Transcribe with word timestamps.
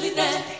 satélite. 0.00 0.59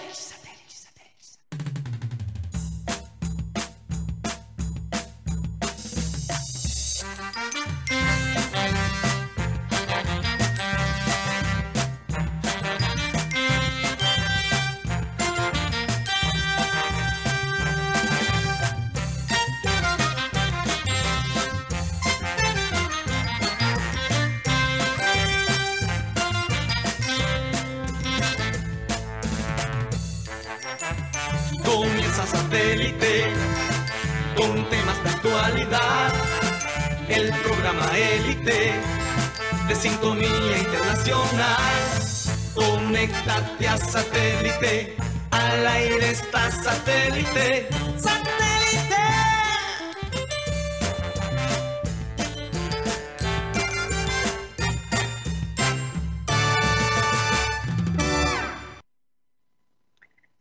Programa 37.71 37.99
élite 37.99 38.73
de 39.69 39.75
sintonía 39.77 40.59
internacional. 40.59 41.73
Conéctate 42.53 43.69
a 43.69 43.77
satélite. 43.77 44.97
Al 45.31 45.67
aire 45.67 46.11
está 46.11 46.51
satélite. 46.51 47.69
¡Satélite! 47.97 48.97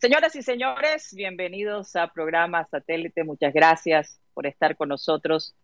Señoras 0.01 0.35
y 0.35 0.41
señores, 0.41 1.13
bienvenidos 1.13 1.95
a 1.95 2.11
programa 2.11 2.65
Satélite. 2.65 3.23
Muchas 3.23 3.53
gracias 3.53 4.19
por 4.33 4.47
estar 4.47 4.75
con 4.75 4.89
nosotros 4.89 5.55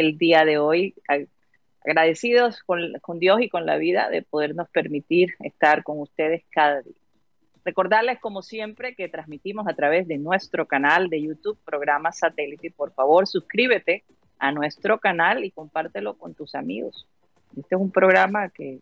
el 0.00 0.18
día 0.18 0.44
de 0.44 0.58
hoy. 0.58 0.94
Agradecidos 1.84 2.62
con, 2.62 2.92
con, 3.00 3.18
Dios 3.18 3.40
y 3.40 3.48
con 3.48 3.64
la 3.64 3.76
vida 3.76 4.10
de 4.10 4.22
podernos 4.22 4.68
permitir 4.68 5.34
estar 5.40 5.82
con 5.82 5.98
ustedes 6.00 6.44
cada 6.50 6.82
día. 6.82 6.94
Recordarles, 7.64 8.18
como 8.18 8.42
siempre, 8.42 8.94
que 8.94 9.08
transmitimos 9.08 9.66
a 9.68 9.74
través 9.74 10.08
de 10.08 10.18
nuestro 10.18 10.66
canal 10.66 11.08
de 11.08 11.22
YouTube, 11.22 11.58
programa 11.64 12.12
Satélite. 12.12 12.70
Por 12.70 12.92
favor, 12.92 13.26
suscríbete 13.26 14.04
a 14.38 14.52
nuestro 14.52 14.98
canal 14.98 15.44
y 15.44 15.50
compártelo 15.50 16.16
con 16.18 16.34
tus 16.34 16.54
amigos. 16.54 17.06
Este 17.56 17.74
es 17.74 17.80
un 17.80 17.90
programa 17.90 18.48
que 18.48 18.80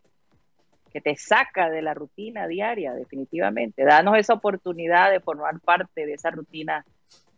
que 0.92 1.00
te 1.00 1.16
saca 1.16 1.70
de 1.70 1.82
la 1.82 1.94
rutina 1.94 2.46
diaria, 2.46 2.94
definitivamente. 2.94 3.84
Danos 3.84 4.16
esa 4.16 4.34
oportunidad 4.34 5.10
de 5.10 5.20
formar 5.20 5.60
parte 5.60 6.06
de 6.06 6.14
esa 6.14 6.30
rutina 6.30 6.84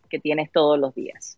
que 0.09 0.19
tienes 0.19 0.51
todos 0.51 0.79
los 0.79 0.93
días. 0.95 1.37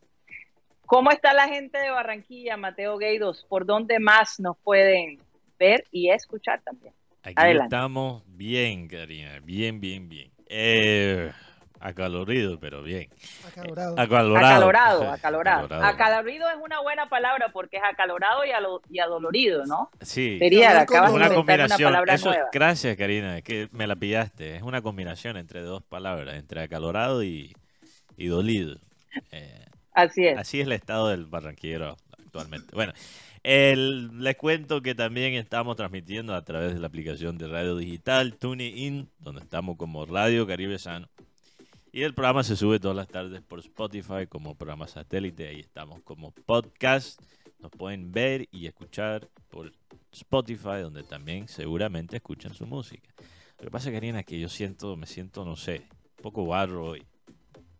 ¿Cómo 0.85 1.11
está 1.11 1.33
la 1.33 1.47
gente 1.47 1.77
de 1.77 1.89
Barranquilla, 1.89 2.57
Mateo 2.57 2.97
Gueidos? 2.97 3.45
¿Por 3.49 3.65
dónde 3.65 3.99
más 3.99 4.39
nos 4.39 4.57
pueden 4.57 5.19
ver 5.57 5.85
y 5.91 6.09
escuchar 6.09 6.61
también? 6.61 6.93
Aquí 7.23 7.35
Adelante. 7.37 7.75
estamos 7.75 8.23
bien, 8.27 8.87
Karina, 8.87 9.39
bien, 9.41 9.79
bien, 9.79 10.09
bien. 10.09 10.31
Eh, 10.47 11.31
acalorido, 11.79 12.59
pero 12.59 12.83
bien. 12.83 13.09
Acalorado. 13.47 13.95
Acalorado. 13.97 14.45
Acalorado, 14.45 15.11
acalorado. 15.11 15.83
Acalorido 15.85 16.49
es 16.49 16.57
una 16.61 16.81
buena 16.81 17.07
palabra 17.07 17.49
porque 17.53 17.77
es 17.77 17.83
acalorado 17.83 18.45
y, 18.45 18.51
alo, 18.51 18.81
y 18.89 18.99
adolorido, 18.99 19.65
¿no? 19.65 19.89
Sí. 20.01 20.37
Sería, 20.37 20.81
acabas 20.81 21.11
una 21.11 21.29
de 21.29 21.35
combinación. 21.35 21.79
Una 21.79 21.99
palabra 21.99 22.13
Eso, 22.13 22.29
nueva. 22.29 22.49
Gracias, 22.51 22.97
Karina, 22.97 23.37
es 23.37 23.43
que 23.43 23.69
me 23.71 23.87
la 23.87 23.95
pillaste. 23.95 24.57
Es 24.57 24.61
una 24.61 24.81
combinación 24.81 25.37
entre 25.37 25.61
dos 25.61 25.81
palabras, 25.81 26.35
entre 26.35 26.61
acalorado 26.61 27.23
y, 27.23 27.55
y 28.17 28.27
dolido. 28.27 28.77
Eh, 29.31 29.65
así 29.93 30.25
es. 30.25 30.37
Así 30.37 30.59
es 30.59 30.67
el 30.67 30.73
estado 30.73 31.09
del 31.09 31.25
barranquillero 31.25 31.97
actualmente. 32.17 32.75
Bueno, 32.75 32.93
el, 33.43 34.23
les 34.23 34.35
cuento 34.37 34.81
que 34.81 34.95
también 34.95 35.33
estamos 35.33 35.75
transmitiendo 35.75 36.33
a 36.33 36.43
través 36.43 36.73
de 36.73 36.79
la 36.79 36.87
aplicación 36.87 37.37
de 37.37 37.47
radio 37.47 37.75
digital 37.75 38.35
TuneIn, 38.35 39.09
donde 39.19 39.41
estamos 39.41 39.77
como 39.77 40.05
Radio 40.05 40.47
Caribe 40.47 40.79
Sano. 40.79 41.09
Y 41.91 42.01
el 42.01 42.15
programa 42.15 42.43
se 42.43 42.55
sube 42.55 42.79
todas 42.79 42.97
las 42.97 43.07
tardes 43.07 43.41
por 43.41 43.59
Spotify 43.59 44.25
como 44.27 44.55
programa 44.55 44.87
satélite. 44.87 45.47
Ahí 45.47 45.59
estamos 45.59 46.01
como 46.01 46.31
podcast. 46.31 47.21
Nos 47.59 47.71
pueden 47.71 48.11
ver 48.11 48.47
y 48.51 48.65
escuchar 48.65 49.29
por 49.49 49.71
Spotify, 50.11 50.81
donde 50.81 51.03
también 51.03 51.47
seguramente 51.47 52.15
escuchan 52.15 52.53
su 52.53 52.65
música. 52.65 53.13
Lo 53.59 53.65
que 53.65 53.71
pasa, 53.71 53.91
Karina, 53.91 54.21
es 54.21 54.25
que 54.25 54.39
yo 54.39 54.49
siento, 54.49 54.95
me 54.95 55.05
siento, 55.05 55.45
no 55.45 55.55
sé, 55.55 55.83
un 56.17 56.23
poco 56.23 56.45
barro 56.47 56.85
hoy. 56.85 57.03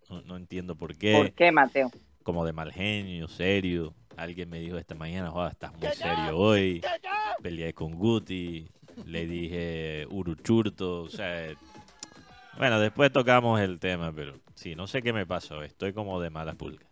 No, 0.09 0.21
no 0.21 0.37
entiendo 0.37 0.75
por 0.75 0.95
qué. 0.95 1.13
¿Por 1.13 1.31
qué, 1.31 1.51
Mateo? 1.51 1.89
Como 2.23 2.45
de 2.45 2.53
mal 2.53 2.71
genio, 2.71 3.27
serio. 3.27 3.93
Alguien 4.15 4.49
me 4.49 4.59
dijo 4.59 4.77
esta 4.77 4.95
mañana, 4.95 5.31
Joder, 5.31 5.51
estás 5.51 5.73
muy 5.73 5.89
serio 5.89 6.37
hoy. 6.37 6.81
Peleé 7.41 7.73
con 7.73 7.93
Guti. 7.93 8.69
Le 9.05 9.27
dije 9.27 10.07
Uruchurto. 10.09 11.03
O 11.03 11.09
sea, 11.09 11.47
bueno, 12.57 12.79
después 12.79 13.11
tocamos 13.11 13.59
el 13.59 13.79
tema, 13.79 14.11
pero 14.13 14.33
sí, 14.55 14.75
no 14.75 14.87
sé 14.87 15.01
qué 15.01 15.11
me 15.13 15.25
pasó. 15.25 15.63
Estoy 15.63 15.93
como 15.93 16.21
de 16.21 16.29
mala 16.29 16.53
pulga. 16.53 16.85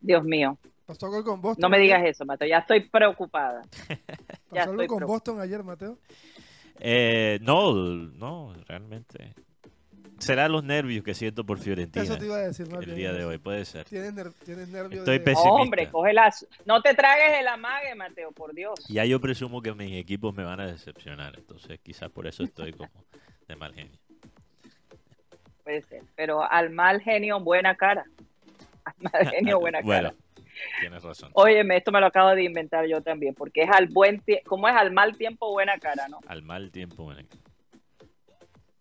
Dios 0.00 0.24
mío. 0.24 0.56
¿Pasó 0.86 1.06
algo 1.06 1.24
con 1.24 1.40
Boston? 1.42 1.62
No 1.62 1.68
me 1.68 1.80
digas 1.80 2.04
eso, 2.04 2.24
Mateo. 2.24 2.48
Ya 2.48 2.58
estoy 2.58 2.88
preocupada. 2.88 3.62
¿Pasó 4.48 4.70
algo 4.70 4.86
con 4.86 5.04
Boston 5.04 5.40
ayer, 5.40 5.64
Mateo? 5.64 5.98
Eh, 6.78 7.38
no, 7.42 7.74
no, 7.74 8.54
realmente. 8.68 9.34
Será 10.18 10.48
los 10.48 10.64
nervios 10.64 11.04
que 11.04 11.14
siento 11.14 11.44
por 11.44 11.58
Fiorentina. 11.58 12.04
Eso 12.04 12.16
te 12.16 12.24
iba 12.24 12.36
a 12.36 12.40
decir, 12.40 12.66
El 12.80 12.94
día 12.94 13.12
de 13.12 13.24
hoy, 13.24 13.38
puede 13.38 13.64
ser. 13.64 13.84
¿Tienes, 13.84 14.14
ner 14.14 14.32
tienes 14.44 14.68
nervios 14.68 15.00
Estoy 15.00 15.18
de... 15.18 15.24
pesimista. 15.24 15.50
Hombre, 15.50 15.90
cógela. 15.90 16.32
No 16.64 16.80
te 16.80 16.94
tragues 16.94 17.38
el 17.38 17.46
amague, 17.48 17.94
Mateo, 17.94 18.32
por 18.32 18.54
Dios. 18.54 18.74
Ya 18.88 19.04
yo 19.04 19.20
presumo 19.20 19.60
que 19.60 19.74
mis 19.74 19.92
equipos 20.00 20.34
me 20.34 20.42
van 20.42 20.60
a 20.60 20.66
decepcionar, 20.66 21.34
entonces 21.36 21.78
quizás 21.82 22.10
por 22.10 22.26
eso 22.26 22.44
estoy 22.44 22.72
como 22.72 22.90
de 23.46 23.56
mal 23.56 23.74
genio. 23.74 23.98
Puede 25.62 25.82
ser, 25.82 26.02
pero 26.14 26.50
al 26.50 26.70
mal 26.70 27.00
genio, 27.00 27.40
buena 27.40 27.74
cara. 27.74 28.04
Al 28.84 28.94
mal 28.98 29.30
genio, 29.30 29.60
buena 29.60 29.78
cara. 29.82 29.84
bueno, 29.84 30.12
tienes 30.80 31.02
razón. 31.02 31.30
Óyeme, 31.34 31.76
esto 31.76 31.92
me 31.92 32.00
lo 32.00 32.06
acabo 32.06 32.30
de 32.30 32.44
inventar 32.44 32.86
yo 32.86 33.02
también, 33.02 33.34
porque 33.34 33.64
es 33.64 33.70
al 33.70 33.88
buen 33.88 34.20
tiempo, 34.20 34.48
¿cómo 34.48 34.68
es 34.68 34.74
al 34.74 34.92
mal 34.92 35.16
tiempo, 35.16 35.52
buena 35.52 35.76
cara, 35.78 36.08
no? 36.08 36.20
Al 36.26 36.42
mal 36.42 36.70
tiempo, 36.70 37.04
buena 37.04 37.22
cara. 37.22 37.40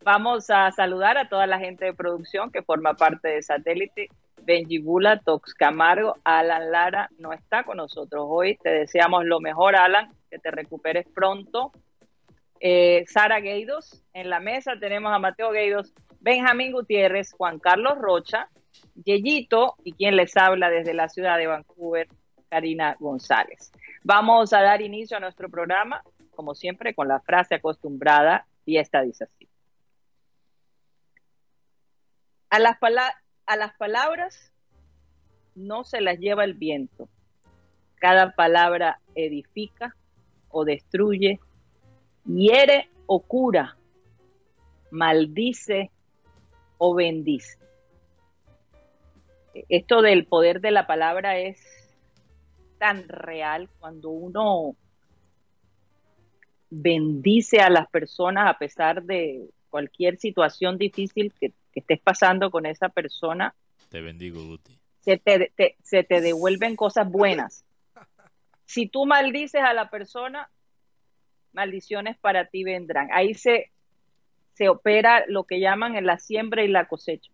Vamos 0.06 0.52
a 0.52 0.72
saludar 0.72 1.18
a 1.18 1.30
toda 1.30 1.48
la 1.48 1.58
gente 1.58 1.86
de 1.86 1.94
producción 1.96 2.52
que 2.52 2.62
forma 2.62 2.94
parte 2.94 3.28
de 3.28 3.42
Satélite. 3.42 4.10
Benji 4.44 4.78
Bula, 4.78 5.18
Tox 5.18 5.56
Camargo, 5.56 6.18
Alan 6.24 6.70
Lara 6.70 7.10
no 7.18 7.34
está 7.34 7.64
con 7.64 7.78
nosotros 7.78 8.24
hoy. 8.30 8.56
Te 8.58 8.70
deseamos 8.70 9.26
lo 9.26 9.40
mejor, 9.40 9.76
Alan, 9.76 10.12
que 10.30 10.38
te 10.38 10.52
recuperes 10.52 11.08
pronto. 11.12 11.72
Eh, 12.60 13.04
Sara 13.08 13.40
Gueidos, 13.40 14.04
en 14.14 14.30
la 14.30 14.40
mesa 14.40 14.74
tenemos 14.80 15.12
a 15.12 15.18
Mateo 15.18 15.50
Gueidos, 15.50 15.92
Benjamín 16.20 16.72
Gutiérrez, 16.72 17.34
Juan 17.34 17.58
Carlos 17.58 17.98
Rocha, 17.98 18.48
Yeyito 18.94 19.74
y 19.84 19.94
quien 19.94 20.18
les 20.18 20.38
habla 20.38 20.70
desde 20.70 20.94
la 20.94 21.10
ciudad 21.10 21.40
de 21.40 21.48
Vancouver, 21.48 22.10
Karina 22.48 22.96
González. 23.00 23.72
Vamos 24.04 24.54
a 24.54 24.62
dar 24.62 24.84
inicio 24.84 25.18
a 25.18 25.20
nuestro 25.20 25.50
programa, 25.50 26.04
como 26.36 26.54
siempre, 26.54 26.94
con 26.94 27.08
la 27.08 27.22
frase 27.22 27.56
acostumbrada 27.56 28.46
y 28.68 28.78
esta 28.78 29.02
dice 29.02 29.24
así. 29.24 29.50
A 32.50 32.60
las, 32.60 32.78
a 33.46 33.56
las 33.56 33.74
palabras 33.76 34.52
no 35.56 35.84
se 35.84 36.02
las 36.02 36.20
lleva 36.20 36.44
el 36.44 36.54
viento. 36.54 37.10
Cada 37.96 38.36
palabra 38.36 39.00
edifica 39.16 39.96
o 40.50 40.66
destruye, 40.66 41.40
hiere 42.26 42.90
o 43.06 43.22
cura, 43.22 43.78
maldice 44.92 45.92
o 46.78 46.94
bendice. 46.94 47.58
Esto 49.70 50.02
del 50.02 50.26
poder 50.26 50.59
de 50.59 50.72
la 50.72 50.86
palabra 50.86 51.38
es 51.38 51.59
tan 52.78 53.08
real 53.08 53.70
cuando 53.80 54.09
uno 54.09 54.76
bendice 56.70 57.59
a 57.59 57.70
las 57.70 57.88
personas 57.90 58.50
a 58.50 58.58
pesar 58.58 59.03
de 59.03 59.50
cualquier 59.70 60.18
situación 60.18 60.78
difícil 60.78 61.34
que, 61.40 61.53
que 61.76 61.82
estés 61.82 62.00
pasando 62.00 62.50
con 62.50 62.66
esa 62.66 62.90
persona. 62.90 63.54
Te 63.90 64.02
bendigo, 64.02 64.44
Guti. 64.44 64.80
Se 65.02 65.18
te, 65.18 65.52
te, 65.56 65.76
se 65.84 66.04
te 66.04 66.22
devuelven 66.22 66.76
cosas 66.76 67.12
buenas. 67.12 67.66
Si 68.66 68.88
tú 68.88 69.06
maldices 69.06 69.62
a 69.62 69.74
la 69.74 69.90
persona, 69.92 70.50
maldiciones 71.52 72.18
para 72.18 72.48
ti 72.48 72.64
vendrán. 72.64 73.10
Ahí 73.12 73.34
se, 73.34 73.72
se 74.54 74.70
opera 74.70 75.26
lo 75.28 75.44
que 75.44 75.60
llaman 75.60 75.96
en 75.96 76.06
la 76.06 76.18
siembra 76.18 76.64
y 76.64 76.70
la 76.70 76.88
cosecha. 76.88 77.32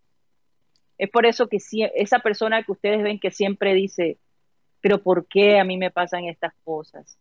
Es 0.97 1.09
por 1.09 1.25
eso 1.25 1.47
que 1.47 1.59
si, 1.59 1.83
esa 1.95 2.19
persona 2.19 2.63
que 2.63 2.71
ustedes 2.71 3.03
ven 3.03 3.19
que 3.19 3.31
siempre 3.31 3.73
dice, 3.75 4.17
pero 4.81 5.01
¿por 5.01 5.27
qué 5.27 5.59
a 5.59 5.63
mí 5.63 5.77
me 5.77 5.91
pasan 5.91 6.25
estas 6.25 6.53
cosas? 6.63 7.17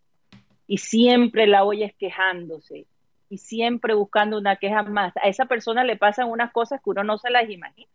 Y 0.66 0.78
siempre 0.78 1.46
la 1.46 1.64
oyes 1.64 1.94
quejándose. 1.98 2.86
Y 3.30 3.38
siempre 3.38 3.94
buscando 3.94 4.36
una 4.36 4.56
queja 4.56 4.82
más. 4.82 5.16
A 5.16 5.28
esa 5.28 5.46
persona 5.46 5.84
le 5.84 5.96
pasan 5.96 6.28
unas 6.28 6.52
cosas 6.52 6.82
que 6.82 6.90
uno 6.90 7.04
no 7.04 7.16
se 7.16 7.30
las 7.30 7.48
imagina. 7.48 7.88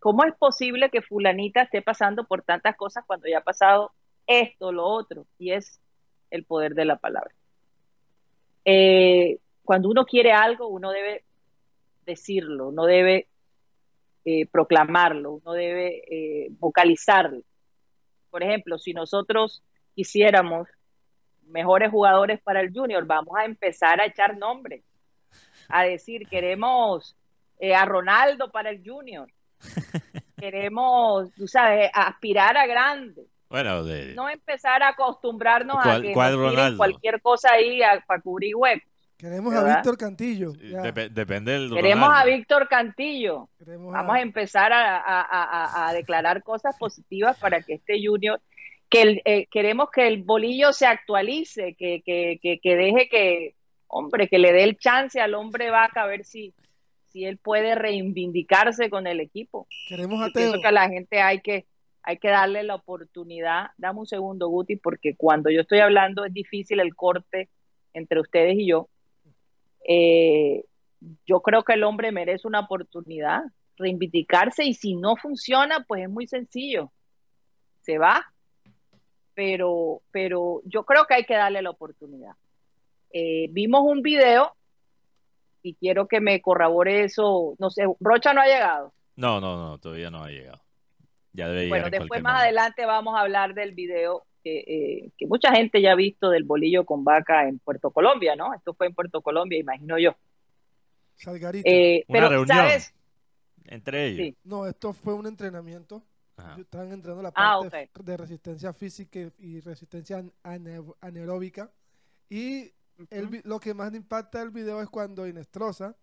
¿Cómo 0.00 0.24
es 0.24 0.34
posible 0.34 0.90
que 0.90 1.00
fulanita 1.00 1.62
esté 1.62 1.80
pasando 1.80 2.24
por 2.24 2.42
tantas 2.42 2.76
cosas 2.76 3.04
cuando 3.06 3.28
ya 3.28 3.38
ha 3.38 3.44
pasado 3.44 3.92
esto, 4.26 4.72
lo 4.72 4.84
otro? 4.84 5.26
Y 5.38 5.52
es 5.52 5.80
el 6.30 6.44
poder 6.44 6.74
de 6.74 6.84
la 6.84 6.96
palabra. 6.96 7.32
Eh, 8.64 9.38
cuando 9.62 9.88
uno 9.88 10.04
quiere 10.04 10.32
algo, 10.32 10.66
uno 10.66 10.90
debe 10.90 11.24
decirlo, 12.04 12.68
uno 12.68 12.86
debe 12.86 13.28
eh, 14.24 14.46
proclamarlo, 14.46 15.34
uno 15.34 15.52
debe 15.52 16.02
eh, 16.10 16.48
vocalizarlo. 16.58 17.42
Por 18.28 18.42
ejemplo, 18.42 18.76
si 18.78 18.92
nosotros 18.92 19.62
quisiéramos 19.94 20.68
mejores 21.46 21.90
jugadores 21.90 22.40
para 22.40 22.60
el 22.60 22.72
junior, 22.72 23.04
vamos 23.06 23.36
a 23.36 23.44
empezar 23.44 24.00
a 24.00 24.06
echar 24.06 24.36
nombres, 24.36 24.82
a 25.68 25.82
decir, 25.84 26.28
queremos 26.28 27.16
eh, 27.58 27.74
a 27.74 27.84
Ronaldo 27.84 28.50
para 28.50 28.70
el 28.70 28.82
junior, 28.84 29.28
queremos, 30.38 31.32
tú 31.34 31.46
sabes, 31.46 31.90
aspirar 31.92 32.56
a 32.56 32.66
grande. 32.66 33.26
Bueno, 33.48 33.82
no 34.14 34.28
empezar 34.28 34.82
a 34.82 34.88
acostumbrarnos 34.88 35.76
a 35.80 36.00
que 36.00 36.12
cualquier 36.12 37.20
cosa 37.20 37.52
ahí 37.52 37.80
para 38.06 38.20
cubrir 38.20 38.56
huecos. 38.56 38.94
Queremos 39.16 39.54
a 39.54 39.76
Víctor 39.76 39.96
Cantillo. 39.96 40.52
depende 40.52 41.52
del 41.52 41.72
Queremos 41.72 42.10
a 42.12 42.24
Víctor 42.24 42.68
Cantillo. 42.68 43.48
Vamos 43.58 44.16
a, 44.16 44.20
empezar 44.20 44.70
a, 44.74 45.90
declarar 45.94 46.42
cosas 46.42 46.76
positivas 46.76 47.38
para 47.38 47.62
que 47.62 47.74
este 47.74 47.94
junior, 48.04 48.40
que 48.94 49.22
eh, 49.24 49.46
queremos 49.50 49.90
que 49.90 50.06
el 50.06 50.22
bolillo 50.22 50.72
se 50.72 50.86
actualice, 50.86 51.74
que, 51.74 52.02
que, 52.04 52.38
que, 52.40 52.76
deje 52.76 53.08
que, 53.08 53.54
hombre, 53.88 54.28
que 54.28 54.38
le 54.38 54.52
dé 54.52 54.64
el 54.64 54.78
chance 54.78 55.20
al 55.20 55.34
hombre 55.34 55.70
vaca 55.70 56.02
a 56.02 56.06
ver 56.06 56.24
si, 56.24 56.54
si 57.06 57.24
él 57.24 57.38
puede 57.38 57.74
reivindicarse 57.74 58.90
con 58.90 59.06
el 59.06 59.20
equipo. 59.20 59.66
Queremos 59.88 60.22
a 60.22 60.30
Teo. 60.30 60.60
que 60.60 60.66
a 60.66 60.72
la 60.72 60.88
gente 60.88 61.20
hay 61.20 61.40
que, 61.40 61.66
hay 62.02 62.18
que 62.18 62.28
darle 62.28 62.62
la 62.62 62.76
oportunidad. 62.76 63.68
Dame 63.76 64.00
un 64.00 64.06
segundo, 64.06 64.48
Guti, 64.48 64.76
porque 64.76 65.16
cuando 65.16 65.50
yo 65.50 65.62
estoy 65.62 65.80
hablando 65.80 66.24
es 66.24 66.32
difícil 66.32 66.80
el 66.80 66.94
corte 66.94 67.48
entre 67.92 68.20
ustedes 68.20 68.56
y 68.58 68.68
yo 68.68 68.88
eh, 69.84 70.64
yo 71.26 71.40
creo 71.40 71.62
que 71.62 71.74
el 71.74 71.84
hombre 71.84 72.12
merece 72.12 72.48
una 72.48 72.60
oportunidad, 72.60 73.42
reivindicarse 73.76 74.64
y 74.64 74.74
si 74.74 74.94
no 74.94 75.16
funciona, 75.16 75.84
pues 75.86 76.04
es 76.04 76.10
muy 76.10 76.26
sencillo, 76.26 76.92
se 77.82 77.98
va. 77.98 78.33
Pero, 79.34 80.02
pero 80.10 80.62
yo 80.64 80.84
creo 80.84 81.06
que 81.06 81.14
hay 81.14 81.24
que 81.24 81.34
darle 81.34 81.62
la 81.62 81.70
oportunidad. 81.70 82.34
Eh, 83.10 83.48
vimos 83.50 83.82
un 83.84 84.02
video 84.02 84.54
y 85.62 85.74
quiero 85.74 86.06
que 86.06 86.20
me 86.20 86.40
corrobore 86.40 87.04
eso. 87.04 87.54
No 87.58 87.70
sé, 87.70 87.84
Rocha 88.00 88.32
no 88.32 88.40
ha 88.40 88.46
llegado. 88.46 88.92
No, 89.16 89.40
no, 89.40 89.56
no, 89.56 89.78
todavía 89.78 90.10
no 90.10 90.22
ha 90.22 90.28
llegado. 90.28 90.62
Ya 91.32 91.48
debe 91.48 91.68
bueno, 91.68 91.90
después 91.90 92.22
más 92.22 92.42
adelante 92.42 92.86
vamos 92.86 93.16
a 93.16 93.20
hablar 93.20 93.54
del 93.54 93.72
video 93.72 94.24
eh, 94.44 95.10
que, 95.16 95.26
mucha 95.26 95.52
gente 95.52 95.80
ya 95.80 95.92
ha 95.92 95.96
visto 95.96 96.30
del 96.30 96.44
bolillo 96.44 96.84
con 96.84 97.02
vaca 97.02 97.48
en 97.48 97.58
Puerto 97.58 97.90
Colombia, 97.90 98.36
¿no? 98.36 98.52
Esto 98.54 98.74
fue 98.74 98.86
en 98.86 98.94
Puerto 98.94 99.22
Colombia, 99.22 99.58
imagino 99.58 99.98
yo. 99.98 100.14
Eh, 101.64 102.04
Una 102.08 102.28
reunión 102.28 102.66
entre 103.66 104.06
ellos. 104.06 104.36
No, 104.44 104.66
esto 104.66 104.92
fue 104.92 105.14
un 105.14 105.26
entrenamiento. 105.26 106.02
Estaban 106.58 106.92
entrenando 106.92 107.22
la 107.22 107.32
ah, 107.34 107.60
parte 107.62 107.90
de 108.02 108.16
resistencia 108.16 108.72
física 108.72 109.20
y 109.38 109.60
resistencia 109.60 110.24
anaeróbica. 110.42 111.70
Y 112.28 112.72
lo 113.44 113.60
que 113.60 113.74
más 113.74 113.94
impacta 113.94 114.40
del 114.40 114.50
video 114.50 114.80
es 114.82 114.88
cuando 114.88 115.26
Inestrosa, 115.26 115.96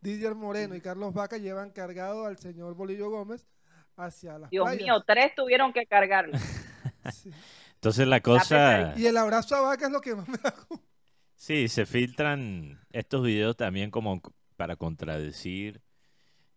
Didier 0.00 0.34
Moreno 0.34 0.74
y 0.74 0.80
Carlos 0.80 1.14
Vaca 1.14 1.36
llevan 1.36 1.70
cargado 1.70 2.24
al 2.24 2.38
señor 2.38 2.74
Bolillo 2.74 3.10
Gómez 3.10 3.46
hacia 3.96 4.38
las 4.38 4.50
Dios 4.50 4.74
mío, 4.76 5.02
tres 5.06 5.34
tuvieron 5.34 5.72
que 5.72 5.86
cargarlo. 5.86 6.36
Entonces 7.74 8.06
la 8.06 8.20
cosa... 8.20 8.94
Y 8.96 9.06
el 9.06 9.16
abrazo 9.16 9.56
a 9.56 9.60
vaca 9.60 9.86
es 9.86 9.92
lo 9.92 10.00
que 10.00 10.14
más 10.14 10.28
me 10.28 10.38
da... 10.38 10.54
Sí, 11.34 11.68
se 11.68 11.86
filtran 11.86 12.78
estos 12.90 13.24
videos 13.24 13.56
también 13.56 13.90
como 13.90 14.20
para 14.56 14.76
contradecir 14.76 15.80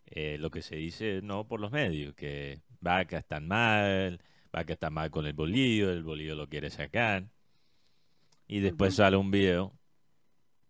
eh, 0.07 0.37
lo 0.37 0.51
que 0.51 0.61
se 0.61 0.75
dice 0.75 1.21
no 1.23 1.47
por 1.47 1.61
los 1.61 1.71
medios, 1.71 2.13
que 2.15 2.61
Vaca 2.83 3.17
está 3.17 3.39
mal, 3.39 4.19
Vaca 4.51 4.73
está 4.73 4.89
mal 4.89 5.09
con 5.09 5.25
el 5.25 5.33
bolillo, 5.33 5.89
el 5.89 6.03
bolillo 6.03 6.35
lo 6.35 6.47
quiere 6.47 6.69
sacar. 6.69 7.23
Y 8.47 8.59
después 8.59 8.95
sale 8.95 9.17
un 9.17 9.31
video 9.31 9.73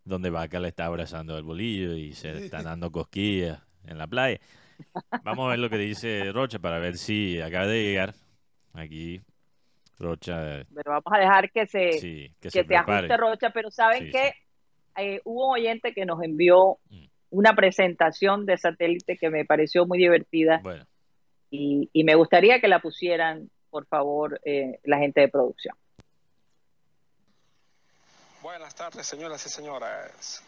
donde 0.06 0.30
Vaca 0.30 0.60
le 0.60 0.70
está 0.70 0.86
abrazando 0.86 1.36
al 1.36 1.44
bolillo 1.44 1.96
y 1.96 2.14
se 2.14 2.46
está 2.46 2.62
dando 2.64 2.92
cosquillas 2.92 3.62
en 3.86 3.98
la 3.98 4.08
playa. 4.08 4.40
Vamos 5.24 5.48
a 5.48 5.50
ver 5.50 5.60
lo 5.60 5.70
que 5.70 5.78
dice 5.78 6.32
Rocha 6.32 6.60
para 6.60 6.80
ver 6.80 6.98
si 6.98 7.42
acaba 7.42 7.68
de 7.68 7.84
llegar 7.84 8.14
aquí 8.74 9.22
Rocha. 10.00 10.66
Pero 10.74 10.92
vamos 10.92 11.12
a 11.12 11.20
dejar 11.20 11.52
que 11.52 11.66
se, 11.66 12.34
que, 12.40 12.50
se, 12.50 12.76
ajuste 12.76 13.18
Rocha, 13.18 13.50
pero 13.50 13.72
saben 13.72 14.12
que 14.12 14.34
eh, 14.98 15.22
hubo 15.24 15.50
un 15.50 15.54
oyente 15.56 15.94
que 15.94 16.06
nos 16.06 16.22
envió 16.22 16.78
mm. 16.90 17.06
una 17.32 17.56
presentación 17.56 18.46
de 18.46 18.58
satélite 18.58 19.18
que 19.18 19.30
me 19.30 19.46
pareció 19.46 19.86
muy 19.86 19.98
divertida. 19.98 20.62
Y, 21.56 22.04
me 22.04 22.16
gustaría 22.16 22.60
que 22.60 22.68
la 22.68 22.80
pusieran, 22.80 23.48
por 23.70 23.86
favor, 23.86 24.42
eh, 24.44 24.80
la 24.86 24.98
gente 24.98 25.22
de 25.22 25.28
producción. 25.28 25.78
Buenas 28.42 28.74
tardes, 28.74 29.06
señoras 29.06 29.46
y 29.46 29.50
señores. 29.50 30.42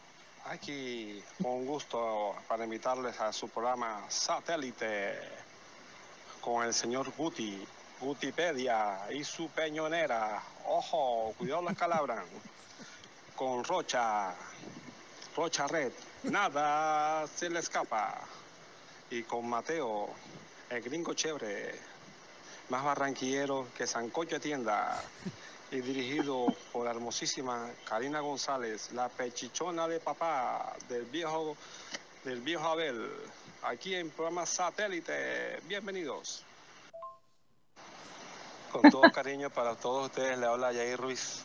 Aquí 0.45 1.21
con 1.43 1.63
gusto 1.67 2.33
para 2.47 2.63
invitarles 2.63 3.19
a 3.19 3.31
su 3.31 3.47
programa 3.49 4.03
Satélite 4.09 5.13
con 6.41 6.65
el 6.65 6.73
señor 6.73 7.11
Guti 7.15 7.63
Wikipedia 8.01 8.97
y 9.11 9.23
su 9.23 9.47
peñonera. 9.49 10.41
Ojo, 10.65 11.35
cuidado 11.37 11.61
las 11.61 11.77
calabras. 11.77 12.25
Con 13.35 13.63
Rocha, 13.63 14.33
Rocha 15.37 15.67
Red, 15.67 15.91
nada 16.23 17.27
se 17.27 17.47
le 17.47 17.59
escapa. 17.59 18.21
Y 19.11 19.21
con 19.21 19.47
Mateo, 19.47 20.09
el 20.69 20.81
gringo 20.81 21.13
chévere, 21.13 21.75
más 22.69 22.83
barranquillero 22.83 23.67
que 23.77 23.87
Sancocho 23.87 24.39
Tienda. 24.39 25.01
Y 25.71 25.81
dirigido 25.81 26.45
por 26.71 26.85
la 26.85 26.91
hermosísima 26.91 27.69
Karina 27.89 28.19
González, 28.19 28.91
la 28.93 29.09
pechichona 29.09 29.87
de 29.87 29.99
papá 29.99 30.75
del 30.87 31.05
viejo, 31.05 31.57
del 32.23 32.39
viejo 32.41 32.63
Abel. 32.65 33.09
Aquí 33.63 33.95
en 33.95 34.11
programa 34.11 34.45
Satélite. 34.45 35.59
Bienvenidos. 35.67 36.43
Con 38.71 38.91
todo 38.91 39.11
cariño 39.11 39.49
para 39.49 39.75
todos 39.75 40.05
ustedes, 40.05 40.37
le 40.37 40.45
habla 40.45 40.71
Yair 40.71 40.99
Ruiz, 40.99 41.43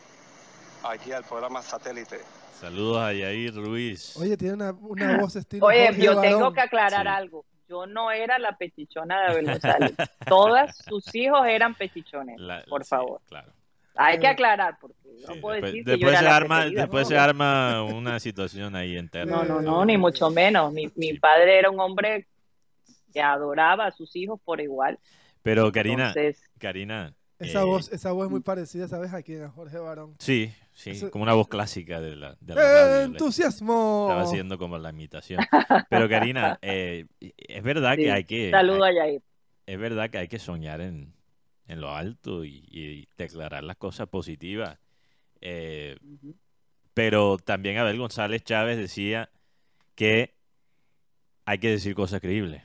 aquí 0.83 1.13
al 1.13 1.25
programa 1.25 1.63
Satélite. 1.63 2.21
Saludos 2.61 2.99
a 2.99 3.13
Yair 3.15 3.55
Ruiz. 3.55 4.17
Oye, 4.19 4.37
tiene 4.37 4.55
una, 4.55 4.73
una 4.73 5.19
voz 5.19 5.35
estilo. 5.35 5.65
Oye, 5.65 5.97
yo 5.97 6.21
tengo 6.21 6.53
que 6.53 6.61
aclarar 6.61 7.09
algo. 7.09 7.47
Yo 7.71 7.87
no 7.87 8.11
era 8.11 8.37
la 8.41 8.59
pechichona 8.59 9.21
de 9.21 9.27
Abel 9.29 9.47
González. 9.47 9.93
Todas 10.27 10.77
sus 10.77 11.15
hijos 11.15 11.47
eran 11.47 11.77
pechichones, 11.77 12.37
por 12.69 12.85
favor. 12.85 13.21
claro. 13.29 13.53
Hay 13.95 14.19
que 14.19 14.27
aclarar, 14.27 14.79
porque 14.81 14.97
no 15.29 15.41
puedo 15.41 15.61
decir 15.61 15.85
después, 15.85 15.99
que 15.99 16.17
yo 16.17 16.21
se 16.21 16.29
arma, 16.29 16.65
Después 16.65 17.09
se 17.09 17.19
arma 17.19 17.83
una 17.83 18.19
situación 18.19 18.75
ahí 18.75 18.97
interna. 18.97 19.37
No, 19.37 19.45
no, 19.45 19.61
no, 19.61 19.85
ni 19.85 19.99
mucho 19.99 20.31
menos. 20.31 20.73
Mi, 20.73 20.91
mi 20.97 21.15
padre 21.19 21.59
era 21.59 21.71
un 21.71 21.79
hombre 21.81 22.27
que 23.13 23.21
adoraba 23.21 23.87
a 23.87 23.91
sus 23.91 24.17
hijos 24.17 24.41
por 24.43 24.61
igual. 24.61 24.99
Pero 25.43 25.71
Karina, 25.71 26.15
Karina, 26.59 27.15
esa, 27.39 27.65
voz, 27.65 27.93
esa 27.93 28.13
voz 28.13 28.27
es 28.27 28.31
muy 28.31 28.41
parecida, 28.41 28.89
¿sabes? 28.89 29.13
Aquí 29.13 29.37
a 29.37 29.49
Jorge 29.49 29.79
Barón. 29.79 30.15
Sí, 30.19 30.53
sí, 30.81 31.11
como 31.11 31.25
una 31.25 31.35
voz 31.35 31.49
clásica 31.49 32.01
de 32.01 32.17
la, 32.17 32.37
de 32.41 32.55
la 32.55 33.03
¡Entusiasmo! 33.03 34.07
Estaba 34.09 34.23
haciendo 34.23 34.59
como 34.59 34.79
la 34.79 34.91
imitación. 34.91 35.45
Pero 35.89 36.09
Karina, 36.09 36.59
eh, 36.63 37.07
es 37.21 37.63
verdad 37.63 37.97
que 37.97 38.11
hay 38.11 38.25
que... 38.25 38.51
Saludo 38.51 38.85
a 38.85 38.93
Yair. 38.93 39.23
Es 39.67 39.79
verdad 39.79 40.11
que 40.11 40.19
hay 40.19 40.29
que 40.29 40.39
soñar 40.39 40.81
en, 40.81 41.15
en 41.67 41.81
lo 41.81 41.95
alto 41.95 42.45
y, 42.45 43.09
declarar 43.17 43.63
las 43.63 43.77
cosas 43.77 44.09
positivas. 44.09 44.79
Eh, 45.41 45.97
pero 46.95 47.39
también 47.39 47.79
Abel 47.79 47.99
González 47.99 48.43
Chávez 48.43 48.77
decía 48.77 49.31
que 49.95 50.35
hay 51.45 51.59
que 51.59 51.71
decir 51.71 51.95
cosas 51.95 52.21
creíbles. 52.21 52.63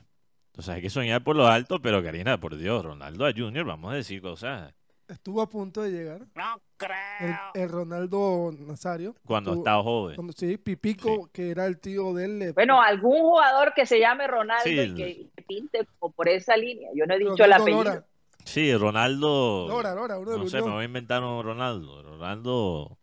Entonces 0.48 0.74
hay 0.74 0.82
que 0.82 0.90
soñar 0.90 1.24
por 1.24 1.36
lo 1.36 1.48
alto, 1.48 1.82
pero 1.82 2.02
Karina, 2.02 2.40
por 2.40 2.56
Dios, 2.56 2.84
Ronaldo 2.84 3.26
a 3.26 3.34
Junior, 3.34 3.66
vamos 3.66 3.92
a 3.92 3.96
decir 3.96 4.22
cosas. 4.22 4.74
Estuvo 5.08 5.42
a 5.42 5.48
punto 5.48 5.84
de 5.84 5.92
llegar. 5.92 6.22
No 6.34 6.60
creo. 6.78 7.38
El, 7.54 7.70
Ronaldo 7.70 8.52
Nazario. 8.60 9.16
Cuando 9.26 9.54
estaba 9.54 9.84
joven. 9.84 10.16
Cuando, 10.16 10.34
sí, 10.34 10.58
Pipico, 10.58 11.30
que 11.32 11.52
era 11.52 11.68
el 11.68 11.80
tío 11.80 12.14
de 12.14 12.26
él. 12.26 12.54
Bueno, 12.54 12.82
algún 12.82 13.22
jugador 13.22 13.74
que 13.76 13.86
se 13.86 14.00
llame 14.00 14.28
Ronaldo 14.28 14.68
y 14.68 14.96
que 14.96 15.30
pinte 15.48 15.88
por 16.00 16.28
esa 16.28 16.58
línea. 16.58 16.90
Yo 16.96 17.06
no 17.06 17.14
he 17.14 17.20
dicho 17.20 17.44
el 17.44 17.54
apellido. 17.54 18.04
Sí, 18.44 18.76
Ronaldo. 18.76 19.68
Lora, 19.68 19.94
Lora, 19.94 20.20
uno 20.20 20.32
de 20.32 20.38
No 20.38 20.48
sé, 20.48 20.62
me 20.62 20.72
voy 20.72 20.84
a 20.84 20.86
inventar 20.86 21.24
un 21.24 21.44
Ronaldo. 21.44 22.04
Ronaldo. 22.04 22.98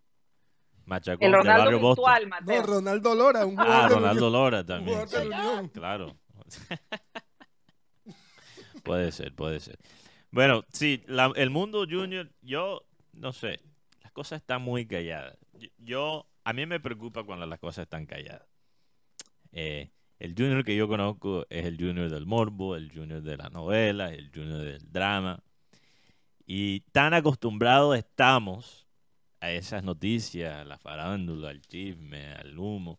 Machacón 0.85 1.27
el 1.27 1.33
Ronaldo 1.33 1.71
de 1.71 1.79
virtual, 1.79 2.27
Mateo. 2.27 2.61
No, 2.61 2.67
Ronaldo 2.67 3.15
Lora, 3.15 3.47
un 3.47 3.57
jugador 3.57 3.75
Ah, 3.75 3.89
Ronaldo 3.89 4.31
Lora 4.31 4.67
también. 4.67 4.99
Claro. 5.73 6.17
puede 8.83 9.13
ser, 9.13 9.33
puede 9.35 9.61
ser. 9.61 9.79
Bueno, 10.33 10.65
sí, 10.73 11.05
el 11.37 11.51
mundo 11.51 11.87
junior, 11.89 12.33
yo 12.41 12.87
no 13.13 13.35
sé, 13.35 13.61
las 14.03 14.13
cosas 14.13 14.41
están 14.41 14.63
muy 14.63 14.87
calladas. 14.87 15.37
Yo, 15.77 16.27
a 16.43 16.55
mí 16.55 16.65
me 16.65 16.81
preocupa 16.81 17.23
cuando 17.23 17.45
las 17.45 17.59
cosas 17.59 17.83
están 17.83 18.07
calladas. 18.07 18.49
Eh, 19.53 19.91
el 20.19 20.35
junior 20.35 20.65
que 20.65 20.75
yo 20.75 20.89
conozco 20.89 21.47
es 21.51 21.67
el 21.67 21.77
junior 21.77 22.09
del 22.09 22.25
morbo, 22.25 22.77
el 22.77 22.91
junior 22.91 23.21
de 23.21 23.37
la 23.37 23.51
novela, 23.51 24.11
el 24.11 24.31
junior 24.35 24.61
del 24.63 24.91
drama. 24.91 25.43
Y 26.47 26.81
tan 26.93 27.13
acostumbrados 27.13 27.99
estamos 27.99 28.89
a 29.41 29.51
esas 29.51 29.85
noticias, 29.85 30.55
a 30.57 30.65
la 30.65 30.79
farándula, 30.79 31.51
al 31.51 31.61
chisme, 31.61 32.33
al 32.33 32.59
humo, 32.59 32.99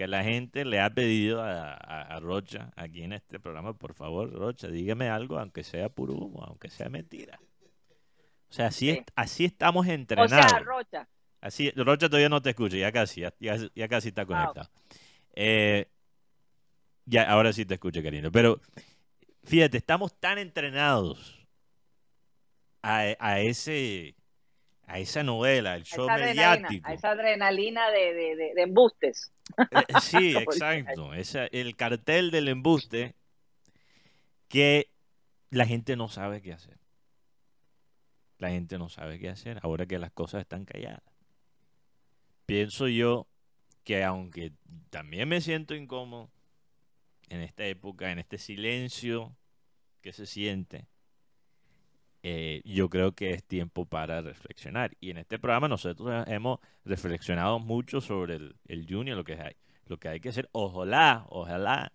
que 0.00 0.08
la 0.08 0.24
gente 0.24 0.64
le 0.64 0.80
ha 0.80 0.88
pedido 0.88 1.42
a, 1.42 2.18
Rocha 2.20 2.72
aquí 2.74 3.02
en 3.02 3.12
este 3.12 3.38
programa, 3.38 3.74
por 3.74 3.92
favor, 3.92 4.32
Rocha, 4.32 4.68
dígame 4.68 5.10
algo, 5.10 5.38
aunque 5.38 5.62
sea 5.62 5.90
puro 5.90 6.14
humo, 6.14 6.42
aunque 6.42 6.70
sea 6.70 6.88
mentira. 6.88 7.38
O 8.48 8.52
sea, 8.54 8.68
así, 8.68 9.04
así 9.14 9.44
estamos 9.44 9.86
entrenados. 9.88 10.46
O 10.46 10.48
sea, 10.48 10.58
Rocha. 10.60 11.08
Así, 11.42 11.70
Rocha 11.72 12.08
todavía 12.08 12.30
no 12.30 12.40
te 12.40 12.48
escucha, 12.48 12.78
ya 12.78 12.90
casi, 12.92 13.20
ya, 13.40 13.88
casi 13.88 14.08
está 14.08 14.22
ah, 14.22 14.26
conectado. 14.26 14.70
Eh, 15.34 15.90
ya, 17.04 17.30
ahora 17.30 17.52
sí 17.52 17.66
te 17.66 17.74
escucho, 17.74 18.02
cariño. 18.02 18.32
Pero 18.32 18.58
fíjate, 19.44 19.76
estamos 19.76 20.18
tan 20.18 20.38
entrenados 20.38 21.46
a, 22.80 23.38
ese 23.40 24.14
a 24.90 24.98
esa 24.98 25.22
novela, 25.22 25.76
el 25.76 25.84
show 25.84 26.08
mediático. 26.08 26.88
A 26.88 26.94
esa 26.94 27.10
adrenalina 27.12 27.90
de, 27.90 28.52
embustes. 28.56 29.32
Eh, 29.56 29.64
eh, 29.72 30.00
sí, 30.00 30.36
exacto. 30.36 31.12
el 31.52 31.76
cartel 31.76 32.32
del 32.32 32.48
embuste 32.48 33.14
que 34.48 34.90
la 35.50 35.64
gente 35.66 35.94
no 35.96 36.08
sabe 36.08 36.42
qué 36.42 36.52
hacer. 36.52 36.76
La 38.38 38.50
gente 38.50 38.78
no 38.78 38.88
sabe 38.88 39.20
qué 39.20 39.28
hacer 39.28 39.60
ahora 39.62 39.86
que 39.86 39.98
las 39.98 40.10
cosas 40.10 40.40
están 40.40 40.64
calladas. 40.64 41.02
Pienso 42.46 42.88
yo 42.88 43.28
que 43.84 44.02
aunque 44.02 44.52
también 44.90 45.28
me 45.28 45.40
siento 45.40 45.76
incómodo, 45.76 46.30
en 47.28 47.42
esta 47.42 47.64
época, 47.64 48.10
en 48.10 48.18
este 48.18 48.38
silencio 48.38 49.36
que 50.00 50.12
se 50.12 50.26
siente, 50.26 50.88
eh, 52.22 52.62
yo 52.64 52.88
creo 52.88 53.12
que 53.12 53.30
es 53.30 53.44
tiempo 53.44 53.86
para 53.86 54.20
reflexionar. 54.20 54.96
Y 55.00 55.10
en 55.10 55.18
este 55.18 55.38
programa 55.38 55.68
nosotros 55.68 56.24
hemos 56.28 56.60
reflexionado 56.84 57.58
mucho 57.58 58.00
sobre 58.00 58.34
el, 58.36 58.56
el 58.66 58.86
Junior, 58.88 59.16
lo 59.16 59.24
que 59.24 59.34
hay, 59.34 59.56
lo 59.86 59.98
que 59.98 60.08
hay 60.08 60.20
que 60.20 60.28
hacer. 60.28 60.48
Ojalá, 60.52 61.26
ojalá 61.28 61.92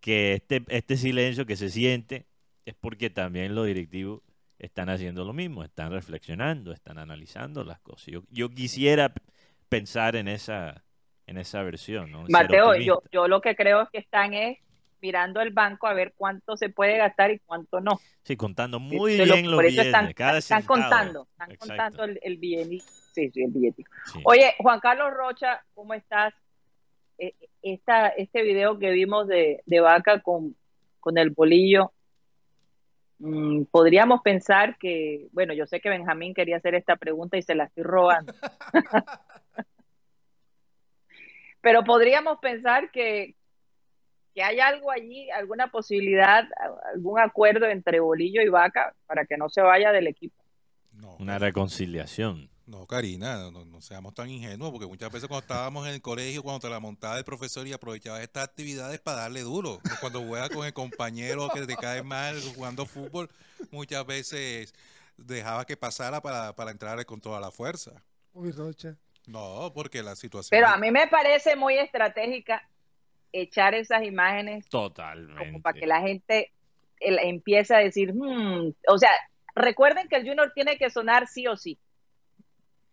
que 0.00 0.34
este, 0.34 0.64
este 0.68 0.96
silencio 0.96 1.46
que 1.46 1.56
se 1.56 1.70
siente 1.70 2.26
es 2.64 2.74
porque 2.74 3.10
también 3.10 3.54
los 3.54 3.66
directivos 3.66 4.22
están 4.58 4.88
haciendo 4.88 5.24
lo 5.24 5.32
mismo, 5.32 5.64
están 5.64 5.92
reflexionando, 5.92 6.72
están 6.72 6.98
analizando 6.98 7.64
las 7.64 7.80
cosas. 7.80 8.06
Yo, 8.06 8.22
yo 8.30 8.48
quisiera 8.50 9.12
pensar 9.68 10.16
en 10.16 10.28
esa, 10.28 10.84
en 11.26 11.38
esa 11.38 11.62
versión. 11.62 12.10
¿no? 12.10 12.24
Mateo, 12.28 12.74
yo, 12.76 13.02
yo 13.10 13.28
lo 13.28 13.40
que 13.40 13.56
creo 13.56 13.82
es 13.82 13.88
que 13.90 13.98
están 13.98 14.34
es 14.34 14.58
mirando 15.04 15.42
el 15.42 15.50
banco 15.50 15.86
a 15.86 15.92
ver 15.92 16.14
cuánto 16.16 16.56
se 16.56 16.70
puede 16.70 16.96
gastar 16.96 17.30
y 17.30 17.38
cuánto 17.40 17.78
no. 17.78 18.00
Sí, 18.22 18.38
contando 18.38 18.80
muy 18.80 19.16
bien 19.16 19.50
los 19.50 19.60
billetes. 19.60 19.86
Están, 19.88 20.36
están 20.36 20.62
contando, 20.62 21.28
están 21.30 21.56
contando 21.56 22.04
el, 22.04 22.18
el 22.22 22.38
billete. 22.38 22.78
Sí, 23.12 23.30
sí, 23.30 23.42
el 23.42 23.50
billete. 23.50 23.84
Oye, 24.24 24.54
Juan 24.56 24.80
Carlos 24.80 25.12
Rocha, 25.12 25.62
¿cómo 25.74 25.92
estás? 25.92 26.32
Eh, 27.18 27.34
esta, 27.60 28.08
este 28.08 28.42
video 28.42 28.78
que 28.78 28.92
vimos 28.92 29.28
de, 29.28 29.62
de 29.66 29.80
Vaca 29.80 30.22
con, 30.22 30.56
con 31.00 31.18
el 31.18 31.28
bolillo, 31.28 31.92
mm, 33.18 33.64
podríamos 33.64 34.22
pensar 34.22 34.78
que, 34.78 35.28
bueno, 35.32 35.52
yo 35.52 35.66
sé 35.66 35.80
que 35.80 35.90
Benjamín 35.90 36.32
quería 36.32 36.56
hacer 36.56 36.74
esta 36.74 36.96
pregunta 36.96 37.36
y 37.36 37.42
se 37.42 37.54
la 37.54 37.64
estoy 37.64 37.82
robando. 37.82 38.32
Pero 41.60 41.84
podríamos 41.84 42.38
pensar 42.38 42.90
que, 42.90 43.36
que 44.34 44.42
hay 44.42 44.58
algo 44.58 44.90
allí, 44.90 45.30
alguna 45.30 45.68
posibilidad, 45.68 46.44
algún 46.92 47.20
acuerdo 47.20 47.66
entre 47.66 48.00
Bolillo 48.00 48.42
y 48.42 48.48
Vaca 48.48 48.94
para 49.06 49.24
que 49.24 49.36
no 49.36 49.48
se 49.48 49.62
vaya 49.62 49.92
del 49.92 50.08
equipo. 50.08 50.42
Una 51.18 51.38
reconciliación. 51.38 52.50
No, 52.66 52.86
Karina, 52.86 53.50
no, 53.50 53.80
seamos 53.82 54.14
tan 54.14 54.30
ingenuos, 54.30 54.70
porque 54.70 54.86
muchas 54.86 55.12
veces 55.12 55.28
cuando 55.28 55.42
estábamos 55.42 55.86
en 55.86 55.94
el 55.94 56.00
colegio, 56.00 56.42
cuando 56.42 56.60
te 56.60 56.70
la 56.70 56.80
montaba 56.80 57.18
el 57.18 57.24
profesor 57.24 57.66
y 57.66 57.74
aprovechabas 57.74 58.22
estas 58.22 58.44
actividades 58.44 59.00
para 59.00 59.22
darle 59.22 59.42
duro, 59.42 59.80
cuando 60.00 60.22
juegas 60.22 60.48
con 60.48 60.66
el 60.66 60.72
compañero 60.72 61.48
que 61.50 61.66
te 61.66 61.76
cae 61.76 62.02
mal 62.02 62.40
jugando 62.54 62.86
fútbol, 62.86 63.28
muchas 63.70 64.06
veces 64.06 64.74
dejaba 65.18 65.66
que 65.66 65.76
pasara 65.76 66.22
para, 66.22 66.54
para 66.54 66.70
entrar 66.70 67.04
con 67.04 67.20
toda 67.20 67.38
la 67.38 67.50
fuerza. 67.50 68.02
Uy, 68.32 68.50
Rocha. 68.50 68.96
No, 69.26 69.70
porque 69.74 70.02
la 70.02 70.16
situación. 70.16 70.48
Pero 70.50 70.68
a 70.68 70.78
mí 70.78 70.90
me 70.90 71.06
parece 71.06 71.56
muy 71.56 71.78
estratégica 71.78 72.66
echar 73.34 73.74
esas 73.74 74.04
imágenes. 74.04 74.68
Totalmente. 74.68 75.44
Como 75.44 75.60
para 75.60 75.78
que 75.78 75.86
la 75.86 76.00
gente 76.00 76.52
empiece 77.00 77.74
a 77.74 77.78
decir, 77.78 78.14
hmm", 78.14 78.72
o 78.88 78.98
sea, 78.98 79.10
recuerden 79.54 80.08
que 80.08 80.16
el 80.16 80.26
Junior 80.26 80.52
tiene 80.54 80.78
que 80.78 80.90
sonar 80.90 81.26
sí 81.26 81.46
o 81.46 81.56
sí. 81.56 81.78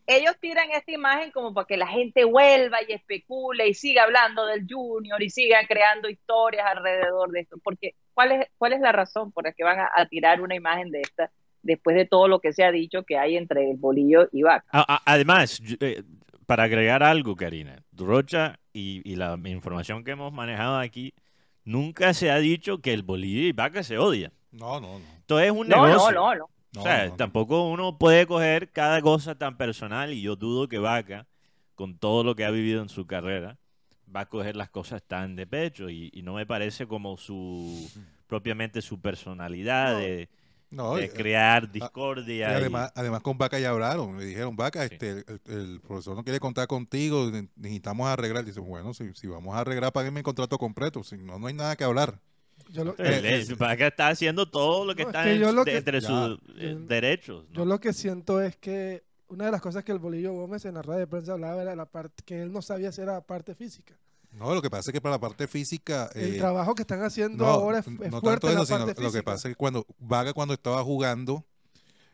Ellos 0.08 0.36
tiran 0.42 0.72
esta 0.72 0.92
imagen 0.92 1.32
como 1.32 1.54
para 1.54 1.68
que 1.68 1.78
la 1.78 1.88
gente 1.88 2.26
vuelva 2.26 2.80
y 2.86 2.92
especule 2.92 3.70
y 3.70 3.74
siga 3.74 4.04
hablando 4.04 4.46
del 4.48 4.66
Junior 4.68 5.22
y 5.22 5.30
siga 5.30 5.60
creando 5.68 6.10
historias 6.10 6.66
alrededor 6.66 7.32
de 7.32 7.42
esto. 7.42 7.58
Porque, 7.64 7.96
¿cuál 8.14 8.32
es, 8.32 8.48
cuál 8.58 8.74
es 8.74 8.82
la 8.82 8.92
razón 8.92 9.32
por 9.32 9.46
la 9.46 9.54
que 9.54 9.64
van 9.64 9.80
a, 9.80 10.06
tirar 10.08 10.42
una 10.42 10.56
imagen 10.56 10.90
de 10.90 11.02
esta 11.02 11.32
después 11.62 11.96
de 11.96 12.06
todo 12.06 12.28
lo 12.28 12.40
que 12.40 12.52
se 12.52 12.64
ha 12.64 12.72
dicho 12.72 13.04
que 13.04 13.20
hay 13.20 13.38
entre 13.38 13.70
el 13.70 13.78
bolillo 13.78 14.28
y 14.32 14.42
Vaca? 14.42 14.66
Además, 15.06 15.62
eh, 15.80 16.04
para 16.46 16.64
agregar 16.64 17.04
algo, 17.04 17.36
Karina, 17.36 17.84
Rocha 17.92 18.60
y, 18.74 19.16
la 19.16 19.40
información 19.46 20.04
que 20.04 20.12
hemos 20.12 20.34
manejado 20.34 20.78
aquí, 20.78 21.14
nunca 21.64 22.14
se 22.14 22.32
ha 22.32 22.38
dicho 22.38 22.80
que 22.80 22.94
el 22.94 23.04
Bolivia 23.04 23.48
y 23.48 23.52
Vaca 23.52 23.84
se 23.84 23.98
odian. 23.98 24.34
No, 24.52 24.80
no, 24.80 25.00
no. 25.00 25.06
Esto 25.20 25.40
es 25.40 25.52
un 25.52 25.68
negocio. 25.68 26.12
No, 26.12 26.36
no, 26.36 26.48
no. 26.74 26.82
O 26.82 26.84
sea, 26.84 27.16
tampoco 27.16 27.70
uno 27.70 27.98
puede 27.98 28.26
coger 28.26 28.72
cada 28.72 29.02
cosa 29.02 29.36
tan 29.36 29.58
personal 29.58 30.14
y 30.14 30.22
yo 30.22 30.36
dudo 30.36 30.68
que 30.68 30.80
Vaca, 30.80 31.28
con 31.76 31.98
todo 31.98 32.24
lo 32.24 32.36
que 32.36 32.46
ha 32.46 32.52
vivido 32.52 32.82
en 32.82 32.90
su 32.90 33.06
carrera, 33.06 33.58
va 34.14 34.22
a 34.22 34.30
coger 34.30 34.56
las 34.56 34.70
cosas 34.70 35.04
tan 35.04 35.36
de 35.36 35.48
pecho 35.48 35.90
y, 35.90 36.10
y 36.14 36.22
no 36.22 36.34
me 36.34 36.46
parece 36.46 36.88
como 36.88 37.18
su 37.18 37.90
propiamente 38.28 38.82
su 38.82 39.02
personalidad 39.02 39.98
de 39.98 40.30
de 40.72 41.06
eh, 41.06 41.10
crear 41.10 41.72
discordia. 41.72 42.52
Y 42.52 42.54
además, 42.54 42.92
además 42.96 43.22
con 43.22 43.38
Vaca 43.38 43.60
ya 43.60 43.72
hablaron, 43.72 44.18
le 44.18 44.26
dijeron, 44.26 44.56
Vaca, 44.56 44.84
este, 44.86 45.26
el, 45.46 45.82
profesor 45.82 46.16
no 46.16 46.24
quiere 46.24 46.40
contar 46.40 46.68
contigo, 46.68 47.30
necesitamos 47.56 48.08
arreglar. 48.08 48.46
Dicen, 48.46 48.66
bueno, 48.66 48.94
si, 48.94 49.14
si 49.14 49.28
vamos 49.28 49.56
a 49.56 49.60
arreglar, 49.60 49.92
páguenme 49.92 50.22
el 50.22 50.24
contrato 50.24 50.58
completo, 50.58 51.04
si 51.04 51.18
no, 51.18 51.38
no 51.38 51.48
hay 51.48 51.54
nada 51.54 51.76
que 51.76 51.84
hablar. 51.84 52.20
Eh, 52.98 53.46
Vaca 53.58 53.88
está 53.88 54.08
haciendo 54.10 54.50
todo 54.50 54.86
lo 54.86 54.96
que 54.96 55.04
está 55.04 55.30
entre 55.30 56.02
sus 56.02 56.40
eh, 56.58 56.78
derechos. 56.80 57.46
Yo 57.52 57.66
lo 57.66 57.80
que 57.80 57.92
siento 57.92 58.42
es 58.42 58.56
que 58.56 59.04
una 59.28 59.46
de 59.46 59.52
las 59.52 59.62
cosas 59.62 59.84
que 59.84 59.92
el 59.92 60.00
Bolillo 60.00 60.34
Gómez 60.34 60.66
en 60.66 60.76
la 60.76 60.82
radio 60.82 61.00
de 61.00 61.08
prensa 61.08 61.34
hablaba 61.34 61.62
era 61.62 61.76
la 61.76 61.86
parte 61.86 62.24
que 62.26 62.42
él 62.42 62.52
no 62.52 62.62
sabía 62.62 62.90
hacer 62.90 63.08
la 63.08 63.22
parte 63.22 63.56
física. 63.56 63.98
No, 64.32 64.56
lo 64.56 64.62
que 64.62 64.70
pasa 64.70 64.92
es 64.92 64.94
que 64.94 65.02
para 65.02 65.16
la 65.16 65.20
parte 65.20 65.48
física... 65.48 66.10
El 66.14 66.36
eh, 66.36 66.38
trabajo 66.38 66.74
que 66.74 66.84
están 66.84 67.04
haciendo 67.04 67.46
ahora 67.46 67.80
es, 67.80 67.88
no 67.88 68.22
fuerte 68.22 68.48
tanto 68.48 68.64
eso, 68.64 68.66
sino 68.66 68.86
Lo 68.86 69.12
que 69.12 69.24
pasa 69.24 69.50
es 69.50 69.56
que 69.56 69.58
cuando 69.58 69.86
Vaga 70.00 70.34
cuando 70.34 70.54
estaba 70.54 70.84
jugando, 70.84 71.46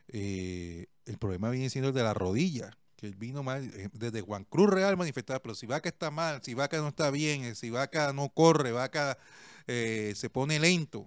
eh, 0.07 0.87
el 1.05 1.17
problema 1.17 1.49
viene 1.49 1.69
siendo 1.69 1.89
el 1.89 1.95
de 1.95 2.03
la 2.03 2.13
rodilla. 2.13 2.71
Que 2.95 3.05
él 3.05 3.15
vino 3.15 3.43
mal, 3.43 3.63
eh, 3.75 3.89
desde 3.93 4.21
Juan 4.21 4.43
Cruz 4.45 4.71
Real 4.71 4.97
manifestaba, 4.97 5.39
pero 5.39 5.53
si 5.53 5.67
Vaca 5.67 5.87
está 5.87 6.09
mal, 6.09 6.41
si 6.43 6.55
Vaca 6.55 6.77
no 6.79 6.87
está 6.87 7.11
bien, 7.11 7.55
si 7.55 7.69
Vaca 7.69 8.11
no 8.13 8.29
corre, 8.29 8.71
Vaca 8.71 9.17
se 9.67 10.29
pone 10.31 10.59
lento. 10.59 11.05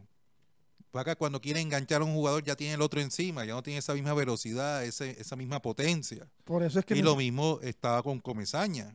Vaca 0.93 1.17
cuando 1.17 1.41
quiere 1.41 1.61
enganchar 1.61 2.03
a 2.03 2.05
un 2.05 2.15
jugador 2.15 2.45
ya 2.45 2.57
tiene 2.57 2.75
el 2.75 2.83
otro 2.83 3.01
encima, 3.01 3.45
ya 3.45 3.55
no 3.55 3.63
tiene 3.63 3.79
esa 3.79 3.95
misma 3.95 4.15
velocidad, 4.15 4.85
esa 4.85 5.37
misma 5.37 5.61
potencia. 5.61 6.29
Por 6.45 6.63
eso 6.63 6.79
es 6.79 6.85
que 6.85 6.97
y 6.97 7.03
lo 7.03 7.17
mismo 7.17 7.59
estaba 7.63 8.03
con 8.03 8.21
Comesaña 8.21 8.95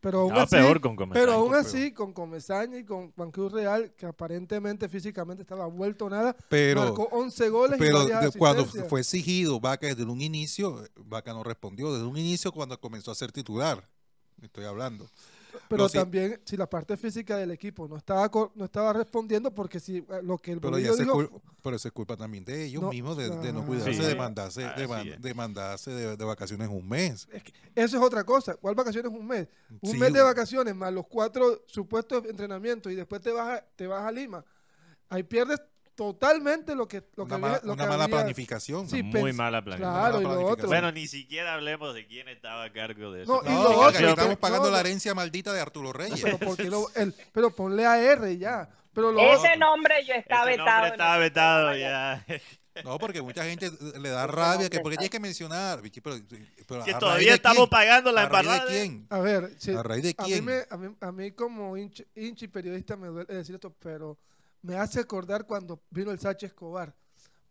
pero 0.00 0.20
aún 0.20 0.32
así, 0.32 0.56
peor 0.56 0.80
con 0.80 0.96
Pero 1.10 1.32
aún 1.32 1.54
así, 1.54 1.92
con 1.92 2.12
Comesaña 2.12 2.78
y 2.78 2.84
con 2.84 3.12
Juan 3.12 3.30
Cruz 3.30 3.52
Real, 3.52 3.92
que 3.96 4.06
aparentemente 4.06 4.88
físicamente 4.88 5.42
estaba 5.42 5.66
vuelto 5.66 6.08
nada, 6.10 6.36
pero, 6.48 6.82
marcó 6.84 7.08
11 7.10 7.48
goles 7.48 7.78
pero 7.78 8.06
cuando 8.38 8.66
fue 8.66 9.00
exigido 9.00 9.60
Vaca 9.60 9.86
desde 9.86 10.04
un 10.04 10.20
inicio, 10.20 10.82
Vaca 10.96 11.32
no 11.32 11.42
respondió. 11.42 11.92
Desde 11.92 12.06
un 12.06 12.16
inicio 12.16 12.52
cuando 12.52 12.78
comenzó 12.80 13.10
a 13.10 13.14
ser 13.14 13.32
titular, 13.32 13.88
estoy 14.42 14.64
hablando. 14.64 15.08
Pero 15.68 15.88
también 15.88 16.40
si 16.44 16.56
la 16.56 16.68
parte 16.68 16.96
física 16.96 17.36
del 17.36 17.50
equipo 17.50 17.88
no 17.88 17.96
estaba 17.96 18.30
no 18.54 18.64
estaba 18.64 18.92
respondiendo 18.92 19.52
porque 19.52 19.80
si 19.80 19.98
eh, 19.98 20.04
lo 20.22 20.38
que 20.38 20.52
el 20.52 20.60
pero, 20.60 20.78
ya 20.78 20.92
dijo, 20.92 21.42
pero 21.62 21.76
eso 21.76 21.88
es 21.88 21.92
culpa 21.92 22.16
también 22.16 22.44
de 22.44 22.64
ellos 22.64 22.90
mismos 22.90 23.16
de, 23.16 23.52
no 23.52 23.66
cuidarse, 23.66 24.02
de 24.02 24.14
mandarse, 24.14 24.62
de, 24.62 25.34
mandarse 25.34 25.90
de, 25.90 26.24
vacaciones 26.24 26.68
un 26.68 26.88
mes. 26.88 27.28
eso 27.74 27.96
es 27.96 28.02
otra 28.02 28.24
cosa. 28.24 28.54
¿Cuál 28.56 28.74
vacaciones 28.74 29.12
un 29.12 29.26
mes? 29.26 29.48
Un 29.80 29.98
mes 29.98 30.12
de 30.12 30.22
vacaciones 30.22 30.74
más 30.74 30.92
los 30.92 31.06
cuatro 31.06 31.62
supuestos 31.66 32.24
entrenamientos 32.26 32.92
y 32.92 32.94
después 32.94 33.20
te 33.20 33.32
vas 33.32 33.58
a, 33.58 33.64
te 33.76 33.86
vas 33.86 34.04
a 34.04 34.12
Lima. 34.12 34.44
Ahí 35.08 35.22
pierdes 35.22 35.60
totalmente 35.94 36.74
lo 36.74 36.88
que 36.88 37.04
lo 37.16 37.24
una, 37.24 37.60
que 37.60 37.68
una 37.68 37.86
mala 37.86 38.08
planificación 38.08 38.86
muy 39.04 39.32
mala 39.32 39.62
planificación. 39.62 40.66
bueno 40.66 40.92
ni 40.92 41.06
siquiera 41.06 41.54
hablemos 41.54 41.94
de 41.94 42.06
quién 42.06 42.28
estaba 42.28 42.64
a 42.64 42.72
cargo 42.72 43.12
de 43.12 43.22
eso 43.22 43.42
no, 43.42 43.90
estamos 43.90 44.36
pagando 44.38 44.70
la 44.70 44.80
herencia 44.80 45.14
maldita 45.14 45.52
de 45.52 45.60
Arturo 45.60 45.92
Reyes 45.92 46.24
pero, 47.32 47.50
ponle 47.50 47.86
a 47.86 48.02
R 48.02 48.36
ya 48.38 48.68
pero 48.92 49.18
ese 49.18 49.56
nombre 49.56 50.04
yo 50.06 50.14
estaba 50.14 50.46
vetado 50.46 50.86
estaba 50.86 51.18
vetado 51.18 51.76
ya 51.76 52.24
no, 52.84 52.98
porque 52.98 53.22
mucha 53.22 53.44
gente 53.44 53.70
le 54.00 54.08
da 54.08 54.26
rabia 54.26 54.68
que 54.68 54.80
porque 54.80 54.96
tienes 54.96 55.10
que 55.10 55.20
mencionar. 55.20 55.80
Pero, 56.02 56.84
que 56.84 56.94
todavía 56.94 57.34
estamos 57.34 57.68
pagando 57.68 58.10
la 58.10 58.24
embarrada. 58.24 58.62
¿A 58.62 58.64
de 58.64 58.70
quién? 58.72 59.06
A 59.10 59.20
ver, 59.20 59.50
¿a 59.78 59.82
raíz 59.82 60.02
de 60.02 60.14
quién? 60.14 60.48
A 60.70 60.76
mí, 60.76 60.96
a 61.00 61.12
mí, 61.12 61.30
como 61.32 61.76
hinchi 61.76 62.48
periodista 62.48 62.96
me 62.96 63.08
duele 63.08 63.32
decir 63.32 63.54
esto, 63.54 63.72
pero 63.78 64.18
me 64.64 64.76
hace 64.76 64.98
acordar 64.98 65.46
cuando 65.46 65.82
vino 65.90 66.10
el 66.10 66.18
Sánchez 66.18 66.52
Escobar. 66.52 66.94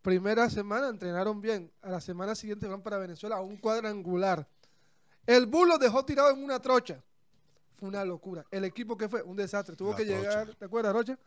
Primera 0.01 0.49
semana 0.49 0.89
entrenaron 0.89 1.39
bien, 1.39 1.71
a 1.83 1.91
la 1.91 2.01
semana 2.01 2.33
siguiente 2.33 2.67
van 2.67 2.81
para 2.81 2.97
Venezuela 2.97 3.35
a 3.35 3.41
un 3.41 3.55
cuadrangular. 3.57 4.47
El 5.27 5.45
bulo 5.45 5.77
dejó 5.77 6.03
tirado 6.03 6.31
en 6.31 6.43
una 6.43 6.59
trocha. 6.59 7.01
Fue 7.75 7.87
una 7.87 8.03
locura. 8.03 8.43
El 8.49 8.65
equipo 8.65 8.97
que 8.97 9.07
fue 9.07 9.21
un 9.21 9.35
desastre. 9.35 9.75
Tuvo 9.75 9.95
que 9.95 10.05
llegar, 10.05 10.55
¿te 10.55 10.65
acuerdas, 10.65 10.91
Rocha? 10.91 11.17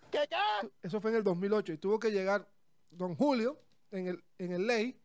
Eso 0.82 1.00
fue 1.00 1.12
en 1.12 1.18
el 1.18 1.22
2008 1.22 1.74
y 1.74 1.78
tuvo 1.78 2.00
que 2.00 2.10
llegar 2.10 2.46
Don 2.90 3.14
Julio 3.14 3.56
en 3.92 4.08
el, 4.08 4.24
en 4.38 4.52
el 4.52 4.66
ley 4.66 4.98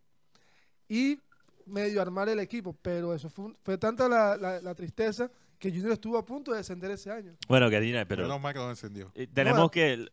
y 0.90 1.20
medio 1.68 2.02
armar 2.02 2.28
el 2.28 2.40
equipo. 2.40 2.76
Pero 2.82 3.14
eso 3.14 3.30
fue, 3.30 3.56
fue 3.62 3.78
tanta 3.78 4.10
la, 4.10 4.36
la 4.36 4.76
tristeza 4.76 5.30
que 5.62 5.70
Junior 5.70 5.92
estuvo 5.92 6.18
a 6.18 6.26
punto 6.26 6.52
de 6.52 6.58
descender 6.58 6.90
ese 6.90 7.12
año. 7.12 7.38
Bueno, 7.48 7.70
Karina, 7.70 8.04
pero. 8.06 8.28
No 8.28 8.40
más 8.40 8.54
que 8.54 8.60
no 8.60 8.70
descendió. 8.70 9.12
Eh, 9.14 9.28
tenemos 9.28 9.70
que. 9.70 10.10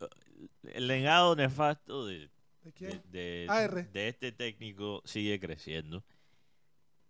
El, 0.62 0.86
legado 0.86 1.34
nefasto 1.34 2.06
de. 2.06 2.30
¿De, 3.10 3.48
de, 3.90 4.08
este 4.08 4.30
técnico 4.30 5.00
sigue 5.06 5.40
creciendo. 5.40 6.04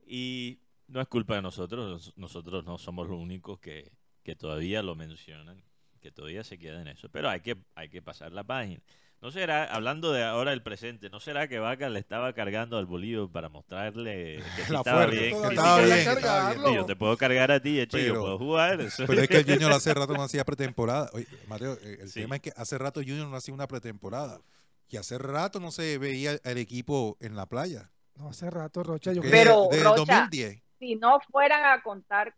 Y 0.06 0.60
no 0.86 1.00
es 1.00 1.08
culpa 1.08 1.34
de 1.34 1.42
nosotros. 1.42 2.12
Nosotros 2.14 2.64
no 2.64 2.78
somos 2.78 3.08
los 3.08 3.18
únicos 3.18 3.58
que, 3.58 3.90
que 4.22 4.36
todavía 4.36 4.84
lo 4.84 4.94
mencionan. 4.94 5.64
Que 6.00 6.12
todavía 6.12 6.44
se 6.44 6.60
queda 6.60 6.80
en 6.80 6.86
eso. 6.86 7.08
Pero 7.08 7.28
hay 7.28 7.40
que, 7.40 7.56
hay 7.74 7.88
que 7.88 8.02
pasar 8.02 8.30
la 8.30 8.44
página. 8.44 8.80
¿No 9.20 9.32
será, 9.32 9.64
hablando 9.64 10.12
de 10.12 10.22
ahora 10.22 10.52
el 10.52 10.62
presente, 10.62 11.10
¿no 11.10 11.18
será 11.18 11.48
que 11.48 11.58
Vaca 11.58 11.88
le 11.88 11.98
estaba 11.98 12.32
cargando 12.34 12.78
al 12.78 12.86
Bolívar 12.86 13.28
para 13.32 13.48
mostrarle 13.48 14.40
que 14.54 14.62
estaba 14.74 15.06
bien? 15.06 15.34
Estaba 15.34 15.82
bien, 15.82 16.74
Yo 16.74 16.86
te 16.86 16.94
puedo 16.94 17.16
cargar 17.16 17.50
a 17.50 17.60
ti, 17.60 17.80
hecho, 17.80 17.98
yo 17.98 18.20
puedo 18.20 18.38
jugar. 18.38 18.78
Pero 19.06 19.20
es 19.20 19.28
que 19.28 19.38
el 19.38 19.44
Junior 19.48 19.72
hace 19.72 19.92
rato 19.92 20.14
no 20.14 20.22
hacía 20.22 20.44
pretemporada. 20.44 21.10
Oye, 21.12 21.26
Mateo, 21.48 21.76
eh, 21.82 21.98
el 22.02 22.12
tema 22.12 22.36
es 22.36 22.42
que 22.42 22.52
hace 22.54 22.78
rato 22.78 23.00
Junior 23.00 23.26
no 23.26 23.36
hacía 23.36 23.52
una 23.54 23.66
pretemporada. 23.66 24.40
Y 24.88 24.96
hace 24.96 25.18
rato 25.18 25.58
no 25.58 25.72
se 25.72 25.98
veía 25.98 26.38
el 26.44 26.58
equipo 26.58 27.18
en 27.20 27.34
la 27.34 27.46
playa. 27.46 27.90
No, 28.14 28.28
hace 28.28 28.48
rato, 28.48 28.82
Rocha. 28.82 29.12
Yo 29.12 29.20
Pero, 29.22 29.68
desde 29.70 29.84
2010 29.84 30.62
si 30.78 30.96
no 30.96 31.20
fueran 31.30 31.64
a 31.64 31.82
contar 31.82 32.34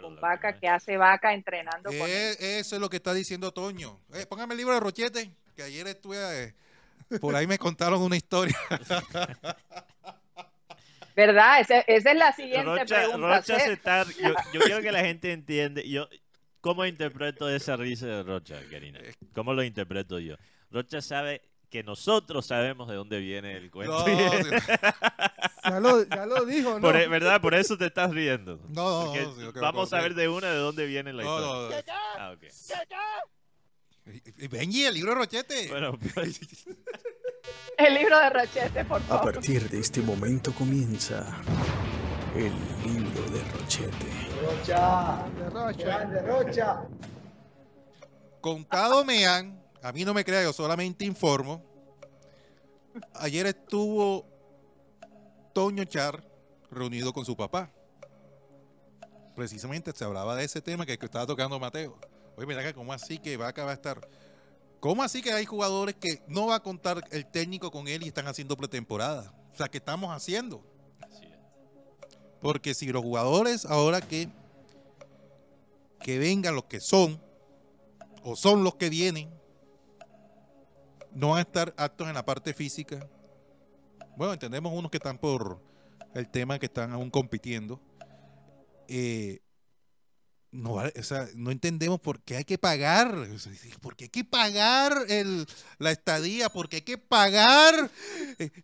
con, 0.00 0.20
Vaca, 0.20 0.58
que 0.58 0.68
hace 0.68 0.96
Vaca 0.96 1.32
entrenando 1.32 1.90
con 1.90 2.08
eh, 2.08 2.36
Eso 2.58 2.76
es 2.76 2.80
lo 2.80 2.88
que 2.88 2.96
está 2.96 3.14
diciendo 3.14 3.52
Toño. 3.52 4.00
Eh, 4.14 4.26
póngame 4.26 4.54
el 4.54 4.58
libro 4.58 4.74
de 4.74 4.80
Rochete 4.80 5.30
que 5.54 5.62
ayer 5.62 5.86
estuve, 5.86 6.44
eh, 6.44 6.54
por 7.20 7.34
ahí 7.34 7.46
me 7.46 7.58
contaron 7.58 8.02
una 8.02 8.16
historia. 8.16 8.56
¿Verdad? 11.16 11.60
Esa, 11.60 11.80
es 11.80 12.04
la 12.04 12.32
siguiente 12.32 12.84
pregunta. 12.84 13.42
yo, 14.52 14.60
quiero 14.60 14.82
que 14.82 14.92
la 14.92 15.00
gente 15.00 15.32
entiende. 15.32 15.88
Yo, 15.88 16.08
¿Cómo 16.66 16.84
interpreto 16.84 17.48
esa 17.48 17.76
risa 17.76 18.06
de 18.06 18.22
Rocha, 18.24 18.56
Karina? 18.68 18.98
¿Cómo 19.34 19.54
lo 19.54 19.62
interpreto 19.62 20.18
yo? 20.18 20.34
Rocha 20.72 21.00
sabe 21.00 21.42
que 21.70 21.82
nosotros 21.82 22.46
sabemos 22.46 22.88
de 22.88 22.94
dónde 22.94 23.18
viene 23.18 23.56
el 23.56 23.70
cuento. 23.70 24.04
ya, 25.64 25.80
lo, 25.80 26.06
ya, 26.06 26.26
lo, 26.26 26.44
dijo, 26.44 26.74
¿no? 26.74 26.80
Por, 26.80 27.08
¿Verdad? 27.08 27.40
Por 27.40 27.54
eso 27.54 27.76
te 27.76 27.86
estás 27.86 28.10
riendo. 28.10 28.60
No, 28.68 29.14
no, 29.14 29.52
no 29.52 29.60
Vamos 29.60 29.92
a 29.92 30.00
ver 30.00 30.14
de 30.14 30.28
una 30.28 30.50
de 30.50 30.58
dónde 30.58 30.86
viene 30.86 31.12
la 31.12 31.22
historia. 31.22 31.84
Ah. 32.18 32.34
Benji, 34.50 34.84
el 34.84 34.94
libro 34.94 35.10
de 35.10 35.16
Rochete. 35.16 35.70
Pues. 36.14 36.40
el 37.78 37.94
libro 37.94 38.18
de 38.18 38.30
Rochete, 38.30 38.84
por 38.84 39.02
favor. 39.02 39.28
A 39.28 39.32
partir 39.32 39.68
de 39.68 39.80
este 39.80 40.00
momento 40.00 40.52
comienza 40.52 41.42
el 42.36 42.52
libro 42.84 43.22
de 43.30 43.42
Rochete. 43.52 44.26
Rocha, 44.42 45.24
de 45.38 45.50
Rocha, 45.50 46.04
de 46.04 46.22
Rocha. 46.22 46.82
Contado 48.40 49.04
me 49.04 49.26
han, 49.26 49.55
a 49.86 49.92
mí 49.92 50.04
no 50.04 50.12
me 50.12 50.24
crea, 50.24 50.42
yo 50.42 50.52
solamente 50.52 51.04
informo. 51.04 51.62
Ayer 53.14 53.46
estuvo 53.46 54.26
Toño 55.54 55.84
Char 55.84 56.28
reunido 56.72 57.12
con 57.12 57.24
su 57.24 57.36
papá. 57.36 57.70
Precisamente 59.36 59.92
se 59.94 60.04
hablaba 60.04 60.34
de 60.34 60.42
ese 60.42 60.60
tema 60.60 60.84
que 60.84 60.94
estaba 60.94 61.24
tocando 61.24 61.60
Mateo. 61.60 61.96
Oye, 62.36 62.48
mira, 62.48 62.72
¿cómo 62.72 62.92
así 62.92 63.20
que 63.20 63.36
Vaca 63.36 63.64
va 63.64 63.70
a 63.70 63.74
estar? 63.74 64.00
¿Cómo 64.80 65.04
así 65.04 65.22
que 65.22 65.32
hay 65.32 65.44
jugadores 65.44 65.94
que 65.94 66.20
no 66.26 66.48
va 66.48 66.56
a 66.56 66.62
contar 66.64 67.04
el 67.12 67.24
técnico 67.24 67.70
con 67.70 67.86
él 67.86 68.02
y 68.02 68.08
están 68.08 68.26
haciendo 68.26 68.56
pretemporada? 68.56 69.32
O 69.54 69.56
sea, 69.56 69.68
¿qué 69.68 69.78
estamos 69.78 70.10
haciendo? 70.10 70.64
Porque 72.40 72.74
si 72.74 72.86
los 72.88 73.04
jugadores 73.04 73.64
ahora 73.66 74.00
que, 74.00 74.30
que 76.00 76.18
vengan 76.18 76.56
los 76.56 76.64
que 76.64 76.80
son, 76.80 77.22
o 78.24 78.34
son 78.34 78.64
los 78.64 78.74
que 78.74 78.90
vienen, 78.90 79.36
no 81.16 81.30
van 81.30 81.38
a 81.38 81.42
estar 81.42 81.74
aptos 81.78 82.06
en 82.08 82.14
la 82.14 82.24
parte 82.24 82.52
física. 82.52 83.08
Bueno, 84.16 84.34
entendemos 84.34 84.72
unos 84.72 84.90
que 84.90 84.98
están 84.98 85.18
por 85.18 85.60
el 86.14 86.28
tema 86.28 86.58
que 86.58 86.66
están 86.66 86.92
aún 86.92 87.10
compitiendo. 87.10 87.80
Eh, 88.86 89.40
no, 90.52 90.74
o 90.74 91.02
sea, 91.02 91.26
no 91.34 91.50
entendemos 91.50 92.00
por 92.00 92.20
qué 92.20 92.36
hay 92.36 92.44
que 92.44 92.56
pagar, 92.56 93.14
por 93.80 93.96
qué 93.96 94.04
hay 94.04 94.10
que 94.10 94.24
pagar 94.24 95.04
el, 95.08 95.46
la 95.78 95.90
estadía, 95.90 96.48
por 96.48 96.68
qué 96.68 96.76
hay 96.76 96.82
que 96.82 96.98
pagar 96.98 97.90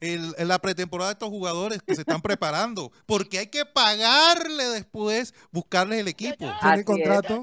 el, 0.01 0.35
la 0.39 0.59
pretemporada 0.59 1.11
de 1.11 1.15
estos 1.15 1.29
jugadores 1.29 1.83
que 1.83 1.95
se 1.95 2.03
están 2.03 2.23
preparando, 2.23 2.93
por 3.07 3.29
qué 3.29 3.41
hay 3.41 3.47
que 3.49 3.67
pagarle 3.67 4.65
después, 4.69 5.35
buscarles 5.51 6.01
el 6.01 6.09
equipo. 6.09 6.51
¿Tienen 6.61 6.85
contrato? 6.85 7.43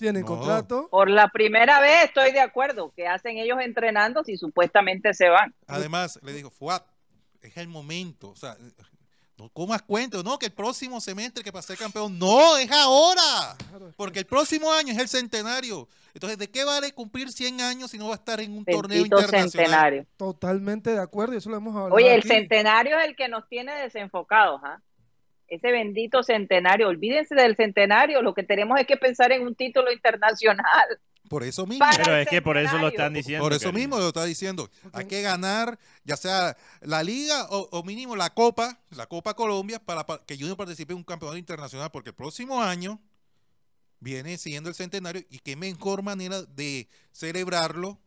¿Tienen 0.00 0.24
contrato? 0.24 0.88
Por 0.90 1.10
la 1.10 1.28
primera 1.28 1.78
vez 1.78 2.04
estoy 2.04 2.32
de 2.32 2.40
acuerdo, 2.40 2.90
que 2.96 3.06
hacen 3.06 3.36
ellos 3.36 3.58
entrenando 3.60 4.24
si 4.24 4.38
supuestamente 4.38 5.12
se 5.12 5.28
van. 5.28 5.54
Además, 5.66 6.18
le 6.22 6.32
digo, 6.32 6.48
Fuat, 6.48 6.82
es 7.42 7.54
el 7.58 7.68
momento, 7.68 8.30
o 8.30 8.34
sea, 8.34 8.56
no 9.36 9.50
comas 9.50 9.82
cuento, 9.82 10.22
no, 10.22 10.38
que 10.38 10.46
el 10.46 10.52
próximo 10.52 11.02
semestre 11.02 11.44
que 11.44 11.52
pase 11.52 11.76
campeón, 11.76 12.18
no, 12.18 12.56
es 12.56 12.70
ahora, 12.72 13.58
porque 13.98 14.20
el 14.20 14.24
próximo 14.24 14.72
año 14.72 14.90
es 14.94 14.98
el 14.98 15.08
centenario. 15.08 15.86
Entonces, 16.14 16.38
¿de 16.38 16.50
qué 16.50 16.64
vale 16.64 16.92
cumplir 16.92 17.30
100 17.30 17.60
años 17.60 17.90
si 17.90 17.98
no 17.98 18.06
va 18.06 18.14
a 18.14 18.16
estar 18.16 18.40
en 18.40 18.56
un 18.56 18.64
torneo 18.64 19.02
internacional? 19.02 19.50
Centenario. 19.50 20.06
Totalmente 20.16 20.92
de 20.92 21.00
acuerdo, 21.00 21.34
y 21.34 21.36
eso 21.36 21.50
lo 21.50 21.58
hemos 21.58 21.76
hablado. 21.76 21.94
Oye, 21.94 22.14
el 22.14 22.22
centenario 22.22 22.98
es 22.98 23.06
el 23.06 23.16
que 23.16 23.28
nos 23.28 23.46
tiene 23.50 23.74
desenfocados, 23.74 24.62
¿ah? 24.64 24.80
Ese 25.50 25.72
bendito 25.72 26.22
centenario, 26.22 26.88
olvídense 26.88 27.34
del 27.34 27.56
centenario, 27.56 28.22
lo 28.22 28.34
que 28.34 28.44
tenemos 28.44 28.78
es 28.78 28.86
que 28.86 28.96
pensar 28.96 29.32
en 29.32 29.42
un 29.42 29.56
título 29.56 29.92
internacional. 29.92 31.00
Por 31.28 31.42
eso 31.42 31.66
mismo. 31.66 31.84
Pero 31.96 32.16
es 32.16 32.28
que 32.28 32.40
por 32.40 32.56
eso 32.56 32.78
lo 32.78 32.88
están 32.88 33.12
diciendo. 33.12 33.44
Por 33.44 33.52
eso 33.52 33.72
mismo 33.72 33.98
lo 33.98 34.08
está 34.08 34.24
diciendo. 34.24 34.70
Hay 34.92 35.06
que 35.06 35.22
ganar, 35.22 35.78
ya 36.04 36.16
sea 36.16 36.56
la 36.80 37.02
liga 37.02 37.46
o, 37.50 37.82
mínimo 37.82 38.16
la 38.16 38.30
Copa, 38.30 38.80
la 38.90 39.06
Copa 39.06 39.34
Colombia, 39.34 39.78
para, 39.78 40.04
que 40.26 40.36
Junior 40.36 40.56
participe 40.56 40.92
en 40.92 40.98
un 40.98 41.04
campeonato 41.04 41.38
internacional, 41.38 41.90
porque 41.92 42.10
el 42.10 42.16
próximo 42.16 42.62
año 42.62 43.00
viene 44.00 44.38
siendo 44.38 44.68
el 44.68 44.74
centenario 44.74 45.22
y 45.30 45.38
qué 45.40 45.56
mejor 45.56 46.02
manera 46.02 46.42
de 46.42 46.88
celebrarlo 47.12 47.98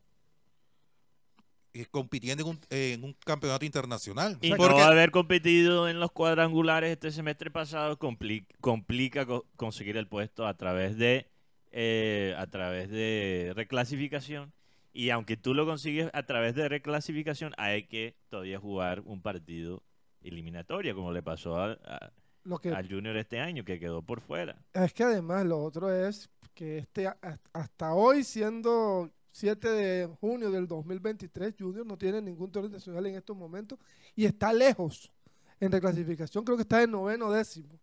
compitiendo 1.92 2.56
en 2.70 3.04
un, 3.04 3.14
campeonato 3.26 3.66
internacional. 3.66 4.38
Y 4.42 4.52
no 4.52 4.78
haber 4.78 5.12
competido 5.12 5.90
en 5.90 6.00
los 6.00 6.12
cuadrangulares 6.12 6.92
este 6.92 7.12
semestre 7.12 7.52
pasado 7.52 7.98
complica 7.98 9.26
conseguir 9.56 9.98
el 9.98 10.08
puesto 10.08 10.46
a 10.46 10.56
través 10.56 10.98
de 10.98 11.28
eh, 11.76 12.36
a 12.38 12.46
través 12.48 12.92
de 12.92 13.52
reclasificación. 13.56 14.54
Y 14.94 15.10
aunque 15.10 15.38
tú 15.38 15.56
lo 15.56 15.66
consigues 15.66 16.12
a 16.14 16.24
través 16.24 16.54
de 16.54 16.70
reclasificación, 16.70 17.54
hay 17.58 17.88
que 17.88 18.16
todavía 18.30 18.60
jugar 18.60 19.02
un 19.06 19.24
partido 19.24 19.82
eliminatorio, 20.22 20.94
como 20.94 21.12
le 21.12 21.24
pasó 21.24 21.60
a, 21.60 22.12
lo 22.44 22.60
que, 22.60 22.70
al 22.70 22.88
Junior 22.88 23.18
este 23.18 23.40
año, 23.40 23.66
que 23.66 23.80
quedó 23.80 24.04
por 24.04 24.22
fuera. 24.22 24.64
Es 24.72 24.94
que 24.94 25.04
además 25.04 25.46
lo 25.46 25.64
otro 25.64 25.92
es 25.92 26.30
que 26.54 26.78
este 26.78 27.12
hasta 27.54 27.94
hoy, 27.94 28.24
siendo 28.24 29.10
7 29.34 29.68
de 29.68 30.08
junio 30.22 30.52
del 30.52 30.68
2023, 30.68 31.56
Junior 31.58 31.86
no 31.88 31.98
tiene 31.98 32.22
ningún 32.22 32.52
torneo 32.52 32.70
nacional 32.70 33.08
en 33.08 33.16
estos 33.16 33.36
momentos 33.36 33.80
y 34.16 34.26
está 34.26 34.54
lejos 34.54 35.12
en 35.60 35.72
reclasificación, 35.72 36.46
creo 36.46 36.56
que 36.56 36.62
está 36.62 36.84
en 36.84 36.92
noveno 36.92 37.32
décimo. 37.32 37.80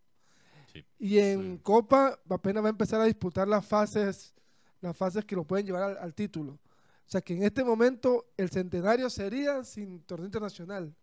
Y 0.96 1.18
en 1.18 1.58
Copa 1.58 2.20
apenas 2.28 2.62
va 2.62 2.68
a 2.68 2.70
empezar 2.70 3.00
a 3.00 3.04
disputar 3.04 3.48
las 3.48 3.66
fases, 3.66 4.32
las 4.80 4.96
fases 4.96 5.24
que 5.24 5.34
lo 5.34 5.42
pueden 5.42 5.66
llevar 5.66 5.98
al, 5.98 6.14
título. 6.14 6.52
O 6.52 7.10
sea 7.10 7.20
que 7.20 7.34
en 7.34 7.42
este 7.42 7.64
momento 7.64 8.26
el 8.36 8.48
centenario 8.50 9.10
sería 9.10 9.64
sin 9.64 10.02
torneo 10.02 10.26
internacional. 10.26 10.94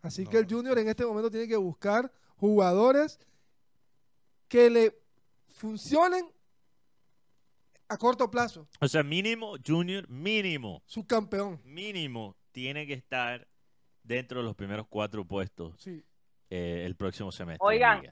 Así 0.00 0.26
que 0.26 0.38
el 0.38 0.46
Junior 0.48 0.78
en 0.78 0.88
este 0.88 1.04
momento 1.04 1.30
tiene 1.30 1.48
que 1.48 1.56
buscar 1.56 2.10
jugadores 2.36 3.18
que 4.48 4.70
le 4.70 4.98
funcionen 5.48 6.32
a 7.88 7.96
corto 7.96 8.30
plazo. 8.30 8.68
O 8.80 8.88
sea, 8.88 9.02
mínimo, 9.02 9.54
Junior, 9.64 10.08
mínimo. 10.08 10.82
Subcampeón. 10.86 11.60
Mínimo, 11.64 12.36
tiene 12.52 12.86
que 12.86 12.94
estar 12.94 13.46
dentro 14.02 14.40
de 14.40 14.44
los 14.44 14.54
primeros 14.54 14.86
cuatro 14.88 15.24
puestos 15.24 15.74
sí. 15.78 16.04
Eh, 16.48 16.84
el 16.86 16.94
próximo 16.94 17.32
semestre. 17.32 17.66
Oigan, 17.66 18.02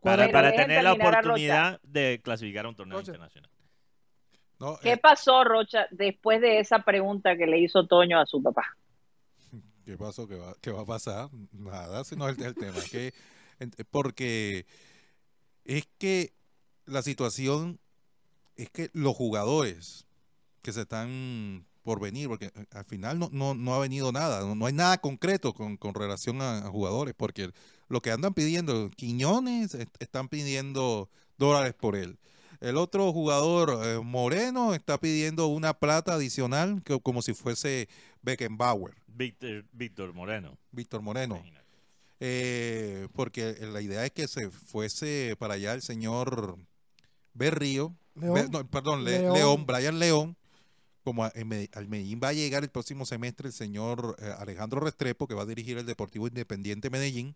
para, 0.00 0.52
tener 0.52 0.84
la 0.84 0.92
oportunidad 0.92 1.80
de 1.82 2.20
clasificar 2.22 2.66
a 2.66 2.68
un 2.68 2.76
torneo 2.76 3.00
internacional. 3.00 3.50
¿Qué 4.82 4.92
eh, 4.92 4.96
pasó, 4.96 5.42
Rocha, 5.42 5.86
después 5.90 6.40
de 6.40 6.60
esa 6.60 6.80
pregunta 6.80 7.36
que 7.36 7.46
le 7.46 7.58
hizo 7.58 7.86
Toño 7.86 8.20
a 8.20 8.26
su 8.26 8.42
papá? 8.42 8.76
¿Qué 9.84 9.96
pasó? 9.96 10.28
¿Qué 10.28 10.70
va, 10.70 10.82
a 10.82 10.84
pasar? 10.84 11.30
Nada, 11.52 12.04
si 12.04 12.14
no 12.14 12.28
es 12.28 12.38
el, 12.38 12.54
tema. 12.54 12.78
que, 12.90 13.12
porque 13.90 14.66
es 15.64 15.88
que 15.98 16.34
la 16.84 17.02
situación 17.02 17.80
es 18.62 18.70
que 18.70 18.90
los 18.92 19.16
jugadores 19.16 20.06
que 20.62 20.72
se 20.72 20.82
están 20.82 21.66
por 21.82 22.00
venir, 22.00 22.28
porque 22.28 22.46
eh, 22.46 22.66
al 22.72 22.84
final 22.84 23.18
no, 23.18 23.30
no, 23.32 23.54
no 23.54 23.74
ha 23.74 23.78
venido 23.78 24.12
nada, 24.12 24.54
no, 24.54 24.66
hay 24.66 24.72
nada 24.72 24.98
concreto 24.98 25.54
con, 25.54 25.76
con 25.76 25.94
relación 25.94 26.42
a, 26.42 26.62
jugadores, 26.68 27.14
porque 27.16 27.50
lo 27.88 28.02
que 28.02 28.10
andan 28.10 28.34
pidiendo, 28.34 28.90
Quiñones, 28.90 29.76
están 29.98 30.28
pidiendo 30.28 31.08
dólares 31.38 31.74
por 31.74 31.96
él. 31.96 32.18
El 32.60 32.76
otro 32.76 33.10
jugador, 33.12 33.80
eh, 33.86 34.00
Moreno, 34.00 34.74
está 34.74 34.98
pidiendo 34.98 35.46
una 35.46 35.72
plata 35.72 36.14
adicional 36.14 36.82
que, 36.84 37.00
como 37.00 37.22
si 37.22 37.32
fuese 37.32 37.88
Beckenbauer. 38.20 38.94
Víctor, 39.06 39.64
Víctor 39.72 40.12
Moreno. 40.12 40.58
Víctor 40.70 41.00
Moreno. 41.00 41.42
Eh, 42.22 43.08
porque 43.14 43.54
la 43.72 43.80
idea 43.80 44.04
es 44.04 44.12
que 44.12 44.28
se 44.28 44.50
fuese 44.50 45.36
para 45.38 45.54
allá 45.54 45.72
el 45.72 45.80
señor 45.80 46.58
Berrío, 47.32 47.94
perdón, 48.70 49.04
León. 49.04 49.66
Brian 49.66 49.98
León, 49.98 50.36
como 51.04 51.24
al 51.24 51.88
Medellín 51.88 52.20
va 52.22 52.28
a 52.28 52.32
llegar 52.32 52.62
el 52.62 52.70
próximo 52.70 53.06
semestre 53.06 53.48
el 53.48 53.52
señor 53.52 54.16
eh, 54.20 54.32
Alejandro 54.38 54.80
Restrepo, 54.80 55.26
que 55.26 55.34
va 55.34 55.42
a 55.42 55.46
dirigir 55.46 55.78
el 55.78 55.86
Deportivo 55.86 56.26
Independiente 56.26 56.90
Medellín, 56.90 57.34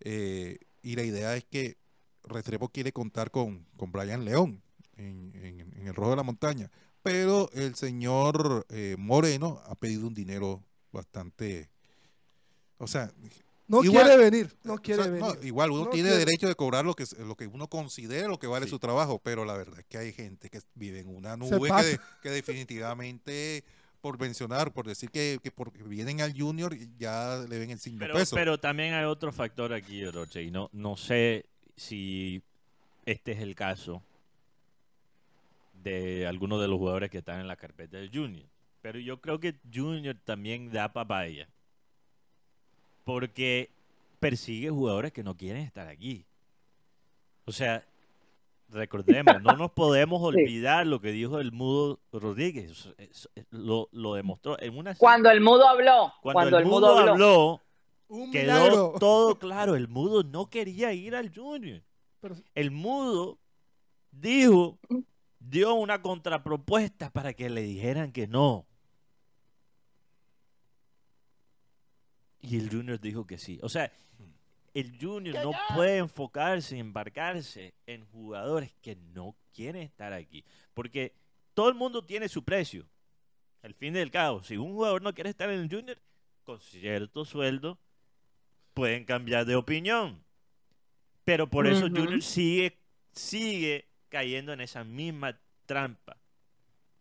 eh, 0.00 0.58
y 0.82 0.96
la 0.96 1.04
idea 1.04 1.36
es 1.36 1.44
que 1.44 1.76
Restrepo 2.24 2.68
quiere 2.68 2.92
contar 2.92 3.30
con, 3.30 3.66
con 3.76 3.92
Brian 3.92 4.24
León 4.24 4.62
en, 4.96 5.32
el 5.86 5.94
Rojo 5.94 6.10
de 6.10 6.16
la 6.16 6.22
Montaña, 6.22 6.70
pero 7.02 7.50
el 7.52 7.74
señor 7.74 8.66
eh, 8.68 8.96
Moreno 8.98 9.60
ha 9.66 9.74
pedido 9.74 10.06
un 10.06 10.14
dinero 10.14 10.62
bastante, 10.92 11.70
o 12.78 12.86
sea, 12.86 13.12
no 13.72 13.80
quiere 13.80 14.16
venir, 14.18 14.56
no 14.64 14.76
quiere 14.76 15.08
venir. 15.08 15.38
igual 15.42 15.70
uno 15.70 15.88
tiene 15.88 16.10
derecho 16.10 16.46
de 16.46 16.54
cobrar 16.54 16.84
lo 16.84 16.94
que, 16.94 17.04
lo 17.18 17.34
que 17.36 17.46
uno 17.46 17.68
considere 17.68 18.28
lo 18.28 18.38
que 18.38 18.46
vale 18.46 18.68
su 18.68 18.78
trabajo, 18.78 19.18
pero 19.18 19.44
la 19.44 19.56
verdad 19.56 19.80
es 19.80 19.86
que 19.86 19.98
hay 19.98 20.12
gente 20.12 20.50
que 20.50 20.60
vive 20.74 21.00
en 21.00 21.14
una 21.14 21.36
nube 21.36 21.70
que, 22.22 22.30
definitivamente 22.30 23.64
por 24.00 24.18
mencionar, 24.18 24.72
por 24.72 24.86
decir 24.86 25.10
que, 25.10 25.38
porque 25.54 25.82
vienen 25.84 26.20
al 26.20 26.38
junior 26.38 26.76
ya 26.98 27.44
le 27.48 27.58
ven 27.58 27.70
el 27.70 27.78
signo 27.78 28.00
pero, 28.00 28.14
peso. 28.14 28.36
Pero 28.36 28.58
también 28.58 28.94
hay 28.94 29.04
otro 29.04 29.32
factor 29.32 29.72
aquí, 29.72 30.04
Roche, 30.04 30.42
y 30.42 30.50
no, 30.50 30.68
no 30.72 30.96
sé 30.96 31.46
si 31.76 32.42
este 33.06 33.32
es 33.32 33.40
el 33.40 33.54
caso 33.54 34.02
de 35.72 36.26
algunos 36.26 36.60
de 36.60 36.68
los 36.68 36.78
jugadores 36.78 37.10
que 37.10 37.18
están 37.18 37.40
en 37.40 37.48
la 37.48 37.56
carpeta 37.56 37.96
del 37.96 38.10
junior. 38.12 38.46
Pero 38.80 38.98
yo 38.98 39.20
creo 39.20 39.38
que 39.38 39.54
junior 39.72 40.16
también 40.24 40.70
da 40.72 40.92
papaya 40.92 41.48
porque 43.04 43.70
persigue 44.20 44.70
jugadores 44.70 45.12
que 45.12 45.22
no 45.22 45.36
quieren 45.36 45.62
estar 45.62 45.88
aquí. 45.88 46.24
O 47.44 47.52
sea, 47.52 47.84
recordemos, 48.68 49.42
no 49.42 49.56
nos 49.56 49.72
podemos 49.72 50.22
olvidar 50.22 50.86
lo 50.86 51.00
que 51.00 51.12
dijo 51.12 51.40
el 51.40 51.52
mudo 51.52 52.00
Rodríguez. 52.12 52.88
Lo, 53.50 53.88
demostró 54.14 54.60
en 54.60 54.76
una. 54.76 54.94
Cuando 54.94 55.30
el 55.30 55.40
mudo 55.40 55.68
habló. 55.68 56.12
Cuando, 56.22 56.58
el, 56.58 56.66
mudo, 56.66 56.98
habló, 56.98 57.60
quedó 58.30 58.92
todo 58.98 59.36
claro. 59.36 59.74
El 59.74 59.88
mudo 59.88 60.22
no 60.22 60.48
quería 60.48 60.92
ir 60.92 61.14
al 61.14 61.34
Junior. 61.34 61.82
El 62.54 62.70
mudo 62.70 63.38
dijo, 64.12 64.78
dio 65.40 65.74
una 65.74 66.02
contrapropuesta 66.02 67.10
para 67.10 67.32
que 67.32 67.50
le 67.50 67.62
dijeran 67.62 68.12
que 68.12 68.26
no. 68.26 68.66
Y 72.42 72.58
el 72.58 72.68
Junior 72.68 73.00
dijo 73.00 73.26
que 73.26 73.38
sí. 73.38 73.58
O 73.62 73.68
sea, 73.68 73.90
el 74.74 74.98
Junior 75.00 75.44
no 75.44 75.52
puede 75.74 75.98
enfocarse, 75.98 76.76
embarcarse 76.78 77.74
en 77.86 78.04
jugadores 78.06 78.72
que 78.82 78.96
no 78.96 79.36
quieren 79.54 79.82
estar 79.82 80.12
aquí. 80.12 80.44
Porque 80.74 81.14
todo 81.54 81.68
el 81.68 81.74
mundo 81.76 82.04
tiene 82.04 82.28
su 82.28 82.42
precio. 82.42 82.84
Al 83.62 83.74
fin 83.74 83.94
del 83.94 84.10
cabo, 84.10 84.42
si 84.42 84.56
un 84.56 84.72
jugador 84.72 85.02
no 85.02 85.14
quiere 85.14 85.30
estar 85.30 85.48
en 85.48 85.60
el 85.60 85.68
Junior, 85.70 85.96
con 86.42 86.58
cierto 86.58 87.24
sueldo, 87.24 87.78
pueden 88.74 89.04
cambiar 89.04 89.46
de 89.46 89.54
opinión. 89.54 90.24
Pero 91.24 91.48
por 91.48 91.68
eso 91.68 91.82
Junior 91.82 92.20
sigue, 92.20 92.80
sigue 93.12 93.88
cayendo 94.08 94.52
en 94.52 94.62
esa 94.62 94.82
misma 94.82 95.38
trampa. 95.66 96.16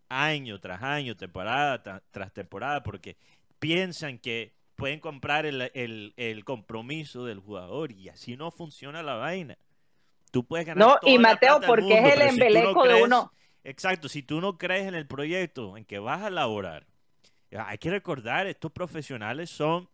Año 0.08 0.60
tras 0.60 0.84
año, 0.84 1.15
temporada 1.15 1.82
tras 2.12 2.34
temporada, 2.34 2.84
porque 2.84 3.17
piensan 3.58 4.19
que 4.19 4.61
pueden 4.82 5.00
comprar 5.00 5.46
el, 5.46 6.44
compromiso 6.44 7.26
del 7.26 7.39
jugador 7.39 7.91
y 7.91 8.10
así 8.10 8.36
no 8.36 8.50
funciona 8.50 9.04
la 9.04 9.13
vaina. 9.13 9.58
Tú 10.32 10.44
puedes 10.44 10.65
ganar. 10.65 10.88
No, 10.88 10.98
y 11.04 11.20
Mateo, 11.20 11.62
porque 11.62 12.00
es 12.00 12.15
el 12.15 12.22
embeleco 12.22 12.88
de 12.88 13.04
uno. 13.04 13.32
Exacto, 13.63 14.10
si 14.10 14.24
tú 14.24 14.41
no 14.41 14.58
crees 14.58 14.88
en 14.88 14.96
el 14.96 15.06
proyecto 15.06 15.78
en 15.78 15.86
que 15.86 16.00
vas 16.00 16.24
a 16.24 16.32
laborar, 16.32 16.88
hay 17.56 17.78
que 17.78 17.91
recordar, 17.91 18.48
estos 18.48 18.72
profesionales 18.72 19.52
son, 19.52 19.88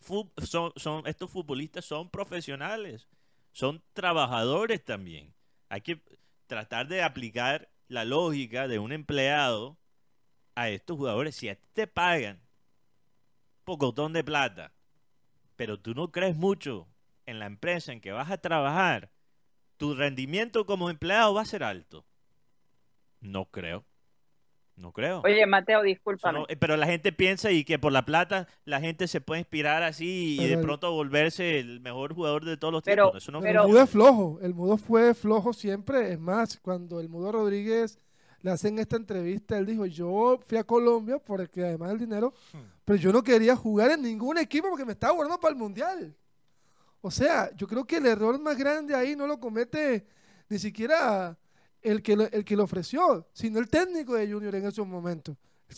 son, 0.00 0.72
son, 0.76 1.06
estos 1.06 1.30
futbolistas 1.30 1.84
son 1.84 2.08
profesionales, 2.08 3.06
son 3.52 3.82
trabajadores 3.92 4.82
también. 4.82 5.34
Hay 5.68 5.82
que 5.82 6.00
tratar 6.46 6.88
de 6.88 7.02
aplicar 7.02 7.68
la 7.88 8.06
lógica 8.06 8.66
de 8.66 8.78
un 8.78 8.92
empleado 8.92 9.76
a 10.54 10.70
estos 10.70 10.96
jugadores. 10.96 11.36
Si 11.36 11.50
a 11.50 11.54
ti 11.54 11.68
te 11.74 11.86
pagan 11.86 12.40
pocotón 13.64 14.12
de 14.12 14.24
plata, 14.24 14.72
pero 15.56 15.78
tú 15.78 15.94
no 15.94 16.10
crees 16.10 16.36
mucho 16.36 16.88
en 17.26 17.38
la 17.38 17.46
empresa 17.46 17.92
en 17.92 18.00
que 18.00 18.12
vas 18.12 18.30
a 18.30 18.38
trabajar, 18.38 19.10
tu 19.76 19.94
rendimiento 19.94 20.66
como 20.66 20.90
empleado 20.90 21.34
va 21.34 21.42
a 21.42 21.46
ser 21.46 21.62
alto. 21.62 22.04
No 23.20 23.46
creo. 23.46 23.84
No 24.76 24.92
creo. 24.92 25.20
Oye, 25.24 25.44
Mateo, 25.44 25.82
disculpa 25.82 26.32
eh, 26.48 26.56
pero 26.56 26.76
la 26.76 26.86
gente 26.86 27.12
piensa 27.12 27.50
y 27.50 27.64
que 27.64 27.78
por 27.78 27.92
la 27.92 28.06
plata 28.06 28.48
la 28.64 28.80
gente 28.80 29.08
se 29.08 29.20
puede 29.20 29.40
inspirar 29.40 29.82
así 29.82 30.38
y 30.40 30.48
de 30.48 30.56
pronto 30.56 30.90
volverse 30.92 31.58
el 31.58 31.80
mejor 31.80 32.14
jugador 32.14 32.46
de 32.46 32.56
todos 32.56 32.72
los 32.72 32.82
tiempos. 32.82 33.28
el 33.28 33.34
mudo 33.34 33.82
es 33.82 33.90
flojo. 33.90 34.38
El 34.40 34.54
mudo 34.54 34.78
fue 34.78 35.14
flojo 35.14 35.52
siempre. 35.52 36.12
Es 36.12 36.18
más, 36.18 36.58
cuando 36.58 36.98
el 37.00 37.10
mudo 37.10 37.30
Rodríguez 37.30 37.98
le 38.42 38.50
hacen 38.50 38.78
esta 38.78 38.96
entrevista, 38.96 39.58
él 39.58 39.66
dijo, 39.66 39.86
yo 39.86 40.40
fui 40.46 40.58
a 40.58 40.64
Colombia 40.64 41.18
porque 41.18 41.64
además 41.64 41.90
del 41.90 41.98
dinero, 41.98 42.32
hmm. 42.52 42.58
pero 42.84 42.98
yo 42.98 43.12
no 43.12 43.22
quería 43.22 43.54
jugar 43.56 43.90
en 43.90 44.02
ningún 44.02 44.38
equipo 44.38 44.68
porque 44.68 44.84
me 44.84 44.92
estaba 44.92 45.12
guardando 45.12 45.40
para 45.40 45.52
el 45.52 45.58
Mundial. 45.58 46.14
O 47.02 47.10
sea, 47.10 47.50
yo 47.56 47.66
creo 47.66 47.84
que 47.84 47.96
el 47.96 48.06
error 48.06 48.38
más 48.40 48.56
grande 48.56 48.94
ahí 48.94 49.16
no 49.16 49.26
lo 49.26 49.40
comete 49.40 50.06
ni 50.48 50.58
siquiera 50.58 51.36
el 51.82 52.02
que 52.02 52.16
lo, 52.16 52.24
el 52.24 52.44
que 52.44 52.56
lo 52.56 52.64
ofreció, 52.64 53.26
sino 53.32 53.58
el 53.58 53.68
técnico 53.68 54.14
de 54.14 54.30
Junior 54.30 54.54
en 54.54 54.66
esos 54.66 54.86
momentos. 54.86 55.36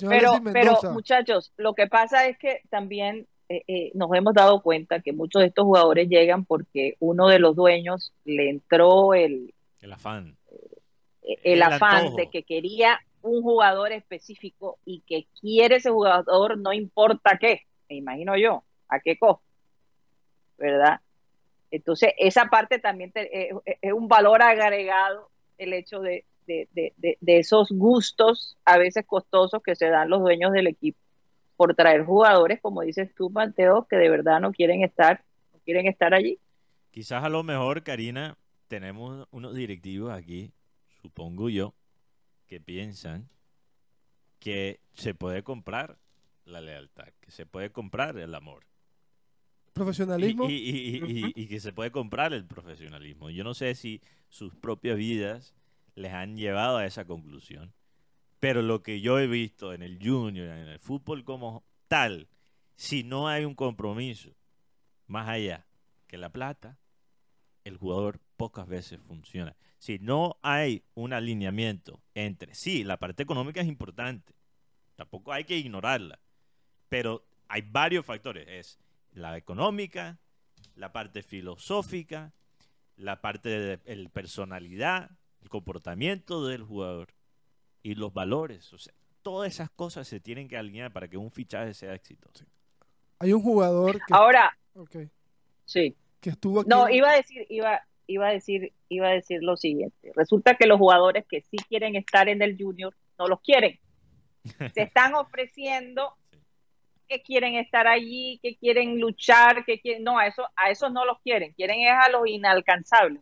Pero, 0.09 0.41
pero 0.53 0.79
muchachos, 0.93 1.53
lo 1.59 1.75
que 1.75 1.87
pasa 1.87 2.27
es 2.27 2.39
que 2.39 2.63
también 2.71 3.27
eh, 3.49 3.63
eh, 3.69 3.91
nos 3.95 4.11
hemos 4.15 4.33
dado 4.33 4.63
cuenta 4.63 5.01
que 5.01 5.13
muchos 5.13 5.43
de 5.43 5.49
estos 5.49 5.65
jugadores 5.65 6.09
llegan 6.09 6.45
porque 6.47 6.97
uno 6.99 7.29
de 7.29 7.39
los 7.39 7.55
dueños 7.55 8.15
le 8.25 8.49
entró 8.49 9.13
el, 9.13 9.53
el 9.81 9.93
afán 9.93 10.37
el, 11.23 11.63
afán 11.63 12.15
de 12.17 12.29
que 12.31 12.43
quería 12.43 13.01
un 13.23 13.43
jugador 13.43 13.93
específico 13.93 14.79
y 14.85 15.01
que 15.01 15.27
quiere 15.41 15.77
ese 15.77 15.91
jugador 15.91 16.59
no 16.59 16.73
importa 16.73 17.39
qué, 17.39 17.63
me 17.89 17.97
imagino 17.97 18.37
yo, 18.37 18.65
a 18.89 19.01
qué 19.01 19.19
costo, 19.19 19.45
¿verdad? 20.59 21.01
Entonces, 21.71 22.13
esa 22.19 22.47
parte 22.47 22.79
también 22.79 23.13
eh, 23.15 23.51
eh, 23.65 23.79
es 23.81 23.93
un 23.93 24.07
valor 24.07 24.43
agregado 24.43 25.31
el 25.57 25.73
hecho 25.73 26.01
de, 26.01 26.25
esos 27.27 27.71
gustos 27.71 28.59
a 28.65 28.77
veces 28.77 29.07
costosos 29.07 29.63
que 29.63 29.75
se 29.75 29.89
dan 29.89 30.11
los 30.11 30.21
dueños 30.21 30.53
del 30.53 30.67
equipo 30.67 30.99
por 31.57 31.75
traer 31.75 32.05
jugadores, 32.05 32.61
como 32.61 32.83
dices 32.83 33.15
tú, 33.15 33.31
Mateo, 33.31 33.87
que 33.89 33.97
de 33.97 34.11
verdad 34.11 34.41
no 34.41 34.53
quieren 34.53 34.83
estar, 34.83 35.23
no 35.53 35.61
quieren 35.65 35.87
estar 35.87 36.13
allí. 36.13 36.39
Quizás 36.91 37.25
a 37.25 37.29
lo 37.29 37.43
mejor, 37.43 37.83
Karina, 37.83 38.37
tenemos 38.69 39.27
unos 39.31 39.55
directivos 39.55 40.13
aquí, 40.13 40.53
supongo 41.03 41.51
yo, 41.51 41.75
que 42.47 42.61
piensan 42.61 43.29
que 44.39 44.81
se 44.95 45.15
puede 45.15 45.43
comprar 45.43 45.99
la 46.45 46.61
lealtad, 46.61 47.09
que 47.21 47.31
se 47.31 47.47
puede 47.47 47.71
comprar 47.71 48.17
el 48.19 48.35
amor. 48.35 48.67
Profesionalismo. 49.73 50.47
Y, 50.49 51.47
que 51.47 51.61
se 51.61 51.73
puede 51.73 51.91
comprar 51.91 52.33
el 52.33 52.45
profesionalismo. 52.45 53.31
Yo 53.31 53.45
no 53.45 53.55
sé 53.55 53.75
si 53.75 54.03
sus 54.29 54.55
propias 54.55 54.97
vidas 54.97 55.55
les 55.95 56.13
han 56.13 56.37
llevado 56.37 56.79
a 56.79 56.87
esa 56.87 57.05
conclusión. 57.05 57.73
Pero 58.39 58.63
lo 58.63 58.83
que 58.83 59.01
yo 59.01 59.19
he 59.19 59.27
visto 59.27 59.73
en 59.73 59.83
el 59.83 59.99
junior, 60.03 60.49
en 60.49 60.69
el 60.69 60.79
fútbol 60.79 61.25
como 61.25 61.65
tal, 61.89 62.29
si 62.77 63.05
no 63.05 63.29
hay 63.29 63.45
un 63.45 63.55
compromiso 63.55 64.35
más 65.07 65.29
allá 65.29 65.67
que 66.09 66.19
la 66.19 66.31
plata, 66.31 66.79
el 67.65 67.77
jugador 67.77 68.21
pocas 68.37 68.67
veces 68.67 69.01
funciona. 69.01 69.57
Si 69.79 69.99
no 69.99 70.37
hay 70.43 70.85
un 70.95 71.13
alineamiento 71.13 72.01
entre, 72.15 72.55
sí, 72.55 72.85
la 72.85 72.99
parte 72.99 73.23
económica 73.23 73.61
es 73.61 73.69
importante, 73.69 74.35
tampoco 74.97 75.33
hay 75.33 75.45
que 75.45 75.57
ignorarla, 75.57 76.21
pero 76.89 77.25
hay 77.49 77.63
varios 77.63 78.07
factores. 78.07 78.47
Es 78.49 78.79
la 79.13 79.37
económica, 79.37 80.19
la 80.77 80.93
parte 80.93 81.23
filosófica, 81.23 82.33
la 82.97 83.21
parte 83.21 83.49
de 83.49 83.97
la 83.97 84.09
personalidad, 84.11 85.11
el 85.41 85.49
comportamiento 85.49 86.47
del 86.47 86.63
jugador 86.63 87.15
y 87.83 87.95
los 87.95 88.13
valores. 88.13 88.73
O 88.73 88.79
sea, 88.79 88.95
todas 89.23 89.53
esas 89.53 89.71
cosas 89.71 90.07
se 90.07 90.21
tienen 90.21 90.49
que 90.49 90.57
alinear 90.57 90.93
para 90.93 91.09
que 91.09 91.17
un 91.17 91.31
fichaje 91.31 91.75
sea 91.75 91.95
exitoso. 91.95 92.45
Hay 93.19 93.33
un 93.33 93.43
jugador 93.43 93.97
que... 93.97 94.15
Ahora... 94.15 94.57
Sí. 95.65 95.95
Que 96.23 96.31
estuvo 96.31 96.63
No, 96.65 96.89
iba 96.89 97.11
a 97.11 97.17
decir, 97.17 97.45
iba, 97.51 97.83
iba 98.07 98.29
a 98.29 98.33
decir, 98.33 98.73
iba 98.89 99.09
a 99.09 99.13
decir 99.13 99.43
lo 99.43 99.57
siguiente. 99.57 100.13
Resulta 100.15 100.55
que 100.55 100.67
los 100.67 100.79
jugadores 100.79 101.27
que 101.29 101.43
sí 101.43 101.57
quieren 101.69 101.97
estar 101.97 102.29
en 102.29 102.41
el 102.41 102.57
junior 102.57 102.95
no 103.19 103.27
los 103.27 103.41
quieren. 103.41 103.79
Se 104.73 104.83
están 104.83 105.15
ofreciendo 105.15 106.15
que 107.09 107.23
quieren 107.23 107.57
estar 107.57 107.89
allí, 107.89 108.39
que 108.41 108.57
quieren 108.57 109.01
luchar, 109.01 109.65
que 109.65 109.81
quieren, 109.81 110.05
no, 110.05 110.17
a 110.17 110.29
eso, 110.29 110.49
a 110.57 110.71
esos 110.71 110.93
no 110.93 111.05
los 111.05 111.21
quieren, 111.21 111.53
quieren 111.55 111.81
es 111.81 111.93
a 111.93 112.09
los 112.09 112.27
inalcanzables. 112.27 113.21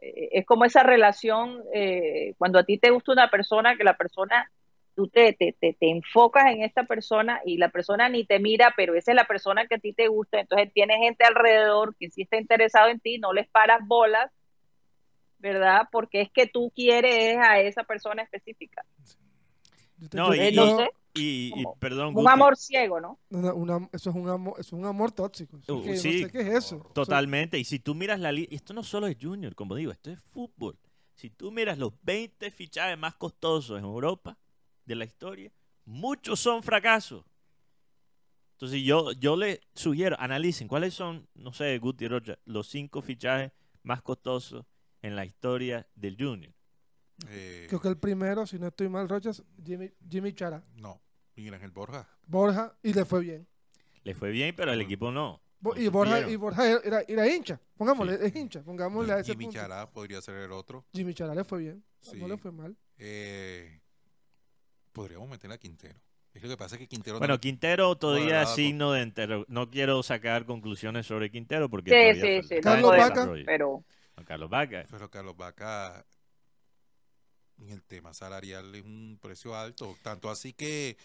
Eh, 0.00 0.30
es 0.32 0.46
como 0.46 0.64
esa 0.64 0.82
relación, 0.82 1.62
eh, 1.74 2.34
cuando 2.38 2.58
a 2.58 2.64
ti 2.64 2.78
te 2.78 2.90
gusta 2.90 3.12
una 3.12 3.30
persona, 3.30 3.76
que 3.76 3.84
la 3.84 3.96
persona, 3.96 4.50
tú 4.96 5.08
te, 5.08 5.34
te, 5.34 5.52
te, 5.52 5.76
enfocas 5.80 6.46
en 6.46 6.62
esta 6.62 6.84
persona 6.84 7.40
y 7.44 7.58
la 7.58 7.68
persona 7.68 8.08
ni 8.08 8.24
te 8.24 8.40
mira, 8.40 8.72
pero 8.76 8.94
esa 8.94 9.12
es 9.12 9.16
la 9.16 9.26
persona 9.26 9.66
que 9.66 9.74
a 9.74 9.78
ti 9.78 9.92
te 9.92 10.08
gusta, 10.08 10.40
entonces 10.40 10.72
tienes 10.72 10.96
gente 10.98 11.24
alrededor 11.24 11.94
que 11.96 12.10
sí 12.10 12.22
está 12.22 12.38
interesado 12.38 12.88
en 12.88 12.98
ti, 12.98 13.18
no 13.18 13.34
les 13.34 13.46
paras 13.46 13.86
bolas, 13.86 14.32
¿verdad? 15.38 15.82
Porque 15.92 16.22
es 16.22 16.30
que 16.32 16.46
tú 16.46 16.72
quieres 16.74 17.36
a 17.38 17.60
esa 17.60 17.84
persona 17.84 18.22
específica. 18.22 18.84
No, 20.12 20.34
y, 20.34 20.58
y, 21.14 21.64
perdón. 21.78 22.16
Un 22.16 22.28
amor 22.28 22.56
ciego, 22.56 22.98
¿no? 22.98 23.18
eso, 23.92 24.10
es 24.10 24.16
un 24.16 24.28
amor, 24.28 24.54
es 24.58 24.72
un 24.72 24.86
amor 24.86 25.12
tóxico. 25.12 25.58
Uh, 25.68 25.94
sí, 25.94 26.26
qué 26.30 26.40
es 26.40 26.48
eso. 26.48 26.90
Totalmente. 26.94 27.58
Y 27.58 27.64
si 27.64 27.78
tú 27.78 27.94
miras 27.94 28.18
la 28.18 28.32
lista, 28.32 28.54
esto 28.54 28.72
no 28.72 28.82
solo 28.82 29.06
es 29.06 29.16
Junior, 29.20 29.54
como 29.54 29.74
digo, 29.74 29.92
esto 29.92 30.10
es 30.10 30.20
fútbol. 30.20 30.78
Si 31.14 31.30
tú 31.30 31.52
miras 31.52 31.76
los 31.76 31.92
20 32.02 32.50
fichajes 32.50 32.98
más 32.98 33.14
costosos 33.14 33.78
en 33.78 33.84
Europa 33.84 34.38
de 34.86 34.94
la 34.94 35.04
historia, 35.04 35.52
muchos 35.84 36.40
son 36.40 36.62
fracasos. 36.62 37.24
Entonces 38.52 38.82
yo, 38.82 39.12
yo 39.12 39.36
les 39.36 39.60
sugiero, 39.74 40.16
analicen 40.18 40.66
cuáles 40.66 40.94
son, 40.94 41.28
no 41.34 41.52
sé, 41.52 41.76
Guti 41.78 42.08
Rocha, 42.08 42.38
los 42.46 42.68
cinco 42.68 43.02
fichajes 43.02 43.52
más 43.82 44.00
costosos 44.00 44.64
en 45.02 45.14
la 45.14 45.26
historia 45.26 45.86
del 45.94 46.16
Junior. 46.18 46.54
Eh, 47.28 47.66
Creo 47.68 47.80
que 47.80 47.88
el 47.88 47.98
primero, 47.98 48.46
si 48.46 48.58
no 48.58 48.68
estoy 48.68 48.88
mal, 48.88 49.08
Rochas, 49.08 49.42
Jimmy, 49.62 49.92
Jimmy 50.08 50.32
Chara. 50.32 50.64
No, 50.74 51.02
Miguel 51.34 51.54
Ángel 51.54 51.70
Borja. 51.70 52.08
Borja, 52.26 52.76
y 52.82 52.92
le 52.94 53.04
fue 53.04 53.20
bien. 53.20 53.46
Le 54.04 54.14
fue 54.14 54.30
bien, 54.30 54.54
pero 54.56 54.72
el 54.72 54.80
equipo 54.80 55.10
no. 55.10 55.42
y, 55.76 55.88
Borja, 55.88 56.28
y 56.28 56.36
Borja 56.36 56.80
era, 56.82 57.02
era 57.06 57.28
hincha. 57.28 57.60
Pongámosle, 57.76 58.18
es 58.26 58.34
hincha. 58.34 58.62
Pongámosle 58.62 59.12
a 59.12 59.18
ese 59.18 59.32
Jimmy 59.32 59.50
Chara 59.50 59.90
podría 59.90 60.20
ser 60.22 60.36
el 60.36 60.52
otro. 60.52 60.86
Jimmy 60.92 61.12
Chara 61.12 61.34
le 61.34 61.44
fue 61.44 61.60
bien. 61.60 61.84
No 62.14 62.28
le 62.28 62.36
fue 62.36 62.52
mal. 62.52 62.76
Eh, 62.98 63.80
podríamos 64.96 65.28
meter 65.28 65.52
a 65.52 65.58
Quintero. 65.58 66.00
Es 66.32 66.42
lo 66.42 66.48
que 66.48 66.56
pasa 66.56 66.78
que 66.78 66.88
Quintero. 66.88 67.18
Bueno, 67.18 67.38
Quintero 67.38 67.96
todavía 67.96 68.42
es 68.42 68.50
signo 68.50 68.92
de 68.92 69.02
entero. 69.02 69.44
No 69.48 69.70
quiero 69.70 70.02
sacar 70.02 70.46
conclusiones 70.46 71.06
sobre 71.06 71.30
Quintero 71.30 71.68
porque. 71.68 71.90
Sí, 71.90 72.20
sí, 72.20 72.48
sí. 72.48 72.60
Carlos 72.62 72.96
Vaca. 72.96 73.30
Pero. 73.44 73.84
Carlos 74.24 74.48
Vaca. 74.48 74.86
Pero 74.90 75.10
Carlos 75.10 75.36
Vaca 75.36 76.04
en 77.58 77.68
el 77.70 77.82
tema 77.82 78.14
salarial 78.14 78.74
es 78.74 78.84
un 78.84 79.18
precio 79.20 79.54
alto, 79.54 79.96
tanto 80.02 80.30
así 80.30 80.54
que 80.54 80.96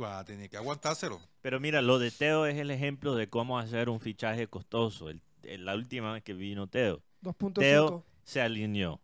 va 0.00 0.20
a 0.20 0.24
tener 0.24 0.48
que 0.48 0.56
aguantárselo. 0.56 1.20
Pero 1.42 1.58
mira, 1.58 1.82
lo 1.82 1.98
de 1.98 2.12
Teo 2.12 2.46
es 2.46 2.56
el 2.56 2.70
ejemplo 2.70 3.16
de 3.16 3.28
cómo 3.28 3.58
hacer 3.58 3.88
un 3.88 4.00
fichaje 4.00 4.46
costoso. 4.46 5.10
El, 5.10 5.20
la 5.64 5.74
última 5.74 6.12
vez 6.12 6.22
que 6.22 6.34
vino 6.34 6.68
Teo, 6.68 7.02
Teo 7.54 8.04
se 8.24 8.40
alineó 8.40 9.00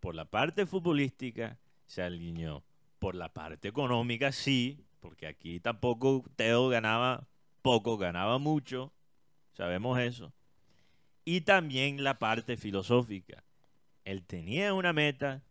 por 0.00 0.14
la 0.14 0.24
parte 0.24 0.66
futbolística, 0.66 1.58
se 1.86 2.02
alineó 2.02 2.64
por 2.98 3.14
la 3.14 3.32
parte 3.32 3.68
económica, 3.68 4.32
sí, 4.32 4.84
porque 5.00 5.26
aquí 5.26 5.60
tampoco 5.60 6.24
Teo 6.36 6.68
ganaba 6.68 7.28
poco, 7.62 7.98
ganaba 7.98 8.38
mucho, 8.38 8.92
sabemos 9.52 9.98
eso. 9.98 10.32
Y 11.24 11.42
también 11.42 12.02
la 12.02 12.18
parte 12.18 12.56
filosófica. 12.56 13.44
Él 14.04 14.24
tenía 14.24 14.72
una 14.72 14.92
meta, 14.92 15.42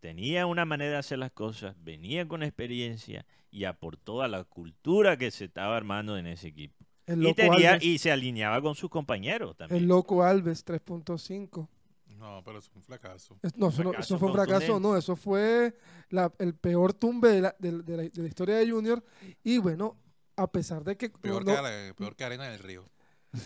tenía 0.00 0.46
una 0.46 0.64
manera 0.64 0.92
de 0.92 0.98
hacer 0.98 1.18
las 1.18 1.32
cosas, 1.32 1.76
venía 1.82 2.26
con 2.26 2.42
experiencia 2.42 3.26
y 3.50 3.64
aportó 3.64 4.22
a 4.22 4.28
la 4.28 4.44
cultura 4.44 5.16
que 5.16 5.30
se 5.30 5.44
estaba 5.44 5.76
armando 5.76 6.16
en 6.16 6.26
ese 6.26 6.48
equipo. 6.48 6.84
y, 7.06 7.34
tenía, 7.34 7.78
y 7.80 7.98
se 7.98 8.10
alineaba 8.10 8.60
con 8.62 8.74
sus 8.74 8.90
compañeros 8.90 9.56
también. 9.56 9.82
El 9.82 9.88
loco 9.88 10.22
Alves 10.22 10.64
3.5. 10.64 11.68
No, 12.26 12.42
pero 12.42 12.58
eso 12.58 12.70
fue 12.72 12.80
un 12.80 12.84
fracaso. 12.84 13.38
no, 13.56 13.68
eso, 13.68 14.18
fue 14.18 14.28
un 14.28 14.34
fracaso, 14.34 14.80
no, 14.80 14.96
eso 14.96 15.14
fue 15.14 15.76
el 16.38 16.54
peor 16.54 16.92
tumbe 16.92 17.28
de 17.30 17.40
la, 17.40 17.54
de, 17.58 18.10
la, 18.12 18.26
historia 18.26 18.56
de 18.56 18.68
Junior. 18.68 19.02
Y 19.44 19.58
bueno, 19.58 19.96
a 20.34 20.50
pesar 20.50 20.82
de 20.82 20.96
que... 20.96 21.08
Peor, 21.08 21.44
que, 21.44 21.94
peor 21.96 22.16
que 22.16 22.24
Arena 22.24 22.48
del 22.48 22.58
Río. 22.58 22.84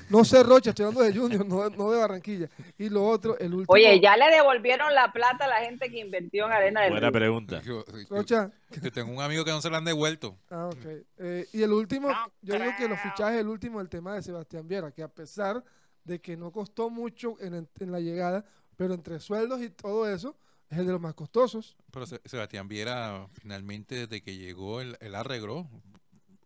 No 0.08 0.24
sé, 0.24 0.42
Rocha, 0.42 0.70
estoy 0.70 0.86
hablando 0.86 1.02
de 1.02 1.18
Junior, 1.18 1.46
no, 1.76 1.90
de 1.90 1.98
Barranquilla. 1.98 2.48
Y 2.78 2.88
lo 2.88 3.06
otro, 3.06 3.36
el 3.38 3.52
último. 3.52 3.66
Oye, 3.68 4.00
ya 4.00 4.16
le 4.16 4.30
devolvieron 4.34 4.94
la 4.94 5.12
plata 5.12 5.44
a 5.44 5.48
la 5.48 5.58
gente 5.58 5.90
que 5.90 5.98
invirtió 5.98 6.46
en 6.46 6.52
Arena 6.52 6.82
del 6.82 6.92
Buena 6.92 7.12
pregunta. 7.12 7.60
Rocha. 8.08 8.50
Que 8.70 8.90
tengo 8.90 9.12
un 9.12 9.20
amigo 9.20 9.44
que 9.44 9.50
no 9.50 9.60
se 9.60 9.68
lo 9.68 9.76
han 9.76 9.84
devuelto. 9.84 10.38
Ah, 10.48 10.68
ok. 10.68 10.86
Eh, 11.18 11.46
y 11.52 11.62
el 11.62 11.72
último, 11.72 12.08
yo 12.40 12.54
digo 12.54 12.70
que 12.78 12.88
los 12.88 13.00
fichajes, 13.00 13.40
el 13.40 13.48
último, 13.48 13.80
el 13.80 13.90
tema 13.90 14.14
de 14.14 14.22
Sebastián 14.22 14.66
Viera, 14.66 14.90
que 14.92 15.02
a 15.02 15.08
pesar 15.08 15.62
de 16.04 16.20
que 16.20 16.36
no 16.36 16.50
costó 16.50 16.90
mucho 16.90 17.36
en, 17.40 17.68
la 17.90 18.00
llegada, 18.00 18.44
pero 18.80 18.94
entre 18.94 19.20
sueldos 19.20 19.60
y 19.60 19.68
todo 19.68 20.08
eso, 20.08 20.34
es 20.70 20.78
el 20.78 20.86
de 20.86 20.92
los 20.92 21.00
más 21.02 21.12
costosos. 21.12 21.76
Pero 21.90 22.06
Sebastián 22.06 22.66
Viera, 22.66 23.28
finalmente, 23.34 24.06
desde 24.06 24.22
que 24.22 24.38
llegó, 24.38 24.80
él, 24.80 24.96
él 25.00 25.14
arregló. 25.14 25.68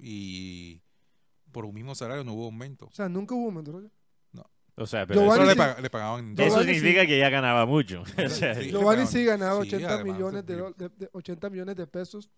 Y 0.01 0.83
por 1.53 1.65
un 1.65 1.75
mismo 1.75 1.95
salario 1.95 2.25
no 2.25 2.33
hubo 2.33 2.47
aumento. 2.47 2.87
O 2.87 2.93
sea, 2.93 3.09
nunca 3.09 3.37
hubo 3.37 3.45
aumento, 3.47 3.71
¿no? 3.71 3.89
No. 4.33 4.51
O 4.75 4.85
sea, 4.85 5.07
pero 5.07 5.33
eso, 5.33 5.45
le, 5.45 5.91
pagaban. 5.91 6.35
Eso 6.37 6.65
significa 6.65 7.07
que 7.07 7.21
ya 7.21 7.31
ganaba 7.31 7.67
mucho. 7.67 8.03
Giovanni 8.69 9.07
sí 9.07 9.25
ganaba 9.25 9.61
80, 9.61 10.03
millones 10.03 10.45
de, 10.45 11.09
80 11.13 11.51
millones 11.51 11.77
de 11.77 11.87
pesos 11.87 12.29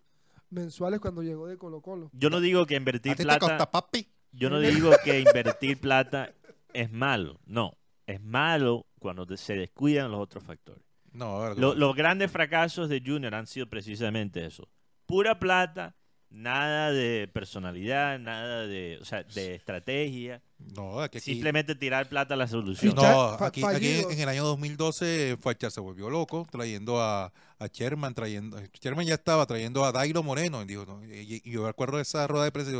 mensuales 0.51 0.99
cuando 0.99 1.23
llegó 1.23 1.47
de 1.47 1.57
Colo 1.57 1.81
Colo. 1.81 2.11
Yo 2.13 2.29
no 2.29 2.39
digo 2.39 2.67
que 2.67 2.75
invertir 2.75 3.15
plata. 3.15 3.71
papi? 3.71 4.07
Yo 4.31 4.51
no 4.51 4.59
digo 4.59 4.91
que 5.03 5.21
invertir 5.21 5.79
plata 5.81 6.35
es 6.71 6.91
malo. 6.91 7.39
No, 7.47 7.73
es 8.07 8.21
malo 8.21 8.87
cuando 8.99 9.25
se 9.37 9.55
descuidan 9.55 10.11
los 10.11 10.19
otros 10.19 10.43
factores. 10.43 10.83
No, 11.11 11.53
los 11.53 11.95
grandes 11.95 12.31
fracasos 12.31 12.89
de 12.89 13.01
Junior 13.05 13.35
han 13.35 13.47
sido 13.47 13.67
precisamente 13.67 14.45
eso. 14.45 14.67
Pura 15.05 15.39
plata 15.39 15.95
nada 16.29 16.91
de 16.91 17.29
personalidad, 17.33 18.19
nada 18.19 18.67
de, 18.67 18.97
o 19.01 19.05
sea, 19.05 19.23
de 19.23 19.55
estrategia. 19.55 20.41
No, 20.57 20.99
aquí, 20.99 21.19
Simplemente 21.19 21.75
tirar 21.75 22.09
plata 22.09 22.33
a 22.33 22.37
la 22.37 22.47
solución. 22.47 22.95
No, 22.95 23.37
aquí, 23.39 23.61
en 23.63 24.19
el 24.19 24.29
año 24.29 24.43
2012 24.43 25.37
Facha 25.39 25.69
se 25.69 25.79
volvió 25.79 26.09
loco 26.09 26.47
trayendo 26.49 27.01
a, 27.01 27.31
a 27.59 27.67
Sherman, 27.67 28.13
trayendo, 28.13 28.59
Sherman 28.79 29.05
ya 29.05 29.15
estaba 29.15 29.45
trayendo 29.45 29.85
a 29.85 29.91
Dairo 29.91 30.23
Moreno. 30.23 30.61
Y, 30.61 30.65
dijo, 30.65 31.01
y, 31.03 31.49
yo 31.49 31.63
me 31.63 31.69
acuerdo 31.69 31.97
de 31.97 32.03
esa 32.03 32.27
rueda 32.27 32.45
de 32.45 32.51
prensa 32.51 32.71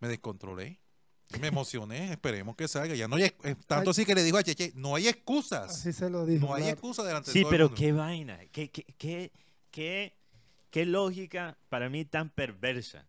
me 0.00 0.08
descontrolé. 0.08 0.78
Me 1.40 1.48
emocioné, 1.48 2.12
esperemos 2.12 2.56
que 2.56 2.66
salga. 2.68 2.94
Ya 2.94 3.06
no 3.06 3.16
hay, 3.16 3.30
tanto 3.66 3.90
así 3.90 4.06
que 4.06 4.14
le 4.14 4.22
dijo 4.22 4.38
a 4.38 4.42
Cheche, 4.42 4.72
no 4.74 4.94
hay 4.94 5.08
excusas. 5.08 5.70
Así 5.70 5.92
se 5.92 6.08
lo 6.08 6.24
dijo. 6.24 6.46
No 6.46 6.54
hay 6.54 6.68
excusas 6.68 7.06
delante 7.06 7.30
sí, 7.30 7.40
de 7.40 7.42
todo 7.42 7.50
pero 7.50 7.74
qué 7.74 7.92
vaina, 7.92 8.38
qué, 8.50 8.70
qué, 8.70 8.84
qué, 8.96 9.32
qué, 9.70 10.16
qué 10.70 10.86
lógica 10.86 11.58
para 11.68 11.90
mí 11.90 12.04
tan 12.06 12.30
perversa. 12.30 13.06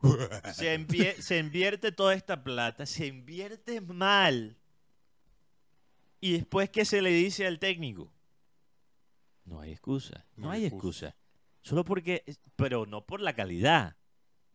se, 0.54 1.22
se 1.22 1.38
invierte 1.38 1.92
toda 1.92 2.14
esta 2.14 2.42
plata, 2.42 2.86
se 2.86 3.06
invierte 3.06 3.80
mal. 3.80 4.56
Y 6.20 6.32
después, 6.32 6.70
¿qué 6.70 6.84
se 6.84 7.02
le 7.02 7.10
dice 7.10 7.46
al 7.46 7.58
técnico? 7.58 8.12
No 9.44 9.60
hay 9.60 9.72
excusa, 9.72 10.26
no, 10.36 10.50
hay 10.50 10.66
excusa. 10.66 11.16
Solo 11.62 11.84
porque, 11.84 12.24
pero 12.56 12.86
no 12.86 13.06
por 13.06 13.20
la 13.20 13.34
calidad, 13.34 13.96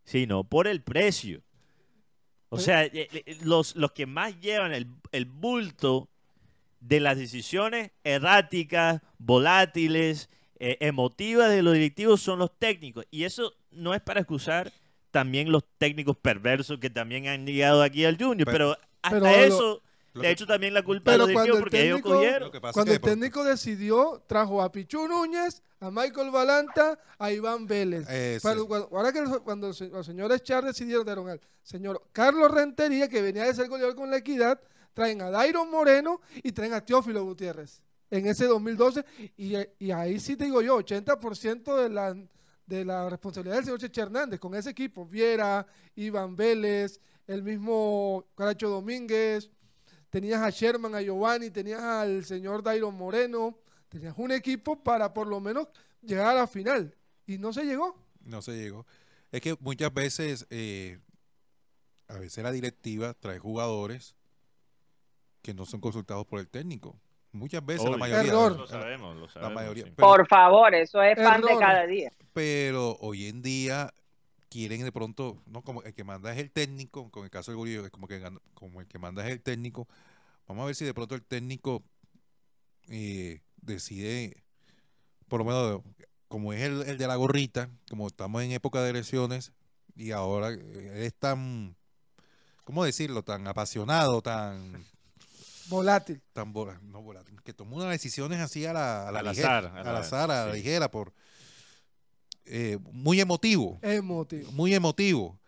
sino 0.03 0.43
por 0.43 0.67
el 0.67 0.83
precio. 0.83 1.43
O 2.53 2.59
sea, 2.59 2.85
eh, 2.85 3.09
eh, 3.11 3.37
los, 3.43 3.75
los 3.75 3.91
que 3.91 4.05
más 4.05 4.39
llevan 4.39 4.73
el, 4.73 4.87
el 5.11 5.25
bulto 5.25 6.07
de 6.79 6.99
las 6.99 7.17
decisiones 7.17 7.91
erráticas, 8.03 9.01
volátiles, 9.17 10.29
eh, 10.59 10.77
emotivas 10.81 11.49
de 11.49 11.63
los 11.63 11.73
directivos 11.73 12.21
son 12.21 12.39
los 12.39 12.57
técnicos. 12.57 13.05
Y 13.09 13.23
eso 13.23 13.53
no 13.71 13.93
es 13.93 14.01
para 14.01 14.19
excusar 14.19 14.71
también 15.11 15.51
los 15.51 15.63
técnicos 15.77 16.15
perversos 16.17 16.79
que 16.79 16.89
también 16.89 17.27
han 17.27 17.45
llegado 17.45 17.81
aquí 17.81 18.05
al 18.05 18.17
Junior, 18.17 18.47
pero, 18.49 18.77
hasta 19.01 19.43
eso 19.43 19.81
ha 20.21 20.29
hecho 20.29 20.45
también 20.45 20.73
la 20.73 20.83
culpa 20.83 21.13
a 21.13 21.17
los 21.17 21.27
directivos 21.27 21.59
porque 21.59 21.83
ellos 21.83 22.01
cogieron. 22.01 22.51
Cuando 22.73 22.93
el 22.93 23.01
técnico 23.01 23.43
decidió, 23.43 24.23
trajo 24.27 24.61
a 24.61 24.71
Pichu 24.71 25.07
Núñez, 25.07 25.61
a 25.79 25.89
Michael 25.89 26.31
Valanta, 26.31 26.99
a 27.17 27.31
Iván 27.31 27.65
Vélez. 27.65 28.07
ahora 28.91 29.11
que 29.11 29.23
cuando 29.43 29.67
los, 29.67 30.05
señores 30.05 30.43
Char 30.43 30.63
decidieron, 30.63 31.05
dar 31.05 31.19
al 31.19 31.41
señor 31.61 32.03
Carlos 32.11 32.51
Rentería, 32.51 33.07
que 33.07 33.21
venía 33.21 33.43
de 33.43 33.53
ser 33.53 33.67
goleador 33.67 33.95
con 33.95 34.09
la 34.09 34.17
equidad, 34.17 34.59
traen 34.93 35.21
a 35.21 35.29
Dairon 35.29 35.69
Moreno 35.69 36.21
y 36.35 36.51
traen 36.51 36.73
a 36.73 36.81
Teófilo 36.81 37.23
Gutiérrez 37.23 37.81
en 38.11 38.27
ese 38.27 38.45
2012. 38.45 39.03
Y, 39.37 39.55
y 39.79 39.91
ahí 39.91 40.19
sí 40.19 40.35
te 40.35 40.45
digo 40.45 40.61
yo, 40.61 40.79
80% 40.79 41.81
de 41.81 41.89
la, 41.89 42.15
de 42.65 42.85
la 42.85 43.09
responsabilidad 43.09 43.55
del 43.55 43.65
señor 43.65 43.79
Cheche 43.79 44.01
Hernández 44.01 44.39
con 44.39 44.53
ese 44.55 44.69
equipo. 44.69 45.05
Viera, 45.05 45.65
Iván 45.95 46.35
Vélez, 46.35 46.99
el 47.27 47.43
mismo 47.43 48.25
Caracho 48.35 48.69
Domínguez, 48.69 49.49
tenías 50.13 50.43
a 50.43 50.51
Sherman, 50.51 50.93
a 50.93 51.01
Giovanni, 51.01 51.49
tenías 51.49 51.81
al 51.81 52.23
señor 52.23 52.61
Dairon 52.61 52.93
Moreno, 52.93 53.57
tenías 53.89 54.13
un 54.15 54.31
equipo 54.31 54.75
para 54.75 55.11
por 55.11 55.25
lo 55.25 55.39
menos 55.39 55.69
llegar 56.03 56.27
a 56.27 56.33
la 56.35 56.45
final. 56.45 56.95
Y 57.25 57.39
no 57.39 57.51
se 57.51 57.63
llegó. 57.63 57.95
No 58.23 58.43
se 58.43 58.51
llegó. 58.51 58.85
Es 59.31 59.41
que 59.41 59.57
muchas 59.59 59.91
veces, 59.91 60.45
eh, 60.51 60.99
a 62.07 62.19
veces 62.19 62.43
la 62.43 62.51
directiva 62.51 63.15
trae 63.15 63.39
jugadores 63.39 64.15
que 65.41 65.55
no 65.55 65.65
son 65.65 65.81
consultados 65.81 66.27
por 66.27 66.39
el 66.39 66.47
técnico. 66.47 66.95
Muchas 67.31 67.65
veces, 67.65 67.89
la 67.89 67.97
mayoría. 67.97 68.31
Lo 68.31 68.67
sabemos, 68.67 69.15
lo 69.15 69.27
sabemos. 69.27 69.35
La 69.35 69.49
mayoría, 69.49 69.95
por 69.95 70.27
favor, 70.27 70.75
eso 70.75 71.01
es 71.01 71.17
pan 71.17 71.41
de 71.41 71.57
cada 71.57 71.87
día. 71.87 72.11
Pero 72.33 72.97
hoy 72.99 73.29
en 73.29 73.41
día 73.41 73.91
quieren 74.53 74.83
de 74.83 74.91
pronto, 74.91 75.41
no 75.47 75.63
como 75.63 75.81
el 75.81 75.95
que 75.95 76.03
manda 76.03 76.31
es 76.31 76.37
el 76.37 76.51
técnico, 76.51 77.09
con 77.09 77.23
el 77.23 77.31
caso 77.31 77.49
del 77.49 77.57
Gurillo, 77.57 77.83
es 77.83 77.91
como 77.91 78.07
que 78.07 78.21
como 78.53 78.81
el 78.81 78.87
que 78.87 78.99
manda 78.99 79.25
es 79.25 79.31
el 79.31 79.41
técnico. 79.41 79.87
Vamos 80.47 80.63
a 80.63 80.65
ver 80.67 80.75
si 80.75 80.85
de 80.85 80.93
pronto 80.93 81.15
el 81.15 81.23
técnico 81.23 81.83
eh, 82.87 83.41
decide, 83.57 84.43
por 85.27 85.39
lo 85.39 85.45
menos 85.45 85.81
como 86.27 86.53
es 86.53 86.61
el, 86.61 86.83
el, 86.83 86.97
de 86.99 87.07
la 87.07 87.15
gorrita, 87.15 87.69
como 87.89 88.05
estamos 88.07 88.43
en 88.43 88.51
época 88.51 88.83
de 88.83 88.91
elecciones 88.91 89.53
y 89.95 90.11
ahora 90.11 90.51
eh, 90.51 91.05
es 91.07 91.15
tan, 91.15 91.75
¿cómo 92.63 92.85
decirlo? 92.85 93.23
Tan 93.23 93.47
apasionado, 93.47 94.21
tan 94.21 94.85
Volátil. 95.67 96.21
Tan 96.33 96.53
no 96.53 97.01
volátil. 97.01 97.41
Que 97.41 97.53
tomó 97.53 97.77
unas 97.77 97.89
decisiones 97.89 98.39
así 98.39 98.65
a 98.65 98.73
la, 98.73 99.07
a 99.07 99.11
la 99.11 99.19
al 99.19 99.25
ligera, 99.27 99.57
azar, 99.57 99.77
a 99.77 99.83
la, 99.93 99.99
azar, 99.99 100.31
a 100.31 100.45
la 100.47 100.53
ligera, 100.53 100.91
por 100.91 101.13
eh, 102.45 102.77
muy 102.91 103.19
emotivo. 103.19 103.79
Emotivo. 103.81 104.51
Muy 104.51 104.73
emotivo. 104.73 105.39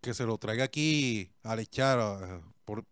Que 0.00 0.14
se 0.14 0.24
lo 0.24 0.38
traiga 0.38 0.64
aquí 0.64 1.30
a 1.42 1.58
echar 1.60 1.98
ah, 2.00 2.40
por, 2.64 2.84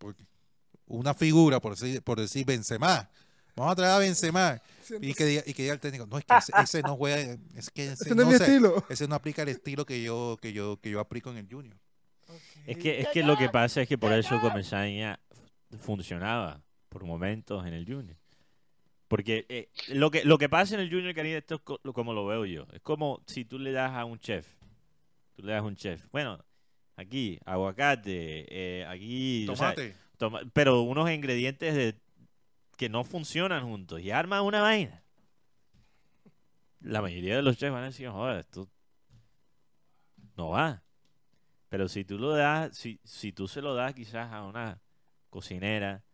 una 0.86 1.14
figura, 1.14 1.60
por 1.60 1.76
decir, 1.76 2.02
por 2.02 2.20
decir 2.20 2.44
Benzema. 2.44 3.10
Vamos 3.56 3.72
a 3.72 3.76
traer 3.76 3.92
a 3.92 3.98
Benzema. 3.98 4.60
Y 5.00 5.14
que, 5.14 5.24
diga, 5.24 5.42
y 5.46 5.54
que 5.54 5.62
diga 5.62 5.74
el 5.74 5.80
técnico, 5.80 6.06
no, 6.06 6.18
es 6.18 6.24
que 6.24 6.34
ese, 6.62 6.82
no 6.82 6.96
juega, 6.96 7.38
es 7.54 7.70
que 7.70 7.92
ese, 7.92 8.12
no, 8.14 8.28
es 8.28 8.40
estilo. 8.40 8.84
ese 8.88 9.06
no 9.06 9.14
aplica 9.14 9.42
el 9.42 9.48
estilo 9.48 9.86
que 9.86 10.02
yo, 10.02 10.36
que 10.42 10.52
yo, 10.52 10.80
que 10.80 10.90
yo 10.90 10.98
aplico 10.98 11.30
en 11.30 11.36
el 11.36 11.48
Junior. 11.48 11.76
Es 12.66 12.76
que, 12.76 13.00
es 13.00 13.08
que 13.08 13.22
lo 13.22 13.36
que 13.36 13.48
pasa 13.48 13.82
es 13.82 13.88
que 13.88 13.98
por 13.98 14.12
eso 14.12 14.40
Comesaña 14.40 15.20
funcionaba 15.78 16.62
por 16.88 17.04
momentos 17.04 17.64
en 17.66 17.74
el 17.74 17.86
Junior. 17.86 18.19
Porque 19.10 19.44
eh, 19.48 19.68
lo, 19.88 20.12
que, 20.12 20.24
lo 20.24 20.38
que 20.38 20.48
pasa 20.48 20.76
en 20.76 20.80
el 20.82 20.88
Junior, 20.88 21.12
Caribe, 21.12 21.38
esto 21.38 21.56
es 21.56 21.92
como 21.92 22.12
lo 22.12 22.26
veo 22.26 22.46
yo. 22.46 22.68
Es 22.72 22.80
como 22.80 23.20
si 23.26 23.44
tú 23.44 23.58
le 23.58 23.72
das 23.72 23.90
a 23.90 24.04
un 24.04 24.20
chef. 24.20 24.46
Tú 25.34 25.42
le 25.42 25.50
das 25.50 25.62
a 25.62 25.64
un 25.64 25.74
chef. 25.74 26.06
Bueno, 26.12 26.38
aquí, 26.94 27.40
aguacate, 27.44 28.46
eh, 28.48 28.86
aquí... 28.86 29.46
Tomate. 29.46 29.96
pero 30.52 30.82
unos 30.82 31.10
ingredientes 31.10 31.74
de, 31.74 32.00
que 32.76 32.88
no 32.88 33.02
funcionan 33.02 33.64
juntos 33.64 34.00
y 34.00 34.12
arma 34.12 34.42
una 34.42 34.62
vaina. 34.62 35.02
La 36.78 37.02
mayoría 37.02 37.34
de 37.34 37.42
los 37.42 37.56
chefs 37.56 37.72
van 37.72 37.82
a 37.82 37.86
decir, 37.86 38.08
joder, 38.10 38.38
esto 38.38 38.68
no 40.36 40.50
va. 40.50 40.84
Pero 41.68 41.88
si 41.88 42.04
tú 42.04 42.16
lo 42.16 42.30
das, 42.30 42.76
si, 42.76 43.00
si 43.02 43.32
tú 43.32 43.48
se 43.48 43.60
lo 43.60 43.74
das 43.74 43.92
quizás 43.92 44.32
a 44.32 44.44
una 44.44 44.80
cocinera 45.30 46.04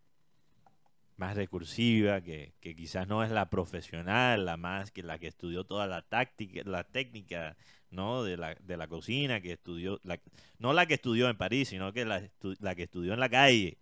más 1.17 1.37
recursiva, 1.37 2.21
que, 2.21 2.55
quizás 2.61 3.09
no 3.09 3.25
es 3.25 3.31
la 3.31 3.49
profesional, 3.49 4.45
la 4.45 4.57
más 4.57 4.91
que 4.91 5.03
la 5.03 5.19
que 5.19 5.29
estudió 5.29 5.65
toda 5.65 5.87
la 5.87 6.03
táctica, 6.03 6.63
la 6.65 6.85
técnica, 6.85 7.57
¿no? 7.91 8.23
De 8.23 8.37
la, 8.37 8.55
de 8.55 8.77
la 8.77 8.87
cocina, 8.87 9.41
que 9.41 9.53
estudió, 9.53 9.99
la, 10.03 10.21
no 10.59 10.73
la 10.73 10.87
que 10.87 10.95
estudió 10.95 11.29
en 11.29 11.37
París, 11.37 11.69
sino 11.69 11.93
que 11.93 12.05
la, 12.05 12.23
la 12.61 12.75
que 12.75 12.85
estudió 12.85 13.15
en 13.15 13.21
la 13.21 13.31
calle, 13.31 13.79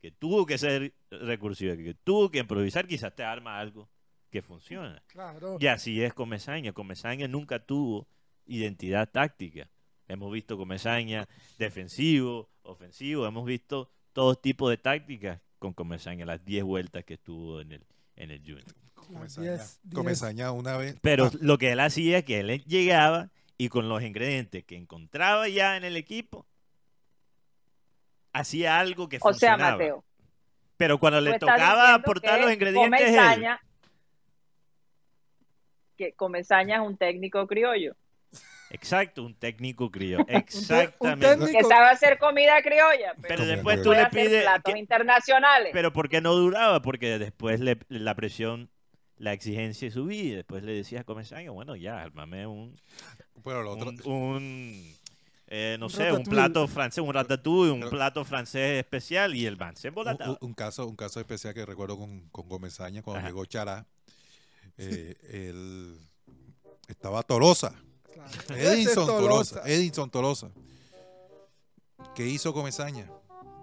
que 0.00 0.10
tuvo 0.10 0.46
que 0.46 0.58
ser 0.58 0.94
recursiva, 1.10 1.76
que 1.76 1.94
tuvo 1.94 2.30
que 2.30 2.38
improvisar, 2.38 2.86
quizás 2.86 3.14
te 3.14 3.24
arma 3.24 3.58
algo 3.58 3.88
que 4.30 4.42
funciona. 4.42 5.02
Y 5.58 5.66
así 5.66 6.02
es 6.02 6.12
Comesaña. 6.12 6.72
Comesaña 6.72 7.28
nunca 7.28 7.64
tuvo 7.64 8.06
identidad 8.44 9.10
táctica. 9.10 9.70
Hemos 10.06 10.30
visto 10.30 10.58
Comesaña 10.58 11.28
defensivo, 11.58 12.50
ofensivo, 12.62 13.26
hemos 13.26 13.46
visto 13.46 13.90
todo 14.12 14.34
tipo 14.34 14.68
de 14.68 14.76
tácticas 14.76 15.40
con 15.58 15.72
Comesaña, 15.72 16.24
las 16.24 16.44
10 16.44 16.64
vueltas 16.64 17.04
que 17.04 17.14
estuvo 17.14 17.60
en 17.60 17.72
el, 17.72 17.84
en 18.16 18.30
el 18.30 18.40
Junior. 18.40 18.64
Comesaña, 19.92 20.52
una 20.52 20.76
vez. 20.76 20.96
Pero 21.00 21.26
ah. 21.26 21.30
lo 21.40 21.58
que 21.58 21.72
él 21.72 21.80
hacía 21.80 22.18
es 22.18 22.24
que 22.24 22.40
él 22.40 22.64
llegaba 22.64 23.30
y 23.56 23.68
con 23.68 23.88
los 23.88 24.02
ingredientes 24.02 24.64
que 24.64 24.76
encontraba 24.76 25.48
ya 25.48 25.76
en 25.76 25.84
el 25.84 25.96
equipo, 25.96 26.46
hacía 28.32 28.78
algo 28.78 29.08
que 29.08 29.18
funcionaba. 29.18 29.56
O 29.56 29.58
sea, 29.58 29.72
Mateo. 29.72 30.04
Pero 30.76 30.98
cuando 30.98 31.20
le 31.20 31.38
tocaba 31.38 31.94
aportar 31.94 32.40
los 32.40 32.52
ingredientes 32.52 33.00
Comesaña, 33.00 33.60
que 35.96 36.12
Comesaña 36.12 36.76
es 36.76 36.82
un 36.82 36.96
técnico 36.96 37.46
criollo. 37.48 37.96
Exacto, 38.70 39.22
un 39.22 39.34
técnico 39.34 39.90
criollo. 39.90 40.24
Exactamente. 40.28 41.52
Que 41.52 41.64
sabe 41.64 41.88
hacer 41.88 42.18
comida 42.18 42.60
criolla. 42.62 43.14
Pero, 43.22 43.46
después 43.46 43.82
tú 43.82 43.92
le 43.92 44.06
pides. 44.06 44.42
Platos 44.42 44.76
internacionales. 44.76 45.70
Pero 45.72 45.92
¿por 45.92 46.08
qué 46.08 46.20
no 46.20 46.34
duraba? 46.34 46.82
Porque 46.82 47.18
después 47.18 47.60
la 47.60 48.14
presión, 48.14 48.70
la 49.16 49.32
exigencia 49.32 49.90
subía. 49.90 50.36
Después 50.36 50.62
le 50.62 50.72
decías 50.72 51.02
a 51.02 51.04
Comesaña, 51.04 51.50
bueno, 51.50 51.76
ya, 51.76 52.02
armame 52.02 52.46
un. 52.46 52.76
Un. 54.04 54.94
Eh, 55.50 55.78
no 55.80 55.88
sé, 55.88 56.12
un 56.12 56.24
plato 56.24 56.68
francés, 56.68 57.02
un 57.02 57.14
ratatouille, 57.14 57.72
un 57.72 57.88
plato 57.88 58.22
francés 58.22 58.80
especial 58.80 59.34
y 59.34 59.46
el 59.46 59.56
man 59.56 59.74
se 59.76 59.88
un, 59.88 60.36
un, 60.42 60.52
caso, 60.52 60.86
un 60.86 60.94
caso 60.94 61.20
especial 61.20 61.54
que 61.54 61.64
recuerdo 61.64 61.96
con, 61.96 62.28
con 62.28 62.50
Gomezaña 62.50 63.00
cuando 63.00 63.26
llegó 63.26 63.46
Chará. 63.46 63.86
Eh, 64.76 65.16
él 65.30 65.98
estaba 66.86 67.22
Torosa 67.22 67.74
Edinson 68.50 69.06
Tolosa. 69.06 69.62
Edinson 69.66 70.10
Tolosa. 70.10 70.50
¿Qué 72.14 72.26
hizo 72.26 72.52
Comesaña? 72.52 73.10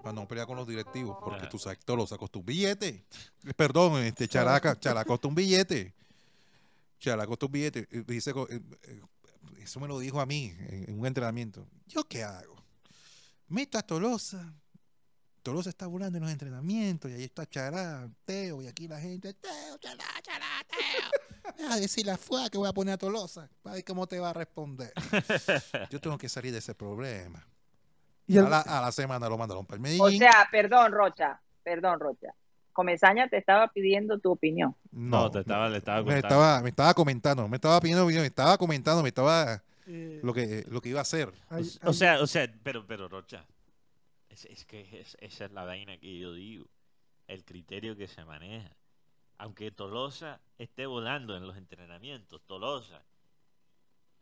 Para 0.04 0.14
no 0.14 0.28
pelear 0.28 0.48
con 0.48 0.58
los 0.58 0.68
directivos. 0.68 1.18
Porque 1.24 1.48
tú 1.48 1.58
sabes, 1.58 1.80
Tolosa 1.80 2.18
costó 2.18 2.40
un 2.40 2.46
billete. 2.46 3.06
Perdón, 3.56 4.04
este 4.04 4.28
Characa, 4.28 4.80
Characa 4.80 5.08
costó 5.08 5.28
un 5.28 5.36
billete. 5.36 5.94
Characa 7.00 7.28
costó 7.28 7.48
un 7.48 7.52
billete. 7.52 7.88
Dice, 8.06 8.32
eh, 8.32 8.62
eh, 8.84 9.02
eso 9.62 9.80
me 9.80 9.88
lo 9.88 10.00
dijo 10.00 10.22
a 10.22 10.26
mí 10.26 10.54
en 10.60 11.00
un 11.00 11.06
entrenamiento. 11.06 11.68
¿Yo 11.88 12.04
qué 12.04 12.24
hago? 12.24 12.56
Meto 13.48 13.78
a 13.78 13.82
Tolosa. 13.82 14.54
Tolosa 15.46 15.70
está 15.70 15.86
volando 15.86 16.18
en 16.18 16.24
los 16.24 16.32
entrenamientos 16.32 17.12
y 17.12 17.14
ahí 17.14 17.24
está 17.24 17.46
Chará, 17.46 18.10
Teo, 18.26 18.64
y 18.64 18.68
aquí 18.68 18.88
la 18.88 19.00
gente, 19.00 19.32
Teo, 19.36 19.78
Chará, 19.80 20.04
Chará, 20.24 20.66
Teo 20.68 21.70
a 21.70 21.80
decir 21.80 22.04
la 22.04 22.18
fue 22.18 22.50
que 22.50 22.58
voy 22.58 22.68
a 22.68 22.74
poner 22.74 22.96
a 22.96 22.98
Tolosa. 22.98 23.48
Para 23.62 23.76
ver 23.76 23.86
cómo 23.86 24.08
te 24.08 24.20
va 24.20 24.32
a 24.32 24.34
responder. 24.34 24.92
Yo 25.92 26.02
tengo 26.02 26.18
que 26.18 26.28
salir 26.30 26.52
de 26.52 26.58
ese 26.58 26.74
problema. 26.74 27.46
Y 28.26 28.40
a, 28.40 28.42
la, 28.50 28.92
semana 28.92 29.30
lo 29.30 29.38
mandaron 29.38 29.68
para 29.68 29.76
el 29.76 29.82
Medellín. 29.82 30.02
O 30.02 30.10
sea, 30.10 30.48
perdón, 30.52 30.92
Rocha, 30.92 31.40
perdón, 31.62 32.00
Rocha. 32.00 32.34
Comesaña 32.74 33.30
te 33.30 33.38
estaba 33.38 33.68
pidiendo 33.68 34.18
tu 34.18 34.32
opinión. 34.32 34.76
No, 34.92 35.30
te 35.30 35.42
estaba, 35.42 35.70
le 35.70 35.78
estaba 35.78 36.02
me 36.02 36.18
estaba, 36.18 36.62
me 36.64 36.70
estaba 36.70 36.94
comentando, 36.96 37.48
me 37.48 37.58
estaba 37.58 37.80
pidiendo 37.80 38.04
opinión, 38.04 38.24
me 38.24 38.28
estaba 38.28 38.58
comentando, 38.58 39.04
me 39.04 39.10
estaba 39.10 39.62
eh, 39.86 40.20
lo 40.24 40.34
que 40.34 40.66
lo 40.70 40.82
que 40.82 40.90
iba 40.90 41.00
a 41.00 41.04
hacer. 41.04 41.32
o, 41.84 41.94
sea, 41.94 42.20
o 42.20 42.26
sea, 42.26 42.52
pero, 42.64 42.86
pero 42.88 43.08
Rocha, 43.08 43.46
es, 44.44 44.66
que 44.66 45.06
esa 45.20 45.46
es 45.46 45.52
la 45.52 45.64
vaina 45.64 45.98
que 45.98 46.18
yo 46.18 46.34
digo, 46.34 46.68
el 47.28 47.44
criterio 47.44 47.96
que 47.96 48.08
se 48.08 48.26
maneja. 48.26 48.76
Aunque 49.38 49.72
Tolosa 49.72 50.42
esté 50.58 50.86
volando 50.86 51.36
en 51.36 51.46
los 51.46 51.58
entrenamientos, 51.58 52.42
Tolosa, 52.46 53.04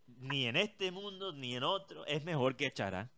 ni 0.08 0.46
en 0.46 0.56
este 0.56 0.92
mundo 0.92 1.34
ni 1.34 1.56
en 1.56 1.64
otro, 1.64 2.06
es 2.06 2.24
mejor 2.24 2.56
que 2.56 2.72
Chará. 2.72 3.12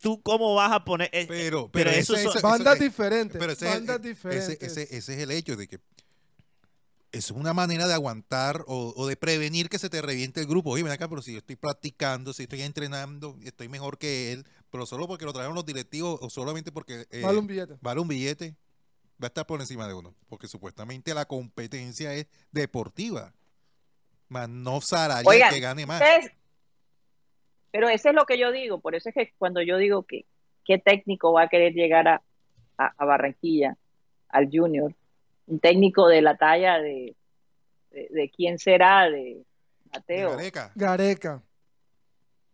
¿tú 0.00 0.20
cómo 0.22 0.54
vas 0.54 0.72
a 0.72 0.84
poner? 0.84 1.08
Eh, 1.12 1.26
pero, 1.28 1.70
pero, 1.70 1.90
eso, 1.90 2.16
son 2.16 2.42
bandas 2.42 2.78
diferentes. 2.78 3.38
Pero 3.38 3.52
ese, 3.52 3.66
bandas 3.66 4.02
diferentes. 4.02 4.60
Ese, 4.60 4.96
es 4.96 5.08
el 5.08 5.30
hecho 5.30 5.56
de 5.56 5.68
que 5.68 5.80
es 7.12 7.30
una 7.30 7.52
manera 7.52 7.88
de 7.88 7.94
aguantar 7.94 8.64
o, 8.66 9.06
de 9.06 9.16
prevenir 9.16 9.68
que 9.68 9.78
se 9.78 9.90
te 9.90 10.00
reviente 10.00 10.40
el 10.40 10.46
grupo. 10.46 10.70
Oye, 10.70 10.82
ven 10.82 10.92
acá, 10.92 11.08
pero 11.08 11.22
si 11.22 11.32
yo 11.32 11.38
estoy 11.38 11.56
practicando, 11.56 12.32
si 12.32 12.44
estoy 12.44 12.62
entrenando, 12.62 13.36
estoy 13.42 13.68
mejor 13.68 13.98
que 13.98 14.32
él, 14.32 14.46
pero 14.70 14.86
solo 14.86 15.06
porque 15.06 15.24
lo 15.24 15.32
trajeron 15.32 15.54
los 15.54 15.66
directivos 15.66 16.18
o 16.22 16.30
solamente 16.30 16.72
porque 16.72 17.06
eh, 17.10 17.22
vale 17.22 17.38
un 17.38 17.46
billete. 17.46 17.76
Vale 17.80 18.00
un 18.00 18.08
billete, 18.08 18.54
va 19.22 19.26
a 19.26 19.28
estar 19.28 19.46
por 19.46 19.60
encima 19.60 19.86
de 19.86 19.94
uno. 19.94 20.14
Porque 20.28 20.46
supuestamente 20.46 21.12
la 21.14 21.24
competencia 21.24 22.14
es 22.14 22.26
deportiva, 22.52 23.32
más 24.28 24.48
no 24.48 24.80
salarial 24.80 25.52
que 25.52 25.60
gane 25.60 25.86
más. 25.86 26.02
Pero 27.72 27.88
eso 27.88 28.08
es 28.08 28.14
lo 28.14 28.26
que 28.26 28.38
yo 28.38 28.50
digo, 28.50 28.80
por 28.80 28.94
eso 28.94 29.08
es 29.08 29.14
que 29.14 29.32
cuando 29.38 29.62
yo 29.62 29.76
digo 29.76 30.04
que 30.04 30.24
qué 30.64 30.78
técnico 30.78 31.32
va 31.32 31.42
a 31.42 31.48
querer 31.48 31.72
llegar 31.72 32.08
a, 32.08 32.22
Barranquilla, 32.98 33.76
al 34.28 34.48
Junior, 34.50 34.94
un 35.46 35.60
técnico 35.60 36.08
de 36.08 36.22
la 36.22 36.36
talla 36.36 36.78
de, 36.78 37.14
de, 37.90 38.30
quién 38.34 38.58
será, 38.58 39.10
de 39.10 39.44
Mateo. 39.92 40.30
Gareca. 40.30 40.72
Gareca. 40.74 41.42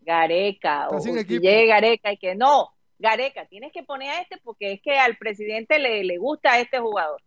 Gareca, 0.07 0.89
o 0.89 1.03
que 1.03 1.25
llegue 1.25 1.67
Gareca 1.67 2.13
y 2.13 2.17
que 2.17 2.35
no, 2.35 2.73
Gareca, 2.99 3.45
tienes 3.47 3.73
que 3.73 3.83
poner 3.83 4.11
a 4.11 4.21
este 4.21 4.39
porque 4.39 4.73
es 4.73 4.81
que 4.81 4.99
al 4.99 5.17
presidente 5.19 5.79
le, 5.79 6.05
le 6.05 6.17
gusta 6.17 6.53
a 6.53 6.61
este 6.61 6.79
jugador. 6.79 7.21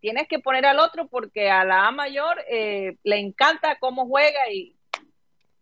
Tienes 0.00 0.28
que 0.28 0.38
poner 0.38 0.66
al 0.66 0.78
otro 0.78 1.08
porque 1.08 1.50
a 1.50 1.64
la 1.64 1.86
A 1.86 1.90
mayor 1.90 2.36
eh, 2.48 2.96
le 3.02 3.18
encanta 3.18 3.78
cómo 3.80 4.06
juega 4.06 4.50
y, 4.52 4.76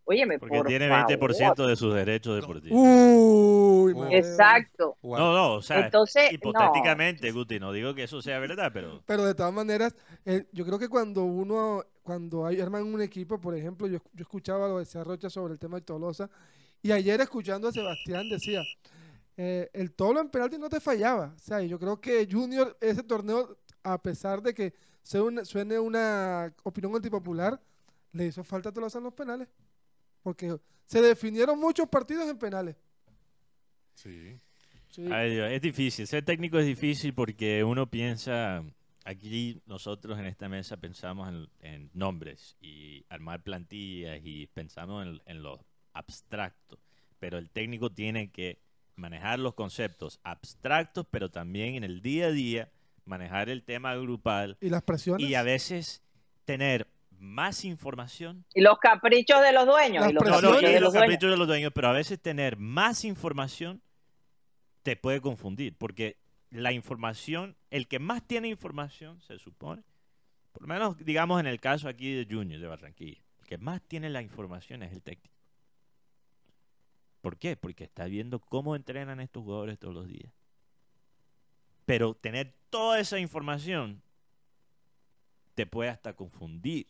Óyeme, 0.07 0.37
Porque 0.37 0.61
tiene 0.67 0.87
20% 0.87 1.65
de 1.65 1.75
sus 1.75 1.91
derechos 1.95 2.39
deportivos. 2.39 2.77
Uy, 2.79 3.95
Exacto. 4.11 4.97
No, 5.01 5.33
no, 5.33 5.53
o 5.55 5.61
sea, 5.63 5.85
Entonces, 5.85 6.31
hipotéticamente, 6.31 7.31
Guti, 7.31 7.59
no 7.59 7.71
digo 7.71 7.95
que 7.95 8.03
eso 8.03 8.21
sea 8.21 8.37
verdad, 8.37 8.69
pero... 8.71 9.01
Pero 9.07 9.25
de 9.25 9.33
todas 9.33 9.51
maneras, 9.51 9.95
eh, 10.25 10.45
yo 10.51 10.63
creo 10.63 10.77
que 10.77 10.89
cuando 10.89 11.23
uno, 11.23 11.83
cuando 12.03 12.45
hay, 12.45 12.61
arman 12.61 12.83
un 12.83 13.01
equipo, 13.01 13.41
por 13.41 13.57
ejemplo, 13.57 13.87
yo, 13.87 13.97
yo 14.13 14.21
escuchaba 14.21 14.67
lo 14.67 14.77
de 14.77 15.03
Rocha 15.03 15.31
sobre 15.31 15.53
el 15.53 15.59
tema 15.59 15.77
de 15.77 15.81
Tolosa, 15.81 16.29
y 16.85 16.91
ayer 16.91 17.19
escuchando 17.19 17.67
a 17.67 17.71
Sebastián 17.71 18.29
decía, 18.29 18.61
eh, 19.37 19.71
el 19.73 19.91
Tolo 19.93 20.21
en 20.21 20.29
penalti 20.29 20.59
no 20.59 20.69
te 20.69 20.79
fallaba. 20.79 21.33
O 21.35 21.39
sea, 21.39 21.59
yo 21.63 21.79
creo 21.79 21.99
que 21.99 22.27
Junior, 22.31 22.77
ese 22.79 23.01
torneo, 23.01 23.57
a 23.81 23.99
pesar 23.99 24.39
de 24.43 24.53
que 24.53 24.71
suene 25.01 25.79
una 25.79 26.53
opinión 26.61 26.95
antipopular, 26.95 27.59
le 28.11 28.27
hizo 28.27 28.43
falta 28.43 28.69
a 28.69 28.71
Tolosa 28.71 28.99
en 28.99 29.05
los 29.05 29.15
penales 29.15 29.47
porque 30.21 30.55
se 30.85 31.01
definieron 31.01 31.59
muchos 31.59 31.89
partidos 31.89 32.29
en 32.29 32.37
penales. 32.37 32.75
Sí. 33.95 34.39
es 34.95 35.61
difícil, 35.63 36.05
ser 36.05 36.23
técnico 36.23 36.59
es 36.59 36.67
difícil 36.67 37.15
porque 37.15 37.63
uno 37.63 37.89
piensa, 37.89 38.63
aquí 39.05 39.59
nosotros 39.65 40.19
en 40.19 40.25
esta 40.25 40.49
mesa 40.49 40.77
pensamos 40.77 41.49
en, 41.61 41.89
nombres 41.95 42.57
y 42.61 43.03
armar 43.09 43.41
plantillas 43.41 44.21
y 44.23 44.45
pensamos 44.45 45.07
en, 45.07 45.19
en 45.25 45.41
lo 45.41 45.65
abstracto, 45.95 46.77
pero 47.19 47.37
el 47.37 47.49
técnico 47.49 47.91
tiene 47.91 48.31
que 48.31 48.59
manejar 48.95 49.39
los 49.39 49.55
conceptos 49.55 50.19
abstractos, 50.23 51.05
pero 51.09 51.29
también 51.31 51.75
en 51.75 51.83
el 51.83 52.01
día 52.01 52.27
a 52.27 52.31
día 52.31 52.69
manejar 53.05 53.49
el 53.49 53.63
tema 53.63 53.95
grupal. 53.95 54.57
Y 54.61 54.69
las 54.69 54.83
presiones. 54.83 55.27
Y 55.27 55.35
a 55.35 55.43
veces 55.43 56.03
tener 56.45 56.87
más 57.19 57.65
información. 57.65 58.45
Y 58.53 58.61
los 58.61 58.77
caprichos 58.79 59.41
de 59.41 59.53
los 59.53 59.65
dueños. 59.65 60.07
y 60.09 60.13
los, 60.13 60.23
caprichos, 60.23 61.31
de 61.31 61.37
los 61.37 61.47
dueños, 61.47 61.71
pero 61.73 61.87
a 61.87 61.93
veces 61.93 62.19
tener 62.19 62.57
más 62.57 63.05
información 63.05 63.81
te 64.83 64.95
puede 64.95 65.21
confundir, 65.21 65.75
porque 65.77 66.17
la 66.51 66.71
información, 66.71 67.55
el 67.71 67.87
que 67.87 67.99
más 67.99 68.25
tiene 68.27 68.49
información, 68.49 69.19
se 69.21 69.39
supone, 69.39 69.83
por 70.51 70.61
lo 70.61 70.67
menos 70.67 70.97
digamos 71.03 71.39
en 71.39 71.47
el 71.47 71.59
caso 71.59 71.89
aquí 71.89 72.13
de 72.13 72.27
Junior 72.33 72.61
de 72.61 72.67
Barranquilla, 72.67 73.21
el 73.39 73.47
que 73.47 73.57
más 73.57 73.81
tiene 73.81 74.09
la 74.09 74.21
información 74.21 74.83
es 74.83 74.93
el 74.93 75.01
técnico. 75.01 75.34
¿Por 77.25 77.39
qué? 77.39 77.57
Porque 77.57 77.85
está 77.85 78.05
viendo 78.05 78.37
cómo 78.37 78.75
entrenan 78.75 79.19
estos 79.19 79.41
jugadores 79.41 79.79
todos 79.79 79.95
los 79.95 80.07
días. 80.07 80.31
Pero 81.83 82.13
tener 82.13 82.53
toda 82.69 82.99
esa 82.99 83.17
información 83.17 84.03
te 85.55 85.65
puede 85.65 85.89
hasta 85.89 86.13
confundir. 86.13 86.85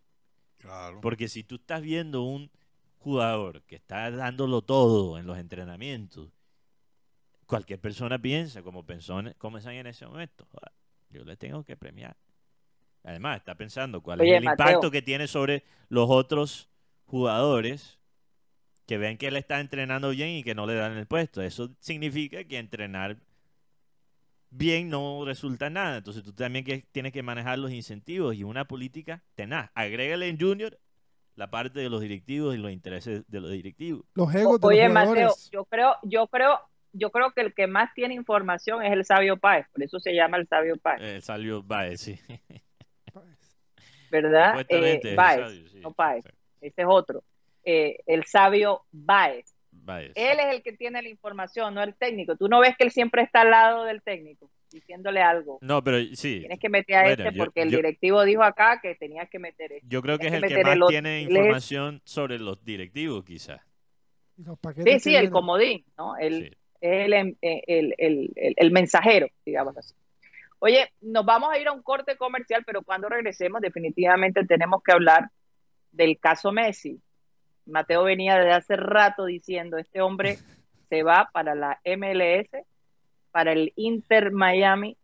Porque 1.02 1.30
si 1.30 1.46
tú 1.46 1.56
estás 1.56 1.82
viendo 1.82 2.24
un 2.24 2.52
jugador 2.98 3.62
que 3.62 3.78
está 3.78 4.12
dándolo 4.12 4.62
todo 4.62 5.18
en 5.18 5.26
los 5.26 5.38
entrenamientos, 5.38 6.34
cualquier 7.46 7.80
persona 7.80 8.22
piensa, 8.22 8.62
como 8.62 8.86
pensó 8.86 9.18
en, 9.22 9.28
en 9.28 9.88
ese 9.88 10.06
momento, 10.06 10.46
yo 11.12 11.24
le 11.24 11.38
tengo 11.38 11.64
que 11.64 11.78
premiar. 11.78 12.18
Además, 13.04 13.38
está 13.38 13.56
pensando 13.56 14.04
cuál 14.04 14.20
es 14.20 14.34
el 14.34 14.44
impacto 14.44 14.92
que 14.92 15.02
tiene 15.02 15.28
sobre 15.28 15.64
los 15.88 16.10
otros 16.10 16.68
jugadores 17.06 18.00
que 18.86 18.98
ven 18.98 19.18
que 19.18 19.28
él 19.28 19.36
está 19.36 19.60
entrenando 19.60 20.10
bien 20.10 20.30
y 20.30 20.44
que 20.44 20.56
no 20.56 20.66
le 20.66 20.76
dan 20.76 20.98
el 20.98 21.08
puesto. 21.08 21.42
Eso 21.42 21.70
significa 21.80 22.44
que 22.44 22.58
entrenar 22.60 23.18
bien 24.50 24.90
no 24.90 25.24
resulta 25.26 25.70
nada. 25.70 25.98
Entonces 25.98 26.24
tú 26.24 26.34
también 26.34 26.66
que 26.66 26.86
tienes 26.92 27.12
que 27.12 27.24
manejar 27.24 27.60
los 27.60 27.72
incentivos 27.72 28.36
y 28.36 28.44
una 28.44 28.66
política 28.66 29.24
tenaz. 29.36 29.72
Agrégale 29.74 30.28
en 30.28 30.40
Junior 30.40 30.78
la 31.36 31.50
parte 31.50 31.80
de 31.80 31.90
los 31.90 32.02
directivos 32.02 32.56
y 32.56 32.58
los 32.58 32.72
intereses 32.72 33.24
de 33.28 33.42
los 33.42 33.52
directivos. 33.52 34.06
Los 34.14 34.34
egos 34.34 34.62
de 34.62 34.68
Oye, 34.68 34.90
Mateo, 34.90 35.34
yo 35.52 35.66
creo, 35.66 35.96
yo 36.04 36.28
creo, 36.28 36.60
yo 36.94 37.12
creo 37.12 37.32
que 37.32 37.42
el 37.42 37.54
que 37.54 37.68
más 37.68 37.94
tiene 37.94 38.14
información 38.14 38.84
es 38.84 38.94
el 38.94 39.04
sabio 39.04 39.38
Páez, 39.38 39.68
por 39.70 39.84
eso 39.84 40.00
se 40.00 40.14
llama 40.14 40.38
el 40.38 40.48
sabio 40.48 40.78
Páez. 40.78 41.02
El 41.02 41.22
sabio 41.22 41.66
Páez, 41.66 42.00
sí. 42.00 42.20
¿Verdad? 44.12 44.66
Eh, 44.70 45.16
no 45.82 45.92
Páez. 45.92 46.24
Ese 46.62 46.82
es 46.82 46.88
otro. 46.88 47.22
Eh, 47.66 47.98
el 48.06 48.26
sabio 48.26 48.84
Baez. 48.92 49.56
Él 49.88 50.40
es 50.40 50.56
el 50.56 50.64
que 50.64 50.74
tiene 50.74 51.02
la 51.02 51.10
información, 51.10 51.74
no 51.74 51.84
el 51.84 51.96
técnico. 51.96 52.36
Tú 52.36 52.48
no 52.48 52.60
ves 52.60 52.76
que 52.78 52.86
él 52.86 52.92
siempre 52.92 53.22
está 53.22 53.42
al 53.42 53.52
lado 53.52 53.84
del 53.84 54.02
técnico, 54.02 54.50
diciéndole 54.72 55.22
algo. 55.22 55.60
No, 55.62 55.84
pero 55.84 56.00
sí. 56.16 56.40
Tienes 56.40 56.60
que 56.60 56.70
meter 56.70 56.96
a 56.96 57.12
este 57.12 57.32
porque 57.34 57.62
el 57.62 57.72
directivo 57.72 58.24
dijo 58.24 58.44
acá 58.44 58.80
que 58.82 58.96
tenías 58.96 59.30
que 59.30 59.40
meter 59.40 59.74
este. 59.74 59.88
Yo 59.88 60.02
creo 60.02 60.18
que 60.18 60.28
es 60.28 60.34
el 60.34 60.44
que, 60.44 60.64
más 60.64 60.90
tiene 60.90 61.22
información 61.22 62.02
sobre 62.06 62.40
los 62.40 62.64
directivos, 62.64 63.24
quizás. 63.24 63.62
Sí, 64.84 65.00
sí, 65.00 65.16
el 65.16 65.30
comodín, 65.30 65.86
¿no? 65.98 66.18
El, 66.18 66.58
el, 66.82 67.38
el, 67.42 68.34
el, 68.36 68.72
mensajero, 68.72 69.28
digamos 69.46 69.78
así. 69.78 69.94
Oye, 70.60 70.92
nos 71.02 71.26
vamos 71.26 71.50
a 71.52 71.58
ir 71.58 71.68
a 71.68 71.72
un 71.72 71.82
corte 71.82 72.18
comercial, 72.18 72.64
pero 72.66 72.82
cuando 72.82 73.08
regresemos 73.08 73.62
definitivamente 73.62 74.46
tenemos 74.46 74.84
que 74.84 74.92
hablar 74.92 75.30
del 75.92 76.20
caso 76.20 76.52
Messi. 76.52 77.00
Mateo 77.66 78.04
venía 78.04 78.38
desde 78.38 78.54
hace 78.54 78.76
rato 78.76 79.26
diciendo, 79.26 79.78
este 79.78 80.02
hombre 80.02 80.38
se 80.90 81.04
va 81.04 81.30
para 81.34 81.56
la 81.56 81.80
MLS, 81.86 82.50
para 83.32 83.52
el 83.52 83.74
Inter 83.76 84.32
Miami, 84.32 84.98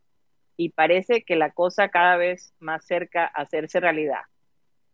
y 0.58 0.70
parece 0.70 1.24
que 1.24 1.36
la 1.36 1.52
cosa 1.52 1.90
cada 1.90 2.18
vez 2.18 2.54
más 2.60 2.86
cerca 2.86 3.26
a 3.26 3.42
hacerse 3.42 3.80
realidad. 3.80 4.22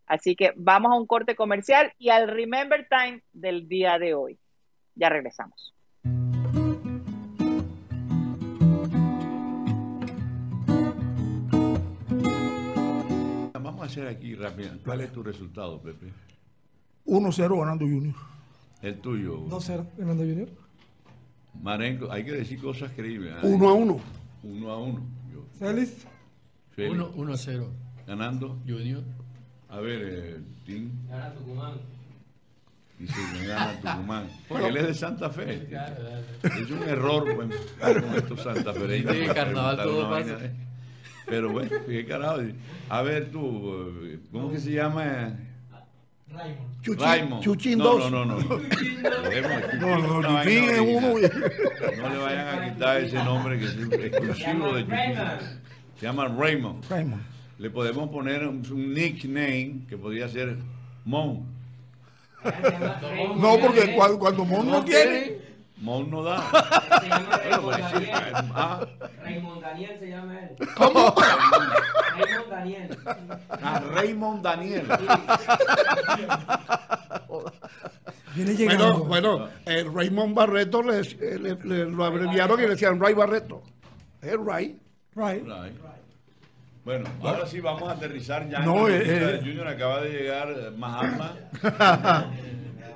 Así 0.06 0.38
que 0.38 0.54
vamos 0.56 0.94
a 0.94 0.96
un 0.96 1.06
corte 1.06 1.36
comercial 1.36 1.92
y 1.98 2.10
al 2.10 2.30
Remember 2.30 2.88
Time 2.88 3.22
del 3.34 3.68
día 3.68 4.00
de 4.00 4.14
hoy. 4.14 4.40
Ya 4.96 5.10
regresamos. 5.10 5.74
Vamos 13.54 13.82
a 13.82 13.86
hacer 13.86 14.08
aquí 14.08 14.34
rápido. 14.36 14.72
¿Cuál 14.86 15.02
es 15.02 15.12
tu 15.12 15.22
resultado, 15.22 15.82
Pepe? 15.82 16.14
1-0 17.08 17.60
ganando 17.60 17.86
Junior. 17.86 18.16
El 18.82 19.00
tuyo. 19.00 19.40
2-0 19.48 19.88
ganando 19.98 20.24
Junior. 20.24 20.50
Marenco, 21.62 22.12
hay 22.12 22.24
que 22.24 22.34
decir 22.34 22.60
cosas 22.62 22.92
creíbles. 22.92 23.34
1 23.42 23.68
a 23.70 23.74
1. 23.74 24.00
1 24.44 24.72
a 24.72 24.78
1. 24.78 25.18
Félix. 25.58 26.06
1 26.78 27.34
a 27.34 27.38
0. 27.38 27.72
Ganando. 28.06 28.60
Junior. 28.68 29.04
A 29.70 29.80
ver, 29.80 30.02
eh, 30.04 30.42
Tim. 30.66 30.92
Gana 31.10 31.34
Tucumán. 31.34 31.74
y 33.00 33.08
se 33.08 33.48
llama 33.48 33.74
Tucumán. 33.82 34.28
Porque 34.48 34.68
él 34.68 34.78
es 34.78 34.88
de 34.88 34.94
Santa 34.94 35.30
Fe. 35.30 35.68
Es 36.44 36.72
un 36.72 36.84
error 36.84 37.24
pues, 37.36 37.50
con 37.80 38.16
estos 38.16 38.42
santafereños. 38.42 39.14
Sí, 39.14 39.26
carnaval 39.34 39.78
todo 39.78 40.10
pasa. 40.10 40.38
Pero 41.26 41.52
bueno, 41.52 41.72
qué 41.86 42.06
carajo. 42.06 42.42
A 42.90 43.02
ver 43.02 43.32
tú, 43.32 43.92
¿cómo 44.32 44.52
que 44.52 44.60
se 44.60 44.72
llama? 44.72 45.38
Raymond. 46.30 46.82
Chuchín, 46.82 47.40
Chuchín 47.42 47.78
no, 47.80 47.98
no, 47.98 48.10
no, 48.10 48.26
no. 48.26 48.36
No, 48.36 49.98
no, 49.98 50.22
no, 50.22 50.44
Chuchín 50.44 50.64
es 50.70 50.80
uno. 50.80 51.08
No 51.98 52.10
le 52.10 52.18
vayan 52.18 52.48
a 52.48 52.74
quitar 52.74 52.98
ese 53.02 53.24
nombre 53.24 53.60
que 53.60 53.66
es 53.66 53.76
exclusivo 53.76 54.74
de 54.74 54.84
Chuchín. 54.86 55.16
Se 56.00 56.06
llama 56.06 56.28
Raymond. 56.28 56.86
Raymond. 56.90 57.24
Le 57.58 57.70
podemos 57.72 58.10
poner 58.10 58.48
un, 58.48 58.64
un 58.72 58.94
nickname 58.94 59.86
que 59.90 59.98
podría 59.98 60.28
ser 60.30 60.58
Mon. 61.06 61.46
No, 63.38 63.58
porque 63.60 63.94
cuando, 63.96 64.20
cuando 64.20 64.46
Mon 64.46 64.68
no 64.68 64.84
tiene. 64.86 65.38
Mon 65.78 66.10
no 66.10 66.24
da. 66.24 66.38
Se 67.02 67.08
llama 67.08 67.38
Raymond 67.38 67.78
Daniel. 67.80 68.12
Ah. 68.54 68.88
Raymond 69.24 69.62
Daniel 69.62 69.98
se 70.00 70.10
llama 70.10 70.40
él. 70.40 70.56
¿Cómo? 70.76 71.14
Raymond 73.94 74.44
Daniel. 74.44 74.88
Raymond 74.88 75.28
Daniel. 75.28 76.40
Bueno, 78.66 79.00
bueno 79.06 79.50
eh, 79.66 79.84
Raymond 79.92 80.36
Barreto 80.36 80.84
le, 80.84 81.02
le, 81.02 81.56
le, 81.56 81.86
lo 81.86 82.04
abreviaron 82.06 82.60
y 82.60 82.64
le 82.64 82.70
decían 82.70 83.00
Ray 83.00 83.14
Barreto. 83.14 83.64
Es 84.22 84.36
Ray. 84.38 84.78
Ray. 85.16 85.40
Ray. 85.42 85.74
Bueno, 86.88 87.06
ahora 87.22 87.46
sí 87.46 87.60
vamos 87.60 87.90
a 87.90 87.94
aterrizar 87.94 88.48
ya. 88.50 88.60
No, 88.60 88.88
en 88.88 89.02
eh, 89.02 89.04
eh. 89.06 89.40
Junior 89.44 89.68
acaba 89.68 90.02
de 90.02 90.10
llegar 90.10 90.50
eh, 90.50 90.72
Mahatma. 90.72 91.36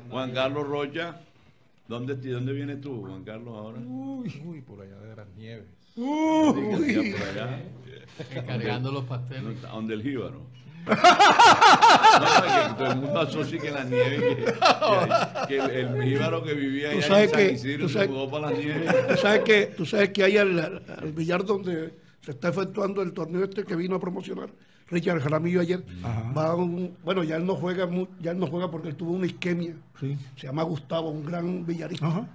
Juan 0.10 0.32
Carlos 0.32 0.66
Rocha. 0.66 1.18
¿Dónde, 1.90 2.16
¿Dónde 2.16 2.54
vienes 2.54 2.80
tú, 2.80 3.02
Juan 3.02 3.26
Carlos, 3.26 3.54
ahora? 3.54 3.80
Uy, 3.80 4.42
uy 4.46 4.62
por 4.62 4.80
allá 4.80 4.96
de 4.96 5.14
las 5.14 5.28
nieves. 5.36 5.66
Uy. 5.98 7.12
Por 7.12 7.28
allá. 7.28 7.60
Cargando 8.48 8.92
los 8.92 9.04
pasteles. 9.06 9.62
Donde 9.62 9.94
el 9.96 10.04
jíbaro. 10.04 10.42
No, 12.20 12.70
que 12.70 12.76
todo 12.78 12.92
el 12.92 12.98
mundo 12.98 13.20
asocia 13.22 13.60
que 13.60 13.72
la 13.72 13.84
nieve, 13.84 14.36
que, 14.36 14.46
que- 14.46 15.48
que 15.48 15.58
el, 15.60 15.72
el 15.72 16.04
jíbaro 16.04 16.44
que 16.44 16.54
vivía 16.54 16.90
allá 16.92 17.02
sabes 17.08 17.24
en 17.26 17.30
San 17.30 17.40
que- 17.40 17.54
Isidro 17.54 17.80
tú 17.84 17.88
se 17.90 17.94
sabes- 17.94 18.10
mudó 18.10 18.30
para 18.32 18.52
la 18.52 18.58
nieve. 18.58 18.86
Tú 19.10 19.18
sabes 19.18 19.40
que, 19.42 19.66
tú 19.78 19.86
sabes 19.86 20.10
que 20.10 20.24
hay 20.24 20.38
al 20.38 20.82
billar 21.16 21.46
donde 21.46 21.94
se 22.22 22.32
está 22.32 22.50
efectuando 22.50 23.02
el 23.02 23.14
torneo 23.14 23.44
este 23.44 23.64
que 23.64 23.76
vino 23.76 23.96
a 23.96 24.00
promocionar 24.00 24.50
Richard 24.90 25.22
Jaramillo 25.22 25.62
ayer. 25.62 25.84
Va 26.38 26.56
un- 26.56 26.98
bueno, 27.04 27.24
ya 27.24 27.36
él 27.38 27.46
no 27.46 27.56
juega 27.56 27.88
ya 28.20 28.32
él 28.32 28.40
no 28.40 28.48
juega 28.48 28.70
porque 28.70 28.90
él 28.90 28.96
tuvo 28.96 29.12
una 29.14 29.26
isquemia. 29.28 29.76
Se 30.36 30.48
llama 30.48 30.64
Gustavo, 30.64 31.10
un 31.10 31.26
gran 31.26 31.66
billarista. 31.66 32.28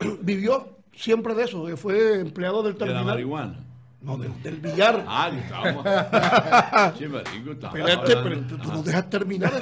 Vivió 0.22 0.78
siempre 0.94 1.34
de 1.34 1.44
eso, 1.44 1.64
que 1.66 1.76
fue 1.76 2.20
empleado 2.20 2.62
del 2.62 2.72
De 2.74 2.80
la 2.80 2.86
terminal. 2.86 3.04
marihuana. 3.06 3.58
No, 4.02 4.16
del, 4.16 4.42
del 4.42 4.56
billar. 4.56 5.04
Ah, 5.06 5.30
marico, 7.08 7.50
Espérate, 7.52 7.66
hablando- 7.66 8.22
pero 8.22 8.40
tú, 8.46 8.58
tú 8.58 8.72
no 8.72 8.82
dejas 8.82 9.10
terminar 9.10 9.52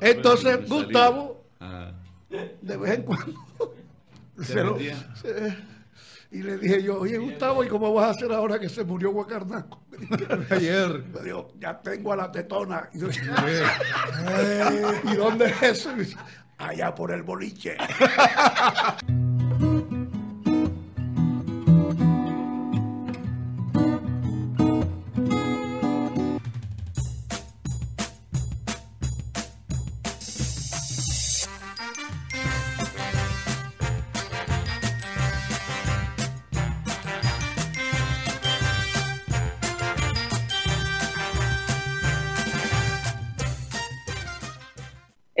Entonces. 0.00 0.68
Gustavo, 0.68 1.44
Ajá. 1.60 1.92
de 2.60 2.76
vez 2.76 2.94
en 2.98 3.02
cuando, 3.04 3.34
¿Se 4.38 4.44
se 4.44 4.64
lo- 4.64 4.72
metía? 4.74 4.96
se- 5.14 5.56
y 6.32 6.42
le 6.42 6.56
dije 6.56 6.82
yo, 6.82 6.98
oye 6.98 7.18
Gustavo, 7.18 7.62
¿y 7.62 7.68
cómo 7.68 7.92
vas 7.92 8.06
a 8.06 8.10
hacer 8.10 8.32
ahora 8.32 8.58
que 8.58 8.68
se 8.70 8.82
murió 8.84 9.12
Guacarnaco? 9.12 9.82
Ayer. 10.50 11.04
Me 11.14 11.20
dijo, 11.22 11.52
ya 11.60 11.78
tengo 11.80 12.12
a 12.12 12.16
la 12.16 12.32
tetona. 12.32 12.88
Y, 12.94 12.98
yo, 13.00 13.08
¿Y 15.12 15.14
dónde 15.16 15.46
es 15.46 15.62
eso? 15.62 15.90
Allá 16.58 16.94
por 16.94 17.12
el 17.12 17.22
boliche. 17.22 17.76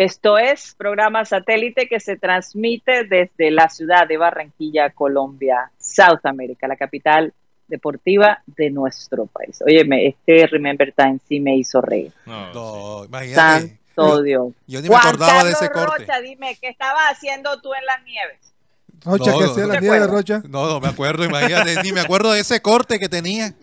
Esto 0.02 0.36
es 0.36 0.74
programa 0.76 1.24
satélite 1.24 1.86
que 1.86 2.00
se 2.00 2.16
transmite 2.16 3.04
desde 3.04 3.52
la 3.52 3.68
ciudad 3.68 4.08
de 4.08 4.16
Barranquilla, 4.16 4.90
Colombia, 4.90 5.70
South 5.78 6.24
America, 6.24 6.66
la 6.66 6.74
capital 6.74 7.32
deportiva 7.68 8.42
de 8.46 8.70
nuestro 8.70 9.26
país. 9.26 9.62
Óyeme, 9.64 10.08
este 10.08 10.48
Remember 10.48 10.92
Time 10.92 11.20
sí 11.28 11.38
me 11.38 11.54
hizo 11.56 11.80
reír. 11.80 12.12
No, 12.26 13.04
imagínate. 13.04 13.78
Santo 13.94 14.22
Dios. 14.22 14.52
Yo 14.66 14.80
ni 14.82 14.88
me 14.88 14.96
Juan 14.96 15.06
acordaba 15.06 15.44
de 15.44 15.52
ese 15.52 15.70
corte. 15.70 15.98
Rocha, 15.98 16.20
dime, 16.20 16.58
¿qué 16.60 16.68
estabas 16.70 17.04
haciendo 17.12 17.60
tú 17.60 17.72
en 17.72 17.86
las 17.86 18.02
nieves? 18.02 18.38
Rocha, 19.04 19.30
No, 19.30 19.40
no, 19.40 19.50
hacía 19.52 19.62
no. 19.62 19.68
la 19.68 19.74
¿Te 19.74 19.80
nieve 19.82 19.98
de 19.98 20.04
acuerdas? 20.04 20.10
Rocha. 20.40 20.42
No, 20.48 20.66
no 20.66 20.80
me 20.80 20.88
acuerdo, 20.88 21.24
imagínate, 21.24 21.80
ni 21.84 21.92
me 21.92 22.00
acuerdo 22.00 22.32
de 22.32 22.40
ese 22.40 22.60
corte 22.60 22.98
que 22.98 23.08
tenía. 23.08 23.54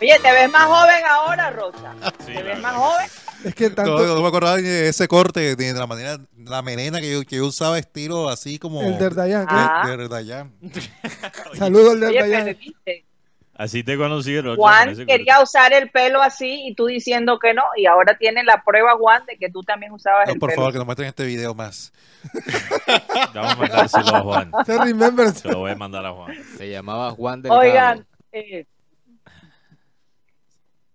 Oye, 0.00 0.16
¿te 0.22 0.30
ves 0.30 0.50
más 0.50 0.64
joven 0.66 1.02
ahora, 1.08 1.50
Rocha? 1.52 1.94
Sí, 2.26 2.34
¿Te 2.34 2.42
ves 2.42 2.60
más 2.60 2.74
joven? 2.74 3.06
Es 3.44 3.54
que 3.54 3.70
tanto 3.70 3.98
no 4.04 4.20
me 4.20 4.28
acordaba 4.28 4.56
de 4.56 4.88
ese 4.88 5.06
corte, 5.06 5.54
de 5.54 5.72
la 5.72 5.86
manera, 5.86 6.18
la 6.36 6.62
melena 6.62 7.00
que 7.00 7.12
yo, 7.12 7.22
que 7.24 7.36
yo 7.36 7.46
usaba 7.46 7.78
estilo 7.78 8.28
así 8.28 8.58
como 8.58 8.82
el 8.82 8.98
de 8.98 9.10
Dayan. 9.10 9.46
¿qué? 9.46 9.54
Ah. 9.54 9.96
Dayan. 10.08 10.52
Saludos 11.54 11.92
al 11.92 12.00
Dayan. 12.00 12.56
Así 13.54 13.82
te 13.82 13.96
conocí, 13.96 14.40
Rocha. 14.40 14.56
Juan 14.56 15.06
quería 15.06 15.42
usar 15.42 15.72
el 15.72 15.90
pelo 15.90 16.22
así 16.22 16.68
y 16.68 16.74
tú 16.74 16.86
diciendo 16.86 17.40
que 17.40 17.54
no, 17.54 17.64
y 17.76 17.86
ahora 17.86 18.16
tiene 18.16 18.44
la 18.44 18.62
prueba, 18.64 18.96
Juan, 18.96 19.26
de 19.26 19.36
que 19.36 19.50
tú 19.50 19.64
también 19.64 19.90
usabas 19.90 20.28
No, 20.28 20.34
el 20.34 20.38
por 20.38 20.50
pelo. 20.50 20.60
favor, 20.60 20.72
que 20.72 20.78
nos 20.78 20.86
muestren 20.86 21.08
este 21.08 21.24
video 21.24 21.54
más. 21.54 21.92
Vamos 23.34 23.52
a 23.52 23.56
mandárselo 23.56 24.16
a 24.16 24.20
Juan. 24.20 24.52
Se 24.64 24.78
remember. 24.78 25.30
Se 25.30 25.48
lo 25.48 25.58
voy 25.58 25.72
a 25.72 25.76
mandar 25.76 26.06
a 26.06 26.12
Juan. 26.12 26.36
Se 26.56 26.70
llamaba 26.70 27.10
Juan 27.10 27.42
Delgado. 27.42 27.60
Oigan, 27.60 28.06
eh, 28.30 28.64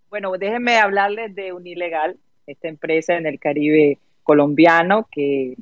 bueno, 0.10 0.32
déjenme 0.38 0.78
hablarles 0.78 1.36
de 1.36 1.52
Unilegal, 1.52 2.18
esta 2.48 2.68
empresa 2.68 3.16
en 3.16 3.26
el 3.26 3.40
Caribe 3.40 4.00
colombiano 4.24 5.08
que 5.12 5.56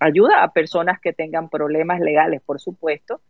ayuda 0.00 0.42
a 0.42 0.52
personas 0.52 1.00
que 1.00 1.12
tengan 1.12 1.48
problemas 1.48 2.00
legales, 2.00 2.42
por 2.44 2.60
supuesto. 2.60 3.20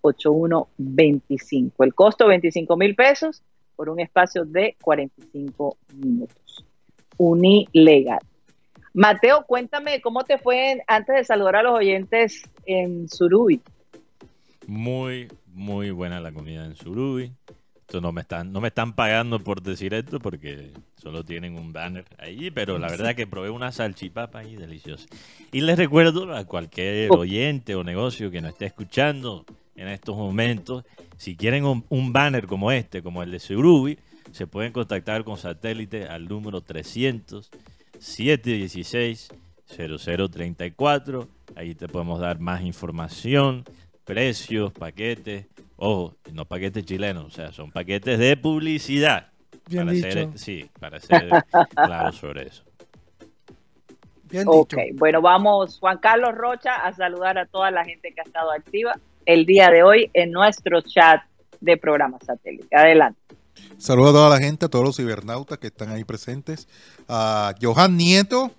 324-599-8125. 0.00 1.72
El 1.80 1.94
costo 1.94 2.26
25 2.26 2.76
mil 2.78 2.94
pesos 2.94 3.42
por 3.76 3.90
un 3.90 4.00
espacio 4.00 4.46
de 4.46 4.76
45 4.80 5.76
minutos. 5.94 6.64
Unilegal. 7.18 8.20
Mateo, 8.94 9.44
cuéntame 9.46 10.00
cómo 10.00 10.24
te 10.24 10.38
fue 10.38 10.82
antes 10.86 11.16
de 11.16 11.24
saludar 11.24 11.56
a 11.56 11.62
los 11.62 11.74
oyentes 11.74 12.44
en 12.64 13.10
Surubi. 13.10 13.60
Muy, 14.66 15.28
muy 15.52 15.90
buena 15.90 16.18
la 16.20 16.32
comida 16.32 16.64
en 16.64 16.76
Surubi. 16.76 17.30
Esto 17.90 18.00
no 18.00 18.12
me 18.12 18.20
están, 18.20 18.52
no 18.52 18.60
me 18.60 18.68
están 18.68 18.92
pagando 18.92 19.40
por 19.40 19.62
decir 19.62 19.94
esto 19.94 20.20
porque 20.20 20.70
solo 21.02 21.24
tienen 21.24 21.56
un 21.56 21.72
banner 21.72 22.04
ahí, 22.18 22.52
pero 22.52 22.78
la 22.78 22.86
verdad 22.86 23.16
que 23.16 23.26
probé 23.26 23.50
una 23.50 23.72
salchipapa 23.72 24.38
ahí 24.38 24.54
deliciosa. 24.54 25.08
Y 25.50 25.62
les 25.62 25.76
recuerdo 25.76 26.32
a 26.32 26.44
cualquier 26.44 27.10
oyente 27.10 27.74
o 27.74 27.82
negocio 27.82 28.30
que 28.30 28.40
nos 28.40 28.52
esté 28.52 28.66
escuchando 28.66 29.44
en 29.74 29.88
estos 29.88 30.16
momentos, 30.16 30.84
si 31.16 31.34
quieren 31.34 31.64
un, 31.64 32.12
banner 32.12 32.46
como 32.46 32.70
este, 32.70 33.02
como 33.02 33.24
el 33.24 33.32
de 33.32 33.40
Surubi, 33.40 33.98
se 34.30 34.46
pueden 34.46 34.72
contactar 34.72 35.24
con 35.24 35.36
satélite 35.36 36.06
al 36.06 36.28
número 36.28 36.60
300 36.60 37.50
716 37.98 39.30
0034. 39.66 41.28
Ahí 41.56 41.74
te 41.74 41.88
podemos 41.88 42.20
dar 42.20 42.38
más 42.38 42.62
información, 42.62 43.64
precios, 44.04 44.72
paquetes. 44.72 45.46
Ojo, 45.82 46.14
no 46.34 46.44
paquetes 46.44 46.84
chilenos, 46.84 47.24
o 47.24 47.30
sea, 47.30 47.52
son 47.52 47.72
paquetes 47.72 48.18
de 48.18 48.36
publicidad. 48.36 49.28
Bien 49.66 49.86
para 49.86 49.92
dicho. 49.92 50.10
ser, 50.10 50.28
sí, 50.38 50.70
para 50.78 51.00
ser 51.00 51.30
claro 51.74 52.12
sobre 52.12 52.48
eso. 52.48 52.64
Bien 54.24 54.44
ok, 54.46 54.74
bueno, 54.96 55.22
vamos, 55.22 55.78
Juan 55.80 55.96
Carlos 55.96 56.34
Rocha, 56.34 56.74
a 56.74 56.92
saludar 56.92 57.38
a 57.38 57.46
toda 57.46 57.70
la 57.70 57.82
gente 57.86 58.12
que 58.12 58.20
ha 58.20 58.24
estado 58.24 58.52
activa 58.52 58.92
el 59.24 59.46
día 59.46 59.70
de 59.70 59.82
hoy 59.82 60.10
en 60.12 60.32
nuestro 60.32 60.82
chat 60.82 61.22
de 61.62 61.78
programa 61.78 62.18
satélite. 62.26 62.76
Adelante. 62.76 63.18
Saludos 63.78 64.10
a 64.10 64.12
toda 64.12 64.28
la 64.28 64.38
gente, 64.38 64.66
a 64.66 64.68
todos 64.68 64.84
los 64.84 64.96
cibernautas 64.98 65.56
que 65.56 65.68
están 65.68 65.88
ahí 65.88 66.04
presentes. 66.04 66.68
A 67.08 67.54
Johan 67.60 67.96
Nieto, 67.96 68.50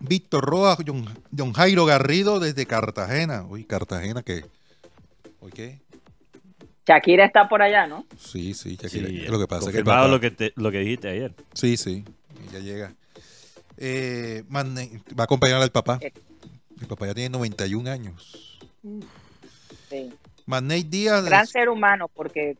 Víctor 0.00 0.44
Roa, 0.44 0.76
John, 0.84 1.52
Jairo 1.52 1.84
Garrido 1.84 2.40
desde 2.40 2.66
Cartagena. 2.66 3.44
Uy, 3.48 3.62
Cartagena, 3.62 4.24
¿qué? 4.24 4.44
¿Hoy 5.38 5.52
qué? 5.52 5.81
Shakira 6.86 7.24
está 7.24 7.48
por 7.48 7.62
allá, 7.62 7.86
¿no? 7.86 8.06
Sí, 8.18 8.54
sí, 8.54 8.76
Shakira. 8.76 9.30
lo 9.30 9.38
que 9.38 9.46
pasa 9.46 9.70
es 9.70 9.76
que 9.76 9.82
lo 9.82 10.20
que, 10.20 10.52
lo 10.56 10.70
que 10.70 10.78
dijiste 10.78 11.08
ayer. 11.08 11.34
Sí, 11.54 11.76
sí, 11.76 12.04
ya 12.52 12.58
llega. 12.58 12.94
Eh, 13.76 14.44
va 14.50 14.62
a 15.18 15.22
acompañar 15.24 15.62
al 15.62 15.70
papá. 15.70 15.98
Eh. 16.00 16.12
El 16.80 16.86
papá 16.88 17.06
ya 17.06 17.14
tiene 17.14 17.30
91 17.30 17.90
años. 17.90 18.58
Sí. 19.88 20.12
Díaz. 20.86 21.24
Gran 21.24 21.46
ser 21.46 21.68
humano, 21.68 22.08
porque 22.12 22.56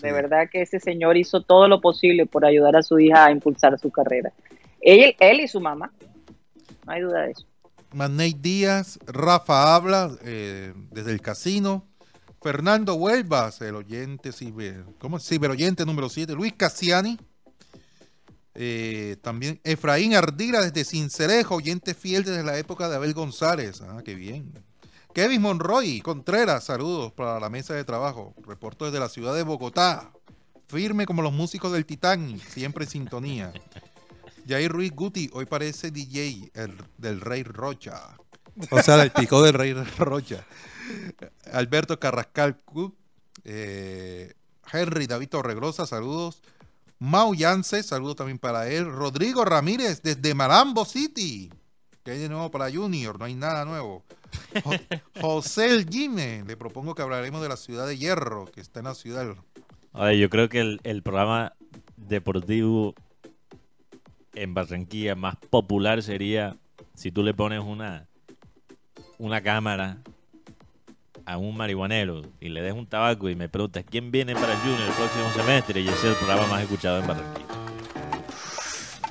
de 0.00 0.12
verdad 0.12 0.48
que 0.50 0.62
ese 0.62 0.78
señor 0.78 1.16
hizo 1.16 1.42
todo 1.42 1.68
lo 1.68 1.80
posible 1.80 2.26
por 2.26 2.44
ayudar 2.44 2.76
a 2.76 2.82
su 2.82 2.98
hija 2.98 3.26
a 3.26 3.30
impulsar 3.32 3.78
su 3.78 3.90
carrera. 3.90 4.32
Él, 4.80 5.16
él 5.18 5.40
y 5.40 5.48
su 5.48 5.60
mamá. 5.60 5.92
No 6.86 6.92
hay 6.92 7.02
duda 7.02 7.22
de 7.22 7.32
eso. 7.32 7.44
Maney 7.92 8.34
Díaz, 8.34 8.98
Rafa 9.06 9.74
habla 9.74 10.10
eh, 10.24 10.72
desde 10.90 11.12
el 11.12 11.20
casino. 11.20 11.84
Fernando 12.40 12.94
Huelvas, 12.94 13.60
el 13.62 13.74
oyente 13.74 14.32
ciber, 14.32 14.84
¿cómo? 15.00 15.18
ciberoyente 15.18 15.84
número 15.84 16.08
7. 16.08 16.34
Luis 16.34 16.52
Cassiani. 16.56 17.18
Eh, 18.60 19.16
también 19.22 19.60
Efraín 19.62 20.14
Ardila 20.14 20.60
desde 20.60 20.84
Cincerejo, 20.84 21.56
oyente 21.56 21.94
fiel 21.94 22.24
desde 22.24 22.42
la 22.42 22.58
época 22.58 22.88
de 22.88 22.96
Abel 22.96 23.14
González. 23.14 23.80
Ah, 23.82 24.02
qué 24.04 24.14
bien. 24.14 24.52
Kevin 25.14 25.42
Monroy 25.42 26.00
Contreras, 26.00 26.64
saludos 26.64 27.12
para 27.12 27.40
la 27.40 27.50
mesa 27.50 27.74
de 27.74 27.84
trabajo. 27.84 28.34
Reporto 28.46 28.84
desde 28.84 29.00
la 29.00 29.08
ciudad 29.08 29.34
de 29.34 29.42
Bogotá. 29.42 30.12
Firme 30.66 31.06
como 31.06 31.22
los 31.22 31.32
músicos 31.32 31.72
del 31.72 31.86
Titán, 31.86 32.40
siempre 32.48 32.84
en 32.84 32.90
sintonía. 32.90 33.52
Jair 34.46 34.70
Ruiz 34.70 34.92
Guti, 34.92 35.30
hoy 35.32 35.46
parece 35.46 35.90
DJ 35.90 36.50
el, 36.54 36.76
del 36.98 37.20
Rey 37.20 37.42
Rocha. 37.42 38.16
O 38.70 38.82
sea, 38.82 39.02
el 39.02 39.10
pico 39.10 39.42
del 39.42 39.54
Rey 39.54 39.72
Rocha. 39.98 40.44
Alberto 41.52 41.98
Carrascal 41.98 42.60
eh, 43.44 44.34
Henry 44.72 45.06
David 45.06 45.28
Torregrosa, 45.28 45.86
saludos. 45.86 46.42
Mau 46.98 47.34
Yance, 47.34 47.82
saludos 47.82 48.16
también 48.16 48.38
para 48.38 48.68
él. 48.68 48.86
Rodrigo 48.86 49.44
Ramírez 49.44 50.02
desde 50.02 50.34
Malambo 50.34 50.84
City. 50.84 51.50
¿Qué 52.04 52.12
hay 52.12 52.18
de 52.18 52.28
nuevo 52.28 52.50
para 52.50 52.70
Junior? 52.70 53.18
No 53.18 53.24
hay 53.24 53.34
nada 53.34 53.64
nuevo. 53.64 54.04
José 55.20 55.70
El 55.70 55.88
Gime, 55.88 56.44
le 56.46 56.56
propongo 56.56 56.94
que 56.94 57.02
hablaremos 57.02 57.40
de 57.40 57.48
la 57.48 57.56
ciudad 57.56 57.86
de 57.86 57.96
Hierro, 57.96 58.46
que 58.46 58.60
está 58.60 58.80
en 58.80 58.86
la 58.86 58.94
ciudad. 58.94 59.34
yo 59.94 60.30
creo 60.30 60.48
que 60.48 60.60
el, 60.60 60.80
el 60.84 61.02
programa 61.02 61.54
deportivo 61.96 62.94
en 64.34 64.54
Barranquilla 64.54 65.14
más 65.14 65.36
popular 65.36 66.02
sería 66.02 66.56
si 66.94 67.10
tú 67.12 67.22
le 67.22 67.32
pones 67.32 67.60
una, 67.60 68.08
una 69.18 69.40
cámara 69.42 69.98
a 71.28 71.36
un 71.36 71.54
marihuanero 71.54 72.22
y 72.40 72.48
le 72.48 72.62
des 72.62 72.72
un 72.72 72.86
tabaco 72.86 73.28
y 73.28 73.36
me 73.36 73.50
preguntas 73.50 73.84
quién 73.88 74.10
viene 74.10 74.32
para 74.32 74.54
el 74.54 74.58
Junior 74.60 74.80
el 74.80 74.94
próximo 74.94 75.30
semestre 75.36 75.82
y 75.82 75.88
ese 75.88 75.98
es 75.98 76.04
el 76.04 76.14
programa 76.14 76.46
más 76.46 76.62
escuchado 76.62 77.00
en 77.00 77.06
Barranquilla. 77.06 77.46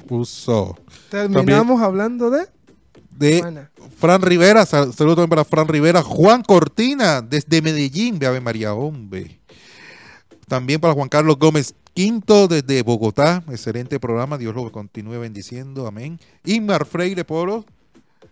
Uso. 0.09 0.75
Terminamos 1.09 1.79
hablando 1.79 2.31
de 2.31 2.47
de 3.11 3.67
Fran 3.97 4.21
Rivera, 4.23 4.65
saludos 4.65 4.95
también 4.95 5.29
para 5.29 5.45
Fran 5.45 5.67
Rivera, 5.67 6.01
Juan 6.01 6.41
Cortina 6.41 7.21
desde 7.21 7.61
Medellín, 7.61 8.17
de 8.17 8.25
Ave 8.25 8.41
María 8.41 8.73
Hombre. 8.73 9.39
También 10.47 10.81
para 10.81 10.93
Juan 10.93 11.09
Carlos 11.09 11.37
Gómez 11.37 11.75
Quinto 11.93 12.47
desde 12.47 12.81
Bogotá, 12.81 13.43
excelente 13.49 13.99
programa, 13.99 14.39
Dios 14.39 14.55
lo 14.55 14.71
continúe 14.71 15.19
bendiciendo, 15.19 15.85
amén. 15.85 16.19
Inmar 16.45 16.85
Freire 16.85 17.25
Polo, 17.25 17.65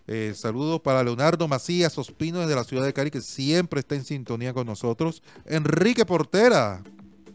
eh, 0.07 0.33
saludos 0.35 0.81
para 0.81 1.03
Leonardo 1.03 1.47
Macías 1.47 1.97
Ospino 1.97 2.39
desde 2.39 2.55
la 2.55 2.63
ciudad 2.63 2.85
de 2.85 2.93
Cari, 2.93 3.09
que 3.09 3.21
siempre 3.21 3.79
está 3.79 3.95
en 3.95 4.05
sintonía 4.05 4.53
con 4.53 4.67
nosotros. 4.67 5.23
Enrique 5.45 6.05
Portera, 6.05 6.83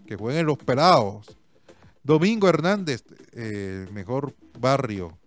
que 0.06 0.16
juega 0.16 0.40
en 0.40 0.46
Los 0.46 0.58
Pelados. 0.58 1.36
Domingo 2.02 2.48
Hernández, 2.48 3.04
eh, 3.32 3.86
mejor 3.92 4.34
barrio. 4.58 5.18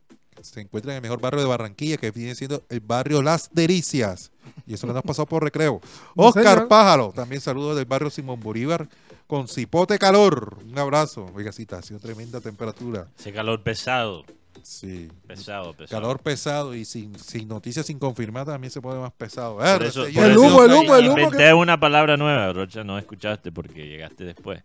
Se 0.42 0.62
encuentra 0.62 0.92
en 0.92 0.98
el 0.98 1.02
mejor 1.02 1.22
barrio 1.22 1.42
de 1.42 1.48
Barranquilla, 1.48 1.98
que 1.98 2.12
viene 2.12 2.36
siendo 2.36 2.64
el 2.70 2.80
barrio 2.80 3.22
Las 3.22 3.50
Delicias. 3.54 4.32
Y 4.66 4.74
eso 4.74 4.88
lo 4.88 4.92
hemos 4.92 5.04
pasado 5.04 5.26
por 5.26 5.44
recreo. 5.44 5.82
Oscar 6.16 6.68
Pájaro, 6.68 7.14
también 7.16 7.42
saludos 7.42 7.76
del 7.76 7.86
barrio 7.86 8.10
Simón 8.10 8.40
Bolívar 8.40 8.88
con 9.28 9.48
cipote 9.48 9.98
calor. 10.00 10.58
Un 10.66 10.78
abrazo. 10.78 11.30
Oiga, 11.34 11.52
sí, 11.52 11.64
está 11.64 11.78
haciendo 11.78 12.06
tremenda 12.06 12.42
temperatura. 12.42 13.08
Ese 13.18 13.32
calor 13.32 13.64
pesado. 13.64 14.26
Sí. 14.62 15.10
Pesado, 15.28 15.74
pesado. 15.74 16.02
Calor 16.02 16.20
pesado 16.20 16.76
y 16.76 16.86
sin, 16.86 17.18
sin 17.18 17.48
noticias 17.48 17.86
sin 17.86 18.00
confirmar 18.00 18.46
también 18.46 18.72
se 18.72 18.82
pone 18.82 19.00
más 19.00 19.12
pesado. 19.12 19.60
el 19.62 20.38
humo, 20.38 20.64
el 20.64 20.72
humo, 20.74 20.96
el 20.96 21.10
humo. 21.10 21.20
Inventé 21.20 21.54
una 21.54 21.80
palabra 21.80 22.18
nueva, 22.18 22.52
Rocha, 22.54 22.84
no 22.84 22.98
escuchaste 22.98 23.52
porque 23.52 23.88
llegaste 23.88 24.24
después. 24.24 24.64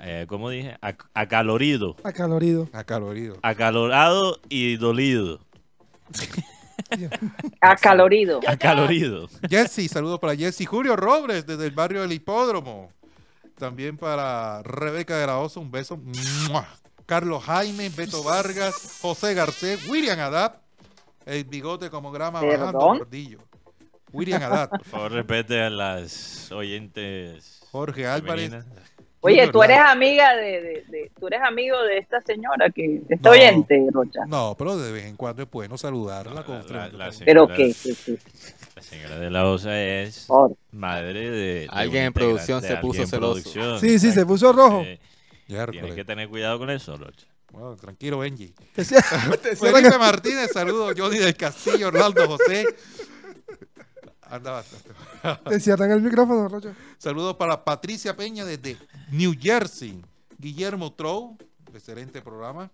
Eh, 0.00 0.26
¿Cómo 0.28 0.50
dije? 0.50 0.76
acalorido. 1.14 1.96
Acalorido. 2.04 2.68
Acalorido. 2.72 3.38
Acalorado 3.42 4.40
y 4.48 4.76
dolido. 4.76 5.40
Acalorido. 7.60 8.40
Acalorido. 8.46 9.28
Jesse, 9.48 9.88
saludos 9.90 10.18
para 10.18 10.36
Jesse. 10.36 10.66
Julio 10.66 10.96
Robles, 10.96 11.46
desde 11.46 11.64
el 11.66 11.72
barrio 11.72 12.02
del 12.02 12.12
Hipódromo. 12.12 12.90
También 13.58 13.96
para 13.96 14.62
Rebeca 14.62 15.16
de 15.16 15.26
la 15.26 15.38
Osa, 15.38 15.60
un 15.60 15.70
beso. 15.70 15.98
Carlos 17.06 17.42
Jaime, 17.44 17.90
Beto 17.90 18.22
Vargas, 18.22 18.98
José 19.02 19.34
Garcés, 19.34 19.88
William 19.88 20.18
Adap, 20.18 20.56
el 21.26 21.44
bigote 21.44 21.90
como 21.90 22.10
grama 22.10 22.40
bajando 22.42 22.78
gordillo. 22.78 23.38
William 24.12 24.42
Adap. 24.42 24.70
Por 24.70 24.84
favor, 24.84 25.12
respete 25.12 25.60
a 25.60 25.70
las 25.70 26.50
oyentes. 26.52 27.60
Jorge 27.70 28.06
Álvarez. 28.06 28.52
Oye, 29.20 29.48
tú 29.48 29.62
eres 29.62 29.78
amiga 29.78 30.36
de, 30.36 30.84
de, 30.86 31.10
tú 31.18 31.28
eres 31.28 31.40
amigo 31.42 31.82
de 31.82 31.96
esta 31.96 32.20
señora 32.20 32.68
que 32.68 33.00
está 33.08 33.30
oyente, 33.30 33.86
Rocha. 33.90 34.20
No, 34.26 34.54
pero 34.58 34.76
de 34.76 34.92
vez 34.92 35.06
en 35.06 35.16
cuando 35.16 35.42
es 35.42 35.50
bueno 35.50 35.78
saludarla 35.78 36.44
con 36.44 36.62
Pero 37.24 37.48
qué, 37.48 37.74
La 38.76 38.82
señora 38.82 39.18
de 39.18 39.30
la 39.30 39.46
OSA 39.46 39.82
es 39.82 40.28
madre 40.72 41.30
de, 41.30 41.66
alguien 41.70 42.04
en 42.04 42.12
producción 42.12 42.60
se 42.60 42.76
puso 42.76 43.06
celoso. 43.06 43.78
Sí, 43.78 43.98
sí, 43.98 44.12
se 44.12 44.26
puso 44.26 44.52
rojo. 44.52 44.84
Tienes 45.46 45.94
que 45.94 46.04
tener 46.04 46.28
cuidado 46.28 46.58
con 46.58 46.70
eso, 46.70 46.96
Rocha. 46.96 47.26
Bueno, 47.52 47.76
tranquilo, 47.76 48.18
Benji. 48.18 48.52
Felipe 48.74 49.98
Martínez, 49.98 50.50
saludos. 50.52 50.94
Johnny 50.96 51.18
del 51.18 51.36
Castillo, 51.36 51.88
Orlando 51.88 52.26
José. 52.26 52.66
Anda 54.22 54.50
bastante. 54.50 54.90
Te 55.48 55.60
cierran 55.60 55.90
el 55.92 56.00
micrófono, 56.00 56.48
Rocha. 56.48 56.74
Saludos 56.98 57.36
para 57.36 57.64
Patricia 57.64 58.16
Peña 58.16 58.44
desde 58.44 58.76
New 59.10 59.34
Jersey. 59.40 60.02
Guillermo 60.38 60.92
Trow, 60.92 61.36
excelente 61.72 62.20
programa. 62.20 62.70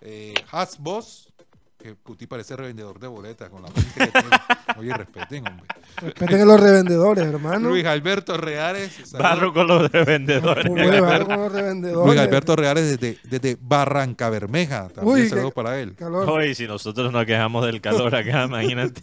Eh, 0.00 0.34
Has 0.52 0.78
Boss, 0.78 1.32
que 1.78 1.94
Cuti 1.94 2.26
parece 2.26 2.56
revendedor 2.56 2.98
de 2.98 3.06
boletas 3.06 3.48
con 3.50 3.62
la 3.62 3.70
gente 3.70 3.90
que 3.94 4.06
tiene. 4.08 4.36
Oye, 4.78 4.92
respeten, 4.94 5.46
hombre. 5.46 5.66
Respeten 6.00 6.40
a 6.40 6.44
los 6.44 6.60
revendedores, 6.60 7.24
hermano. 7.24 7.68
Luis 7.68 7.84
Alberto 7.84 8.36
Reales. 8.36 9.12
Barro 9.12 9.52
con 9.54 9.68
los 9.68 9.90
revendedores. 9.90 10.64
barro 11.00 11.26
con 11.26 11.40
los 11.40 11.52
revendedores. 11.52 12.06
Luis 12.06 12.20
Alberto 12.20 12.56
Reales 12.56 12.98
desde, 12.98 13.18
desde 13.22 13.56
Barranca 13.60 14.28
Bermeja. 14.28 14.88
También 14.88 15.28
saludos 15.28 15.54
para 15.54 15.80
él. 15.80 15.96
Hoy, 16.00 16.54
si 16.56 16.66
nosotros 16.66 17.12
nos 17.12 17.24
quejamos 17.24 17.64
del 17.64 17.80
calor 17.80 18.14
acá, 18.14 18.44
imagínate. 18.46 19.00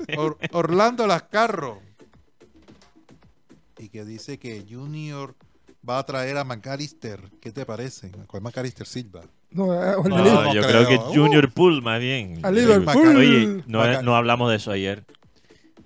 Orlando 0.52 1.08
Lascarro. 1.08 1.82
Y 3.78 3.90
que 3.90 4.06
dice 4.06 4.40
que 4.40 4.66
Junior 4.68 5.36
va 5.88 6.00
a 6.00 6.06
traer 6.06 6.38
a 6.38 6.46
McAllister. 6.46 7.20
¿Qué 7.42 7.52
te 7.52 7.66
parece? 7.66 8.10
¿Cuál 8.26 8.42
McAllister 8.42 8.88
Silva? 8.88 9.22
No, 9.56 9.74
eh, 9.74 10.54
yo 10.54 10.62
creo, 10.62 10.86
que 10.86 10.98
Junior 10.98 11.50
Pool 11.50 11.82
más 11.82 12.02
bien. 12.02 12.40
A 12.44 12.52
Liverpool. 12.52 13.16
Oye, 13.16 13.64
no, 13.68 14.02
no, 14.02 14.16
hablamos 14.16 14.50
de 14.50 14.58
eso 14.58 14.72
ayer. 14.72 15.04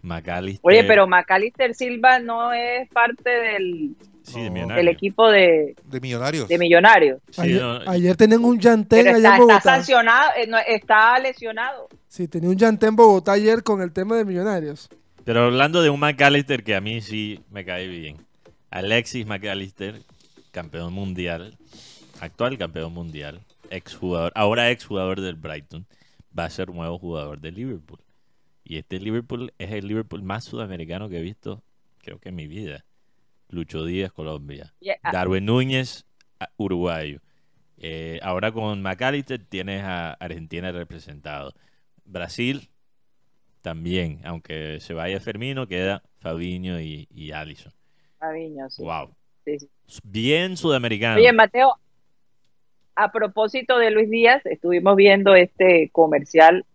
McAllister. 0.02 0.62
Oye, 0.64 0.84
pero 0.86 1.08
McAllister 1.08 1.76
Silva 1.76 2.18
no 2.18 2.52
es 2.52 2.90
parte 2.90 3.30
del, 3.30 3.96
del 4.34 4.88
equipo 4.88 5.30
de, 5.30 5.76
de 5.86 6.00
Millonarios. 6.00 6.48
De 6.48 6.58
millonarios. 6.58 7.22
ayer, 7.86 8.16
tenían 8.16 8.44
un 8.44 8.60
Yantén 8.60 9.08
allá 9.08 9.18
está, 9.18 9.36
en 9.36 9.38
Bogotá. 9.38 9.58
Está 9.58 9.76
sancionado, 9.76 10.30
eh, 10.36 10.64
está 10.68 11.20
lesionado. 11.20 11.90
Sí, 12.08 12.28
tenía 12.28 12.50
un 12.50 12.58
Yantén 12.58 12.90
en 12.90 12.96
Bogotá 12.96 13.34
ayer 13.34 13.62
con 13.62 13.84
el 13.84 13.92
tema 13.92 14.16
de 14.16 14.26
Millonarios. 14.26 14.90
Pero 15.26 15.44
hablando 15.44 15.84
de 15.84 15.92
un 15.92 16.00
McAllister 16.00 16.64
que 16.64 16.76
a 16.76 16.82
mí 16.82 17.02
sí 17.02 17.42
me 17.52 17.64
cae 17.66 17.88
bien. 17.88 18.18
Alexis 18.72 19.28
McAllister, 19.28 20.02
campeón 20.52 20.92
mundial, 20.92 21.56
actual 22.20 22.58
campeón 22.58 22.94
mundial, 22.94 23.42
exjugador, 23.70 24.32
ahora 24.36 24.72
exjugador 24.72 25.22
del 25.22 25.36
Brighton. 25.36 25.88
va 26.38 26.46
a 26.46 26.50
ser 26.50 26.70
nuevo 26.70 27.00
jugador 27.00 27.40
de 27.40 27.52
Liverpool. 27.52 28.00
Y 28.64 28.78
este 28.78 29.00
Liverpool 29.00 29.54
es 29.58 29.72
el 29.72 29.88
Liverpool 29.88 30.22
más 30.22 30.44
sudamericano 30.44 31.10
que 31.10 31.18
he 31.20 31.22
visto, 31.22 31.64
creo 32.00 32.20
que 32.20 32.30
en 32.30 32.36
mi 32.36 32.48
vida. 32.48 32.86
Lucho 33.50 33.84
Díaz, 33.84 34.12
Colombia. 34.12 34.74
Ah. 35.02 35.12
Darwin 35.12 35.46
Núñez, 35.46 36.06
uruguayo. 36.58 37.20
Eh, 37.78 38.20
ahora 38.22 38.52
con 38.52 38.82
McAllister 38.82 39.44
tienes 39.44 39.84
a 39.84 40.14
Argentina 40.14 40.72
representado. 40.72 41.54
Brasil 42.06 42.70
también, 43.62 44.22
aunque 44.24 44.80
se 44.82 44.94
vaya 44.94 45.20
Fermino, 45.20 45.68
queda 45.68 46.04
Fabiño 46.20 46.80
y, 46.80 47.08
y 47.10 47.32
Allison. 47.32 47.74
Fabiño, 48.20 48.70
sí. 48.70 48.84
Wow. 48.84 49.16
Bien 50.04 50.58
sudamericano. 50.58 51.18
Oye, 51.18 51.34
Mateo, 51.34 51.76
a 53.00 53.14
propósito 53.14 53.78
de 53.78 53.92
Luis 53.92 54.10
Díaz, 54.10 54.46
estuvimos 54.46 54.94
viendo 54.98 55.34
este 55.34 55.90
comercial 55.94 56.66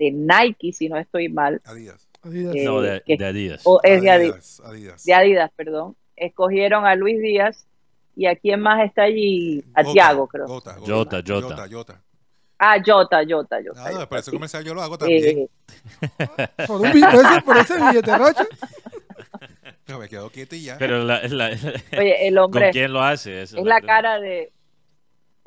de 0.00 0.10
Nike, 0.10 0.72
si 0.72 0.88
no 0.88 0.98
estoy 0.98 1.28
mal. 1.28 1.60
Adidas. 1.64 2.08
Eh, 2.24 2.64
no, 2.64 2.80
de, 2.80 3.02
Adidas. 3.24 3.62
es 3.84 4.02
de 4.02 4.10
Adidas. 4.10 5.04
De 5.04 5.14
Adidas, 5.14 5.50
perdón. 5.54 5.94
Escogieron 6.16 6.86
a 6.86 6.96
Luis 6.96 7.22
Díaz 7.22 7.66
y 8.16 8.26
a 8.26 8.34
quién 8.34 8.60
más 8.60 8.84
está 8.84 9.04
allí, 9.04 9.64
a 9.72 9.84
Tiago, 9.84 10.26
creo. 10.26 10.48
Jota, 10.48 10.74
Jota. 10.74 11.22
Jota, 11.24 11.68
Jota. 11.70 12.02
Ah, 12.58 12.76
Jota, 12.84 13.22
Jota, 13.26 13.58
Jota. 13.64 13.92
Nada, 13.92 14.08
para 14.08 14.20
ese 14.20 14.32
comercial 14.32 14.64
yo 14.64 14.74
lo 14.74 14.82
hago 14.82 14.98
también. 14.98 15.38
Eh, 15.38 15.48
por, 16.66 16.80
un, 16.80 16.90
por, 16.90 17.14
ese, 17.14 17.42
por 17.42 17.56
ese 17.56 17.76
billete 17.76 18.18
roche. 18.18 18.42
No, 19.86 19.98
me 19.98 20.08
quedo 20.08 20.30
quieto 20.30 20.54
y 20.54 20.62
ya. 20.62 20.78
Pero 20.78 21.02
la, 21.02 21.20
la, 21.26 21.46
Oye, 21.98 22.28
el 22.28 22.38
hombre. 22.38 22.66
¿Con 22.66 22.72
quién 22.72 22.92
lo 22.92 23.02
hace? 23.02 23.42
es 23.42 23.52
la 23.54 23.80
cara 23.80 24.20
de. 24.20 24.52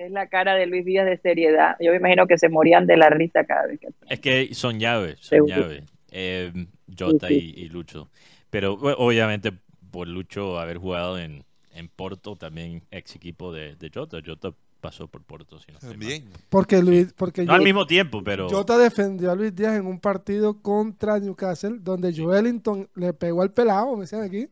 Es 0.05 0.11
la 0.11 0.27
cara 0.27 0.55
de 0.55 0.65
Luis 0.65 0.85
Díaz 0.85 1.05
de 1.05 1.17
seriedad. 1.17 1.75
Yo 1.79 1.91
me 1.91 1.97
imagino 1.97 2.27
que 2.27 2.37
se 2.37 2.49
morían 2.49 2.85
de 2.85 2.97
la 2.97 3.09
risa 3.09 3.45
cada 3.45 3.67
vez 3.67 3.79
que. 3.79 3.87
Es 4.09 4.19
que 4.19 4.53
son 4.53 4.79
llaves, 4.79 5.17
son 5.19 5.47
llaves. 5.47 5.83
Eh, 6.11 6.51
Jota 6.97 7.31
y, 7.31 7.69
Lucho. 7.69 8.09
Pero 8.49 8.73
obviamente 8.73 9.51
por 9.91 10.07
Lucho 10.07 10.59
haber 10.59 10.77
jugado 10.77 11.17
en, 11.17 11.43
en 11.73 11.87
Porto, 11.87 12.35
también 12.35 12.83
ex 12.91 13.15
equipo 13.15 13.53
de, 13.53 13.75
de 13.75 13.89
Jota. 13.93 14.19
Jota 14.25 14.53
pasó 14.83 15.07
por 15.07 15.23
Porto. 15.23 15.59
Si 15.59 15.71
no 15.71 15.79
También. 15.79 16.25
Porque 16.49 16.83
Luis, 16.83 17.13
porque 17.13 17.45
no 17.45 17.53
al 17.53 17.61
mismo 17.61 17.87
tiempo, 17.87 18.21
pero. 18.23 18.49
Jota 18.49 18.77
defendió 18.77 19.31
a 19.31 19.35
Luis 19.35 19.55
Díaz 19.55 19.77
en 19.77 19.87
un 19.87 19.99
partido 19.99 20.61
contra 20.61 21.19
Newcastle, 21.19 21.77
donde 21.79 22.13
Joelinton 22.13 22.89
le 22.95 23.13
pegó 23.13 23.41
al 23.41 23.53
pelado, 23.53 23.95
me 23.95 24.01
decían 24.01 24.23
aquí, 24.23 24.49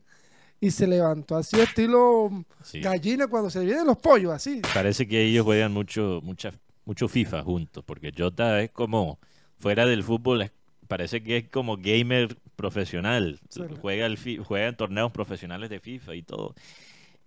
y 0.62 0.70
se 0.70 0.86
levantó 0.86 1.36
así 1.36 1.58
estilo 1.58 2.30
gallina 2.74 3.26
cuando 3.26 3.50
se 3.50 3.64
vienen 3.64 3.84
los 3.84 3.98
pollos, 3.98 4.32
así. 4.32 4.62
Parece 4.72 5.08
que 5.08 5.24
ellos 5.24 5.44
juegan 5.44 5.72
mucho, 5.72 6.20
mucha, 6.22 6.52
mucho 6.84 7.08
FIFA 7.08 7.42
juntos, 7.42 7.82
porque 7.84 8.12
Jota 8.16 8.62
es 8.62 8.70
como 8.70 9.18
fuera 9.58 9.86
del 9.86 10.04
fútbol, 10.04 10.52
parece 10.86 11.20
que 11.20 11.38
es 11.38 11.48
como 11.48 11.78
gamer 11.78 12.38
profesional. 12.54 13.40
Juega, 13.80 14.06
el, 14.06 14.16
juega 14.44 14.68
en 14.68 14.76
torneos 14.76 15.10
profesionales 15.10 15.68
de 15.68 15.80
FIFA 15.80 16.14
y 16.14 16.22
todo. 16.22 16.54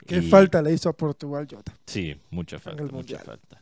¿Qué 0.07 0.21
falta 0.21 0.61
le 0.61 0.71
hizo 0.71 0.87
a 0.87 0.93
Portugal 0.93 1.45
Jota? 1.49 1.73
Sí, 1.87 2.15
mucha 2.29 2.57
falta, 2.57 2.83
mucha 2.85 3.19
falta. 3.19 3.61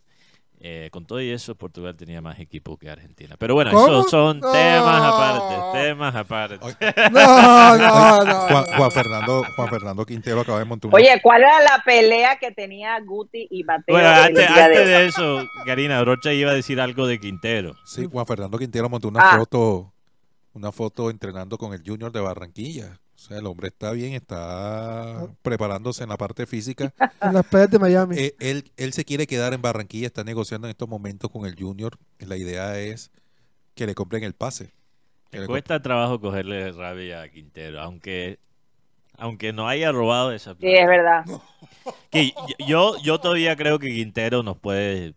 Eh, 0.66 0.88
con 0.94 1.06
todo 1.06 1.20
y 1.20 1.30
eso, 1.30 1.56
Portugal 1.56 1.94
tenía 1.98 2.22
más 2.22 2.40
equipo 2.40 2.78
que 2.78 2.90
Argentina. 2.90 3.36
Pero 3.38 3.54
bueno, 3.54 3.72
esos 3.72 4.10
son 4.10 4.40
temas 4.40 5.02
aparte, 5.04 5.78
temas 5.78 6.16
aparte. 6.16 6.58
No, 7.12 7.78
no, 7.78 8.24
no. 8.24 8.64
Juan, 8.78 8.92
Fernando, 8.92 9.44
Juan 9.58 9.68
Fernando 9.68 10.06
Quintero 10.06 10.40
acaba 10.40 10.60
de 10.60 10.66
montar 10.66 10.90
Oye, 10.94 11.20
¿cuál 11.22 11.42
era 11.42 11.60
la 11.60 11.84
pelea 11.84 12.38
que 12.38 12.52
tenía 12.52 12.98
Guti 13.02 13.46
y 13.52 13.66
Mateo? 13.66 13.94
Bueno, 13.94 14.08
antes, 14.08 14.48
de, 14.48 15.06
eso, 15.06 15.44
Karina 15.66 16.02
Rocha 16.06 16.32
iba 16.32 16.52
a 16.52 16.54
decir 16.54 16.80
algo 16.80 17.08
de 17.08 17.20
Quintero. 17.20 17.76
Sí, 17.84 18.08
Juan 18.10 18.26
Fernando 18.26 18.58
Quintero 18.58 18.88
montó 18.88 19.10
una 19.10 19.20
ah. 19.20 19.38
foto, 19.40 19.92
una 20.54 20.72
foto 20.72 21.10
entrenando 21.10 21.58
con 21.58 21.74
el 21.74 21.84
Junior 21.86 22.10
de 22.14 22.22
Barranquilla. 22.22 23.02
O 23.24 23.26
sea, 23.26 23.38
el 23.38 23.46
hombre 23.46 23.70
está 23.70 23.94
bien, 23.94 24.12
está 24.12 25.30
preparándose 25.42 26.04
en 26.04 26.10
la 26.10 26.18
parte 26.18 26.46
física. 26.46 26.94
En 27.22 27.34
las 27.34 27.46
playas 27.46 27.72
de 27.72 27.80
Miami. 27.80 28.18
Eh, 28.18 28.36
él, 28.42 28.70
él 28.76 28.92
se 28.92 29.06
quiere 29.06 29.28
quedar 29.28 29.54
en 29.54 29.62
Barranquilla, 29.62 30.08
está 30.08 30.26
negociando 30.26 30.68
en 30.68 30.72
estos 30.72 30.90
momentos 30.90 31.32
con 31.32 31.46
el 31.46 31.56
Junior. 31.58 31.98
La 32.20 32.36
idea 32.36 32.78
es 32.78 33.12
que 33.76 33.86
le 33.86 33.96
compren 33.96 34.26
el 34.26 34.34
pase. 34.34 34.74
Le 35.32 35.48
cuesta 35.48 35.82
trabajo 35.82 36.20
cogerle 36.20 36.74
rabia 36.74 37.22
a 37.22 37.30
Quintero, 37.30 37.80
aunque 37.80 38.40
aunque 39.18 39.54
no 39.54 39.70
haya 39.70 39.94
robado 39.94 40.34
esa 40.34 40.54
plata. 40.54 40.68
Sí, 40.68 40.82
es 40.82 40.88
verdad. 40.88 41.24
Que 42.10 42.34
yo, 42.68 42.98
yo 43.02 43.20
todavía 43.20 43.56
creo 43.56 43.80
que 43.80 43.88
Quintero 43.88 44.44
nos 44.44 44.58
puede 44.58 45.14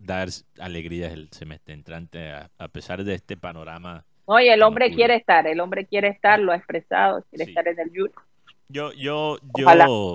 dar 0.00 0.28
alegrías 0.58 1.12
el 1.12 1.28
semestre 1.30 1.74
entrante, 1.74 2.32
a 2.32 2.68
pesar 2.72 3.04
de 3.04 3.14
este 3.14 3.36
panorama 3.36 4.07
Oye, 4.30 4.52
el 4.52 4.62
hombre 4.62 4.94
quiere 4.94 5.16
estar, 5.16 5.46
el 5.46 5.58
hombre 5.58 5.86
quiere 5.86 6.08
estar, 6.08 6.38
lo 6.38 6.52
ha 6.52 6.56
expresado, 6.56 7.24
quiere 7.30 7.44
estar 7.44 7.66
en 7.66 7.80
el 7.80 7.88
Junior. 7.88 8.12
Yo, 8.68 8.92
yo, 8.92 9.38
yo. 9.56 10.14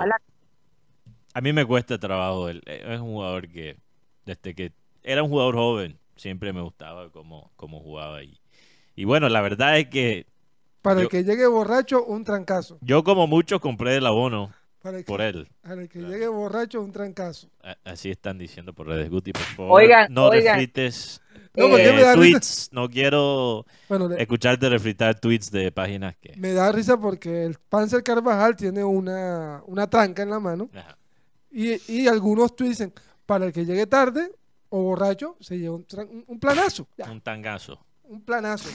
A 1.34 1.41
mí 1.41 1.51
me 1.51 1.66
cuesta 1.66 1.97
trabajo. 1.97 2.47
Él, 2.47 2.61
es 2.68 2.99
un 2.99 3.07
jugador 3.07 3.49
que, 3.49 3.76
desde 4.24 4.53
que 4.53 4.72
era 5.01 5.24
un 5.24 5.30
jugador 5.30 5.55
joven, 5.55 5.97
siempre 6.16 6.53
me 6.53 6.61
gustaba 6.61 7.09
cómo, 7.09 7.49
cómo 7.55 7.80
jugaba. 7.80 8.22
Y, 8.22 8.39
y 8.95 9.05
bueno, 9.05 9.30
la 9.30 9.41
verdad 9.41 9.80
es 9.80 9.88
que. 9.88 10.28
Para 10.84 11.01
el 11.01 11.07
que 11.07 11.24
llegue 11.24 11.47
borracho, 11.47 12.05
un 12.05 12.24
trancazo. 12.24 12.78
Yo, 12.82 13.03
como 13.03 13.26
muchos, 13.26 13.59
compré 13.61 13.95
el 13.95 14.05
abono 14.05 14.53
por 15.06 15.22
él. 15.22 15.48
Para 15.62 15.82
el 15.82 15.90
que 15.90 16.00
llegue 16.00 16.28
borracho, 16.28 16.82
un 16.82 16.92
trancazo. 16.92 17.50
Así 17.84 18.10
están 18.12 18.38
diciendo 18.38 18.74
por 18.74 18.88
redes. 18.88 19.10
Guti, 19.10 19.32
por 19.32 19.42
favor. 19.42 19.84
no 20.10 20.30
refrites 20.30 21.22
no, 21.56 22.14
tweets, 22.14 22.70
no 22.72 22.90
quiero 22.90 23.66
escucharte 24.18 24.70
refritar 24.70 25.20
tweets 25.20 25.52
de 25.52 25.72
páginas 25.72 26.16
que... 26.18 26.36
Me 26.38 26.54
da 26.54 26.72
risa 26.72 26.98
porque 26.98 27.44
el 27.46 27.58
Panzer 27.70 28.02
Carvajal 28.02 28.56
tiene 28.56 28.84
una, 28.84 29.62
una 29.68 29.88
tranca 29.88 30.24
en 30.24 30.32
la 30.32 30.40
mano 30.40 30.70
y, 31.52 31.80
y, 31.92 32.08
algunos 32.08 32.56
tweets 32.56 32.80
dicen, 32.80 32.94
para 33.28 33.46
el 33.46 33.54
que 33.54 33.66
llegue 33.66 33.86
tarde 33.86 34.32
o 34.70 34.82
borracho, 34.82 35.38
se 35.40 35.60
lleva 35.60 35.76
un, 35.76 35.86
un, 36.26 36.40
planazo. 36.40 36.88
Un 37.08 37.22
tangazo. 37.22 37.86
Un 38.04 38.22
planazo. 38.22 38.70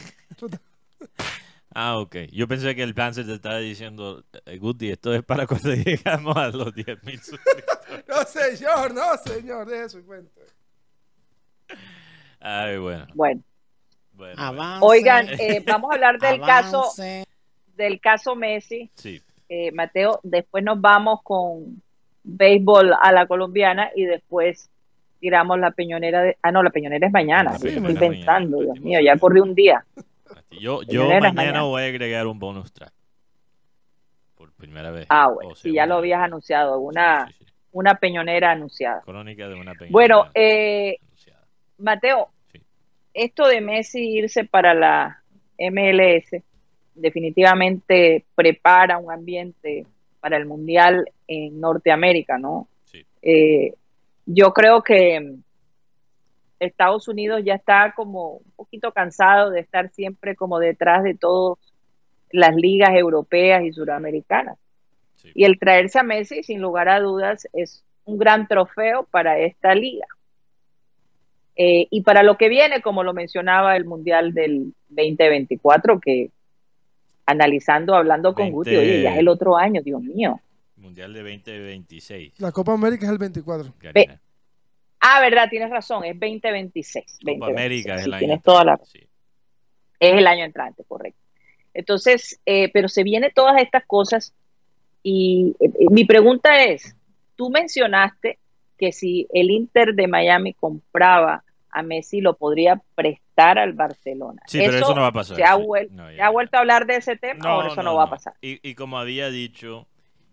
Ah, 1.75 1.99
ok. 1.99 2.17
Yo 2.33 2.49
pensé 2.49 2.75
que 2.75 2.83
el 2.83 2.95
Panzer 2.95 3.27
te 3.27 3.35
estaba 3.35 3.59
diciendo, 3.59 4.25
eh, 4.47 4.59
Guti, 4.59 4.91
esto 4.91 5.15
es 5.15 5.23
para 5.23 5.47
cuando 5.47 5.75
llegamos 5.75 6.37
a 6.37 6.49
los 6.49 6.75
10.000 6.75 7.19
suscriptores. 7.21 8.05
no, 8.09 8.23
señor, 8.25 8.95
no, 8.95 9.17
señor, 9.25 9.69
de 9.69 9.85
eso 9.85 10.03
cuento. 10.05 10.41
Ay, 12.41 12.79
bueno. 12.79 13.07
Bueno. 13.15 13.43
Oigan, 14.81 15.29
eh, 15.39 15.63
vamos 15.67 15.91
a 15.91 15.95
hablar 15.95 16.19
del 16.19 16.41
caso 16.41 16.85
del 17.77 18.01
caso 18.01 18.35
Messi. 18.35 18.91
Sí. 18.95 19.23
Eh, 19.49 19.71
Mateo, 19.73 20.21
después 20.25 20.65
nos 20.65 20.81
vamos 20.81 21.21
con 21.23 21.81
béisbol 22.25 22.93
a 23.01 23.13
la 23.13 23.27
colombiana 23.27 23.91
y 23.95 24.05
después 24.05 24.69
tiramos 25.21 25.59
la 25.59 25.71
peñonera 25.71 26.23
de... 26.23 26.37
Ah, 26.43 26.53
no, 26.53 26.63
la 26.63 26.71
peñonera 26.71 27.07
es 27.07 27.13
mañana. 27.13 27.53
estoy 27.53 27.95
pensando, 27.95 28.61
Dios 28.61 28.81
mío, 28.81 29.01
ya 29.01 29.17
corrió 29.17 29.43
un 29.45 29.55
día. 29.55 29.85
Yo, 30.51 30.83
yo 30.83 31.09
mañana, 31.09 31.63
voy 31.63 31.83
a 31.83 31.87
agregar 31.87 32.27
un 32.27 32.39
bonus 32.39 32.73
track. 32.73 32.93
Por 34.37 34.53
primera 34.53 34.91
vez. 34.91 35.07
Ah, 35.09 35.29
bueno, 35.29 35.55
si 35.55 35.73
ya 35.73 35.87
lo 35.87 35.97
habías 35.97 36.21
anunciado, 36.21 36.79
una, 36.79 37.29
una 37.73 37.95
peñonera 37.95 38.53
anunciada. 38.53 39.03
Crónica 39.03 39.49
de 39.49 39.55
una 39.55 39.73
peñonera. 39.73 39.93
Bueno, 39.93 40.31
eh, 40.35 40.99
Mateo, 41.79 42.29
esto 43.15 43.47
de 43.49 43.61
Messi 43.61 44.01
irse 44.01 44.45
para 44.45 44.75
la 44.75 45.23
MLS 45.59 46.43
definitivamente 46.95 48.25
prepara 48.35 48.99
un 48.99 49.11
ambiente 49.11 49.87
para 50.21 50.37
el 50.37 50.47
Mundial 50.47 51.11
en 51.27 51.61
Norteamérica, 51.61 52.39
¿no? 52.39 52.69
Eh, 53.23 53.75
yo 54.27 54.53
creo 54.53 54.83
que 54.83 55.37
Estados 56.61 57.09
Unidos 57.09 57.43
ya 57.45 57.55
está 57.55 57.93
como 57.95 58.37
un 58.37 58.53
poquito 58.57 58.93
cansado 58.93 59.51
de 59.51 59.61
estar 59.61 59.91
siempre 59.91 60.37
como 60.37 60.59
detrás 60.59 61.05
de 61.05 61.15
todas 61.15 61.59
las 62.31 62.55
ligas 62.55 62.91
europeas 62.95 63.65
y 63.65 63.73
suramericanas. 63.73 64.59
Y 65.35 65.45
el 65.45 65.59
traerse 65.59 65.99
a 65.99 66.03
Messi, 66.03 66.43
sin 66.43 66.61
lugar 66.61 66.89
a 66.89 67.01
dudas, 67.01 67.49
es 67.53 67.85
un 68.05 68.19
gran 68.19 68.47
trofeo 68.47 69.07
para 69.11 69.39
esta 69.39 69.75
liga. 69.75 70.07
Eh, 71.57 71.89
y 71.91 72.03
para 72.03 72.23
lo 72.23 72.37
que 72.37 72.49
viene, 72.49 72.83
como 72.83 73.03
lo 73.03 73.13
mencionaba 73.13 73.77
el 73.77 73.85
Mundial 73.85 74.33
del 74.33 74.73
2024, 74.91 75.99
que 75.99 76.31
analizando, 77.27 77.95
hablando 77.95 78.33
con 78.33 78.51
Guti, 78.51 78.77
oye, 78.77 79.03
ya 79.03 79.13
es 79.13 79.19
el 79.19 79.29
otro 79.29 79.57
año, 79.57 79.83
Dios 79.83 80.01
mío. 80.01 80.41
Mundial 80.77 81.13
de 81.13 81.21
2026. 81.21 82.41
La 82.41 82.53
Copa 82.53 82.73
América 82.73 83.07
es 83.07 83.13
el 83.13 83.19
24. 83.19 83.75
Ah, 85.01 85.21
verdad, 85.21 85.49
tienes 85.49 85.71
razón, 85.71 86.05
es 86.05 86.15
2026. 86.19 87.19
Copa 87.25 87.47
América 87.47 87.97
es 87.97 88.05
el 88.05 88.13
año 88.13 88.19
tienes 88.19 88.43
toda 88.43 88.65
la... 88.65 88.81
Es 90.01 90.15
el 90.15 90.27
año 90.27 90.45
entrante, 90.45 90.85
correcto. 90.85 91.21
Entonces, 91.75 92.41
eh, 92.47 92.71
pero 92.73 92.89
se 92.89 93.03
vienen 93.03 93.33
todas 93.35 93.61
estas 93.61 93.85
cosas 93.85 94.35
y 95.03 95.55
eh, 95.61 95.71
mi 95.91 96.05
pregunta 96.05 96.65
es, 96.65 96.97
tú 97.37 97.51
mencionaste 97.51 98.39
que 98.77 98.93
si 98.93 99.27
el 99.33 99.51
Inter 99.51 99.95
de 99.95 100.07
Miami 100.07 100.55
compraba 100.55 101.45
a 101.71 101.83
Messi 101.83 102.21
lo 102.21 102.37
podría 102.37 102.81
prestar 102.95 103.59
al 103.59 103.73
Barcelona. 103.73 104.43
Sí, 104.47 104.59
pero 104.59 104.79
eso 104.79 104.95
no 104.95 105.03
va 105.03 105.09
a 105.09 105.13
pasar. 105.13 105.37
¿Se 105.37 105.45
ha, 105.45 105.55
vuelto 105.55 106.57
a 106.57 106.61
hablar 106.61 106.87
de 106.87 106.97
ese 106.97 107.17
tema 107.17 107.41
no, 107.45 107.59
o 107.59 107.67
eso 107.67 107.83
no, 107.83 107.95
va 107.95 108.05
a 108.05 108.11
pasar? 108.11 108.35
Y, 108.41 108.75
como 108.75 108.99
había 108.99 109.31
dicho, 109.31 109.87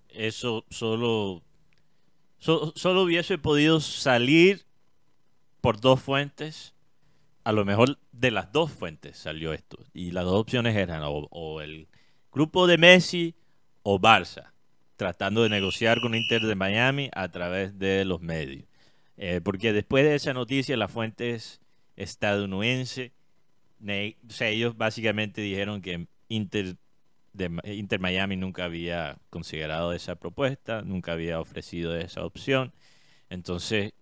eso 0.09 0.65
solo, 0.69 1.41
solo 2.37 3.03
hubiese 3.03 3.37
podido 3.37 3.79
salir 3.79 4.65
por 5.61 5.79
dos 5.79 6.01
fuentes. 6.01 6.73
A 7.43 7.51
lo 7.51 7.65
mejor 7.65 7.99
de 8.11 8.31
las 8.31 8.51
dos 8.51 8.71
fuentes 8.71 9.17
salió 9.17 9.53
esto. 9.53 9.77
Y 9.93 10.11
las 10.11 10.25
dos 10.25 10.39
opciones 10.39 10.75
eran 10.75 11.01
o 11.03 11.61
el 11.61 11.87
grupo 12.31 12.67
de 12.67 12.77
Messi 12.77 13.35
o 13.81 13.99
Barça, 13.99 14.51
tratando 14.95 15.43
de 15.43 15.49
negociar 15.49 16.01
con 16.01 16.15
Inter 16.15 16.41
de 16.41 16.55
Miami 16.55 17.09
a 17.13 17.29
través 17.29 17.77
de 17.77 18.03
los 18.03 18.21
medios. 18.21 18.65
Eh, 19.17 19.41
porque 19.43 19.73
después 19.73 20.03
de 20.03 20.15
esa 20.15 20.33
noticia, 20.33 20.75
las 20.75 20.91
fuentes 20.91 21.61
estadounidenses, 21.95 23.11
o 23.79 24.31
sea, 24.31 24.49
ellos 24.49 24.75
básicamente 24.75 25.41
dijeron 25.41 25.81
que 25.81 26.07
Inter, 26.27 26.77
Inter 27.65 27.99
Miami 27.99 28.35
nunca 28.35 28.65
había 28.65 29.17
considerado 29.29 29.93
esa 29.93 30.15
propuesta, 30.15 30.81
nunca 30.81 31.13
había 31.13 31.39
ofrecido 31.39 31.95
esa 31.95 32.23
opción. 32.23 32.73
Entonces, 33.29 33.93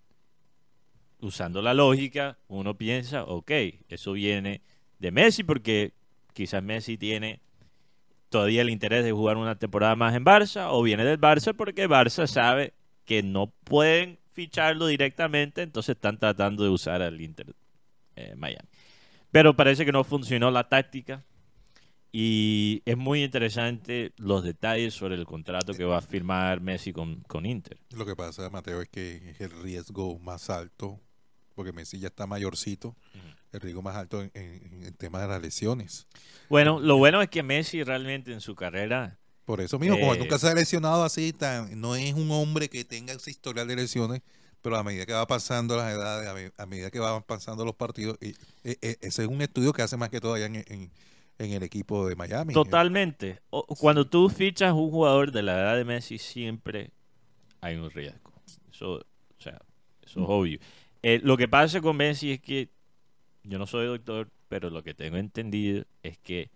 usando 1.20 1.62
la 1.62 1.74
lógica, 1.74 2.38
uno 2.48 2.76
piensa, 2.76 3.24
ok, 3.24 3.50
eso 3.88 4.12
viene 4.12 4.62
de 4.98 5.10
Messi 5.10 5.42
porque 5.42 5.92
quizás 6.32 6.62
Messi 6.62 6.96
tiene 6.96 7.40
todavía 8.28 8.62
el 8.62 8.70
interés 8.70 9.04
de 9.04 9.12
jugar 9.12 9.36
una 9.36 9.56
temporada 9.56 9.96
más 9.96 10.14
en 10.14 10.24
Barça 10.24 10.68
o 10.70 10.82
viene 10.82 11.04
del 11.04 11.20
Barça 11.20 11.54
porque 11.54 11.88
Barça 11.88 12.26
sabe 12.26 12.74
que 13.04 13.22
no 13.22 13.52
pueden 13.64 14.18
ficharlo 14.32 14.86
directamente, 14.86 15.62
entonces 15.62 15.94
están 15.94 16.18
tratando 16.18 16.64
de 16.64 16.70
usar 16.70 17.02
al 17.02 17.20
Inter 17.20 17.54
eh, 18.16 18.34
Miami. 18.36 18.68
Pero 19.30 19.54
parece 19.54 19.84
que 19.84 19.92
no 19.92 20.04
funcionó 20.04 20.50
la 20.50 20.68
táctica 20.68 21.22
y 22.16 22.80
es 22.84 22.96
muy 22.96 23.24
interesante 23.24 24.12
los 24.18 24.44
detalles 24.44 24.94
sobre 24.94 25.16
el 25.16 25.26
contrato 25.26 25.74
que 25.74 25.84
va 25.84 25.98
a 25.98 26.00
firmar 26.00 26.60
Messi 26.60 26.92
con, 26.92 27.22
con 27.22 27.44
Inter. 27.44 27.76
Lo 27.90 28.06
que 28.06 28.14
pasa, 28.14 28.48
Mateo, 28.50 28.80
es 28.80 28.88
que 28.88 29.30
es 29.30 29.40
el 29.40 29.50
riesgo 29.50 30.16
más 30.20 30.48
alto, 30.48 31.00
porque 31.56 31.72
Messi 31.72 31.98
ya 31.98 32.06
está 32.06 32.28
mayorcito, 32.28 32.94
el 33.50 33.60
riesgo 33.60 33.82
más 33.82 33.96
alto 33.96 34.22
en, 34.22 34.30
en, 34.34 34.84
el 34.84 34.96
tema 34.96 35.20
de 35.22 35.26
las 35.26 35.42
lesiones. 35.42 36.06
Bueno, 36.48 36.78
lo 36.78 36.98
bueno 36.98 37.20
es 37.20 37.28
que 37.28 37.42
Messi 37.42 37.82
realmente 37.82 38.32
en 38.32 38.40
su 38.40 38.54
carrera 38.54 39.18
por 39.44 39.60
eso 39.60 39.80
mismo, 39.80 39.98
como 39.98 40.14
nunca 40.14 40.38
se 40.38 40.48
ha 40.48 40.54
lesionado 40.54 41.02
así, 41.02 41.32
tan, 41.32 41.80
no 41.80 41.96
es 41.96 42.14
un 42.14 42.30
hombre 42.30 42.68
que 42.70 42.84
tenga 42.84 43.12
ese 43.12 43.32
historial 43.32 43.66
de 43.66 43.74
lesiones, 43.74 44.22
pero 44.62 44.76
a 44.76 44.84
medida 44.84 45.04
que 45.04 45.12
va 45.12 45.26
pasando 45.26 45.76
las 45.76 45.92
edades, 45.92 46.52
a, 46.56 46.66
medida 46.66 46.92
que 46.92 47.00
van 47.00 47.24
pasando 47.24 47.64
los 47.64 47.74
partidos, 47.74 48.16
y, 48.22 48.28
e, 48.62 48.78
e, 48.80 48.98
ese 49.00 49.22
es 49.22 49.28
un 49.28 49.42
estudio 49.42 49.72
que 49.72 49.82
hace 49.82 49.96
más 49.96 50.10
que 50.10 50.20
todo 50.20 50.34
allá 50.34 50.46
en, 50.46 50.90
el 51.38 51.62
equipo 51.62 52.08
de 52.08 52.16
Miami. 52.16 52.54
Totalmente. 52.54 53.40
cuando 53.78 54.06
tú 54.06 54.28
fichas 54.28 54.72
un 54.72 54.90
jugador 54.90 55.32
de 55.32 55.42
la 55.42 55.54
edad 55.54 55.76
de 55.76 55.84
Messi, 55.84 56.18
siempre 56.18 56.90
hay 57.60 57.76
un 57.76 57.90
riesgo. 57.90 58.32
Eso, 58.70 58.94
o 58.94 59.40
sea, 59.40 59.60
eso 60.02 60.20
es 60.20 60.26
obvio. 60.28 60.58
Eh, 61.02 61.20
lo 61.22 61.36
que 61.36 61.48
pasa 61.48 61.80
con 61.80 61.96
Messi 61.96 62.32
es 62.32 62.40
que 62.40 62.70
yo 63.42 63.58
no 63.58 63.66
soy 63.66 63.86
doctor, 63.86 64.30
pero 64.48 64.70
lo 64.70 64.82
que 64.82 64.94
tengo 64.94 65.16
entendido 65.16 65.84
es 66.02 66.18
que 66.18 66.50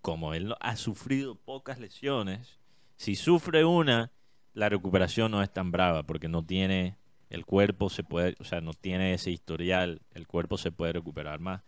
como 0.00 0.34
él 0.34 0.54
ha 0.60 0.76
sufrido 0.76 1.34
pocas 1.34 1.78
lesiones, 1.78 2.58
si 2.96 3.16
sufre 3.16 3.64
una, 3.64 4.12
la 4.54 4.68
recuperación 4.68 5.30
no 5.30 5.42
es 5.42 5.52
tan 5.52 5.70
brava 5.70 6.04
porque 6.04 6.28
no 6.28 6.44
tiene 6.44 6.96
el 7.32 7.46
cuerpo 7.46 7.88
se 7.88 8.04
puede, 8.04 8.36
o 8.40 8.44
sea, 8.44 8.60
no 8.60 8.74
tiene 8.74 9.14
ese 9.14 9.30
historial, 9.30 10.02
el 10.12 10.26
cuerpo 10.26 10.58
se 10.58 10.70
puede 10.70 10.92
recuperar 10.92 11.40
más, 11.40 11.62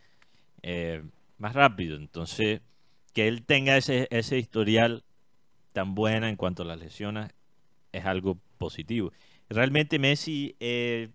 eh, 0.62 1.02
más 1.44 1.54
rápido. 1.54 1.96
Entonces, 1.96 2.62
que 3.12 3.28
él 3.28 3.44
tenga 3.44 3.76
ese, 3.76 4.08
ese 4.10 4.38
historial 4.38 5.04
tan 5.74 5.94
buena 5.94 6.30
en 6.30 6.36
cuanto 6.36 6.62
a 6.62 6.66
las 6.66 6.78
lesiones 6.78 7.32
es 7.92 8.06
algo 8.06 8.38
positivo. 8.56 9.12
Realmente 9.50 9.98
Messi 9.98 10.56
eh, 10.58 11.10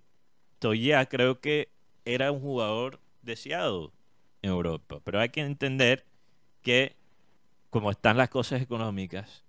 todavía 0.59 1.03
creo 1.07 1.39
que 1.41 1.69
era 2.05 2.31
un 2.31 2.41
jugador 2.41 2.99
deseado 3.23 3.91
en 4.43 4.51
Europa, 4.51 5.01
pero 5.03 5.19
hay 5.19 5.29
que 5.29 5.41
entender 5.41 6.05
que 6.61 6.95
como 7.71 7.89
están 7.89 8.17
las 8.17 8.29
cosas 8.29 8.61
económicas, 8.61 9.43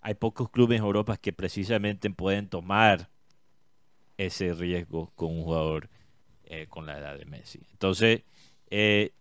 hay 0.00 0.14
pocos 0.14 0.50
clubes 0.50 0.78
en 0.78 0.84
Europa 0.84 1.16
que 1.16 1.32
precisamente 1.32 2.10
pueden 2.10 2.48
tomar 2.48 3.10
ese 4.18 4.54
riesgo 4.54 5.12
con 5.14 5.30
un 5.30 5.44
jugador 5.44 5.88
eh, 6.44 6.66
con 6.68 6.84
la 6.84 6.98
edad 6.98 7.16
de 7.16 7.26
Messi. 7.26 7.60
Entonces, 7.70 8.22
eh, 8.70 9.12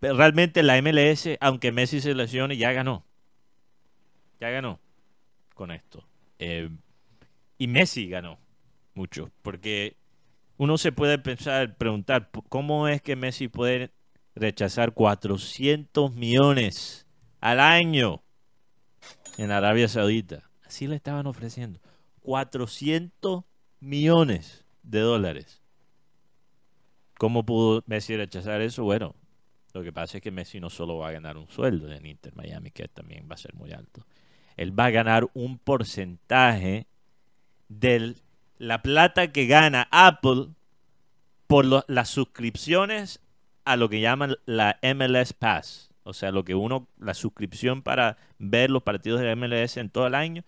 realmente 0.00 0.62
la 0.62 0.80
MLS, 0.80 1.36
aunque 1.40 1.72
Messi 1.72 2.00
se 2.00 2.14
lesione, 2.14 2.56
ya 2.56 2.72
ganó. 2.72 3.04
Ya 4.40 4.50
ganó 4.50 4.80
con 5.54 5.70
esto. 5.70 6.06
Eh, 6.38 6.70
y 7.58 7.66
Messi 7.68 8.08
ganó 8.08 8.38
mucho, 8.94 9.30
porque 9.42 9.96
uno 10.56 10.78
se 10.78 10.92
puede 10.92 11.18
pensar, 11.18 11.76
preguntar, 11.76 12.30
¿cómo 12.48 12.88
es 12.88 13.00
que 13.02 13.16
Messi 13.16 13.48
puede 13.48 13.92
rechazar 14.34 14.92
400 14.92 16.14
millones 16.14 17.06
al 17.40 17.60
año 17.60 18.22
en 19.36 19.50
Arabia 19.50 19.88
Saudita. 19.88 20.50
Así 20.64 20.86
le 20.86 20.96
estaban 20.96 21.26
ofreciendo. 21.26 21.80
400 22.20 23.44
millones 23.80 24.64
de 24.82 25.00
dólares. 25.00 25.62
¿Cómo 27.18 27.44
pudo 27.44 27.82
Messi 27.86 28.16
rechazar 28.16 28.60
eso? 28.62 28.84
Bueno, 28.84 29.14
lo 29.72 29.82
que 29.82 29.92
pasa 29.92 30.18
es 30.18 30.22
que 30.22 30.30
Messi 30.30 30.60
no 30.60 30.70
solo 30.70 30.98
va 30.98 31.08
a 31.08 31.12
ganar 31.12 31.36
un 31.36 31.48
sueldo 31.48 31.90
en 31.90 32.06
Inter 32.06 32.34
Miami, 32.36 32.70
que 32.70 32.88
también 32.88 33.26
va 33.30 33.34
a 33.34 33.38
ser 33.38 33.54
muy 33.54 33.72
alto. 33.72 34.06
Él 34.56 34.78
va 34.78 34.86
a 34.86 34.90
ganar 34.90 35.28
un 35.34 35.58
porcentaje 35.58 36.86
de 37.68 38.16
la 38.58 38.82
plata 38.82 39.32
que 39.32 39.46
gana 39.46 39.88
Apple 39.90 40.48
por 41.46 41.84
las 41.88 42.08
suscripciones 42.08 43.20
a 43.64 43.76
lo 43.76 43.88
que 43.88 44.00
llaman 44.00 44.36
la 44.46 44.78
MLS 44.82 45.32
Pass, 45.32 45.90
o 46.04 46.12
sea, 46.12 46.32
lo 46.32 46.44
que 46.44 46.54
uno, 46.54 46.88
la 46.98 47.14
suscripción 47.14 47.82
para 47.82 48.16
ver 48.38 48.70
los 48.70 48.82
partidos 48.82 49.20
de 49.20 49.26
la 49.26 49.36
MLS 49.36 49.76
en 49.76 49.90
todo 49.90 50.06
el 50.06 50.14
año, 50.14 50.44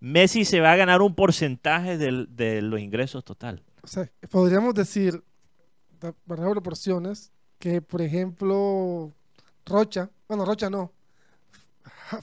Messi 0.00 0.44
se 0.44 0.60
va 0.60 0.72
a 0.72 0.76
ganar 0.76 1.02
un 1.02 1.14
porcentaje 1.14 1.96
de, 1.96 2.62
los 2.62 2.80
ingresos 2.80 3.24
total. 3.24 3.62
O 3.82 3.86
sea, 3.86 4.10
podríamos 4.30 4.74
decir, 4.74 5.22
para 5.98 6.50
proporciones, 6.50 7.32
que 7.62 7.80
por 7.80 8.02
ejemplo, 8.02 9.12
Rocha, 9.64 10.10
bueno, 10.26 10.44
Rocha 10.44 10.68
no, 10.68 10.90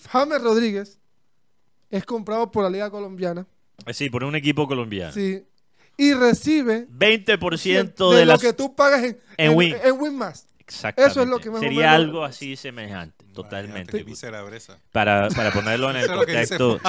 James 0.09 0.41
Rodríguez 0.41 0.99
es 1.89 2.03
comprado 2.03 2.51
por 2.51 2.65
la 2.65 2.69
Liga 2.69 2.91
Colombiana. 2.91 3.47
Eh, 3.85 3.93
sí, 3.93 4.09
por 4.09 4.25
un 4.25 4.35
equipo 4.35 4.67
colombiano. 4.67 5.13
Sí, 5.13 5.41
y 5.95 6.13
recibe 6.13 6.89
20% 6.89 8.13
de, 8.13 8.25
lo 8.25 8.37
que 8.37 8.51
tú 8.51 8.75
pagas 8.75 9.01
en, 9.01 9.17
en, 9.37 9.55
Win. 9.55 9.75
Exactamente. 10.59 11.09
Eso 11.09 11.21
es 11.21 11.29
lo 11.29 11.39
que 11.39 11.57
Sería 11.57 11.93
algo 11.93 12.25
así 12.25 12.57
semejante, 12.57 13.23
totalmente. 13.33 14.05
Para, 14.91 15.29
para 15.29 15.51
ponerlo 15.51 15.89
en 15.91 15.95
el 16.01 16.07
contexto. 16.07 16.81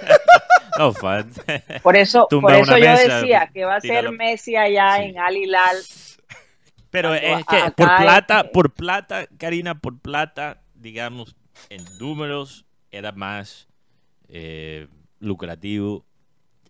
no, 0.78 0.92
por 0.92 1.96
eso, 1.96 2.28
por 2.30 2.52
eso 2.52 2.76
yo 2.76 2.96
decía 2.96 3.50
que 3.50 3.64
va 3.64 3.76
a 3.76 3.80
ser 3.80 4.12
Messi 4.12 4.54
allá 4.56 5.02
en 5.02 5.18
Al 5.18 5.34
Hilal. 5.34 5.78
Pero 6.90 7.14
es 7.14 7.44
que 7.46 7.70
por 7.76 7.96
plata, 7.96 8.50
por 8.50 8.72
plata, 8.72 9.26
Karina, 9.38 9.78
por 9.78 9.98
plata, 9.98 10.62
digamos, 10.74 11.36
en 11.68 11.84
números 11.98 12.64
era 12.90 13.12
más 13.12 13.68
eh, 14.28 14.88
lucrativo 15.20 16.04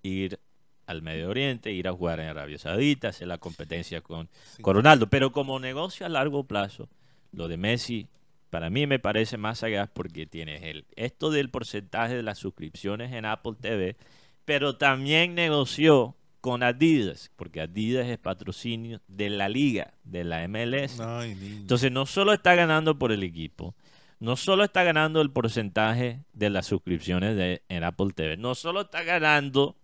ir 0.02 0.38
al 0.86 1.02
Medio 1.02 1.30
Oriente, 1.30 1.72
ir 1.72 1.88
a 1.88 1.92
jugar 1.92 2.20
en 2.20 2.26
Arabia 2.26 2.58
Saudita, 2.58 3.08
hacer 3.08 3.28
la 3.28 3.38
competencia 3.38 4.00
con, 4.00 4.28
Ronaldo. 4.58 5.08
Pero 5.08 5.32
como 5.32 5.60
negocio 5.60 6.04
a 6.04 6.08
largo 6.08 6.44
plazo, 6.44 6.88
lo 7.32 7.48
de 7.48 7.56
Messi 7.56 8.08
para 8.50 8.68
mí 8.68 8.88
me 8.88 8.98
parece 8.98 9.38
más 9.38 9.60
sagaz 9.60 9.88
porque 9.92 10.26
tienes 10.26 10.64
el, 10.64 10.84
esto 10.96 11.30
del 11.30 11.50
porcentaje 11.50 12.16
de 12.16 12.24
las 12.24 12.38
suscripciones 12.38 13.12
en 13.12 13.24
Apple 13.24 13.54
TV, 13.60 13.96
pero 14.44 14.76
también 14.76 15.36
negoció 15.36 16.16
con 16.40 16.62
Adidas, 16.62 17.30
porque 17.36 17.60
Adidas 17.60 18.06
es 18.06 18.18
patrocinio 18.18 19.00
de 19.08 19.30
la 19.30 19.48
liga, 19.48 19.94
de 20.04 20.24
la 20.24 20.46
MLS. 20.48 20.98
Entonces 21.00 21.92
no 21.92 22.06
solo 22.06 22.32
está 22.32 22.54
ganando 22.54 22.98
por 22.98 23.12
el 23.12 23.22
equipo, 23.22 23.74
no 24.18 24.36
solo 24.36 24.64
está 24.64 24.82
ganando 24.82 25.20
el 25.20 25.30
porcentaje 25.30 26.24
de 26.32 26.50
las 26.50 26.66
suscripciones 26.66 27.36
de, 27.36 27.62
en 27.68 27.84
Apple 27.84 28.12
TV, 28.14 28.36
no 28.36 28.54
solo 28.54 28.82
está 28.82 29.02
ganando 29.02 29.76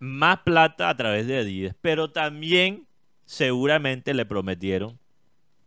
más 0.00 0.40
plata 0.40 0.88
a 0.88 0.96
través 0.96 1.26
de 1.26 1.38
Adidas, 1.38 1.76
pero 1.80 2.10
también 2.10 2.86
seguramente 3.24 4.14
le 4.14 4.26
prometieron 4.26 4.98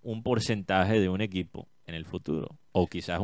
un 0.01 0.23
porcentaje 0.23 0.99
de 0.99 1.09
un 1.09 1.21
equipo 1.21 1.67
en 1.85 1.95
el 1.95 2.05
futuro, 2.05 2.59
o 2.71 2.87
quizás 2.87 3.21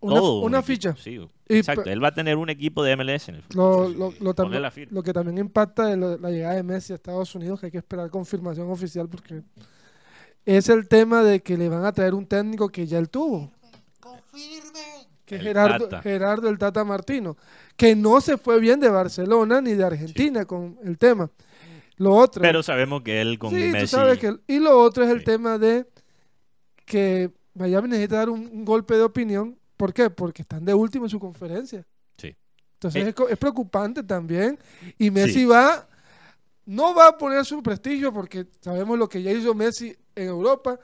una, 0.00 0.62
ficha. 0.62 0.94
Sí, 0.96 1.18
exacto. 1.48 1.90
Él 1.90 2.02
va 2.02 2.08
a 2.08 2.14
tener 2.14 2.36
un 2.36 2.50
equipo 2.50 2.82
de 2.82 2.96
MLS 2.96 3.28
en 3.28 3.36
el 3.36 3.44
Lo, 3.54 3.88
lo, 3.88 4.14
lo, 4.20 5.02
que 5.02 5.12
también 5.12 5.38
impacta 5.38 5.86
de 5.86 5.96
la 5.96 6.30
llegada 6.30 6.54
de 6.54 6.62
Messi 6.62 6.92
a 6.92 6.96
Estados 6.96 7.34
Unidos, 7.34 7.60
que 7.60 7.66
hay 7.66 7.72
que 7.72 7.78
esperar 7.78 8.10
confirmación 8.10 8.70
oficial 8.70 9.08
porque 9.08 9.42
es 10.44 10.68
el 10.68 10.88
tema 10.88 11.22
de 11.22 11.40
que 11.40 11.56
le 11.56 11.68
van 11.68 11.84
a 11.84 11.92
traer 11.92 12.14
un 12.14 12.26
técnico 12.26 12.68
que 12.68 12.86
ya 12.86 12.98
él 12.98 13.08
tuvo. 13.08 13.50
Que 15.24 15.36
es 15.36 15.42
Gerardo, 15.42 15.88
Gerardo 16.00 16.48
el 16.48 16.56
Tata 16.56 16.84
Martino, 16.84 17.36
que 17.76 17.94
no 17.94 18.20
se 18.20 18.38
fue 18.38 18.58
bien 18.58 18.80
de 18.80 18.88
Barcelona 18.88 19.60
ni 19.60 19.74
de 19.74 19.84
Argentina 19.84 20.46
con 20.46 20.78
el 20.84 20.96
tema. 20.96 21.30
Lo 21.98 22.14
otro. 22.14 22.40
Pero 22.40 22.62
sabemos 22.62 23.02
que 23.02 23.20
él 23.20 23.38
con 23.38 23.52
Messi. 23.52 23.96
y 24.46 24.58
lo 24.58 24.80
otro 24.80 25.04
es 25.04 25.10
el 25.10 25.24
tema 25.24 25.58
de 25.58 25.86
que 26.86 27.30
Miami 27.54 27.88
necesita 27.88 28.16
dar 28.16 28.30
un, 28.30 28.64
golpe 28.64 28.94
de 28.94 29.02
opinión. 29.02 29.58
¿Por 29.78 29.94
qué? 29.94 30.10
Porque 30.10 30.42
están 30.42 30.64
de 30.64 30.74
último 30.74 31.06
en 31.06 31.10
su 31.10 31.20
conferencia. 31.20 31.86
Sí. 32.18 32.36
Entonces 32.74 33.06
eh. 33.06 33.14
es, 33.30 33.38
preocupante 33.38 34.02
también. 34.02 34.58
Y 34.98 35.10
Messi 35.10 35.46
va, 35.46 35.88
no 36.66 36.94
va 36.94 37.08
a 37.08 37.16
poner 37.16 37.46
su 37.46 37.62
prestigio 37.62 38.12
porque 38.12 38.46
sabemos 38.60 38.98
lo 38.98 39.08
que 39.08 39.22
ya 39.22 39.30
hizo 39.30 39.54
Messi 39.54 39.96
en 40.16 40.26
Europa, 40.26 40.78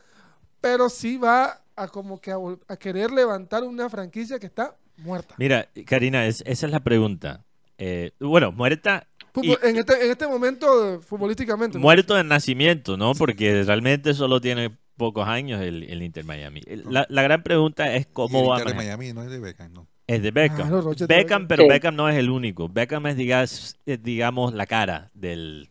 pero 0.60 0.88
sí 0.88 1.18
va 1.18 1.60
a 1.76 1.88
como 1.88 2.20
que 2.20 2.32
a, 2.32 2.76
querer 2.76 3.10
levantar 3.10 3.64
una 3.64 3.90
franquicia 3.90 4.38
que 4.38 4.46
está 4.46 4.76
muerta. 4.98 5.34
Mira, 5.38 5.68
Karina, 5.84 6.24
esa 6.26 6.44
es 6.46 6.70
la 6.70 6.80
pregunta. 6.80 7.44
Eh, 7.76 8.12
bueno, 8.20 8.52
muerta 8.52 9.08
en, 9.42 9.76
este, 9.76 10.04
en 10.04 10.10
este 10.12 10.28
momento, 10.28 11.00
futbolísticamente. 11.00 11.78
Muerto 11.78 12.14
de 12.14 12.22
nacimiento, 12.22 12.96
¿no? 12.96 13.14
Porque 13.14 13.64
realmente 13.64 14.14
solo 14.14 14.40
tiene 14.40 14.76
pocos 14.96 15.26
años 15.26 15.60
el, 15.60 16.02
Inter 16.02 16.24
Miami. 16.24 16.60
La, 16.66 17.22
gran 17.22 17.42
pregunta 17.42 17.94
es 17.94 18.06
cómo 18.06 18.48
va. 18.48 18.56
El 18.56 18.62
Inter 18.62 18.76
Miami 18.76 19.12
no 19.12 19.22
es 19.22 19.30
de 19.30 19.38
Beckham, 19.38 19.72
¿no? 19.72 19.88
Es 20.06 20.22
de 20.22 20.30
Beckham. 20.30 20.70
Beckham, 21.08 21.48
pero 21.48 21.66
Beckham 21.66 21.96
no 21.96 22.08
es 22.08 22.16
el 22.16 22.30
único. 22.30 22.68
Beckham 22.68 23.06
es, 23.06 23.16
digamos, 23.16 23.76
digamos 23.86 24.54
la 24.54 24.66
cara 24.66 25.10
del. 25.14 25.70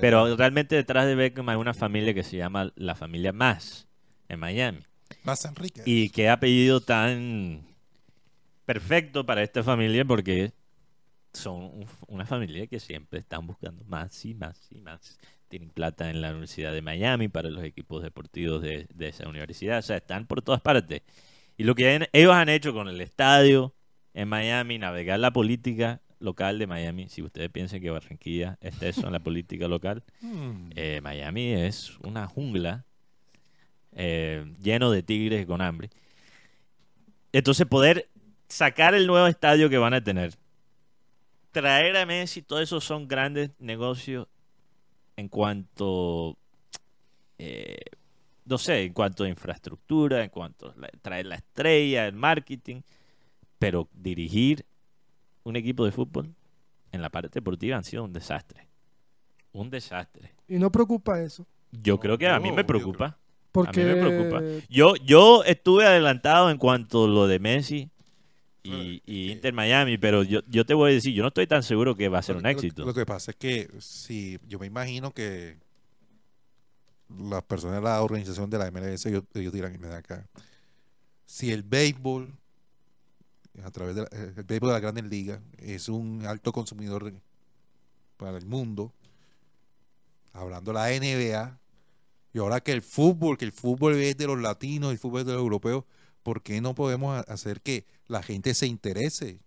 pero 0.00 0.36
realmente 0.36 0.76
detrás 0.76 1.06
de 1.06 1.14
Beckham 1.14 1.48
hay 1.48 1.56
una 1.56 1.74
familia 1.74 2.14
que 2.14 2.22
se 2.22 2.36
llama 2.36 2.72
la 2.76 2.94
familia 2.94 3.32
Más 3.32 3.88
en 4.28 4.38
Miami. 4.38 4.80
Más 5.24 5.44
Enrique. 5.44 5.82
Y 5.84 6.10
qué 6.10 6.28
apellido 6.28 6.80
tan 6.80 7.66
perfecto 8.64 9.24
para 9.26 9.42
esta 9.42 9.62
familia 9.62 10.04
porque 10.04 10.52
son 11.32 11.86
una 12.08 12.24
familia 12.24 12.66
que 12.66 12.80
siempre 12.80 13.20
están 13.20 13.46
buscando 13.46 13.84
más 13.84 14.24
y 14.24 14.34
más 14.34 14.68
y 14.70 14.80
más 14.80 15.18
tienen 15.56 15.70
plata 15.70 16.10
en 16.10 16.20
la 16.20 16.30
Universidad 16.30 16.74
de 16.74 16.82
Miami 16.82 17.28
para 17.28 17.48
los 17.48 17.64
equipos 17.64 18.02
deportivos 18.02 18.60
de, 18.60 18.86
esa 18.98 19.26
universidad. 19.26 19.78
O 19.78 19.82
sea, 19.82 19.96
están 19.96 20.26
por 20.26 20.42
todas 20.42 20.60
partes. 20.60 21.00
Y 21.56 21.64
lo 21.64 21.74
que 21.74 22.08
ellos 22.12 22.34
han 22.34 22.50
hecho 22.50 22.74
con 22.74 22.88
el 22.88 23.00
estadio 23.00 23.74
en 24.12 24.28
Miami, 24.28 24.76
navegar 24.76 25.18
la 25.18 25.32
política 25.32 26.02
local 26.18 26.58
de 26.58 26.66
Miami, 26.66 27.08
si 27.08 27.22
ustedes 27.22 27.48
piensan 27.48 27.80
que 27.80 27.88
Barranquilla 27.88 28.58
es 28.60 28.82
eso 28.82 29.06
en 29.06 29.12
la 29.14 29.20
política 29.20 29.66
local, 29.66 30.04
hmm. 30.20 30.70
eh, 30.76 31.00
Miami 31.02 31.54
es 31.54 31.96
una 32.00 32.26
jungla 32.26 32.84
eh, 33.92 34.44
lleno 34.62 34.90
de 34.90 35.02
tigres 35.02 35.46
con 35.46 35.62
hambre. 35.62 35.88
Entonces 37.32 37.66
poder 37.66 38.10
sacar 38.48 38.94
el 38.94 39.06
nuevo 39.06 39.26
estadio 39.26 39.70
que 39.70 39.78
van 39.78 39.94
a 39.94 40.04
tener, 40.04 40.34
traer 41.50 41.96
a 41.96 42.04
Messi, 42.04 42.42
todo 42.42 42.60
eso 42.60 42.82
son 42.82 43.08
grandes 43.08 43.52
negocios 43.58 44.28
en 45.16 45.28
cuanto, 45.28 46.36
eh, 47.38 47.80
no 48.44 48.58
sé, 48.58 48.84
en 48.84 48.92
cuanto 48.92 49.24
a 49.24 49.28
infraestructura, 49.28 50.22
en 50.22 50.30
cuanto 50.30 50.68
a 50.68 50.74
traer 51.02 51.26
la 51.26 51.36
estrella, 51.36 52.06
el 52.06 52.14
marketing, 52.14 52.82
pero 53.58 53.88
dirigir 53.92 54.64
un 55.44 55.56
equipo 55.56 55.84
de 55.84 55.92
fútbol 55.92 56.34
en 56.92 57.02
la 57.02 57.10
parte 57.10 57.30
deportiva 57.32 57.76
han 57.76 57.84
sido 57.84 58.04
un 58.04 58.12
desastre. 58.12 58.68
Un 59.52 59.70
desastre. 59.70 60.34
¿Y 60.48 60.58
no 60.58 60.70
preocupa 60.70 61.20
eso? 61.20 61.46
Yo 61.72 61.98
creo 61.98 62.18
que 62.18 62.28
a 62.28 62.38
mí 62.38 62.52
me 62.52 62.64
preocupa. 62.64 63.18
Porque... 63.52 63.80
A 63.80 63.84
mí 63.84 63.90
me 63.94 64.06
preocupa. 64.06 64.42
Yo, 64.68 64.96
yo 64.96 65.42
estuve 65.44 65.86
adelantado 65.86 66.50
en 66.50 66.58
cuanto 66.58 67.04
a 67.04 67.08
lo 67.08 67.26
de 67.26 67.38
Messi 67.38 67.90
y, 68.66 69.32
Inter 69.32 69.52
Miami, 69.52 69.98
pero 69.98 70.22
yo, 70.22 70.40
yo 70.48 70.64
te 70.64 70.74
voy 70.74 70.90
a 70.90 70.94
decir, 70.94 71.12
yo 71.14 71.22
no 71.22 71.28
estoy 71.28 71.46
tan 71.46 71.62
seguro 71.62 71.96
que 71.96 72.08
va 72.08 72.18
a 72.18 72.22
ser 72.22 72.36
un 72.36 72.46
éxito. 72.46 72.84
Lo, 72.84 72.94
que 72.94 73.06
pasa 73.06 73.30
es 73.30 73.36
que 73.36 73.70
si 73.78 74.38
yo 74.48 74.58
me 74.58 74.66
imagino 74.66 75.12
que 75.12 75.58
las 77.08 77.42
personas 77.42 77.76
de 77.76 77.82
la 77.82 78.02
organización 78.02 78.50
de 78.50 78.58
la 78.58 78.70
MLS, 78.70 79.06
ellos, 79.06 79.24
dirán, 79.32 79.78
me 79.80 79.88
acá, 79.88 80.26
si 81.24 81.52
el 81.52 81.62
béisbol, 81.62 82.34
a 83.62 83.70
través 83.70 83.94
de 83.94 84.02
la, 84.02 84.08
el 84.12 84.44
béisbol 84.44 84.68
de 84.68 84.74
la 84.74 84.80
Grandes 84.80 85.04
Ligas, 85.04 85.40
es 85.58 85.88
un 85.88 86.24
alto 86.26 86.52
consumidor 86.52 87.12
para 88.16 88.38
el 88.38 88.46
mundo, 88.46 88.92
hablando 90.32 90.72
de 90.72 90.78
la 90.78 90.88
NBA, 90.88 91.58
y 92.32 92.38
ahora 92.38 92.60
que 92.60 92.72
el 92.72 92.82
fútbol, 92.82 93.38
que 93.38 93.46
el 93.46 93.52
fútbol 93.52 93.94
es 93.94 94.16
de 94.16 94.26
los 94.26 94.38
latinos, 94.38 94.92
el 94.92 94.98
fútbol 94.98 95.20
es 95.20 95.26
de 95.26 95.32
los 95.32 95.40
europeos, 95.40 95.84
¿por 96.26 96.42
qué 96.42 96.60
no 96.60 96.74
podemos 96.74 97.24
hacer 97.28 97.60
que 97.60 97.86
la 98.08 98.20
gente 98.20 98.52
se 98.54 98.66
interese 98.66 99.38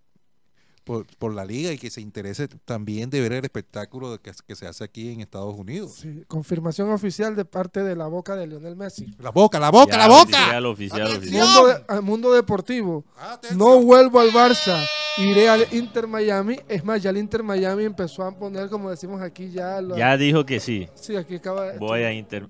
por, 0.83 1.33
la 1.33 1.45
liga 1.45 1.71
y 1.71 1.77
que 1.77 1.89
se 1.89 2.01
interese 2.01 2.47
también 2.47 3.09
de 3.09 3.21
ver 3.21 3.33
el 3.33 3.43
espectáculo 3.43 4.19
que, 4.21 4.31
que 4.47 4.55
se 4.55 4.67
hace 4.67 4.83
aquí 4.83 5.11
en 5.11 5.21
Estados 5.21 5.53
Unidos. 5.53 5.95
Sí, 5.95 6.23
confirmación 6.27 6.89
oficial 6.91 7.35
de 7.35 7.45
parte 7.45 7.83
de 7.83 7.95
la 7.95 8.07
boca 8.07 8.35
de 8.35 8.47
Lionel 8.47 8.75
Messi. 8.75 9.13
La 9.19 9.29
boca, 9.29 9.59
la 9.59 9.69
boca, 9.69 9.97
la 9.97 10.07
boca. 10.07 10.23
Oficial, 10.23 10.65
oficial, 10.65 11.09
Mundo, 11.87 12.01
mundo 12.01 12.33
deportivo. 12.33 13.05
No 13.55 13.79
vuelvo 13.81 14.19
al 14.19 14.31
Barça. 14.31 14.79
Iré 15.17 15.49
al 15.49 15.65
Inter 15.71 16.07
Miami. 16.07 16.57
Es 16.67 16.83
más, 16.83 17.01
ya 17.01 17.09
el 17.09 17.17
Inter 17.17 17.43
Miami 17.43 17.83
empezó 17.83 18.23
a 18.23 18.31
poner, 18.31 18.69
como 18.69 18.89
decimos 18.89 19.21
aquí, 19.21 19.51
ya. 19.51 19.79
Ya 19.95 20.15
dijo 20.17 20.45
que 20.45 20.59
sí. 20.59 20.87
Sí, 20.95 21.15
aquí 21.15 21.35
acaba. 21.35 21.73
Voy 21.77 22.03
a 22.03 22.13
Inter. 22.13 22.47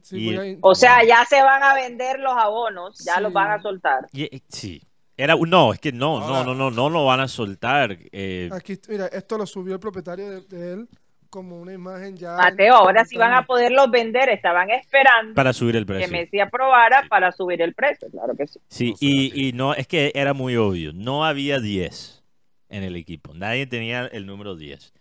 O 0.61 0.75
sea, 0.75 1.03
ya 1.03 1.25
se 1.25 1.41
van 1.41 1.63
a 1.63 1.73
vender 1.73 2.19
los 2.19 2.33
abonos, 2.35 2.99
ya 3.03 3.19
los 3.19 3.33
van 3.33 3.51
a 3.51 3.61
soltar. 3.61 4.07
Eh, 4.13 4.41
sí. 4.49 4.81
Era, 5.19 5.35
no, 5.35 5.73
es 5.73 5.81
que 5.81 5.91
no, 5.91 6.21
no, 6.21 6.45
no, 6.45 6.55
no, 6.55 6.71
no 6.71 6.89
lo 6.89 7.03
van 7.03 7.19
a 7.19 7.27
soltar. 7.27 7.97
Eh. 8.13 8.49
Aquí, 8.53 8.79
mira, 8.87 9.07
esto 9.07 9.37
lo 9.37 9.45
subió 9.45 9.73
el 9.73 9.79
propietario 9.81 10.39
de, 10.43 10.71
él 10.71 10.87
como 11.29 11.59
una 11.59 11.73
imagen 11.73 12.15
ya. 12.15 12.37
Mateo, 12.37 12.73
ahora 12.75 13.03
sí 13.03 13.17
van 13.17 13.33
a 13.33 13.45
poderlos 13.45 13.91
vender, 13.91 14.29
estaban 14.29 14.69
esperando 14.69 15.33
para 15.33 15.51
subir 15.51 15.75
el 15.75 15.85
precio. 15.85 16.07
Que 16.07 16.11
Messi 16.11 16.39
aprobara 16.39 17.05
para 17.09 17.33
subir 17.33 17.61
el 17.61 17.73
precio, 17.73 18.07
claro 18.09 18.33
que 18.33 18.47
sí. 18.47 18.61
Sí, 18.69 18.93
y, 19.01 19.49
y 19.49 19.51
no, 19.51 19.73
es 19.73 19.87
que 19.87 20.13
era 20.15 20.33
muy 20.33 20.55
obvio, 20.55 20.93
no 20.93 21.25
había 21.25 21.59
10 21.59 22.23
en 22.69 22.83
el 22.83 22.95
equipo, 22.95 23.33
nadie 23.33 23.67
tenía 23.67 24.05
el 24.05 24.25
número 24.25 24.55
10. 24.55 24.93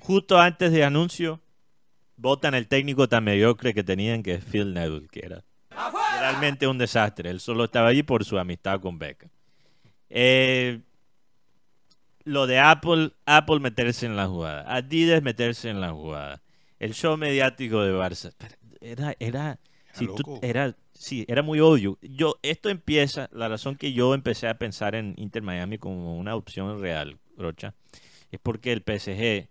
Justo 0.00 0.40
antes 0.40 0.72
de 0.72 0.82
anuncio, 0.82 1.38
votan 2.16 2.54
el 2.54 2.66
técnico 2.66 3.08
tan 3.08 3.22
mediocre 3.22 3.72
que 3.72 3.84
tenían, 3.84 4.24
que 4.24 4.34
es 4.34 4.44
Phil 4.44 4.74
Neville, 4.74 5.06
que 5.06 5.20
era 5.24 5.44
Realmente 6.22 6.66
un 6.66 6.78
desastre. 6.78 7.30
Él 7.30 7.40
solo 7.40 7.64
estaba 7.64 7.88
allí 7.88 8.02
por 8.02 8.24
su 8.24 8.38
amistad 8.38 8.80
con 8.80 8.98
Beckham. 8.98 9.30
Eh, 10.08 10.80
lo 12.24 12.46
de 12.46 12.60
Apple, 12.60 13.12
Apple 13.26 13.58
meterse 13.58 14.06
en 14.06 14.16
la 14.16 14.28
jugada. 14.28 14.64
Adidas 14.72 15.22
meterse 15.22 15.68
en 15.68 15.80
la 15.80 15.90
jugada. 15.90 16.42
El 16.78 16.94
show 16.94 17.16
mediático 17.16 17.82
de 17.82 17.92
Barça. 17.92 18.32
Era, 18.80 19.14
era, 19.18 19.58
si 19.92 20.08
era, 20.42 20.76
sí, 20.92 21.24
era 21.28 21.42
muy 21.42 21.60
obvio. 21.60 21.98
Yo, 22.02 22.36
esto 22.42 22.68
empieza, 22.68 23.28
la 23.32 23.48
razón 23.48 23.76
que 23.76 23.92
yo 23.92 24.14
empecé 24.14 24.48
a 24.48 24.58
pensar 24.58 24.94
en 24.94 25.14
Inter 25.16 25.42
Miami 25.42 25.78
como 25.78 26.16
una 26.16 26.34
opción 26.34 26.80
real, 26.80 27.18
Rocha, 27.36 27.74
es 28.30 28.40
porque 28.40 28.72
el 28.72 28.82
PSG 28.82 29.48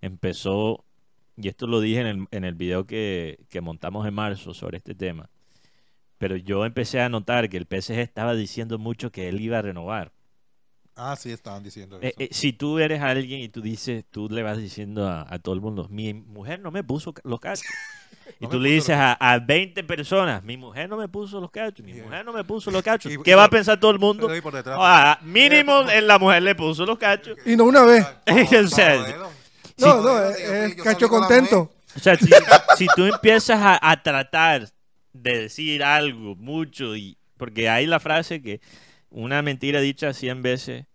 empezó, 0.00 0.84
y 1.36 1.48
esto 1.48 1.66
lo 1.66 1.80
dije 1.80 2.00
en 2.00 2.06
el, 2.06 2.26
en 2.30 2.44
el 2.44 2.54
video 2.54 2.86
que, 2.86 3.38
que 3.48 3.60
montamos 3.60 4.06
en 4.06 4.14
marzo 4.14 4.54
sobre 4.54 4.78
este 4.78 4.94
tema, 4.94 5.30
pero 6.20 6.36
yo 6.36 6.66
empecé 6.66 7.00
a 7.00 7.08
notar 7.08 7.48
que 7.48 7.56
el 7.56 7.64
PSG 7.66 7.92
estaba 7.92 8.34
diciendo 8.34 8.78
mucho 8.78 9.10
que 9.10 9.30
él 9.30 9.40
iba 9.40 9.58
a 9.58 9.62
renovar. 9.62 10.12
Ah, 10.94 11.16
sí, 11.16 11.32
estaban 11.32 11.62
diciendo 11.62 11.98
eh, 12.02 12.08
eso. 12.08 12.16
Eh, 12.18 12.28
si 12.30 12.52
tú 12.52 12.78
eres 12.78 13.00
alguien 13.00 13.40
y 13.40 13.48
tú 13.48 13.62
dices, 13.62 14.04
tú 14.10 14.28
le 14.28 14.42
vas 14.42 14.58
diciendo 14.58 15.08
a, 15.08 15.38
todo 15.38 15.54
el 15.54 15.62
mundo, 15.62 15.88
mi 15.88 16.12
mujer 16.12 16.60
no 16.60 16.70
me 16.70 16.84
puso 16.84 17.14
los 17.24 17.40
cachos. 17.40 17.64
y 18.38 18.46
tú 18.48 18.60
le 18.60 18.68
dices 18.68 18.94
a, 18.96 19.14
a, 19.14 19.38
20 19.38 19.82
personas, 19.84 20.44
mi 20.44 20.58
mujer 20.58 20.90
no 20.90 20.98
me 20.98 21.08
puso 21.08 21.40
los 21.40 21.50
cachos, 21.50 21.86
mi 21.86 21.94
mujer 21.94 22.22
no 22.22 22.34
me 22.34 22.44
puso 22.44 22.70
los 22.70 22.82
cachos. 22.82 23.10
¿Qué 23.24 23.34
va 23.34 23.44
a 23.44 23.48
pensar 23.48 23.80
todo 23.80 23.90
el 23.90 23.98
mundo? 23.98 24.28
Ah, 24.66 25.18
mínimo 25.22 25.88
en 25.88 26.06
la 26.06 26.18
mujer 26.18 26.42
le 26.42 26.54
puso 26.54 26.84
los 26.84 26.98
cachos. 26.98 27.38
Y 27.46 27.56
no 27.56 27.64
una 27.64 27.84
vez. 27.84 28.06
no, 29.78 30.02
no, 30.02 30.22
es, 30.22 30.74
cacho 30.82 31.08
contento. 31.08 31.72
O 31.96 31.98
sea, 31.98 32.14
si, 32.76 32.86
tú 32.94 33.06
empiezas 33.06 33.58
a 33.80 34.02
tratar 34.02 34.68
de 35.12 35.42
decir 35.42 35.82
algo 35.82 36.36
mucho 36.36 36.96
y 36.96 37.16
porque 37.36 37.68
hay 37.68 37.86
la 37.86 38.00
frase 38.00 38.42
que 38.42 38.60
una 39.10 39.42
mentira 39.42 39.80
dicha 39.80 40.12
100 40.12 40.42
veces 40.42 40.86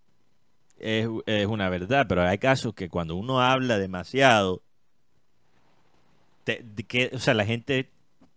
es, 0.77 1.07
una 1.47 1.69
verdad, 1.69 2.05
pero 2.07 2.21
hay 2.21 2.37
casos 2.37 2.73
que 2.73 2.89
cuando 2.89 3.15
uno 3.15 3.41
habla 3.41 3.77
demasiado, 3.79 4.61
que, 6.45 7.11
o 7.13 7.19
sea, 7.19 7.33
la 7.33 7.45
gente 7.45 7.89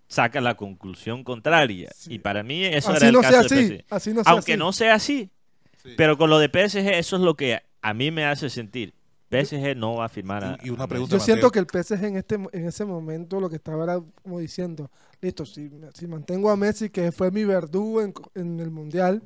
saca 0.06 0.40
la 0.40 0.56
conclusión 0.56 1.22
contraria. 1.24 1.90
Y 2.06 2.20
para 2.20 2.42
mí 2.42 2.64
eso 2.64 2.94
era 2.96 3.08
el 3.08 3.20
caso 3.20 3.54
de 3.54 3.84
PSG. 3.88 4.22
Aunque 4.24 4.56
no 4.56 4.72
sea 4.72 4.94
así. 4.94 5.30
Pero 5.96 6.18
con 6.18 6.30
lo 6.30 6.38
de 6.38 6.48
PSG, 6.48 6.94
eso 6.94 7.16
es 7.16 7.22
lo 7.22 7.34
que 7.34 7.62
a 7.82 7.94
mí 7.94 8.10
me 8.10 8.24
hace 8.24 8.50
sentir. 8.50 8.94
PSG 9.30 9.76
no 9.76 9.96
va 9.96 10.06
a 10.06 10.08
firmar 10.08 10.44
a, 10.44 10.58
y 10.62 10.70
una 10.70 10.86
pregunta, 10.86 11.16
Yo 11.16 11.20
siento 11.20 11.50
que 11.50 11.58
el 11.58 11.66
PSG 11.66 12.04
en 12.04 12.16
este 12.16 12.34
en 12.36 12.66
ese 12.66 12.84
momento 12.84 13.40
lo 13.40 13.50
que 13.50 13.56
estaba 13.56 13.84
era 13.84 14.00
como 14.22 14.38
diciendo, 14.38 14.90
listo, 15.20 15.44
si, 15.44 15.70
si 15.94 16.06
mantengo 16.06 16.50
a 16.50 16.56
Messi, 16.56 16.90
que 16.90 17.12
fue 17.12 17.30
mi 17.30 17.44
verdugo 17.44 18.00
en, 18.00 18.14
en 18.34 18.60
el 18.60 18.70
Mundial, 18.70 19.22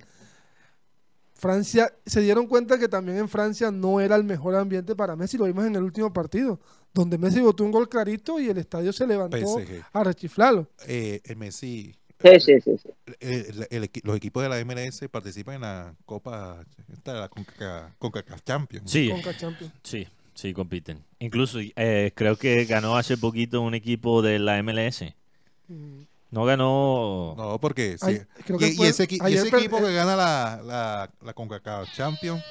Francia, 1.42 1.92
se 2.06 2.20
dieron 2.20 2.46
cuenta 2.46 2.78
que 2.78 2.88
también 2.88 3.18
en 3.18 3.28
Francia 3.28 3.72
no 3.72 4.00
era 4.00 4.14
el 4.14 4.22
mejor 4.22 4.54
ambiente 4.54 4.94
para 4.94 5.16
Messi, 5.16 5.36
lo 5.36 5.46
vimos 5.46 5.64
en 5.64 5.74
el 5.74 5.82
último 5.82 6.12
partido, 6.12 6.60
donde 6.94 7.18
Messi 7.18 7.40
botó 7.40 7.64
un 7.64 7.72
gol 7.72 7.88
clarito 7.88 8.38
y 8.38 8.48
el 8.48 8.58
estadio 8.58 8.92
se 8.92 9.08
levantó 9.08 9.56
a 9.92 10.04
rechiflarlo. 10.04 10.68
Eh, 10.86 11.20
Messi, 11.36 11.96
Sí, 12.22 12.60
sí, 12.60 12.76
sí. 12.78 14.00
los 14.04 14.16
equipos 14.16 14.42
de 14.42 14.48
la 14.48 14.64
MLS 14.64 15.08
participan 15.10 15.56
en 15.56 15.60
la 15.62 15.94
Copa, 16.04 16.64
esta, 16.92 17.14
la 17.14 17.28
Conca, 17.28 17.92
Champions. 18.44 18.90
Sí, 18.90 19.10
sí, 19.82 20.06
sí, 20.34 20.52
compiten. 20.52 21.02
Incluso 21.18 21.58
eh, 21.60 22.12
creo 22.14 22.36
que 22.36 22.64
ganó 22.64 22.96
hace 22.96 23.16
poquito 23.16 23.60
un 23.60 23.74
equipo 23.74 24.22
de 24.22 24.38
la 24.38 24.62
MLS. 24.62 25.04
Mm. 25.68 26.02
No 26.30 26.44
ganó. 26.44 27.34
No, 27.36 27.58
porque. 27.60 27.96
y, 28.00 28.84
ese, 28.84 29.04
equipo 29.04 29.78
que 29.78 29.92
gana 29.92 30.16
la, 30.16 30.62
la, 30.64 31.10
la 31.20 31.34
CONCACAF 31.34 31.92
Champions 31.94 32.42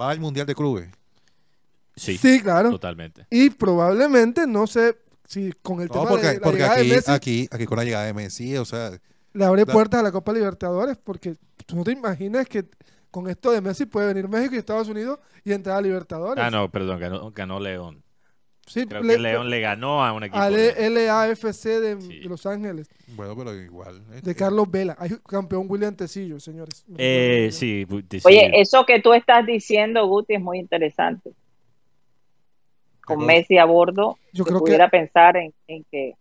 va 0.00 0.10
al 0.10 0.18
Mundial 0.18 0.46
de 0.46 0.54
Clubes. 0.54 0.88
Sí, 1.96 2.18
sí, 2.18 2.40
claro. 2.40 2.70
Totalmente. 2.70 3.26
Y 3.30 3.50
probablemente, 3.50 4.46
no 4.46 4.66
sé 4.66 4.96
si 5.26 5.52
con 5.62 5.80
el 5.80 5.88
tema 5.88 6.06
porque, 6.06 6.26
de 6.26 6.34
la 6.34 6.40
porque 6.40 6.64
aquí, 6.64 6.88
de 6.88 6.94
Messi, 6.94 7.10
aquí, 7.10 7.48
aquí 7.50 7.64
con 7.66 7.78
la 7.78 7.84
llegada 7.84 8.04
de 8.06 8.14
Messi, 8.14 8.56
o 8.56 8.64
sea. 8.64 8.90
Le 9.32 9.44
abre 9.44 9.66
puertas 9.66 10.00
a 10.00 10.02
la 10.02 10.12
Copa 10.12 10.32
Libertadores, 10.32 10.96
porque 10.96 11.34
tú 11.66 11.76
no 11.76 11.84
te 11.84 11.92
imaginas 11.92 12.46
que 12.46 12.64
con 13.10 13.28
esto 13.28 13.50
de 13.50 13.60
Messi 13.60 13.86
puede 13.86 14.08
venir 14.08 14.28
México 14.28 14.54
y 14.54 14.58
Estados 14.58 14.88
Unidos 14.88 15.18
y 15.44 15.52
entrar 15.52 15.76
a 15.76 15.80
Libertadores. 15.80 16.42
Ah, 16.44 16.50
no, 16.50 16.70
perdón, 16.70 17.00
ganó, 17.00 17.30
ganó 17.32 17.60
León. 17.60 18.04
Sí, 18.66 18.86
Creo 18.86 19.02
que 19.02 19.18
León 19.18 19.50
le 19.50 19.60
ganó 19.60 20.04
a 20.04 20.12
un 20.12 20.24
equipo. 20.24 20.38
Al 20.38 20.54
LAFC 20.54 21.64
de, 21.64 22.20
Los 22.24 22.46
Ángeles. 22.46 22.88
Bueno, 23.08 23.36
pero 23.36 23.54
igual. 23.54 24.08
De 24.08 24.16
este 24.16 24.34
Carlos 24.34 24.70
Vela. 24.70 24.96
Hay 24.98 25.10
campeón 25.28 25.66
William 25.68 25.94
Tecillo, 25.94 26.40
señores. 26.40 26.84
Eh, 26.96 27.50
sí, 27.52 27.86
Oye, 28.24 28.50
eso 28.54 28.86
que 28.86 29.00
tú 29.00 29.12
estás 29.12 29.44
diciendo, 29.44 30.06
Guti, 30.06 30.34
es 30.34 30.40
muy 30.40 30.58
interesante. 30.58 31.32
Con 33.06 33.26
Messi 33.26 33.58
a 33.58 33.64
bordo, 33.64 34.18
yo 34.32 34.44
creo 34.44 34.60
pudiera 34.60 34.88
pensar 34.88 35.36
en, 35.36 35.52
que 35.90 36.14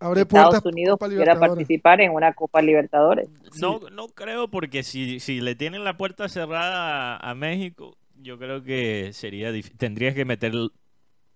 Estados 0.00 0.64
Unidos 0.66 0.98
pudiera 0.98 1.38
participar 1.38 2.00
en 2.00 2.12
una 2.12 2.32
Copa 2.34 2.62
Libertadores. 2.62 3.28
No, 3.58 3.80
no 3.92 4.08
creo, 4.08 4.48
porque 4.48 4.82
si, 4.82 5.20
si 5.20 5.40
le 5.40 5.54
tienen 5.54 5.84
la 5.84 5.96
puerta 5.96 6.28
cerrada 6.28 7.16
a, 7.16 7.34
México, 7.34 7.96
yo 8.20 8.38
creo 8.38 8.62
que 8.62 9.12
sería 9.12 9.50
tendrías 9.76 10.14
que 10.14 10.24
meter 10.24 10.52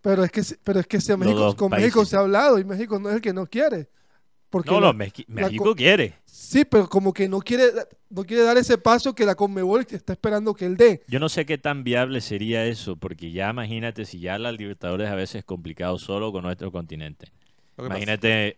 pero 0.01 0.23
es 0.23 0.31
que, 0.31 0.43
pero 0.63 0.81
es 0.81 0.87
que 0.87 1.01
si 1.01 1.17
México, 1.17 1.57
con 1.57 1.71
México 1.71 2.05
se 2.05 2.17
ha 2.17 2.21
hablado 2.21 2.59
y 2.59 2.65
México 2.65 2.99
no 2.99 3.09
es 3.09 3.17
el 3.17 3.21
que 3.21 3.33
no 3.33 3.47
quiere. 3.47 3.89
Porque 4.51 4.71
no, 4.71 4.81
no, 4.81 4.95
México 4.95 5.75
quiere. 5.75 6.15
Sí, 6.25 6.65
pero 6.65 6.89
como 6.89 7.13
que 7.13 7.29
no 7.29 7.41
quiere, 7.41 7.65
no 8.09 8.25
quiere 8.25 8.43
dar 8.43 8.57
ese 8.57 8.79
paso 8.79 9.15
que 9.15 9.27
la 9.27 9.35
Conmebol 9.35 9.87
está 9.91 10.13
esperando 10.15 10.55
que 10.55 10.65
él 10.65 10.77
dé. 10.77 11.03
Yo 11.09 11.21
no 11.21 11.29
sé 11.29 11.45
qué 11.45 11.59
tan 11.59 11.85
viable 11.85 12.21
sería 12.21 12.65
eso, 12.65 12.97
porque 12.97 13.31
ya 13.31 13.51
imagínate 13.51 14.07
si 14.07 14.21
ya 14.21 14.39
la 14.39 14.53
Libertadores 14.53 15.09
a 15.09 15.15
veces 15.15 15.37
es 15.37 15.45
complicado 15.45 15.99
solo 15.99 16.33
con 16.33 16.45
nuestro 16.45 16.73
continente. 16.73 17.31
Imagínate 17.77 18.57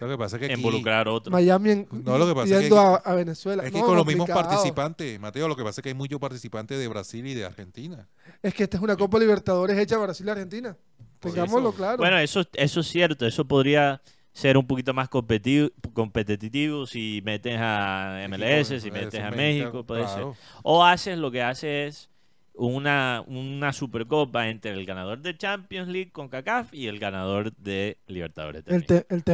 lo 0.00 0.08
que 0.08 0.18
pasa 0.18 0.36
es 0.36 0.48
que 0.48 0.52
involucrar 0.54 1.06
a 1.06 1.12
otros. 1.12 1.30
Miami 1.30 1.86
no, 1.90 2.16
lo 2.16 2.26
que 2.26 2.34
pasa 2.34 2.60
yendo 2.60 2.96
es 2.96 3.02
que, 3.02 3.10
a, 3.10 3.14
Venezuela. 3.14 3.64
Es 3.64 3.70
que 3.70 3.80
con 3.80 3.96
los 3.96 4.06
mismos 4.06 4.28
participantes, 4.28 5.20
Mateo, 5.20 5.46
lo 5.46 5.56
que 5.56 5.62
pasa 5.62 5.80
es 5.80 5.82
que 5.82 5.90
hay 5.90 5.94
muchos 5.94 6.18
participantes 6.18 6.78
de 6.78 6.88
Brasil 6.88 7.26
y 7.26 7.34
de 7.34 7.44
Argentina. 7.44 8.08
Es 8.42 8.54
que 8.54 8.62
esta 8.62 8.78
es 8.78 8.82
una 8.82 8.96
Copa 8.96 9.18
Libertadores 9.18 9.78
hecha 9.78 9.98
Brasil 9.98 10.26
y 10.26 10.30
Argentina. 10.30 10.76
Tengámoslo 11.18 11.72
claro. 11.72 11.98
Bueno, 11.98 12.18
eso, 12.18 12.42
eso 12.54 12.80
es 12.80 12.86
cierto. 12.86 13.26
Eso 13.26 13.44
podría 13.44 14.00
ser 14.32 14.56
un 14.56 14.66
poquito 14.66 14.94
más 14.94 15.08
competitivo, 15.08 15.70
competitivo 15.92 16.86
si 16.86 17.22
metes 17.24 17.56
a 17.58 18.26
MLS, 18.28 18.80
si 18.80 18.90
metes 18.90 19.20
a 19.20 19.30
México, 19.30 19.84
puede 19.84 20.06
ser. 20.08 20.24
O 20.62 20.84
haces 20.84 21.18
lo 21.18 21.30
que 21.30 21.42
hace 21.42 21.86
es 21.86 22.10
una, 22.54 23.24
una 23.26 23.72
supercopa 23.72 24.48
entre 24.48 24.72
el 24.72 24.84
ganador 24.84 25.20
de 25.20 25.36
Champions 25.36 25.88
League 25.88 26.10
con 26.12 26.28
CACAF 26.28 26.72
y 26.74 26.88
el 26.88 26.98
ganador 26.98 27.54
de 27.56 27.96
Libertadores. 28.06 28.64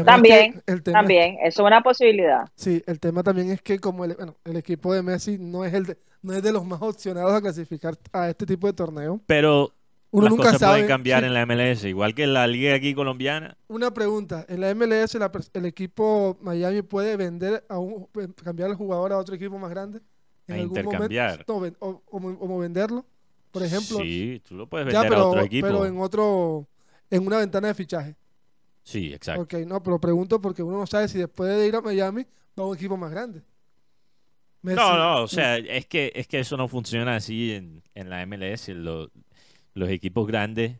también, 0.05 0.63
también, 0.85 1.37
eso 1.43 1.63
es 1.63 1.67
una 1.67 1.83
posibilidad. 1.83 2.47
Sí, 2.55 2.83
el 2.87 3.01
tema 3.01 3.23
también 3.23 3.51
es 3.51 3.61
que 3.63 3.79
como 3.79 4.05
el, 4.05 4.15
bueno, 4.15 4.37
el 4.45 4.57
equipo 4.57 4.95
de 4.95 5.03
Messi 5.03 5.39
no 5.39 5.65
es, 5.65 5.75
el 5.75 5.87
de, 5.87 5.99
no 6.23 6.35
es 6.35 6.43
de 6.43 6.53
los 6.53 6.65
más 6.65 6.81
opcionados 6.81 7.33
a 7.33 7.41
clasificar 7.41 7.95
a 8.13 8.29
este 8.29 8.47
tipo 8.47 8.67
de 8.67 8.73
torneo. 8.73 9.21
Pero 9.27 9.73
uno 10.17 10.29
nunca 10.29 10.59
sabe. 10.59 10.75
pueden 10.75 10.89
cambiar 10.89 11.25
en 11.25 11.35
la 11.35 11.45
MLS, 11.47 11.85
igual 11.85 12.15
que 12.15 12.25
en 12.25 12.35
la 12.35 12.47
liga 12.47 12.75
aquí 12.75 12.95
colombiana. 12.95 13.57
Una 13.69 13.93
pregunta, 13.93 14.45
en 14.49 14.61
la 14.61 14.75
MLS 14.75 15.17
el 15.53 15.67
equipo 15.67 16.39
Miami 16.41 16.83
puede 16.83 17.17
vender 17.17 17.65
a 17.69 17.79
un, 17.79 18.09
cambiar 18.43 18.71
al 18.71 18.77
jugador 18.77 19.13
a 19.13 19.19
otro 19.19 19.35
equipo 19.35 19.59
más 19.59 19.71
grande 19.71 20.01
en 20.47 20.55
a 20.55 20.59
intercambiar 20.59 21.45
momento, 21.47 21.79
o, 21.81 22.03
o, 22.11 22.59
venderlo 22.59 23.05
por 23.51 23.63
ejemplo. 23.63 23.99
Sí, 23.99 24.43
tú 24.47 24.55
lo 24.55 24.69
puedes 24.69 24.87
vender 24.87 25.15
a 25.15 25.25
otro 25.25 25.41
equipo. 25.43 25.67
Pero 25.67 25.87
en 25.87 25.99
otro, 25.99 26.69
en 27.11 27.27
una 27.27 27.39
ventana 27.39 27.69
de 27.69 27.75
fichaje. 27.75 28.17
Sí, 28.83 29.13
exacto. 29.13 29.43
Ok, 29.43 29.55
no, 29.67 29.83
pero 29.83 29.99
pregunto 29.99 30.41
porque 30.41 30.63
uno 30.63 30.79
no 30.79 30.87
sabe 30.87 31.09
si 31.09 31.19
después 31.19 31.57
de 31.57 31.67
ir 31.67 31.75
a 31.75 31.81
Miami 31.81 32.25
va 32.59 32.65
a 32.65 32.67
un 32.67 32.77
equipo 32.77 32.97
más 32.97 33.11
grande. 33.11 33.43
no, 34.63 34.99
no, 34.99 35.23
o 35.23 35.29
sea, 35.29 35.57
es 35.57 35.87
que, 35.87 36.13
es 36.15 36.29
que 36.29 36.41
eso 36.41 36.57
no 36.57 36.69
funciona 36.69 37.17
así 37.17 37.53
en, 37.53 37.83
en 37.95 38.11
la 38.11 38.25
MLS. 38.27 38.69
Los 39.77 39.91
equipos 39.91 40.27
grandes 40.27 40.79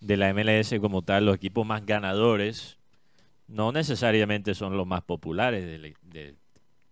de 0.00 0.16
la 0.16 0.32
MLS 0.32 0.72
como 0.80 1.02
tal, 1.02 1.26
los 1.26 1.34
equipos 1.34 1.66
más 1.66 1.84
ganadores, 1.84 2.78
no 3.48 3.72
necesariamente 3.72 4.54
son 4.54 4.76
los 4.76 4.86
más 4.86 5.02
populares 5.02 5.64
de, 5.64 5.96
de, 6.02 6.36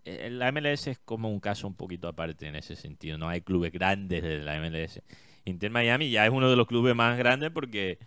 eh, 0.05 0.31
la 0.31 0.51
MLS 0.51 0.89
es 0.89 0.99
como 0.99 1.31
un 1.31 1.39
caso 1.39 1.69
un 1.69 1.75
poquito 1.75 2.09
aparte 2.09 2.49
en 2.49 2.57
ese 2.57 2.75
sentido. 2.75 3.19
No 3.19 3.29
hay 3.29 3.41
clubes 3.41 3.73
grandes 3.73 4.21
de 4.25 4.39
la 4.39 4.59
MLS. 4.59 5.01
Inter 5.45 5.71
Miami 5.71 6.11
ya 6.11 6.27
es 6.27 6.33
uno 6.33 6.51
de 6.51 6.57
los 6.57 6.67
clubes 6.67 6.97
más 6.97 7.17
grandes 7.17 7.53
porque 7.53 7.99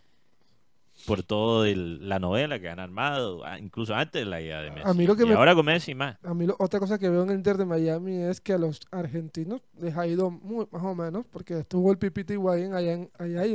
por 1.06 1.24
todo 1.24 1.66
la 1.66 2.20
novela 2.20 2.60
que 2.60 2.70
han 2.70 2.80
armado, 2.80 3.44
incluso 3.60 3.96
antes 3.96 4.24
de 4.24 4.26
la 4.30 4.42
idea 4.42 4.62
de 4.62 4.72
Messi. 4.72 5.26
y 5.28 5.32
ahora 5.32 5.56
con 5.56 5.66
Messi 5.66 5.96
más. 5.96 6.18
A 6.24 6.34
mí 6.34 6.48
otra 6.58 6.80
cosa 6.80 7.00
que 7.00 7.10
veo 7.10 7.24
en 7.24 7.30
el 7.30 7.38
Inter 7.38 7.58
de 7.58 7.66
Miami 7.66 8.18
es 8.18 8.42
que 8.42 8.54
a 8.54 8.58
los 8.58 8.82
argentinos 8.92 9.62
les 9.80 9.96
ha 9.98 10.08
ido 10.08 10.30
muy, 10.30 10.68
más 10.72 10.84
o 10.84 10.96
menos, 10.96 11.26
porque 11.32 11.60
estuvo 11.60 11.92
el 11.92 11.98
Pipiti 11.98 12.34
Higuaín 12.34 12.74
allá 12.74 12.94
en 12.94 13.12
allá. 13.18 13.46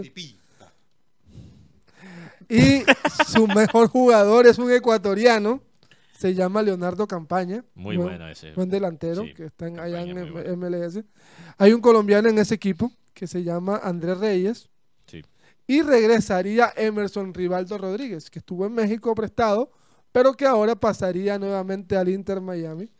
Y 2.48 2.82
su 3.26 3.46
mejor 3.46 3.88
jugador 3.88 4.46
es 4.46 4.58
un 4.58 4.70
ecuatoriano 4.70 5.62
se 6.24 6.34
llama 6.34 6.62
Leonardo 6.62 7.06
Campaña. 7.06 7.64
Muy 7.74 7.96
bueno 7.96 8.28
ese. 8.28 8.52
Buen 8.52 8.70
delantero 8.70 9.24
que 9.36 9.44
está 9.44 9.66
allá 9.66 10.02
en 10.02 10.58
MLS. 10.58 11.04
Hay 11.58 11.72
un 11.72 11.80
colombiano 11.80 12.28
en 12.28 12.38
ese 12.38 12.54
equipo 12.54 12.92
que 13.12 13.26
se 13.26 13.42
llama 13.42 13.80
Andrés 13.82 14.18
Reyes. 14.18 14.70
Y 15.66 15.82
regresaría 15.82 16.72
Emerson 16.76 17.32
Rivaldo 17.32 17.78
Rodríguez, 17.78 18.30
que 18.30 18.38
estuvo 18.38 18.66
en 18.66 18.74
México 18.74 19.14
prestado, 19.14 19.72
pero 20.12 20.34
que 20.34 20.46
ahora 20.46 20.76
pasaría 20.76 21.38
nuevamente 21.38 21.96
al 21.96 22.08
Inter 22.08 22.40
Miami. 22.40 22.90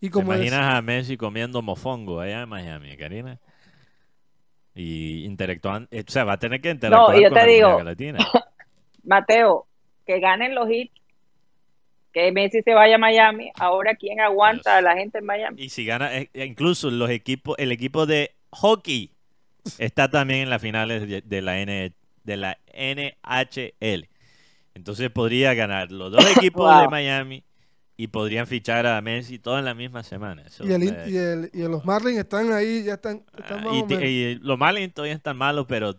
Y 0.00 0.08
como 0.08 0.32
¿Te 0.32 0.38
imaginas 0.38 0.74
a 0.74 0.82
Messi 0.82 1.16
comiendo 1.16 1.60
mofongo 1.60 2.20
allá 2.20 2.42
en 2.42 2.48
Miami, 2.48 2.96
Karina? 2.96 3.38
Y 4.74 5.24
interactuando, 5.26 5.88
eh, 5.90 6.04
o 6.06 6.10
sea, 6.10 6.24
va 6.24 6.34
a 6.34 6.38
tener 6.38 6.60
que 6.60 6.70
interactuar 6.70 7.16
no, 7.16 7.22
yo 7.22 7.30
te 7.30 7.46
digo, 7.46 7.78
Mateo, 9.04 9.66
que 10.06 10.20
ganen 10.20 10.54
los 10.54 10.70
hits 10.70 11.00
que 12.12 12.32
Messi 12.32 12.62
se 12.62 12.74
vaya 12.74 12.96
a 12.96 12.98
Miami, 12.98 13.50
ahora 13.58 13.94
quién 13.94 14.20
aguanta 14.20 14.78
a 14.78 14.82
la 14.82 14.96
gente 14.96 15.18
en 15.18 15.26
Miami. 15.26 15.62
Y 15.62 15.68
si 15.68 15.84
gana, 15.84 16.16
eh, 16.16 16.30
incluso 16.34 16.90
los 16.90 17.10
equipos, 17.10 17.56
el 17.58 17.72
equipo 17.72 18.06
de 18.06 18.34
hockey 18.50 19.12
está 19.78 20.10
también 20.10 20.40
en 20.40 20.50
las 20.50 20.62
finales 20.62 21.06
de, 21.28 21.42
la 21.42 21.60
N, 21.60 21.92
de 22.24 22.36
la 22.36 22.58
NHL. 22.72 24.08
Entonces 24.74 25.10
podría 25.10 25.54
ganar 25.54 25.90
los 25.90 26.12
dos 26.12 26.24
equipos 26.36 26.80
de 26.80 26.88
Miami 26.88 27.44
y 27.96 28.06
podrían 28.06 28.46
fichar 28.46 28.86
a 28.86 29.00
Messi 29.02 29.38
todo 29.38 29.58
en 29.58 29.64
la 29.64 29.74
misma 29.74 30.02
semana. 30.02 30.44
y, 30.60 31.68
los 31.68 31.84
Marlins 31.84 32.18
están 32.18 32.52
ahí, 32.52 32.84
ya 32.84 32.94
están, 32.94 33.24
ah, 33.48 33.84
y, 34.02 34.36
los 34.36 34.58
Marlins 34.58 34.94
todavía 34.94 35.14
están 35.14 35.36
malos, 35.36 35.66
pero 35.68 35.96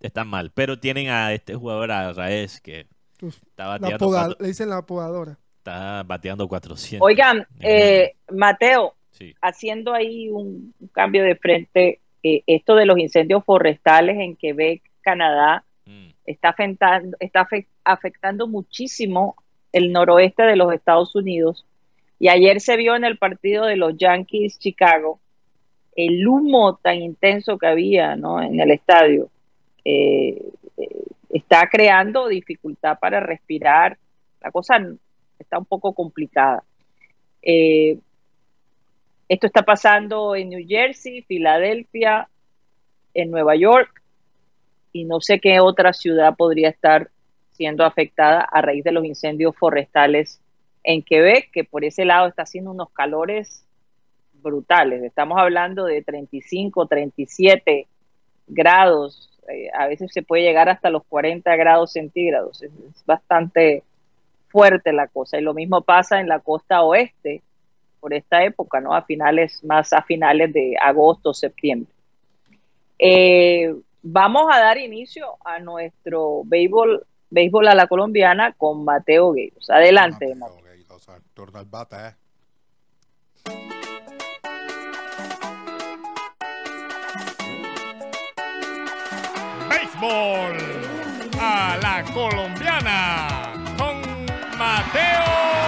están 0.00 0.28
mal. 0.28 0.50
Pero 0.52 0.78
tienen 0.78 1.08
a 1.08 1.32
este 1.32 1.54
jugador, 1.54 1.92
a 1.92 2.12
Raez, 2.12 2.60
que 2.60 2.86
está 3.20 3.78
Le 3.78 4.48
dicen 4.48 4.68
la 4.68 4.82
podadora 4.82 5.38
está 5.64 6.02
bateando 6.02 6.46
400. 6.46 7.04
Oigan, 7.04 7.46
eh, 7.60 8.16
Mateo, 8.30 8.94
haciendo 9.40 9.94
ahí 9.94 10.28
un, 10.28 10.74
cambio 10.92 11.24
de 11.24 11.36
frente, 11.36 12.00
eh, 12.24 12.42
esto 12.46 12.74
de 12.74 12.86
los 12.86 12.98
incendios 12.98 13.44
forestales 13.44 14.18
en 14.18 14.34
Quebec, 14.34 14.82
Canadá, 15.02 15.64
mm. 15.86 16.08
está, 16.26 16.48
afectando, 16.48 17.16
está 17.20 17.46
afectando 17.84 18.48
muchísimo 18.48 19.36
el 19.72 19.92
noroeste 19.92 20.42
de 20.42 20.56
los 20.56 20.72
Estados 20.72 21.14
Unidos. 21.14 21.64
Y 22.18 22.28
ayer 22.28 22.60
se 22.60 22.76
vio 22.76 22.96
en 22.96 23.04
el 23.04 23.18
partido 23.18 23.66
de 23.66 23.76
los 23.76 23.96
Yankees 23.96 24.58
Chicago 24.58 25.20
el 25.96 26.26
humo 26.26 26.76
tan 26.76 26.96
intenso 26.96 27.58
que 27.58 27.66
había 27.66 28.16
¿no? 28.16 28.42
en 28.42 28.58
el 28.58 28.70
estadio. 28.70 29.30
Eh, 29.84 30.42
eh, 30.76 31.04
está 31.30 31.68
creando 31.70 32.28
dificultad 32.28 32.98
para 32.98 33.20
respirar. 33.20 33.98
La 34.40 34.50
cosa 34.50 34.78
está 35.38 35.58
un 35.58 35.66
poco 35.66 35.92
complicada. 35.92 36.64
Eh, 37.42 37.98
esto 39.28 39.46
está 39.46 39.62
pasando 39.62 40.36
en 40.36 40.50
New 40.50 40.66
Jersey, 40.66 41.22
Filadelfia, 41.22 42.28
en 43.14 43.30
Nueva 43.30 43.56
York 43.56 44.02
y 44.92 45.04
no 45.04 45.20
sé 45.20 45.40
qué 45.40 45.60
otra 45.60 45.92
ciudad 45.92 46.36
podría 46.36 46.68
estar 46.68 47.10
siendo 47.52 47.84
afectada 47.84 48.40
a 48.40 48.60
raíz 48.60 48.84
de 48.84 48.92
los 48.92 49.04
incendios 49.04 49.56
forestales 49.56 50.40
en 50.82 51.02
Quebec, 51.02 51.50
que 51.52 51.64
por 51.64 51.84
ese 51.84 52.04
lado 52.04 52.28
está 52.28 52.42
haciendo 52.42 52.70
unos 52.72 52.90
calores 52.90 53.64
brutales. 54.34 55.02
Estamos 55.02 55.38
hablando 55.38 55.84
de 55.84 56.02
35, 56.02 56.86
37 56.86 57.86
grados, 58.46 59.30
eh, 59.48 59.70
a 59.72 59.86
veces 59.86 60.12
se 60.12 60.22
puede 60.22 60.42
llegar 60.42 60.68
hasta 60.68 60.90
los 60.90 61.04
40 61.04 61.54
grados 61.56 61.92
centígrados. 61.92 62.62
Es, 62.62 62.70
bastante 63.06 63.82
fuerte 64.48 64.92
la 64.92 65.08
cosa. 65.08 65.38
Y 65.38 65.42
lo 65.42 65.54
mismo 65.54 65.82
pasa 65.82 66.20
en 66.20 66.28
la 66.28 66.40
costa 66.40 66.82
oeste 66.82 67.42
por 68.04 68.12
esta 68.12 68.44
época, 68.44 68.82
¿no? 68.82 68.94
A 68.94 69.00
finales, 69.00 69.64
más 69.64 69.94
a 69.94 70.02
finales 70.02 70.52
de 70.52 70.76
agosto, 70.78 71.32
septiembre. 71.32 71.90
Eh, 72.98 73.74
vamos 74.02 74.44
a 74.52 74.60
dar 74.60 74.76
inicio 74.76 75.38
a 75.42 75.58
nuestro 75.58 76.42
béisbol, 76.44 77.06
béisbol 77.30 77.66
a 77.66 77.74
la 77.74 77.86
colombiana 77.86 78.52
con 78.52 78.84
Mateo 78.84 79.32
Gueiros. 79.32 79.70
Adelante, 79.70 80.34
Mateo. 80.34 80.60
Mateo. 81.34 82.12
Béisbol 89.70 90.58
a 91.40 91.78
la 91.80 92.04
colombiana 92.12 93.54
con 93.78 94.02
Mateo 94.58 95.63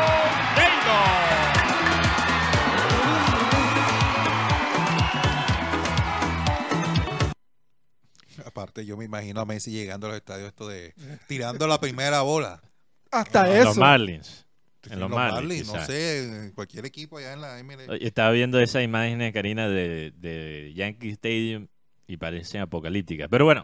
Aparte, 8.57 8.87
yo 8.87 8.97
me 8.97 9.05
imagino 9.05 9.43
a 9.43 9.45
Messi 9.45 9.71
llegando 9.71 10.07
a 10.07 10.11
los 10.11 10.17
estadios 10.17 10.49
esto 10.49 10.67
de 10.67 10.95
tirando 11.29 11.67
la 11.67 11.79
primera 11.79 12.23
bola. 12.23 12.63
Hasta 13.11 13.55
eso. 13.55 13.65
Los 13.67 13.77
Marlins. 13.77 14.47
En 14.89 14.99
los, 14.99 15.11
Marlins, 15.11 15.67
no 15.67 15.85
sé, 15.85 16.47
en 16.47 16.53
cualquier 16.53 16.87
equipo 16.87 17.19
allá 17.19 17.35
en 17.35 17.41
la 17.43 17.63
MLB. 17.63 17.99
Estaba 18.01 18.31
viendo 18.31 18.59
esa 18.59 18.83
imagen, 18.83 19.31
Karina, 19.33 19.69
de, 19.69 20.13
de 20.17 20.73
Yankee 20.75 21.11
Stadium 21.11 21.67
y 22.07 22.17
parecen 22.17 22.63
apocalípticas. 22.63 23.29
Pero 23.29 23.45
bueno, 23.45 23.63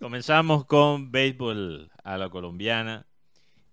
comenzamos 0.00 0.64
con 0.64 1.12
béisbol 1.12 1.90
a 2.02 2.16
la 2.16 2.30
colombiana. 2.30 3.06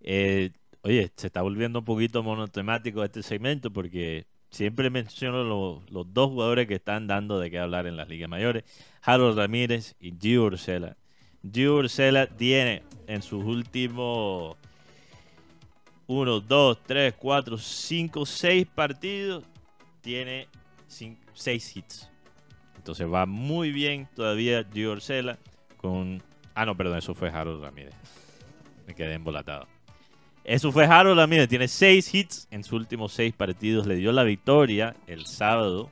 Eh, 0.01 0.51
oye, 0.81 1.13
se 1.15 1.27
está 1.27 1.41
volviendo 1.43 1.79
un 1.79 1.85
poquito 1.85 2.23
monotemático 2.23 3.05
este 3.05 3.23
segmento 3.23 3.71
porque 3.71 4.25
siempre 4.51 4.89
menciono 4.89 5.43
los 5.89 6.13
dos 6.13 6.29
jugadores 6.29 6.67
que 6.67 6.75
están 6.75 7.07
dando 7.07 7.39
de 7.39 7.49
qué 7.49 7.57
hablar 7.57 7.87
en 7.87 7.97
las 7.97 8.09
ligas 8.09 8.29
mayores, 8.29 8.63
Harold 9.01 9.37
Ramírez 9.37 9.95
y 9.99 10.13
Gio 10.19 10.43
Ursela. 10.43 10.97
Gio 11.51 11.77
Ursela 11.77 12.27
tiene 12.27 12.83
en 13.07 13.21
sus 13.21 13.43
últimos 13.43 14.57
1, 16.07 16.39
2, 16.41 16.79
3, 16.85 17.13
4, 17.17 17.57
5, 17.57 18.25
6 18.25 18.67
partidos, 18.75 19.43
tiene 20.01 20.47
6 20.87 21.77
hits. 21.77 22.09
Entonces 22.75 23.11
va 23.11 23.25
muy 23.25 23.71
bien 23.71 24.07
todavía 24.15 24.65
Gio 24.71 24.91
Ursela 24.91 25.37
con... 25.77 26.21
Ah, 26.53 26.65
no, 26.65 26.75
perdón, 26.75 26.97
eso 26.97 27.15
fue 27.15 27.29
Harold 27.29 27.63
Ramírez. 27.63 27.93
Me 28.85 28.93
quedé 28.93 29.13
embolatado. 29.13 29.67
Eso 30.43 30.71
fue 30.71 30.85
Harold 30.85 31.19
Ramírez, 31.19 31.47
tiene 31.47 31.67
seis 31.67 32.13
hits 32.13 32.47
en 32.49 32.63
sus 32.63 32.73
últimos 32.73 33.13
seis 33.13 33.33
partidos. 33.33 33.85
Le 33.85 33.95
dio 33.95 34.11
la 34.11 34.23
victoria 34.23 34.95
el 35.07 35.25
sábado 35.27 35.89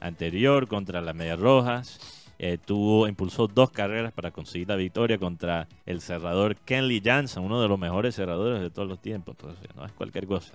anterior 0.00 0.66
contra 0.66 1.00
las 1.00 1.14
Medias 1.14 1.38
Rojas. 1.38 2.22
Eh, 2.38 2.58
tuvo, 2.58 3.06
impulsó 3.06 3.46
dos 3.46 3.70
carreras 3.70 4.12
para 4.12 4.32
conseguir 4.32 4.68
la 4.68 4.74
victoria 4.74 5.18
contra 5.18 5.68
el 5.86 6.00
cerrador 6.00 6.56
Kenley 6.56 7.00
Jansen, 7.02 7.44
uno 7.44 7.62
de 7.62 7.68
los 7.68 7.78
mejores 7.78 8.16
cerradores 8.16 8.60
de 8.60 8.70
todos 8.70 8.88
los 8.88 9.00
tiempos. 9.00 9.36
Entonces, 9.38 9.68
no 9.76 9.84
es 9.84 9.92
cualquier 9.92 10.26
cosa. 10.26 10.54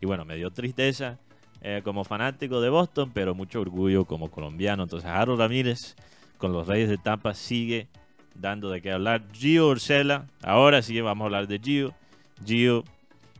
Y 0.00 0.06
bueno, 0.06 0.24
me 0.24 0.34
dio 0.34 0.50
tristeza 0.50 1.18
eh, 1.62 1.82
como 1.84 2.02
fanático 2.04 2.60
de 2.60 2.70
Boston, 2.70 3.12
pero 3.14 3.34
mucho 3.34 3.60
orgullo 3.60 4.04
como 4.04 4.30
colombiano. 4.30 4.82
Entonces, 4.82 5.08
Harold 5.08 5.40
Ramírez 5.40 5.94
con 6.38 6.52
los 6.52 6.66
Reyes 6.66 6.88
de 6.88 6.98
Tampa 6.98 7.34
sigue 7.34 7.86
dando 8.34 8.68
de 8.70 8.82
qué 8.82 8.90
hablar. 8.90 9.22
Gio 9.32 9.68
Ursela, 9.68 10.26
ahora 10.42 10.82
sí 10.82 11.00
vamos 11.00 11.24
a 11.24 11.26
hablar 11.26 11.46
de 11.46 11.60
Gio. 11.60 11.94
Gio, 12.44 12.84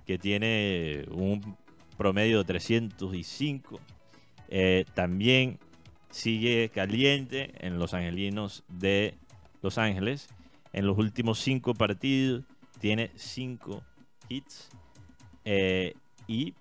que 0.07 0.19
tiene 0.19 1.05
un 1.11 1.57
promedio 1.97 2.39
de 2.39 2.45
305. 2.45 3.81
Eh, 4.49 4.85
también 4.95 5.59
sigue 6.11 6.71
caliente 6.71 7.53
en 7.59 7.79
los 7.79 7.95
angelinos 7.95 8.65
de 8.69 9.15
Los 9.63 9.79
Ángeles. 9.79 10.29
En 10.73 10.87
los 10.87 10.99
últimos 10.99 11.39
cinco 11.39 11.75
partidos 11.75 12.45
tiene 12.81 13.11
cinco 13.15 13.83
hits. 14.29 14.71
Eh, 15.45 15.95
y 16.27 16.55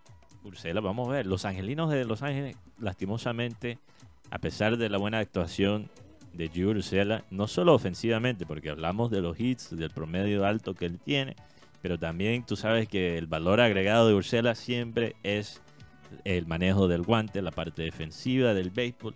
Ursela, 0.43 0.81
vamos 0.81 1.09
a 1.09 1.11
ver, 1.11 1.25
los 1.25 1.45
angelinos 1.45 1.89
de 1.91 2.05
Los 2.05 2.21
Ángeles, 2.21 2.55
lastimosamente, 2.79 3.77
a 4.31 4.39
pesar 4.39 4.77
de 4.77 4.89
la 4.89 4.97
buena 4.97 5.19
actuación 5.19 5.89
de 6.33 6.49
Gio 6.49 6.69
Ursela, 6.69 7.23
no 7.29 7.47
solo 7.47 7.73
ofensivamente, 7.73 8.45
porque 8.45 8.69
hablamos 8.69 9.11
de 9.11 9.21
los 9.21 9.39
hits, 9.39 9.75
del 9.75 9.89
promedio 9.89 10.45
alto 10.45 10.73
que 10.73 10.85
él 10.85 10.99
tiene, 10.99 11.35
pero 11.81 11.97
también 11.97 12.45
tú 12.45 12.55
sabes 12.55 12.87
que 12.87 13.17
el 13.17 13.27
valor 13.27 13.61
agregado 13.61 14.07
de 14.07 14.13
Ursela 14.13 14.55
siempre 14.55 15.15
es 15.23 15.61
el 16.25 16.45
manejo 16.45 16.87
del 16.87 17.03
guante, 17.03 17.41
la 17.41 17.51
parte 17.51 17.83
defensiva 17.83 18.53
del 18.53 18.69
béisbol, 18.69 19.15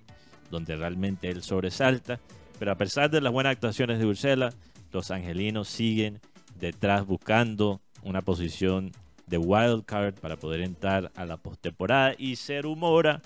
donde 0.50 0.76
realmente 0.76 1.30
él 1.30 1.44
sobresalta. 1.44 2.20
Pero 2.60 2.72
a 2.72 2.76
pesar 2.76 3.10
de 3.10 3.22
las 3.22 3.34
buenas 3.34 3.52
actuaciones 3.52 4.00
de 4.00 4.06
Ursela, 4.06 4.54
los 4.92 5.12
angelinos 5.12 5.68
siguen 5.68 6.22
detrás 6.60 7.06
buscando 7.06 7.82
una 8.04 8.22
posición 8.22 8.92
de 9.28 9.38
wild 9.38 9.86
card 9.86 10.16
para 10.16 10.38
poder 10.38 10.62
entrar 10.62 11.12
a 11.16 11.26
la 11.26 11.38
postemporada 11.38 12.14
y 12.18 12.36
se 12.36 12.62
rumora, 12.62 13.22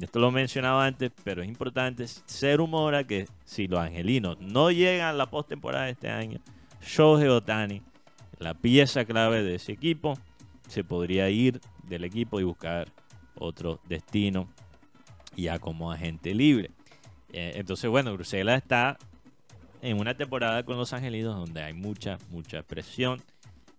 esto 0.00 0.18
lo 0.18 0.28
he 0.28 0.32
mencionado 0.32 0.80
antes, 0.80 1.12
pero 1.24 1.42
es 1.42 1.48
importante, 1.48 2.06
se 2.08 2.56
rumora 2.56 3.04
que 3.04 3.26
si 3.44 3.68
los 3.68 3.80
angelinos 3.80 4.40
no 4.40 4.70
llegan 4.70 5.08
a 5.08 5.12
la 5.12 5.26
postemporada 5.26 5.88
este 5.88 6.08
año, 6.08 6.40
Shohei 6.82 7.28
Otani 7.28 7.82
la 8.40 8.54
pieza 8.54 9.04
clave 9.04 9.44
de 9.44 9.54
ese 9.54 9.70
equipo, 9.70 10.18
se 10.66 10.82
podría 10.82 11.30
ir 11.30 11.60
del 11.84 12.04
equipo 12.04 12.40
y 12.40 12.44
buscar 12.44 12.88
otro 13.36 13.80
destino 13.88 14.48
ya 15.36 15.58
como 15.58 15.92
agente 15.92 16.34
libre. 16.34 16.70
Eh, 17.32 17.52
entonces, 17.56 17.88
bueno, 17.88 18.12
Bruselas 18.14 18.62
está 18.62 18.98
en 19.82 19.98
una 19.98 20.14
temporada 20.14 20.64
con 20.64 20.76
los 20.76 20.92
Angelinos 20.92 21.36
donde 21.36 21.62
hay 21.62 21.74
mucha, 21.74 22.18
mucha 22.30 22.62
presión. 22.62 23.22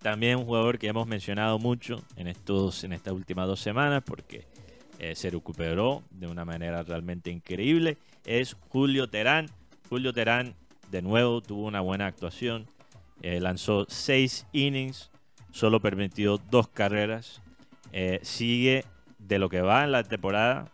También 0.02 0.38
un 0.40 0.46
jugador 0.46 0.80
que 0.80 0.88
hemos 0.88 1.08
mencionado 1.08 1.60
mucho 1.60 2.02
en, 2.16 2.28
estos, 2.28 2.84
en 2.84 2.94
estas 2.94 3.14
últimas 3.14 3.48
dos 3.48 3.60
semanas 3.60 4.04
porque 4.06 4.48
eh, 5.00 5.16
se 5.16 5.30
recuperó 5.30 6.04
de 6.12 6.28
una 6.28 6.46
manera 6.46 6.84
realmente 6.84 7.30
increíble 7.30 7.98
es 8.26 8.56
Julio 8.70 9.10
Terán. 9.10 9.48
Julio 9.90 10.14
Terán 10.14 10.56
de 10.90 11.02
nuevo 11.02 11.42
tuvo 11.42 11.66
una 11.66 11.82
buena 11.82 12.08
actuación 12.08 12.68
eh, 13.22 13.40
lanzó 13.40 13.86
seis 13.88 14.46
innings, 14.52 15.10
solo 15.52 15.80
permitió 15.80 16.40
dos 16.50 16.68
carreras. 16.68 17.42
Eh, 17.92 18.20
sigue 18.24 18.84
de 19.20 19.38
lo 19.38 19.48
que 19.50 19.62
va 19.62 19.84
en 19.84 19.92
la 19.92 20.04
temporada 20.04 20.72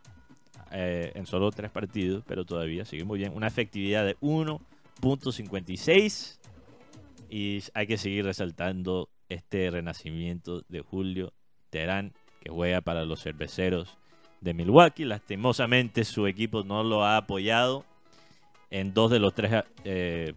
eh, 0.72 1.12
en 1.16 1.26
solo 1.26 1.52
tres 1.52 1.70
partidos, 1.72 2.24
pero 2.26 2.46
todavía 2.46 2.86
sigue 2.86 3.04
muy 3.04 3.20
bien. 3.20 3.34
Una 3.36 3.48
efectividad 3.48 4.06
de 4.06 4.16
1.56 4.20 6.40
y 7.30 7.62
hay 7.74 7.88
que 7.88 7.98
seguir 7.98 8.24
resaltando 8.24 9.10
este 9.28 9.70
renacimiento 9.70 10.62
de 10.70 10.80
Julio 10.80 11.34
Terán 11.70 12.14
que 12.40 12.50
juega 12.50 12.80
para 12.80 13.04
los 13.04 13.22
cerveceros 13.22 13.98
de 14.40 14.54
Milwaukee. 14.54 15.04
Lastimosamente 15.04 16.06
su 16.06 16.28
equipo 16.28 16.64
no 16.64 16.84
lo 16.84 17.04
ha 17.04 17.18
apoyado 17.18 17.84
en 18.70 18.94
dos 18.94 19.12
de 19.12 19.20
los 19.20 19.34
tres 19.34 19.66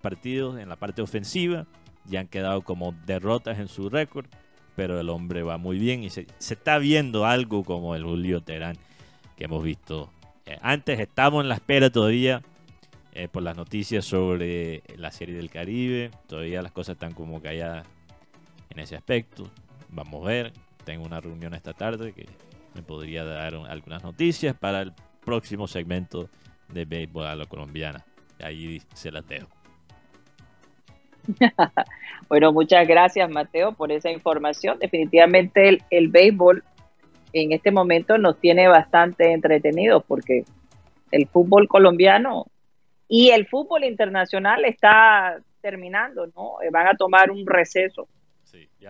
partidos 0.00 0.58
en 0.58 0.68
la 0.68 0.74
parte 0.76 1.02
ofensiva 1.02 1.66
ya 2.04 2.20
han 2.20 2.28
quedado 2.28 2.62
como 2.62 2.92
derrotas 3.06 3.58
en 3.58 3.68
su 3.68 3.88
récord, 3.88 4.26
pero 4.76 4.98
el 5.00 5.08
hombre 5.08 5.42
va 5.42 5.58
muy 5.58 5.78
bien 5.78 6.02
y 6.02 6.10
se, 6.10 6.26
está 6.38 6.78
viendo 6.78 7.26
algo 7.26 7.64
como 7.64 7.94
el 7.94 8.04
Julio 8.04 8.42
Terán 8.42 8.76
que 9.36 9.44
hemos 9.44 9.62
visto. 9.62 10.10
Eh, 10.46 10.58
antes 10.62 11.00
estamos 11.00 11.42
en 11.42 11.48
la 11.48 11.56
espera 11.56 11.90
todavía 11.90 12.42
eh, 13.12 13.28
por 13.28 13.42
las 13.42 13.56
noticias 13.56 14.04
sobre 14.04 14.82
la 14.96 15.10
serie 15.10 15.36
del 15.36 15.50
Caribe, 15.50 16.10
todavía 16.26 16.62
las 16.62 16.72
cosas 16.72 16.94
están 16.94 17.12
como 17.12 17.40
calladas 17.42 17.86
en 18.70 18.78
ese 18.78 18.96
aspecto. 18.96 19.50
vamos 19.88 20.24
a 20.24 20.28
ver. 20.28 20.52
Tengo 20.84 21.04
una 21.04 21.20
reunión 21.20 21.54
esta 21.54 21.74
tarde 21.74 22.12
que 22.12 22.26
me 22.74 22.82
podría 22.82 23.24
dar 23.24 23.54
algunas 23.54 24.02
noticias 24.02 24.56
para 24.56 24.80
el 24.80 24.92
próximo 25.24 25.68
segmento 25.68 26.30
de 26.68 26.84
béisbol 26.84 27.26
a 27.26 27.36
la 27.36 27.46
colombiana. 27.46 28.04
Ahí 28.40 28.80
se 28.94 29.10
las 29.10 29.26
dejo. 29.26 29.59
Bueno, 32.28 32.52
muchas 32.52 32.86
gracias 32.86 33.30
Mateo 33.30 33.72
por 33.72 33.92
esa 33.92 34.10
información. 34.10 34.78
Definitivamente 34.78 35.68
el, 35.68 35.82
el 35.90 36.08
béisbol 36.08 36.64
en 37.32 37.52
este 37.52 37.70
momento 37.70 38.18
nos 38.18 38.38
tiene 38.38 38.68
bastante 38.68 39.32
entretenidos 39.32 40.04
porque 40.06 40.44
el 41.10 41.26
fútbol 41.26 41.68
colombiano 41.68 42.46
y 43.08 43.30
el 43.30 43.46
fútbol 43.46 43.84
internacional 43.84 44.64
está 44.64 45.40
terminando, 45.60 46.26
¿no? 46.28 46.62
Eh, 46.62 46.70
van 46.70 46.86
a 46.86 46.94
tomar 46.94 47.30
un 47.30 47.46
receso 47.46 48.08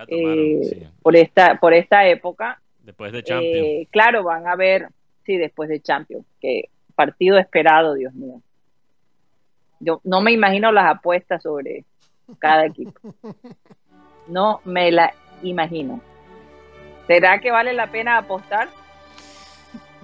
eh, 0.09 0.89
por 1.03 1.17
esta 1.17 1.59
por 1.59 1.75
esta 1.75 2.07
época. 2.07 2.61
Después 2.83 3.13
de 3.13 3.23
Champions. 3.23 3.57
Eh, 3.57 3.89
claro, 3.91 4.25
van 4.25 4.47
a 4.47 4.57
ver, 4.57 4.89
sí, 5.25 5.37
después 5.37 5.69
de 5.69 5.81
Champions, 5.81 6.27
que 6.41 6.69
partido 6.95 7.39
esperado, 7.39 7.95
Dios 7.95 8.15
mío. 8.15 8.41
Yo 9.81 10.01
no 10.05 10.21
me 10.21 10.33
imagino 10.33 10.73
las 10.73 10.97
apuestas 10.97 11.43
sobre 11.43 11.85
cada 12.39 12.67
equipo. 12.67 13.15
No 14.29 14.61
me 14.65 14.93
la 14.93 15.13
imagino. 15.43 16.01
¿Será 17.07 17.41
que 17.41 17.51
vale 17.51 17.73
la 17.73 17.91
pena 17.91 18.19
apostar? 18.19 18.69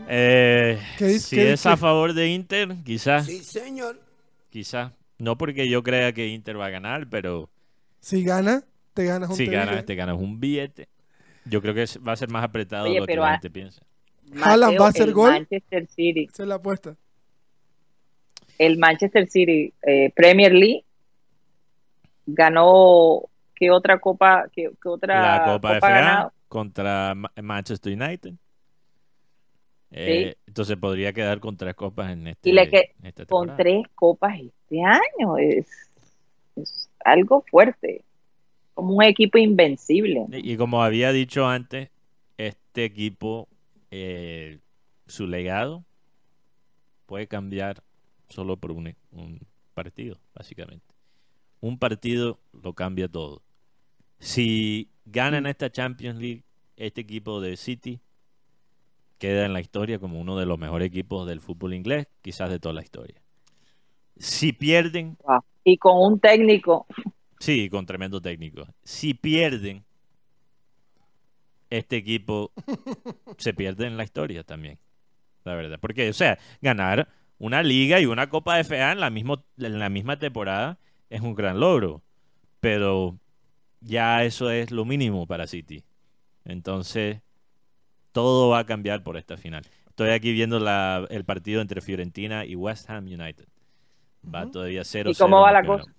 Eh, 0.08 0.78
si 1.18 1.40
es 1.40 1.64
a 1.66 1.76
favor 1.76 2.12
de 2.12 2.28
Inter, 2.28 2.74
quizás. 2.84 3.26
Sí, 3.26 3.38
señor. 3.38 4.00
Quizás. 4.50 4.92
No 5.18 5.38
porque 5.38 5.68
yo 5.68 5.82
crea 5.82 6.12
que 6.12 6.28
Inter 6.28 6.58
va 6.58 6.66
a 6.66 6.70
ganar, 6.70 7.08
pero. 7.08 7.48
Si 8.00 8.22
gana, 8.22 8.64
te 8.94 9.04
ganas 9.04 9.30
un 9.30 9.36
Si 9.36 9.46
gana, 9.46 9.84
te 9.84 9.94
ganas 9.94 10.16
un 10.16 10.38
billete. 10.40 10.88
Yo 11.44 11.62
creo 11.62 11.74
que 11.74 11.86
va 12.06 12.12
a 12.12 12.16
ser 12.16 12.28
más 12.28 12.44
apretado 12.44 12.86
de 12.86 13.00
lo 13.00 13.06
que 13.06 13.16
la 13.16 13.32
gente 13.32 13.50
piensa. 13.50 13.82
Haaland 14.42 14.80
va 14.80 14.86
a 14.86 14.88
hacer 14.88 15.12
gol. 15.12 15.30
Manchester 15.30 15.86
City. 15.86 16.28
Se 16.32 16.44
la 16.44 16.56
apuesta. 16.56 16.96
El 18.58 18.78
Manchester 18.78 19.28
City 19.28 19.72
eh, 19.82 20.10
Premier 20.14 20.52
League 20.52 20.85
ganó 22.26 23.22
qué 23.54 23.70
otra 23.70 23.98
copa 23.98 24.46
qué, 24.52 24.70
otra 24.84 25.38
la 25.38 25.52
copa, 25.52 25.78
FA 25.78 26.32
contra 26.48 27.14
Manchester 27.42 27.92
United. 27.92 28.34
Eh, 29.92 30.36
entonces 30.46 30.76
podría 30.76 31.12
quedar 31.12 31.38
con 31.40 31.56
tres 31.56 31.74
copas 31.74 32.12
en 32.12 32.26
este 32.26 32.50
y 32.50 32.52
le 32.52 32.68
que 32.68 32.92
con 33.28 33.56
tres 33.56 33.86
copas 33.94 34.38
este 34.40 34.82
año 34.82 35.38
es, 35.38 35.66
es 36.56 36.90
algo 37.04 37.44
fuerte 37.48 38.02
como 38.74 38.96
un 38.96 39.04
equipo 39.04 39.38
invencible. 39.38 40.26
Y 40.32 40.56
como 40.56 40.82
había 40.82 41.12
dicho 41.12 41.46
antes 41.46 41.90
este 42.36 42.84
equipo 42.84 43.48
eh, 43.90 44.58
su 45.06 45.26
legado 45.26 45.84
puede 47.06 47.28
cambiar 47.28 47.82
solo 48.28 48.56
por 48.56 48.72
un, 48.72 48.94
un 49.12 49.40
partido 49.72 50.18
básicamente 50.34 50.95
un 51.60 51.78
partido 51.78 52.38
lo 52.52 52.74
cambia 52.74 53.08
todo. 53.08 53.42
Si 54.18 54.90
ganan 55.04 55.44
mm. 55.44 55.48
esta 55.48 55.70
Champions 55.70 56.18
League, 56.18 56.44
este 56.76 57.00
equipo 57.00 57.40
de 57.40 57.56
City 57.56 58.00
queda 59.18 59.46
en 59.46 59.52
la 59.52 59.60
historia 59.60 59.98
como 59.98 60.20
uno 60.20 60.36
de 60.36 60.46
los 60.46 60.58
mejores 60.58 60.88
equipos 60.88 61.26
del 61.26 61.40
fútbol 61.40 61.74
inglés, 61.74 62.06
quizás 62.22 62.50
de 62.50 62.58
toda 62.58 62.74
la 62.74 62.82
historia. 62.82 63.20
Si 64.18 64.52
pierden... 64.52 65.16
Y 65.64 65.78
con 65.78 65.96
un 65.96 66.20
técnico. 66.20 66.86
Sí, 67.38 67.68
con 67.68 67.86
tremendo 67.86 68.20
técnico. 68.20 68.66
Si 68.84 69.14
pierden, 69.14 69.84
este 71.70 71.96
equipo 71.96 72.52
se 73.38 73.52
pierde 73.52 73.86
en 73.86 73.96
la 73.96 74.04
historia 74.04 74.44
también. 74.44 74.78
La 75.44 75.54
verdad. 75.54 75.78
Porque, 75.80 76.08
o 76.08 76.12
sea, 76.12 76.38
ganar 76.60 77.08
una 77.38 77.62
liga 77.62 78.00
y 78.00 78.06
una 78.06 78.28
Copa 78.28 78.56
de 78.56 78.64
FA 78.64 78.92
en 78.92 79.00
la, 79.00 79.10
mismo, 79.10 79.44
en 79.58 79.78
la 79.78 79.88
misma 79.88 80.18
temporada 80.18 80.78
es 81.10 81.20
un 81.20 81.34
gran 81.34 81.60
logro, 81.60 82.02
pero 82.60 83.18
ya 83.80 84.24
eso 84.24 84.50
es 84.50 84.70
lo 84.70 84.84
mínimo 84.84 85.26
para 85.26 85.46
City. 85.46 85.84
Entonces, 86.44 87.20
todo 88.12 88.48
va 88.48 88.60
a 88.60 88.66
cambiar 88.66 89.02
por 89.02 89.16
esta 89.16 89.36
final. 89.36 89.66
Estoy 89.88 90.10
aquí 90.10 90.32
viendo 90.32 90.58
la, 90.58 91.06
el 91.10 91.24
partido 91.24 91.60
entre 91.60 91.80
Fiorentina 91.80 92.44
y 92.44 92.54
West 92.54 92.88
Ham 92.90 93.06
United. 93.06 93.46
Va 94.22 94.50
todavía 94.50 94.84
0 94.84 95.10
¿Y 95.10 95.14
cómo 95.14 95.40
va 95.40 95.52
la 95.52 95.64
cosa? 95.64 95.90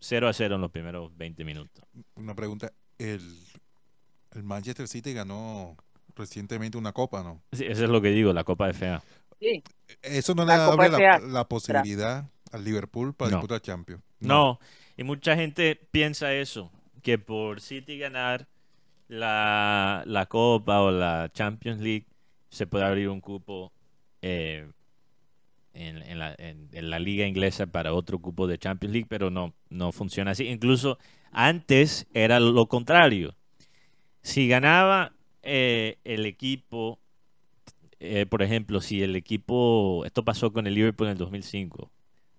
0 0.00 0.28
a 0.28 0.32
0 0.32 0.54
en 0.56 0.60
los 0.60 0.70
primeros 0.70 1.16
20 1.16 1.44
minutos. 1.44 1.84
Una 2.14 2.34
pregunta. 2.34 2.72
El, 2.98 3.20
el 4.32 4.42
Manchester 4.42 4.88
City 4.88 5.12
ganó 5.12 5.76
recientemente 6.14 6.76
una 6.78 6.92
copa, 6.92 7.22
¿no? 7.22 7.42
Sí, 7.52 7.64
eso 7.66 7.84
es 7.84 7.90
lo 7.90 8.00
que 8.00 8.08
digo, 8.08 8.32
la 8.32 8.44
Copa 8.44 8.66
de 8.66 8.74
FA. 8.74 9.02
Sí. 9.40 9.62
Eso 10.02 10.34
no 10.34 10.44
le 10.44 10.52
abre 10.52 10.88
la, 10.88 11.18
la, 11.18 11.46
posibilidad 11.46 12.28
al 12.52 12.64
Liverpool 12.64 13.14
para 13.14 13.30
no. 13.30 13.36
disputar 13.36 13.60
Champions. 13.60 14.02
No. 14.20 14.58
y 14.96 15.04
mucha 15.04 15.36
gente 15.36 15.76
piensa 15.90 16.32
eso, 16.34 16.70
que 17.02 17.18
por 17.18 17.60
City 17.60 17.98
ganar 17.98 18.46
la, 19.08 20.02
la 20.06 20.26
Copa 20.26 20.80
o 20.80 20.90
la 20.90 21.30
Champions 21.32 21.80
League 21.80 22.06
se 22.48 22.66
puede 22.66 22.84
abrir 22.84 23.08
un 23.08 23.20
cupo 23.20 23.72
eh, 24.22 24.66
en, 25.74 26.02
en, 26.02 26.18
la, 26.18 26.34
en, 26.38 26.90
la, 26.90 26.98
liga 26.98 27.26
inglesa 27.26 27.66
para 27.66 27.92
otro 27.92 28.18
cupo 28.18 28.46
de 28.46 28.58
Champions 28.58 28.92
League, 28.92 29.06
pero 29.08 29.30
no, 29.30 29.52
no 29.68 29.92
funciona 29.92 30.30
así. 30.30 30.46
Incluso 30.48 30.98
antes 31.32 32.06
era 32.14 32.40
lo 32.40 32.66
contrario. 32.66 33.34
Si 34.22 34.48
ganaba 34.48 35.12
eh, 35.42 35.98
el 36.04 36.24
equipo, 36.24 36.98
eh, 38.00 38.26
por 38.26 38.42
ejemplo, 38.42 38.80
si 38.80 39.02
el 39.02 39.14
equipo, 39.16 40.02
esto 40.06 40.24
pasó 40.24 40.52
con 40.52 40.66
el 40.66 40.74
Liverpool 40.74 41.08
en 41.08 41.12
el 41.12 41.18
2005, 41.18 41.90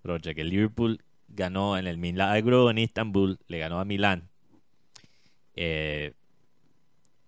Roger, 0.02 0.34
que 0.34 0.40
el 0.40 0.50
Liverpool 0.50 1.00
ganó 1.28 1.78
en 1.78 1.86
el 1.86 1.98
Milagro 1.98 2.70
en 2.70 2.78
Istanbul, 2.78 3.38
le 3.46 3.58
ganó 3.58 3.80
a 3.80 3.84
Milán. 3.84 4.28
Eh, 5.54 6.14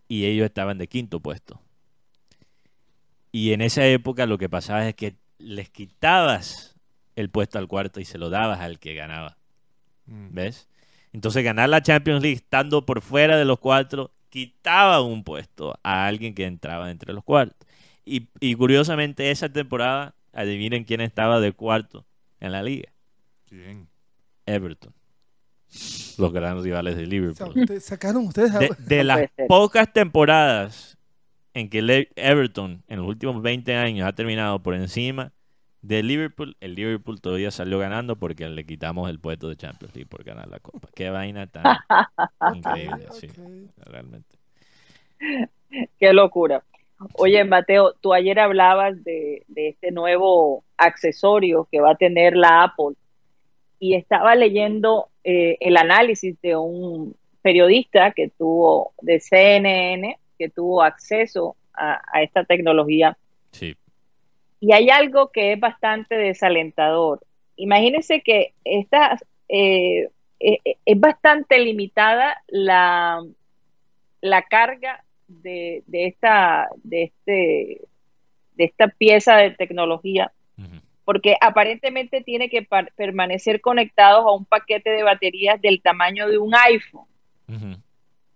y 0.08 0.24
ellos 0.24 0.46
estaban 0.46 0.78
de 0.78 0.88
quinto 0.88 1.20
puesto. 1.20 1.60
Y 3.32 3.52
en 3.52 3.60
esa 3.60 3.86
época 3.86 4.26
lo 4.26 4.38
que 4.38 4.48
pasaba 4.48 4.88
es 4.88 4.94
que 4.94 5.16
les 5.38 5.70
quitabas 5.70 6.76
el 7.16 7.30
puesto 7.30 7.58
al 7.58 7.68
cuarto 7.68 8.00
y 8.00 8.04
se 8.04 8.18
lo 8.18 8.30
dabas 8.30 8.60
al 8.60 8.78
que 8.78 8.94
ganaba. 8.94 9.36
Mm. 10.06 10.28
¿Ves? 10.32 10.68
Entonces 11.12 11.44
ganar 11.44 11.68
la 11.68 11.82
Champions 11.82 12.22
League 12.22 12.36
estando 12.36 12.86
por 12.86 13.02
fuera 13.02 13.36
de 13.36 13.44
los 13.44 13.58
cuatro 13.58 14.12
quitaba 14.30 15.02
un 15.02 15.24
puesto 15.24 15.78
a 15.82 16.06
alguien 16.06 16.34
que 16.34 16.46
entraba 16.46 16.90
entre 16.90 17.12
los 17.12 17.24
cuartos. 17.24 17.68
Y, 18.04 18.28
y 18.40 18.54
curiosamente 18.54 19.30
esa 19.30 19.48
temporada, 19.48 20.14
adivinen 20.32 20.84
quién 20.84 21.00
estaba 21.00 21.40
de 21.40 21.52
cuarto 21.52 22.06
en 22.38 22.52
la 22.52 22.62
liga. 22.62 22.90
¿Quién? 23.48 23.89
Everton. 24.54 24.92
Los 26.18 26.32
grandes 26.32 26.64
rivales 26.64 26.96
de 26.96 27.06
Liverpool. 27.06 27.80
sacaron 27.80 28.26
ustedes 28.26 28.52
de, 28.78 29.04
las 29.04 29.30
pocas 29.48 29.92
temporadas 29.92 30.98
en 31.54 31.70
que 31.70 32.08
Everton 32.16 32.82
en 32.88 32.98
los 32.98 33.06
últimos 33.06 33.40
20 33.40 33.74
años 33.76 34.08
ha 34.08 34.12
terminado 34.12 34.62
por 34.62 34.74
encima 34.74 35.32
de 35.82 36.02
Liverpool, 36.02 36.56
el 36.60 36.74
Liverpool 36.74 37.20
todavía 37.20 37.50
salió 37.50 37.78
ganando 37.78 38.16
porque 38.16 38.48
le 38.48 38.66
quitamos 38.66 39.08
el 39.08 39.18
puesto 39.18 39.48
de 39.48 39.56
Champions 39.56 39.94
League 39.94 40.08
por 40.08 40.24
ganar 40.24 40.48
la 40.48 40.60
Copa. 40.60 40.88
Qué 40.94 41.10
vaina 41.10 41.46
tan 41.46 41.64
increíble, 42.54 43.06
sí, 43.12 43.28
realmente. 43.76 44.36
Qué 45.98 46.12
locura. 46.12 46.62
Oye, 47.14 47.42
Mateo, 47.44 47.94
tú 47.94 48.12
ayer 48.12 48.38
hablabas 48.38 49.02
de, 49.04 49.44
de 49.48 49.68
este 49.70 49.90
nuevo 49.90 50.64
accesorio 50.76 51.66
que 51.70 51.80
va 51.80 51.92
a 51.92 51.96
tener 51.96 52.36
la 52.36 52.64
Apple 52.64 52.96
y 53.80 53.94
estaba 53.94 54.36
leyendo 54.36 55.08
eh, 55.24 55.56
el 55.58 55.76
análisis 55.78 56.40
de 56.42 56.54
un 56.54 57.16
periodista 57.42 58.12
que 58.12 58.28
tuvo 58.28 58.92
de 59.00 59.18
CNN, 59.18 60.18
que 60.38 60.50
tuvo 60.50 60.82
acceso 60.82 61.56
a, 61.74 62.22
esta 62.22 62.44
tecnología. 62.44 63.16
Sí. 63.52 63.74
Y 64.60 64.74
hay 64.74 64.90
algo 64.90 65.30
que 65.32 65.54
es 65.54 65.60
bastante 65.60 66.14
desalentador. 66.16 67.20
Imagínense 67.56 68.20
que 68.20 68.52
esta, 68.64 69.18
eh, 69.48 70.10
eh, 70.38 70.58
es 70.84 71.00
bastante 71.00 71.58
limitada 71.58 72.36
la, 72.48 73.24
la 74.20 74.42
carga 74.42 75.02
de, 75.26 75.82
de, 75.86 76.06
esta, 76.06 76.68
de, 76.82 77.04
este, 77.04 77.80
de 78.56 78.64
esta 78.64 78.88
pieza 78.88 79.36
de 79.36 79.52
tecnología 79.52 80.30
porque 81.04 81.36
aparentemente 81.40 82.22
tiene 82.22 82.48
que 82.48 82.66
permanecer 82.96 83.60
conectados 83.60 84.24
a 84.24 84.32
un 84.32 84.44
paquete 84.44 84.90
de 84.90 85.02
baterías 85.02 85.60
del 85.60 85.82
tamaño 85.82 86.28
de 86.28 86.38
un 86.38 86.54
iPhone, 86.54 87.06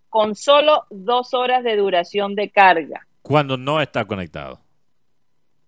con 0.09 0.35
solo 0.35 0.85
dos 0.91 1.35
horas 1.35 1.63
de 1.65 1.77
duración 1.77 2.35
de 2.35 2.51
carga. 2.51 3.07
Cuando 3.23 3.57
no 3.57 3.81
está 3.81 4.05
conectado. 4.05 4.61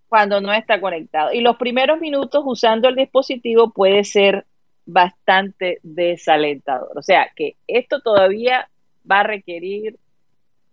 Cuando 0.07 0.39
no 0.39 0.53
está 0.53 0.79
conectado. 0.79 1.33
Y 1.33 1.41
los 1.41 1.57
primeros 1.57 1.99
minutos 1.99 2.43
usando 2.45 2.87
el 2.87 2.95
dispositivo 2.95 3.71
puede 3.71 4.03
ser 4.03 4.45
bastante 4.85 5.79
desalentador. 5.83 6.97
O 6.97 7.01
sea 7.01 7.29
que 7.35 7.57
esto 7.67 7.99
todavía 7.99 8.69
va 9.09 9.19
a 9.19 9.23
requerir 9.23 9.97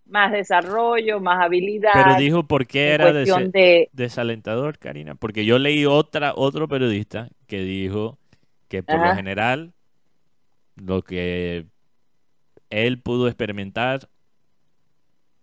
más 0.05 0.31
desarrollo, 0.31 1.19
más 1.19 1.43
habilidad. 1.43 1.91
Pero 1.93 2.15
dijo 2.17 2.43
por 2.43 2.67
qué 2.67 2.89
era 2.89 3.11
desalentador, 3.91 4.77
Karina. 4.77 5.15
Porque 5.15 5.45
yo 5.45 5.59
leí 5.59 5.85
otra, 5.85 6.33
otro 6.35 6.67
periodista 6.67 7.29
que 7.47 7.61
dijo 7.61 8.17
que 8.67 8.83
por 8.83 8.99
lo 8.99 9.15
general 9.15 9.73
lo 10.75 11.01
que 11.01 11.65
él 12.69 12.99
pudo 12.99 13.27
experimentar 13.27 14.09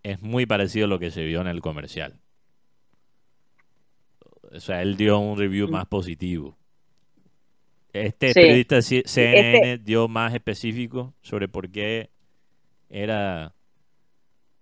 es 0.02 0.20
muy 0.20 0.47
parecido 0.47 0.86
a 0.86 0.89
lo 0.89 0.98
que 0.98 1.10
se 1.10 1.24
vio 1.24 1.40
en 1.40 1.47
el 1.47 1.60
comercial. 1.60 2.20
O 4.52 4.60
sea, 4.60 4.82
él 4.82 4.97
dio 4.97 5.18
un 5.18 5.39
review 5.39 5.68
mm. 5.68 5.70
más 5.70 5.86
positivo. 5.86 6.59
Este 7.93 8.32
periodista 8.32 8.80
CNN 8.80 9.72
este 9.72 9.78
dio 9.78 10.09
más 10.09 10.34
específico 10.34 11.14
sobre 11.20 11.47
por 11.47 11.70
qué 11.70 12.10
era 12.89 13.55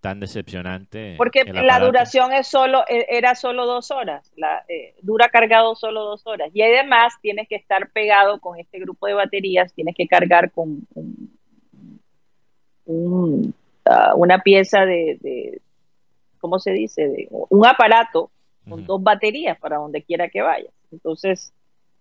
tan 0.01 0.19
decepcionante. 0.19 1.15
Porque 1.17 1.45
la 1.45 1.79
duración 1.79 2.33
es 2.33 2.47
solo, 2.47 2.85
e, 2.89 3.07
era 3.11 3.35
solo 3.35 3.67
dos 3.67 3.91
horas, 3.91 4.33
la, 4.37 4.65
eh, 4.69 4.95
dura 5.03 5.29
cargado 5.29 5.75
solo 5.75 6.05
dos 6.05 6.27
horas. 6.27 6.51
Y 6.55 6.63
además 6.63 7.15
tienes 7.21 7.49
que 7.49 7.57
estar 7.57 7.91
pegado 7.91 8.41
con 8.41 8.59
este 8.59 8.79
grupo 8.79 9.07
de 9.07 9.15
baterías, 9.15 9.73
tienes 9.75 9.95
que 9.95 10.07
cargar 10.07 10.51
con 10.51 10.87
ah, 13.85 14.15
una 14.17 14.39
pieza 14.39 14.87
de, 14.87 15.61
¿cómo 16.39 16.59
se 16.59 16.73
dice? 16.73 17.09
De, 17.09 17.29
un 17.31 17.67
aparato 17.67 18.31
con 18.69 18.87
dos 18.87 19.03
baterías 19.03 19.59
para 19.59 19.77
donde 19.77 20.03
quiera 20.03 20.29
que 20.29 20.43
vayas. 20.43 20.73
Entonces, 20.93 21.53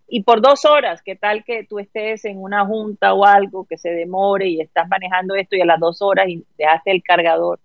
y 0.07 0.23
por 0.23 0.41
dos 0.41 0.65
horas, 0.65 1.01
¿qué 1.03 1.15
tal 1.15 1.43
que 1.43 1.65
tú 1.65 1.79
estés 1.79 2.25
en 2.25 2.41
una 2.41 2.65
junta 2.65 3.13
o 3.13 3.25
algo 3.25 3.65
que 3.65 3.77
se 3.77 3.91
demore 3.91 4.47
y 4.47 4.61
estás 4.61 4.87
manejando 4.87 5.35
esto 5.35 5.55
y 5.55 5.61
a 5.61 5.65
las 5.65 5.79
dos 5.79 6.01
horas 6.01 6.27
y 6.29 6.45
dejaste 6.57 6.91
el 6.91 7.03
cargador? 7.03 7.59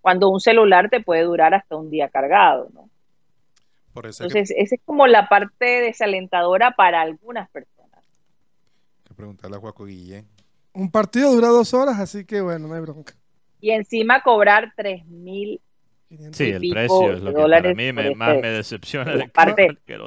Cuando 0.00 0.28
un 0.30 0.40
celular 0.40 0.88
te 0.88 1.00
puede 1.00 1.22
durar 1.22 1.54
hasta 1.54 1.76
un 1.76 1.90
día 1.90 2.08
cargado, 2.08 2.68
¿no? 2.72 2.88
Entonces, 3.94 4.52
esa 4.56 4.74
es 4.76 4.80
como 4.84 5.06
la 5.06 5.28
parte 5.28 5.64
desalentadora 5.64 6.70
para 6.72 7.00
algunas 7.00 7.50
personas. 7.50 8.04
que 9.04 9.14
preguntarle 9.14 9.56
a 9.56 9.60
Juaco 9.60 9.84
Guillén. 9.84 10.26
Un 10.72 10.90
partido 10.90 11.32
dura 11.32 11.48
dos 11.48 11.74
horas, 11.74 11.98
así 11.98 12.24
que 12.24 12.40
bueno, 12.40 12.68
no 12.68 12.74
hay 12.74 12.80
bronca. 12.80 13.14
Y 13.60 13.72
encima 13.72 14.22
cobrar 14.22 14.72
tres 14.76 15.04
mil 15.06 15.60
Sí, 16.32 16.50
el 16.50 16.68
precio 16.70 17.12
es 17.12 17.22
lo 17.22 17.32
que 17.32 17.40
para 17.40 17.74
mí 17.74 17.92
me, 17.92 18.14
más 18.16 18.34
me 18.40 18.48
decepciona. 18.48 19.14
De 19.14 19.30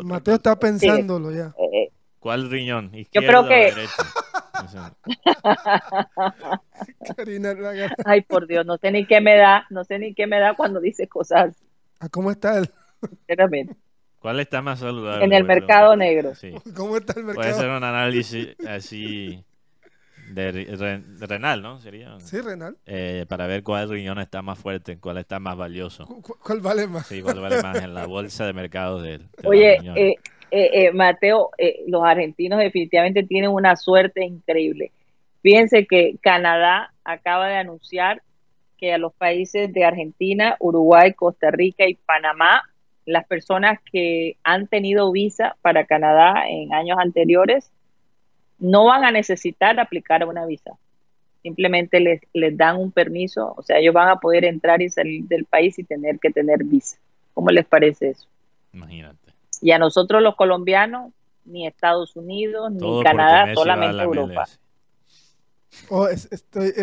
Mateo 0.03 0.36
está 0.36 0.60
pensándolo 0.60 1.32
ya. 1.32 1.53
Eh, 1.57 1.70
eh. 1.72 1.91
¿Cuál 2.20 2.49
riñón? 2.49 2.91
Yo 3.11 3.22
creo 3.22 3.48
que... 3.48 3.74
Ay, 8.06 8.22
por 8.22 8.48
Dios, 8.48 8.65
no 8.65 8.77
sé 8.77 8.91
ni 8.91 9.06
qué 9.06 9.22
me 9.22 9.35
da, 9.35 9.65
no 9.69 9.84
sé 9.84 9.99
ni 9.99 10.14
qué 10.14 10.27
me 10.27 10.40
da 10.40 10.56
cuando 10.56 10.80
dice 10.80 11.07
cosas. 11.07 11.64
¿A 11.99 12.10
cómo 12.10 12.31
está 12.31 12.57
él? 12.57 12.69
¿Cuál 14.19 14.40
está 14.40 14.61
más 14.61 14.80
saludable? 14.80 15.26
En 15.26 15.34
el 15.34 15.44
mercado 15.44 15.95
negro. 15.95 16.34
Sí. 16.35 16.53
¿Cómo 16.76 16.98
está 16.98 17.14
el 17.19 17.26
mercado? 17.26 17.48
Puede 17.48 17.53
ser 17.60 17.69
un 17.69 17.84
análisis 17.84 18.56
así 18.68 19.44
de, 20.30 21.02
renal, 21.19 21.61
¿no? 21.61 21.80
Sería. 21.80 22.19
Sí, 22.19 22.40
renal. 22.40 22.77
Eh, 22.85 23.26
para 23.27 23.48
ver 23.48 23.64
cuál 23.64 23.90
riñón 23.90 24.19
está 24.19 24.41
más 24.41 24.57
fuerte, 24.57 24.98
cuál 24.98 25.18
está 25.18 25.40
más 25.40 25.57
valioso. 25.57 26.06
¿Cuál 26.41 26.61
vale 26.61 26.88
más? 26.88 27.07
Sí, 27.07 27.22
cuál 27.22 27.40
vale 27.40 27.61
más 27.61 27.84
en 27.84 27.94
la 27.94 28.06
bolsa 28.06 28.45
de 28.45 28.53
mercado 28.53 29.02
de, 29.02 29.15
él. 29.15 29.30
Oye, 29.44 29.77
eh, 29.95 30.15
eh, 30.55 30.91
Mateo, 30.93 31.51
los 31.88 32.03
argentinos 32.03 32.59
definitivamente 32.59 33.23
tienen 33.23 33.51
una 33.51 33.75
suerte 33.75 34.23
increíble. 34.23 34.91
Fíjense 35.41 35.85
que 35.85 36.15
Canadá 36.21 36.93
acaba 37.03 37.47
de 37.47 37.55
anunciar 37.55 38.21
que 38.77 38.93
a 38.93 38.97
los 38.97 39.13
países 39.13 39.71
de 39.73 39.85
Argentina, 39.85 40.55
Uruguay, 40.59 41.13
Costa 41.13 41.51
Rica 41.51 41.88
y 41.88 41.95
Panamá, 41.95 42.63
las 43.05 43.25
personas 43.27 43.80
que 43.91 44.38
han 44.43 44.67
tenido 44.67 45.11
visa 45.11 45.55
para 45.61 45.85
Canadá 45.85 46.47
en 46.49 46.73
años 46.73 46.97
anteriores, 46.99 47.71
no 48.59 48.85
van 48.85 49.03
a 49.03 49.11
necesitar 49.11 49.80
aplicar 49.80 50.25
una 50.25 50.45
visa. 50.45 50.71
Simplemente 51.41 51.99
les, 51.99 52.21
les 52.34 52.55
dan 52.55 52.77
un 52.77 52.91
permiso, 52.91 53.53
o 53.57 53.61
sea, 53.63 53.80
ellos 53.80 53.93
van 53.93 54.09
a 54.09 54.17
poder 54.17 54.45
entrar 54.45 54.81
y 54.81 54.89
salir 54.89 55.25
del 55.25 55.45
país 55.45 55.77
y 55.77 55.84
tener 55.84 56.19
que 56.19 56.31
tener 56.31 56.63
visa. 56.63 56.97
¿Cómo 57.34 57.49
les 57.49 57.65
parece 57.65 58.09
eso? 58.09 58.27
Imagínate. 58.73 59.22
Y 59.64 59.72
a 59.72 59.80
nosotros 59.80 60.22
los 60.22 60.35
colombianos, 60.35 61.14
ni 61.45 61.65
Estados 61.65 62.15
Unidos, 62.18 62.72
ni 62.72 63.02
Canadá, 63.02 63.53
solamente 63.56 64.03
Europa. 64.03 64.45
Oh, 65.90 66.07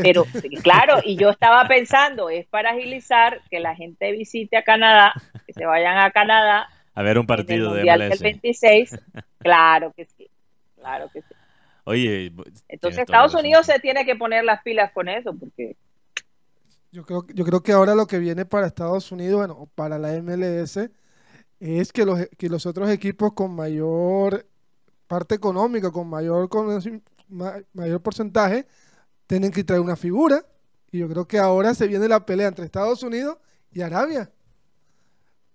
Pero 0.03 0.25
claro, 0.63 1.01
y 1.05 1.17
yo 1.17 1.29
estaba 1.29 1.69
pensando, 1.69 2.31
es 2.31 2.47
para 2.47 2.71
agilizar 2.71 3.43
que 3.51 3.61
la 3.61 3.77
gente 3.77 4.11
visite 4.13 4.57
a 4.57 4.65
Canadá, 4.65 5.13
que 5.47 5.53
se 5.53 5.67
vayan 5.67 5.99
a 5.99 6.11
Canadá. 6.11 6.69
A 6.95 7.03
ver 7.03 7.19
un 7.19 7.27
partido 7.27 7.75
de 7.75 7.85
MLS. 7.85 8.09
Del 8.09 8.19
26, 8.19 8.99
claro 9.39 9.93
que 9.95 10.07
sí, 10.07 10.31
claro 10.77 11.11
que 11.13 11.21
sí. 11.21 11.35
Oye, 11.85 12.33
entonces 12.69 13.01
Estados 13.01 13.35
Unidos 13.35 13.67
se 13.67 13.79
tiene 13.79 14.07
que 14.07 14.17
poner 14.17 14.45
las 14.45 14.63
pilas 14.63 14.91
con 14.93 15.09
eso, 15.09 15.35
porque 15.35 15.77
yo 16.93 17.05
creo, 17.05 17.27
yo 17.35 17.45
creo 17.45 17.63
que 17.63 17.73
ahora 17.73 17.95
lo 17.95 18.07
que 18.07 18.19
viene 18.19 18.47
para 18.47 18.67
Estados 18.67 19.13
Unidos, 19.13 19.37
bueno, 19.37 19.69
para 19.75 19.99
la 19.99 20.13
MLS, 20.23 20.91
es 21.61 21.93
que 21.93 22.05
los, 22.05 22.19
que 22.39 22.49
los 22.49 22.67
otros 22.67 22.89
equipos 22.91 23.33
con 23.35 23.55
mayor 23.55 24.47
parte 25.07 25.35
económica, 25.35 25.91
con 25.91 26.09
mayor, 26.09 26.49
con 26.49 26.83
mayor 27.73 28.03
porcentaje, 28.03 28.67
tienen 29.27 29.51
que 29.51 29.65
traer 29.65 29.81
una 29.83 29.97
figura. 29.97 30.45
Y 30.91 30.99
yo 30.99 31.09
creo 31.09 31.29
que 31.29 31.39
ahora 31.39 31.75
se 31.75 31.87
viene 31.87 32.09
la 32.09 32.25
pelea 32.25 32.49
entre 32.49 32.65
Estados 32.65 33.03
Unidos 33.03 33.39
y 33.73 33.83
Arabia. 33.83 34.31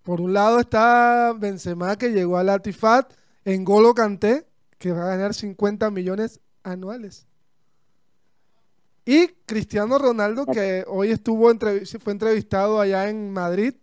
Por 0.02 0.20
un 0.20 0.32
lado 0.32 0.60
está 0.60 1.34
Benzema 1.36 1.96
que 1.96 2.12
llegó 2.12 2.38
al 2.38 2.46
Latifat, 2.46 3.12
en 3.44 3.64
Golo 3.64 3.92
Canté, 3.92 4.46
que 4.78 4.92
va 4.92 5.04
a 5.04 5.16
ganar 5.16 5.34
50 5.34 5.90
millones 5.90 6.40
anuales. 6.62 7.26
Y 9.04 9.28
Cristiano 9.46 9.98
Ronaldo, 9.98 10.46
que 10.46 10.84
hoy 10.88 11.10
estuvo 11.12 11.48
fue 12.00 12.12
entrevistado 12.12 12.80
allá 12.80 13.08
en 13.08 13.32
Madrid. 13.32 13.74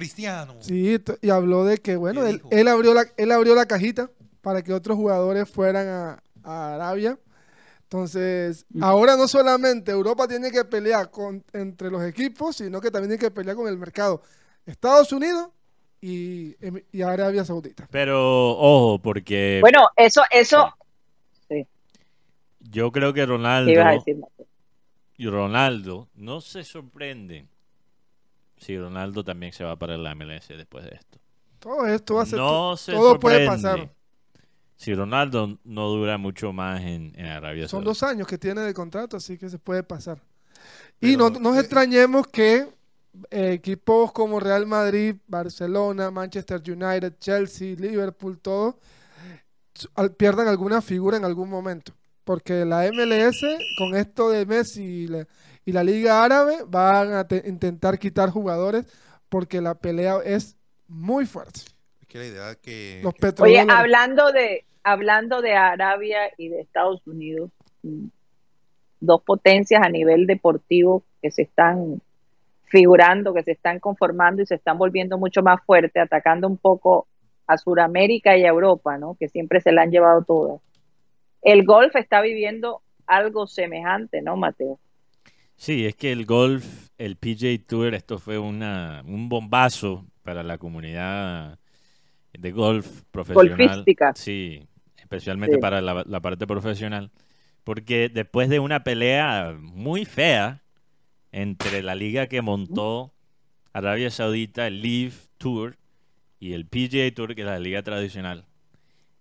Cristiano. 0.00 0.56
Sí, 0.60 0.98
y 1.20 1.30
habló 1.30 1.64
de 1.64 1.78
que, 1.78 1.96
bueno, 1.96 2.24
él, 2.26 2.68
abrió 2.68 2.94
la, 2.94 3.04
él 3.16 3.30
abrió 3.30 3.54
la 3.54 3.66
cajita 3.66 4.10
para 4.40 4.62
que 4.62 4.72
otros 4.72 4.96
jugadores 4.96 5.48
fueran 5.48 5.86
a, 5.86 6.22
Arabia. 6.74 7.18
Entonces, 7.82 8.64
mm. 8.70 8.82
ahora 8.82 9.16
no 9.16 9.28
solamente 9.28 9.92
Europa 9.92 10.26
tiene 10.26 10.50
que 10.50 10.64
pelear 10.64 11.10
con, 11.10 11.44
entre 11.52 11.90
los 11.90 12.02
equipos, 12.02 12.56
sino 12.56 12.80
que 12.80 12.90
también 12.90 13.10
tiene 13.10 13.20
que 13.20 13.30
pelear 13.30 13.56
con 13.56 13.68
el 13.68 13.76
mercado. 13.76 14.22
Estados 14.64 15.12
Unidos 15.12 15.50
y, 16.00 16.56
y 16.92 17.02
Arabia 17.02 17.44
Saudita. 17.44 17.86
Pero 17.90 18.52
ojo, 18.56 19.00
porque... 19.02 19.58
Bueno, 19.60 19.88
eso, 19.96 20.22
eso... 20.30 20.74
Sí. 21.46 21.66
Yo 22.60 22.90
creo 22.90 23.12
que 23.12 23.26
Ronaldo... 23.26 23.72
y 25.18 25.26
Ronaldo 25.26 26.08
no 26.14 26.40
se 26.40 26.64
sorprende 26.64 27.46
si 28.60 28.78
Ronaldo 28.78 29.24
también 29.24 29.52
se 29.52 29.64
va 29.64 29.76
para 29.76 29.96
la 29.96 30.14
MLS 30.14 30.48
después 30.48 30.84
de 30.84 30.90
esto. 30.90 31.18
Todo 31.58 31.86
esto 31.86 32.14
va 32.16 32.22
a 32.22 32.26
ser... 32.26 32.38
No 32.38 32.76
se 32.76 32.92
todo 32.92 33.18
puede 33.18 33.46
pasar. 33.46 33.90
Si 34.76 34.94
Ronaldo 34.94 35.58
no 35.64 35.88
dura 35.88 36.18
mucho 36.18 36.52
más 36.52 36.80
en, 36.82 37.18
Arabia 37.18 37.68
Saudita. 37.68 37.68
Son 37.68 37.84
dos 37.84 38.02
años 38.02 38.26
que 38.26 38.38
tiene 38.38 38.60
de 38.60 38.72
contrato, 38.72 39.16
así 39.16 39.36
que 39.36 39.48
se 39.48 39.58
puede 39.58 39.82
pasar. 39.82 40.22
y 41.00 41.16
no 41.16 41.30
nos 41.30 41.56
eh, 41.56 41.60
extrañemos 41.60 42.26
que 42.28 42.68
equipos 43.30 44.12
como 44.12 44.40
Real 44.40 44.66
Madrid, 44.66 45.16
Barcelona, 45.26 46.10
Manchester 46.10 46.62
United, 46.66 47.14
Chelsea, 47.18 47.76
Liverpool, 47.76 48.38
todo, 48.38 48.78
pierdan 50.16 50.48
alguna 50.48 50.80
figura 50.80 51.16
en 51.16 51.24
algún 51.24 51.48
momento. 51.48 51.92
Porque 52.24 52.64
la 52.64 52.90
MLS, 52.92 53.42
con 53.78 53.96
esto 53.96 54.30
de 54.30 54.46
Messi 54.46 54.82
y 54.82 55.06
la, 55.08 55.26
Liga 55.64 56.24
Árabe, 56.24 56.58
van 56.66 57.12
a 57.12 57.26
intentar 57.44 57.98
quitar 57.98 58.30
jugadores 58.30 58.86
porque 59.28 59.60
la 59.60 59.74
pelea 59.74 60.18
es 60.24 60.56
muy 60.88 61.26
fuerte. 61.26 61.60
Oye, 63.38 63.64
hablando 63.68 64.32
de, 64.32 64.64
hablando 64.82 65.40
de 65.42 65.54
Arabia 65.54 66.18
y 66.36 66.48
de 66.48 66.60
Estados 66.60 67.06
Unidos, 67.06 67.50
mm, 67.82 68.06
dos 69.00 69.22
potencias 69.22 69.80
a 69.82 69.88
nivel 69.88 70.26
deportivo 70.26 71.04
que 71.22 71.30
se 71.30 71.42
están 71.42 72.02
figurando, 72.64 73.34
que 73.34 73.42
se 73.42 73.52
están 73.52 73.80
conformando 73.80 74.42
y 74.42 74.46
se 74.46 74.54
están 74.56 74.78
volviendo 74.78 75.18
mucho 75.18 75.42
más 75.42 75.60
fuertes, 75.64 76.02
atacando 76.02 76.46
un 76.46 76.56
poco 76.56 77.06
a 77.46 77.58
Sudamérica 77.58 78.36
y 78.36 78.44
a 78.44 78.48
Europa, 78.48 78.96
¿no? 78.96 79.16
que 79.18 79.28
siempre 79.28 79.60
se 79.60 79.72
la 79.72 79.82
han 79.82 79.90
llevado 79.90 80.22
todas. 80.22 80.60
El 81.42 81.64
golf 81.64 81.96
está 81.96 82.20
viviendo 82.20 82.82
algo 83.06 83.46
semejante, 83.46 84.22
¿no, 84.22 84.36
Mateo? 84.36 84.78
Sí, 85.60 85.84
es 85.84 85.94
que 85.94 86.10
el 86.10 86.24
golf, 86.24 86.88
el 86.96 87.16
PJ 87.16 87.66
Tour, 87.66 87.92
esto 87.92 88.18
fue 88.18 88.38
una, 88.38 89.02
un 89.04 89.28
bombazo 89.28 90.06
para 90.22 90.42
la 90.42 90.56
comunidad 90.56 91.58
de 92.32 92.50
golf 92.50 93.02
profesional. 93.10 93.58
Golfística. 93.58 94.14
Sí, 94.14 94.66
especialmente 94.96 95.58
para 95.58 95.82
la, 95.82 96.02
la 96.06 96.20
parte 96.20 96.46
profesional. 96.46 97.10
Porque 97.62 98.08
después 98.08 98.48
de 98.48 98.58
una 98.58 98.84
pelea 98.84 99.54
muy 99.60 100.06
fea, 100.06 100.62
entre 101.30 101.82
la 101.82 101.94
liga 101.94 102.26
que 102.26 102.40
montó 102.40 103.12
Arabia 103.74 104.10
Saudita, 104.10 104.66
el 104.66 104.80
Live 104.80 105.12
Tour, 105.36 105.76
y 106.38 106.54
el 106.54 106.64
PGA 106.64 107.14
Tour, 107.14 107.34
que 107.34 107.42
es 107.42 107.46
la 107.46 107.58
liga 107.58 107.82
tradicional. 107.82 108.46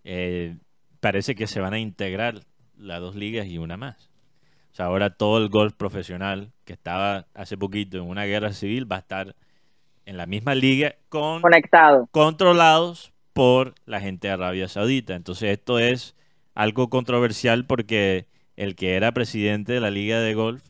Eh, 0.06 0.56
parece 1.02 1.36
que 1.36 1.48
se 1.48 1.60
van 1.60 1.74
a 1.74 1.80
integrar 1.80 2.46
las 2.78 3.02
dos 3.02 3.18
ligas 3.18 3.46
y 3.48 3.58
una 3.58 3.76
más. 3.76 4.09
Sea, 4.80 4.86
ahora 4.86 5.10
todo 5.10 5.40
el 5.40 5.50
golf 5.50 5.74
profesional 5.74 6.54
que 6.64 6.72
estaba 6.72 7.28
hace 7.34 7.58
poquito 7.58 7.98
en 7.98 8.04
una 8.04 8.24
guerra 8.24 8.54
civil 8.54 8.90
va 8.90 8.96
a 8.96 9.00
estar 9.00 9.36
en 10.06 10.16
la 10.16 10.26
misma 10.26 10.56
liga 10.56 10.96
con 11.10 11.42
Conectado. 11.42 12.08
controlados 12.12 13.12
por 13.34 13.76
la 13.86 14.00
gente 14.00 14.30
de 14.30 14.36
Arabia 14.36 14.70
Saudita. 14.70 15.16
Entonces 15.16 15.50
esto 15.50 15.80
es 15.80 16.16
algo 16.56 16.90
controversial 16.90 17.66
porque 17.66 18.28
el 18.56 18.78
que 18.78 18.96
era 18.96 19.12
presidente 19.12 19.74
de 19.74 19.82
la 19.82 19.92
liga 19.92 20.22
de 20.22 20.34
golf 20.34 20.64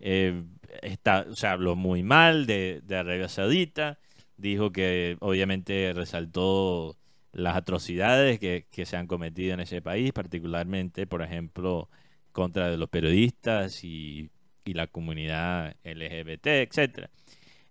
eh, 0.00 0.42
está, 0.82 1.26
o 1.30 1.36
sea, 1.36 1.52
habló 1.52 1.76
muy 1.76 2.02
mal 2.02 2.46
de, 2.46 2.80
de 2.82 2.96
Arabia 2.96 3.28
Saudita, 3.28 4.00
dijo 4.36 4.72
que 4.72 5.18
obviamente 5.20 5.92
resaltó 5.94 6.96
las 7.30 7.54
atrocidades 7.54 8.40
que, 8.40 8.66
que, 8.72 8.86
se 8.86 8.96
han 8.96 9.06
cometido 9.06 9.54
en 9.54 9.60
ese 9.60 9.80
país, 9.80 10.12
particularmente, 10.12 11.06
por 11.06 11.22
ejemplo, 11.22 11.88
contra 12.32 12.70
de 12.70 12.76
los 12.76 12.88
periodistas 12.88 13.84
y, 13.84 14.30
y 14.64 14.74
la 14.74 14.86
comunidad 14.86 15.76
LGBT, 15.84 16.46
etcétera. 16.46 17.10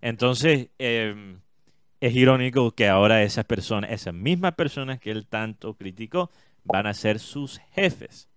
Entonces, 0.02 0.70
eh, 0.80 1.38
es 2.00 2.16
irónico 2.16 2.72
que 2.72 2.88
ahora 2.88 3.24
esas 3.24 3.46
personas, 3.46 3.92
esas 3.92 4.14
mismas 4.14 4.56
personas 4.56 5.00
que 5.00 5.12
él 5.12 5.28
tanto 5.28 5.76
criticó, 5.76 6.32
van 6.64 6.88
a 6.88 6.94
ser 6.94 7.20
sus 7.20 7.60
jefes. 7.74 8.28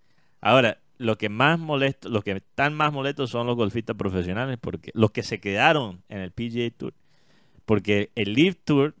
Ahora, 0.41 0.79
lo 0.97 1.17
que 1.17 1.29
más 1.29 1.59
molesto, 1.59 2.09
los 2.09 2.23
que 2.23 2.31
están 2.31 2.73
más 2.73 2.93
molestos 2.93 3.31
son 3.31 3.47
los 3.47 3.55
golfistas 3.55 3.95
profesionales, 3.95 4.57
porque 4.61 4.91
los 4.93 5.11
que 5.11 5.23
se 5.23 5.39
quedaron 5.39 6.03
en 6.09 6.19
el 6.19 6.31
PGA 6.31 6.69
Tour, 6.77 6.93
porque 7.65 8.11
el 8.15 8.33
Live 8.33 8.57
Tour, 8.63 8.95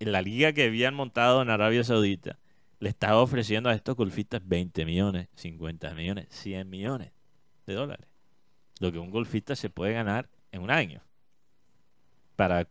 la 0.00 0.22
liga 0.22 0.52
que 0.52 0.64
habían 0.64 0.94
montado 0.94 1.42
en 1.42 1.50
Arabia 1.50 1.84
Saudita, 1.84 2.38
le 2.80 2.88
estaba 2.88 3.20
ofreciendo 3.20 3.68
a 3.68 3.74
estos 3.74 3.96
golfistas 3.96 4.40
20 4.46 4.84
millones, 4.84 5.28
50 5.36 5.94
millones, 5.94 6.26
100 6.30 6.68
millones 6.68 7.12
de 7.66 7.74
dólares. 7.74 8.06
Lo 8.80 8.92
que 8.92 8.98
un 8.98 9.10
golfista 9.10 9.56
se 9.56 9.70
puede 9.70 9.92
ganar 9.92 10.28
en 10.52 10.62
un 10.62 10.70
año. 10.70 11.02
Para 12.36 12.68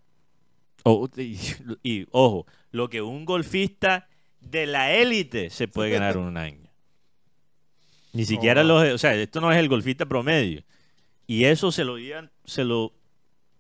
y, 1.84 2.06
ojo, 2.12 2.46
lo 2.72 2.90
que 2.90 3.02
un 3.02 3.26
golfista 3.26 4.08
de 4.40 4.66
la 4.66 4.94
élite 4.94 5.50
se 5.50 5.68
puede 5.68 5.90
ganar 5.90 6.16
en 6.16 6.22
un 6.22 6.38
año. 6.38 6.70
Ni 8.14 8.26
siquiera 8.26 8.64
los, 8.64 8.84
o 8.94 8.98
sea, 8.98 9.14
esto 9.16 9.42
no 9.42 9.52
es 9.52 9.58
el 9.58 9.68
golfista 9.68 10.06
promedio. 10.06 10.64
Y 11.28 11.44
eso 11.44 11.72
se 11.72 11.84
lo 11.84 11.96
hubieran, 11.96 12.32
se 12.46 12.64
lo, 12.64 12.94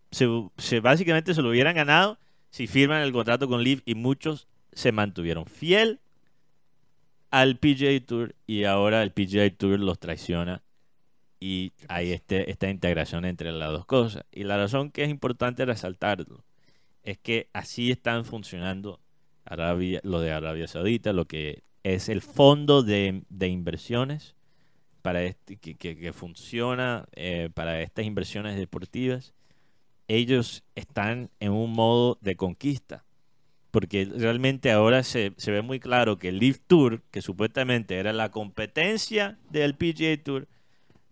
se, 0.10 0.80
básicamente 0.80 1.34
se 1.34 1.42
lo 1.42 1.50
hubieran 1.50 1.76
ganado 1.76 2.18
si 2.50 2.66
firman 2.66 3.02
el 3.02 3.12
contrato 3.12 3.48
con 3.48 3.62
Liv 3.62 3.82
y 3.86 3.96
muchos 3.96 4.48
se 4.72 4.92
mantuvieron 4.92 5.46
fiel 5.46 6.00
al 7.42 7.58
PGA 7.58 8.00
Tour 8.06 8.36
y 8.46 8.64
ahora 8.64 9.04
el 9.04 9.12
PGA 9.12 9.50
Tour 9.56 9.80
los 9.80 10.00
traiciona 10.00 10.64
y 11.40 11.74
hay 11.88 12.12
este, 12.12 12.50
esta 12.50 12.70
integración 12.70 13.26
entre 13.26 13.52
las 13.52 13.72
dos 13.72 13.86
cosas. 13.86 14.24
Y 14.32 14.44
la 14.44 14.58
razón 14.58 14.92
que 14.92 15.04
es 15.04 15.10
importante 15.10 15.66
resaltarlo 15.66 16.44
es 17.04 17.18
que 17.18 17.50
así 17.54 17.92
están 17.92 18.26
funcionando 18.26 19.00
Arabia, 19.46 20.02
lo 20.04 20.20
de 20.20 20.32
Arabia 20.32 20.68
Saudita, 20.68 21.14
lo 21.14 21.26
que 21.26 21.64
es 21.84 22.10
el 22.10 22.22
fondo 22.22 22.84
de, 22.84 23.24
inversiones 23.40 24.36
para 25.02 25.24
este, 25.24 25.58
que, 25.58 26.14
funciona 26.14 27.06
eh, 27.14 27.50
para 27.54 27.82
estas 27.82 28.06
inversiones 28.06 28.58
deportivas. 28.58 29.34
Ellos 30.08 30.64
están 30.76 31.30
en 31.40 31.52
un 31.52 31.72
modo 31.72 32.18
de 32.22 32.36
conquista, 32.36 33.06
porque 33.78 34.10
realmente 34.12 34.72
ahora 34.72 35.04
se, 35.04 35.34
se 35.38 35.52
ve 35.52 35.62
muy 35.62 35.80
claro 35.80 36.18
que 36.18 36.30
el 36.30 36.40
Live 36.40 36.58
Tour, 36.66 37.04
que 37.12 37.22
supuestamente 37.22 37.98
era 37.98 38.12
la 38.12 38.32
competencia 38.32 39.38
del 39.52 39.76
PGA 39.76 40.18
Tour, 40.24 40.48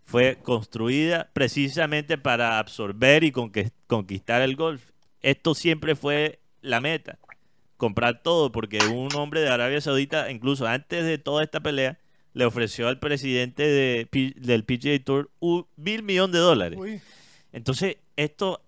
fue 0.04 0.40
construida 0.42 1.30
precisamente 1.32 2.18
para 2.18 2.58
absorber 2.58 3.24
y 3.24 3.32
conquistar 3.32 4.42
el 4.42 4.56
golf. 4.56 4.82
Esto 5.22 5.54
siempre 5.54 5.96
fue 5.96 6.40
la 6.62 6.82
meta, 6.82 7.20
comprar 7.78 8.24
todo, 8.24 8.52
porque 8.52 8.80
un 8.88 9.14
hombre 9.14 9.42
de 9.42 9.50
Arabia 9.50 9.80
Saudita, 9.80 10.32
incluso 10.32 10.66
antes 10.66 11.06
de 11.06 11.20
toda 11.20 11.44
esta 11.44 11.60
pelea, 11.60 12.00
le 12.34 12.46
ofreció 12.46 12.88
al 12.88 12.98
presidente 12.98 13.62
de, 13.62 14.34
del 14.38 14.64
PGA 14.64 14.98
Tour 15.06 15.30
un 15.40 15.68
mil 15.76 16.02
millón 16.02 16.32
de 16.32 16.40
dólares. 16.40 16.80
Entonces, 17.52 17.98
esto, 18.16 18.64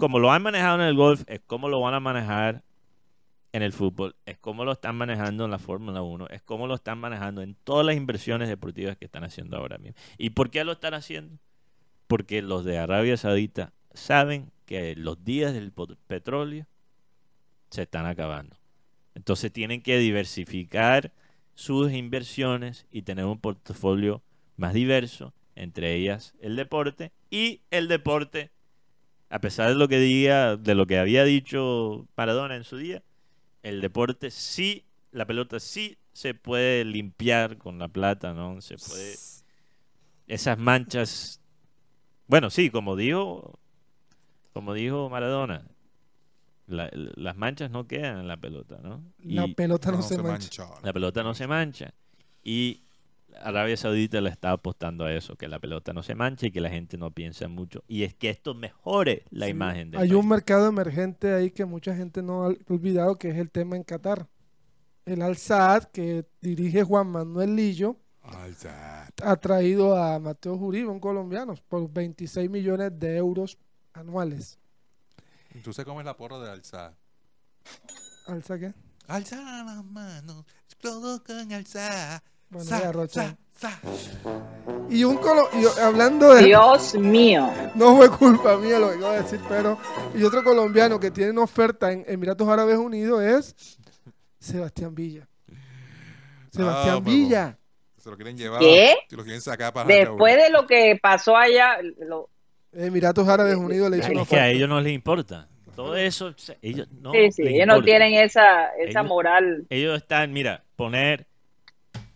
como, 0.00 0.18
lo 0.18 0.32
han 0.32 0.42
manejado 0.42 0.80
en 0.80 0.88
el 0.88 0.96
golf, 0.96 1.22
es 1.28 1.38
como 1.46 1.68
lo 1.68 1.80
van 1.80 1.94
a 1.94 2.00
manejar 2.00 2.64
en 3.52 3.62
el 3.62 3.72
fútbol, 3.72 4.16
es 4.24 4.38
como 4.38 4.64
lo 4.64 4.72
están 4.72 4.96
manejando 4.96 5.44
en 5.44 5.50
la 5.50 5.58
Fórmula 5.58 6.02
1, 6.02 6.28
es 6.30 6.42
como 6.42 6.66
lo 6.66 6.74
están 6.74 6.98
manejando 6.98 7.42
en 7.42 7.54
todas 7.64 7.84
las 7.84 7.96
inversiones 7.96 8.48
deportivas 8.48 8.96
que 8.96 9.04
están 9.04 9.24
haciendo 9.24 9.58
ahora 9.58 9.78
mismo. 9.78 9.96
¿Y 10.16 10.30
por 10.30 10.50
qué 10.50 10.64
lo 10.64 10.72
están 10.72 10.94
haciendo? 10.94 11.38
Porque 12.06 12.40
los 12.40 12.64
de 12.64 12.78
Arabia 12.78 13.16
Saudita 13.16 13.72
saben 13.92 14.50
que 14.64 14.96
los 14.96 15.22
días 15.22 15.52
del 15.52 15.72
petróleo 16.06 16.66
se 17.70 17.82
están 17.82 18.06
acabando. 18.06 18.56
Entonces 19.14 19.52
tienen 19.52 19.82
que 19.82 19.98
diversificar 19.98 21.12
sus 21.54 21.92
inversiones 21.92 22.86
y 22.90 23.02
tener 23.02 23.26
un 23.26 23.38
portafolio 23.38 24.22
más 24.56 24.72
diverso, 24.72 25.34
entre 25.54 25.94
ellas 25.94 26.34
el 26.40 26.56
deporte 26.56 27.12
y 27.28 27.60
el 27.70 27.88
deporte, 27.88 28.50
a 29.28 29.40
pesar 29.40 29.68
de 29.68 29.74
lo 29.74 29.88
que 29.88 29.98
diga, 29.98 30.56
de 30.56 30.74
lo 30.74 30.86
que 30.86 30.98
había 30.98 31.24
dicho 31.24 32.08
Maradona 32.16 32.56
en 32.56 32.64
su 32.64 32.78
día, 32.78 33.02
el 33.62 33.80
deporte 33.80 34.30
sí, 34.30 34.84
la 35.10 35.26
pelota 35.26 35.60
sí 35.60 35.98
se 36.12 36.34
puede 36.34 36.84
limpiar 36.84 37.58
con 37.58 37.78
la 37.78 37.88
plata, 37.88 38.34
¿no? 38.34 38.60
Se 38.60 38.76
puede 38.76 39.16
esas 40.26 40.58
manchas 40.58 41.42
bueno, 42.32 42.48
sí, 42.48 42.70
como 42.70 42.96
dijo 42.96 43.58
como 44.52 44.74
dijo 44.74 45.08
Maradona, 45.10 45.66
las 46.66 47.36
manchas 47.36 47.70
no 47.70 47.86
quedan 47.86 48.20
en 48.20 48.28
la 48.28 48.38
pelota, 48.38 48.78
¿no? 48.82 49.02
la 49.18 49.46
pelota 49.48 49.92
no, 49.92 50.02
se, 50.02 50.16
mancha. 50.16 50.66
La 50.82 50.92
pelota 50.92 51.22
no 51.22 51.34
se 51.34 51.46
mancha. 51.46 51.92
Y 52.42 52.84
Arabia 53.40 53.76
Saudita 53.76 54.20
le 54.20 54.30
está 54.30 54.52
apostando 54.52 55.04
a 55.04 55.12
eso, 55.12 55.36
que 55.36 55.48
la 55.48 55.58
pelota 55.58 55.92
no 55.92 56.02
se 56.02 56.14
manche 56.14 56.48
y 56.48 56.50
que 56.50 56.60
la 56.60 56.70
gente 56.70 56.96
no 56.96 57.10
piensa 57.10 57.48
mucho. 57.48 57.82
Y 57.88 58.02
es 58.02 58.14
que 58.14 58.30
esto 58.30 58.54
mejore 58.54 59.24
la 59.30 59.48
imagen 59.48 59.90
de 59.90 59.98
Hay 59.98 60.12
un 60.12 60.28
mercado 60.28 60.68
emergente 60.68 61.32
ahí 61.32 61.50
que 61.50 61.64
mucha 61.64 61.94
gente 61.94 62.22
no 62.22 62.44
ha 62.44 62.54
olvidado, 62.68 63.16
que 63.16 63.30
es 63.30 63.36
el 63.36 63.50
tema 63.50 63.76
en 63.76 63.84
Qatar. 63.84 64.28
El 65.04 65.22
Al-Saad, 65.22 65.84
que 65.84 66.26
dirige 66.40 66.84
Juan 66.84 67.08
Manuel 67.08 67.56
Lillo, 67.56 67.96
ha 69.22 69.36
traído 69.36 69.96
a 69.96 70.18
Mateo 70.18 70.54
Uribe, 70.54 70.88
un 70.88 71.00
colombiano, 71.00 71.54
por 71.68 71.92
26 71.92 72.48
millones 72.48 72.98
de 72.98 73.16
euros 73.16 73.58
anuales. 73.92 74.58
¿Tú 75.64 75.72
sabes 75.72 75.86
cómo 75.86 76.00
es 76.00 76.06
la 76.06 76.16
porra 76.16 76.38
de 76.38 76.50
alzar? 76.50 76.96
¿Alza 78.26 78.58
qué? 78.58 78.72
Alza 79.08 79.36
las 79.64 79.84
manos, 79.84 80.44
todo 80.80 81.22
con. 81.24 81.50
Bueno, 82.52 83.08
sa, 83.08 83.80
Y 84.90 85.04
un 85.04 85.16
colo 85.16 85.48
y 85.54 85.80
hablando 85.80 86.34
de 86.34 86.44
Dios 86.44 86.94
mío. 86.96 87.50
No 87.74 87.96
fue 87.96 88.10
culpa 88.10 88.58
mía 88.58 88.78
lo 88.78 88.90
que 88.90 88.98
iba 88.98 89.10
a 89.10 89.22
decir, 89.22 89.40
pero 89.48 89.78
y 90.14 90.22
otro 90.22 90.44
colombiano 90.44 91.00
que 91.00 91.10
tiene 91.10 91.30
una 91.30 91.44
oferta 91.44 91.90
en 91.90 92.04
Emiratos 92.06 92.46
Árabes 92.46 92.76
Unidos 92.76 93.22
es 93.22 93.78
Sebastián 94.38 94.94
Villa. 94.94 95.26
Sebastián 96.50 96.96
ah, 96.98 97.00
Villa. 97.02 97.58
Se 97.96 98.10
lo 98.10 98.16
quieren 98.16 98.36
llevar. 98.36 98.60
¿Qué? 98.60 98.96
Se 99.08 99.16
lo 99.16 99.22
quieren 99.22 99.40
sacar 99.40 99.72
para 99.72 99.86
Después 99.86 100.36
de 100.36 100.50
lo 100.50 100.66
que 100.66 100.98
pasó 101.00 101.34
allá, 101.34 101.78
lo, 102.00 102.28
Emiratos 102.74 103.26
Árabes 103.28 103.56
Unidos 103.56 103.90
le 103.90 103.98
hizo 103.98 104.10
Es 104.12 104.28
que 104.28 104.38
a 104.38 104.50
ellos 104.50 104.68
no 104.68 104.78
les 104.78 104.92
importa. 104.92 105.48
Todo 105.74 105.96
eso, 105.96 106.34
ellos 106.60 106.86
no. 107.00 107.12
Sí, 107.12 107.32
sí, 107.32 107.42
ellos 107.46 107.66
no 107.66 107.82
tienen 107.82 108.12
esa, 108.12 108.66
esa 108.76 109.02
moral. 109.02 109.64
Ellos 109.70 109.96
están, 109.96 110.34
mira, 110.34 110.64
poner 110.76 111.26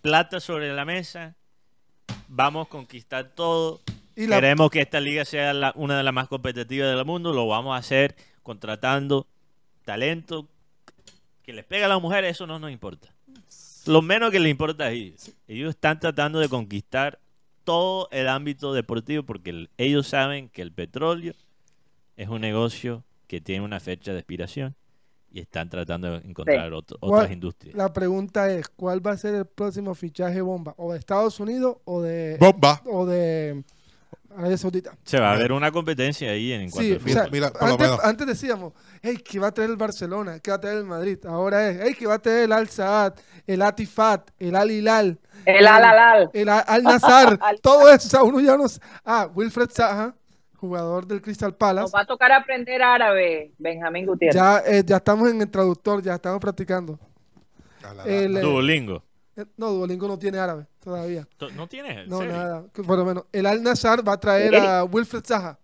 plata 0.07 0.39
sobre 0.39 0.73
la 0.73 0.85
mesa, 0.85 1.35
vamos 2.28 2.69
a 2.69 2.70
conquistar 2.70 3.33
todo. 3.35 3.81
Y 4.15 4.28
Queremos 4.28 4.70
que 4.70 4.81
esta 4.81 5.01
liga 5.01 5.24
sea 5.24 5.73
una 5.74 5.99
de 5.99 6.05
las 6.05 6.15
más 6.15 6.28
competitivas 6.28 6.95
del 6.95 7.05
mundo, 7.05 7.33
lo 7.33 7.49
vamos 7.49 7.74
a 7.74 7.78
hacer 7.78 8.15
contratando 8.45 9.27
talento 9.85 10.47
que 11.43 11.53
les 11.53 11.65
pega 11.65 11.87
a 11.87 11.89
las 11.89 12.01
mujeres, 12.01 12.31
eso 12.31 12.47
no 12.47 12.61
nos 12.61 12.70
importa. 12.70 13.12
Lo 13.87 14.01
menos 14.01 14.31
que 14.31 14.39
les 14.39 14.49
importa 14.49 14.93
es 14.93 14.95
ellos. 14.95 15.33
Ellos 15.49 15.70
están 15.70 15.99
tratando 15.99 16.39
de 16.39 16.49
conquistar 16.49 17.19
todo 17.65 18.09
el 18.12 18.28
ámbito 18.28 18.73
deportivo 18.73 19.24
porque 19.24 19.69
ellos 19.77 20.07
saben 20.07 20.49
que 20.51 20.62
el 20.62 20.70
petróleo 20.70 21.35
es 22.16 22.28
un 22.28 22.43
negocio 22.43 23.03
que 23.27 23.41
tiene 23.41 23.65
una 23.65 23.81
fecha 23.81 24.12
de 24.12 24.20
expiración 24.20 24.77
y 25.31 25.40
están 25.40 25.69
tratando 25.69 26.19
de 26.19 26.28
encontrar 26.28 26.73
otras 26.73 27.31
industrias. 27.31 27.77
La 27.77 27.93
pregunta 27.93 28.51
es, 28.51 28.69
¿cuál 28.69 29.07
va 29.07 29.12
a 29.12 29.16
ser 29.16 29.35
el 29.35 29.47
próximo 29.47 29.94
fichaje 29.94 30.40
bomba? 30.40 30.74
¿O 30.78 30.93
de 30.93 30.98
Estados 30.98 31.39
Unidos 31.40 31.77
o 31.85 32.01
de... 32.01 32.36
Bomba. 32.40 32.81
O 32.86 33.07
de 33.07 33.65
Arabia 34.36 34.59
Saudita. 34.59 34.97
Se 35.03 35.19
va 35.19 35.32
a 35.32 35.36
ver 35.36 35.53
una 35.53 35.73
competencia 35.73 36.31
ahí 36.31 36.53
en 36.53 36.70
cuanto 36.70 37.01
sí, 37.01 37.15
mira, 37.31 37.53
antes, 37.59 37.90
antes, 38.03 38.27
decíamos, 38.27 38.74
hey, 39.03 39.16
que 39.16 39.39
va 39.39 39.48
a 39.48 39.53
traer 39.53 39.70
el 39.70 39.77
Barcelona, 39.77 40.40
que 40.40 40.51
va 40.51 40.57
a 40.59 40.61
traer 40.61 40.78
el 40.78 40.85
Madrid. 40.85 41.19
Ahora 41.27 41.70
es, 41.70 41.81
hey, 41.82 41.94
que 41.98 42.07
va 42.07 42.15
a 42.15 42.19
traer 42.19 42.44
el 42.44 42.53
Al 42.53 42.69
Saad, 42.69 43.15
el 43.47 43.62
Atifat, 43.62 44.31
el 44.39 44.55
Al 44.55 44.70
Hilal, 44.70 45.19
el 45.47 45.66
Al 45.66 45.85
Alal, 45.85 46.31
el 46.35 46.48
Al 46.51 46.82
Nazar, 46.82 47.39
todo 47.62 47.89
eso. 47.89 48.07
O 48.07 48.11
sea, 48.11 48.23
uno 48.23 48.40
ya 48.40 48.57
no. 48.57 48.65
Ah, 49.05 49.31
Wilfred 49.35 49.70
Zaha, 49.70 50.15
jugador 50.66 51.06
del 51.06 51.22
Crystal 51.22 51.55
Palace. 51.55 51.84
Nos 51.84 51.94
va 51.94 52.01
a 52.01 52.06
tocar 52.06 52.32
aprender 52.32 52.82
árabe, 52.82 53.52
Benjamín 53.59 54.06
Gutiérrez. 54.06 54.34
Ya, 54.34 54.59
eh, 54.66 54.82
ya 54.84 54.97
estamos 54.97 55.30
en 55.30 55.40
el 55.40 55.51
traductor, 55.51 56.02
ya 56.02 56.14
estamos 56.14 56.40
practicando. 56.40 56.98
El, 58.05 58.36
eh, 58.36 58.40
Duolingo. 58.40 59.02
Eh, 59.36 59.44
no, 59.56 59.70
Duolingo 59.70 60.09
no 60.09 60.18
tiene 60.18 60.38
árabe 60.38 60.66
todavía. 60.80 61.28
¿No 61.55 61.66
tiene? 61.66 62.06
No, 62.06 62.24
nada. 62.24 62.64
Por 62.72 62.98
lo 62.98 63.05
menos. 63.05 63.24
El 63.32 63.47
Al 63.47 63.62
Nazar 63.62 64.06
va 64.06 64.14
a 64.14 64.20
traer 64.20 64.56
a 64.56 64.84
Wilfred 64.84 65.24
Zaha. 65.24 65.59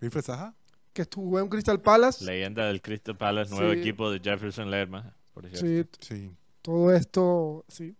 ¿Wilfred 0.00 0.22
Zaha? 0.22 0.54
Que 0.92 1.02
estuvo 1.02 1.38
en 1.38 1.48
Crystal 1.48 1.80
Palace. 1.80 2.24
Leyenda 2.24 2.66
del 2.66 2.80
Crystal 2.80 3.16
Palace, 3.16 3.54
nuevo 3.54 3.72
equipo 3.72 4.10
de 4.10 4.20
Jefferson 4.20 4.70
Lerma. 4.70 5.14
Por 5.32 5.48
sí, 5.56 5.84
sí. 6.00 6.30
Todo 6.62 6.92
esto, 6.92 7.64
sí. 7.68 7.96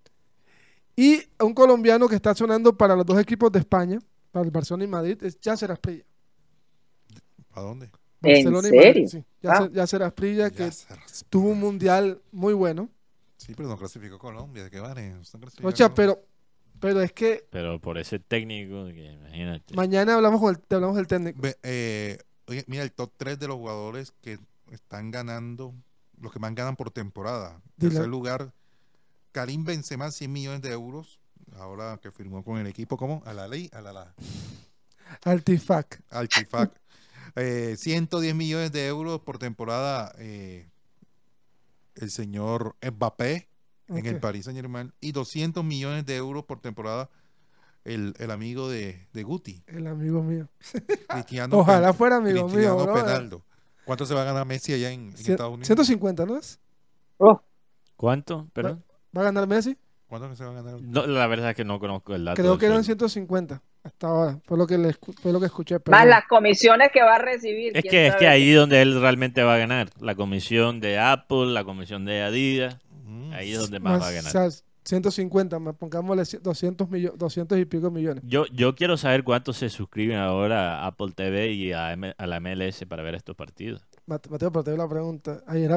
Y 0.96 1.22
un 1.38 1.54
colombiano 1.54 2.08
que 2.08 2.16
está 2.16 2.34
sonando 2.34 2.76
para 2.76 2.94
los 2.94 3.06
dos 3.06 3.18
equipos 3.18 3.50
de 3.50 3.60
España, 3.60 3.98
para 4.30 4.44
el 4.44 4.50
Barcelona 4.50 4.84
y 4.84 4.88
Madrid, 4.88 5.22
es 5.22 5.40
Yasser 5.40 5.72
Asprilla. 5.72 6.04
¿A 7.60 7.62
dónde? 7.62 7.90
Barcelona 8.20 8.68
¿En 8.68 8.74
serio? 8.74 9.08
sí. 9.08 9.24
Yasser, 9.42 10.02
Asprilla, 10.02 10.50
que 10.50 10.70
tuvo 11.28 11.50
un 11.50 11.60
mundial 11.60 12.20
muy 12.32 12.54
bueno. 12.54 12.88
Sí, 13.36 13.54
pero 13.54 13.68
no 13.68 13.78
clasificó 13.78 14.18
Colombia, 14.18 14.64
¿de 14.64 14.70
qué 14.70 14.80
vale? 14.80 15.14
Ocha, 15.62 15.94
pero, 15.94 16.22
pero 16.78 17.00
es 17.00 17.12
que... 17.12 17.46
Pero 17.50 17.80
por 17.80 17.96
ese 17.96 18.18
técnico, 18.18 18.88
imagínate. 18.88 19.74
Mañana 19.74 20.14
hablamos, 20.14 20.40
con 20.40 20.54
el, 20.54 20.76
hablamos 20.76 20.96
del 20.96 21.06
técnico. 21.06 21.40
Eh, 21.62 22.18
oye, 22.46 22.64
mira, 22.66 22.82
el 22.82 22.92
top 22.92 23.12
3 23.16 23.38
de 23.38 23.48
los 23.48 23.56
jugadores 23.56 24.12
que 24.20 24.38
están 24.70 25.10
ganando, 25.10 25.74
los 26.20 26.32
que 26.32 26.38
más 26.38 26.54
ganan 26.54 26.76
por 26.76 26.90
temporada. 26.90 27.60
En 27.78 27.88
tercer 27.88 28.08
lugar, 28.08 28.52
Karim 29.32 29.64
Benzema, 29.64 30.10
100 30.10 30.32
millones 30.32 30.62
de 30.62 30.72
euros. 30.72 31.18
Ahora 31.56 31.98
que 32.00 32.12
firmó 32.12 32.44
con 32.44 32.58
el 32.58 32.66
equipo, 32.66 32.96
¿cómo? 32.96 33.22
A 33.26 33.32
la 33.32 33.48
ley, 33.48 33.70
a 33.72 33.80
la 33.80 33.92
la. 33.92 34.14
Altifac. 35.24 36.00
Altifac. 36.10 36.80
Eh, 37.36 37.74
110 37.76 38.34
millones 38.34 38.72
de 38.72 38.86
euros 38.86 39.20
por 39.20 39.38
temporada 39.38 40.12
eh, 40.18 40.68
el 41.94 42.10
señor 42.10 42.76
Mbappé 42.82 43.48
en 43.88 44.06
el 44.06 44.20
Paris 44.20 44.44
Saint 44.44 44.56
Germain 44.56 44.92
y 45.00 45.12
200 45.12 45.64
millones 45.64 46.06
de 46.06 46.16
euros 46.16 46.44
por 46.44 46.60
temporada 46.60 47.10
el, 47.84 48.14
el 48.18 48.30
amigo 48.30 48.68
de, 48.68 49.08
de, 49.12 49.22
Guti. 49.22 49.62
El 49.66 49.86
amigo 49.86 50.22
mío. 50.22 50.48
Cristiano 51.08 51.58
Ojalá 51.58 51.92
fuera 51.92 52.16
amigo 52.16 52.48
mío. 52.48 52.92
Penaldo. 52.92 53.42
¿Cuánto 53.84 54.06
se 54.06 54.14
va 54.14 54.22
a 54.22 54.24
ganar 54.24 54.46
Messi 54.46 54.74
allá 54.74 54.90
en, 54.90 55.14
Estados 55.14 55.54
Unidos? 55.54 55.66
150, 55.66 56.26
¿no 56.26 56.36
es? 56.36 56.60
Oh. 57.16 57.42
¿Cuánto? 57.96 58.48
Perdón. 58.52 58.84
¿Va 59.16 59.22
a 59.22 59.24
ganar 59.24 59.46
Messi? 59.48 59.76
¿Cuánto 60.06 60.36
se 60.36 60.44
va 60.44 60.50
a 60.50 60.62
ganar? 60.62 60.80
No, 60.80 61.06
la 61.06 61.26
verdad 61.26 61.50
es 61.50 61.56
que 61.56 61.64
no 61.64 61.80
conozco 61.80 62.14
el 62.14 62.24
dato. 62.24 62.40
Creo 62.40 62.58
que 62.58 62.66
eran 62.66 62.84
150 62.84 63.62
hasta 63.82 64.08
ahora, 64.08 64.38
fue 64.44 64.58
lo 64.58 64.66
que, 64.66 64.76
le, 64.76 64.92
fue 64.92 65.32
lo 65.32 65.40
que 65.40 65.46
escuché. 65.46 65.76
Más 65.90 66.06
las 66.06 66.26
comisiones 66.26 66.90
que 66.92 67.02
va 67.02 67.16
a 67.16 67.18
recibir. 67.18 67.76
Es 67.76 67.82
que 67.82 68.08
es 68.08 68.16
que 68.16 68.28
ahí 68.28 68.52
donde 68.52 68.82
él 68.82 69.00
realmente 69.00 69.42
va 69.42 69.54
a 69.54 69.58
ganar. 69.58 69.88
La 70.00 70.14
comisión 70.14 70.80
de 70.80 70.98
Apple, 70.98 71.46
la 71.46 71.64
comisión 71.64 72.04
de 72.04 72.22
Adidas. 72.22 72.76
Mm. 73.04 73.32
Ahí 73.32 73.52
es 73.52 73.58
donde 73.58 73.80
más, 73.80 74.02
va 74.02 74.08
a 74.08 74.12
ganar. 74.12 74.28
O 74.28 74.50
sea, 74.50 74.62
150, 74.84 75.58
pongámosle 75.74 76.24
200, 76.40 76.88
200 77.16 77.58
y 77.58 77.64
pico 77.64 77.90
millones. 77.90 78.22
Yo, 78.26 78.46
yo 78.46 78.74
quiero 78.74 78.96
saber 78.96 79.24
cuántos 79.24 79.56
se 79.58 79.68
suscriben 79.68 80.18
ahora 80.18 80.80
a 80.80 80.86
Apple 80.86 81.12
TV 81.14 81.52
y 81.52 81.72
a, 81.72 81.90
a 81.90 82.26
la 82.26 82.40
MLS 82.40 82.84
para 82.88 83.02
ver 83.02 83.14
estos 83.14 83.36
partidos. 83.36 83.86
Mateo, 84.10 84.50
pero 84.50 84.64
te 84.64 84.76
la 84.76 84.88
pregunta. 84.88 85.40
Ayer 85.46 85.70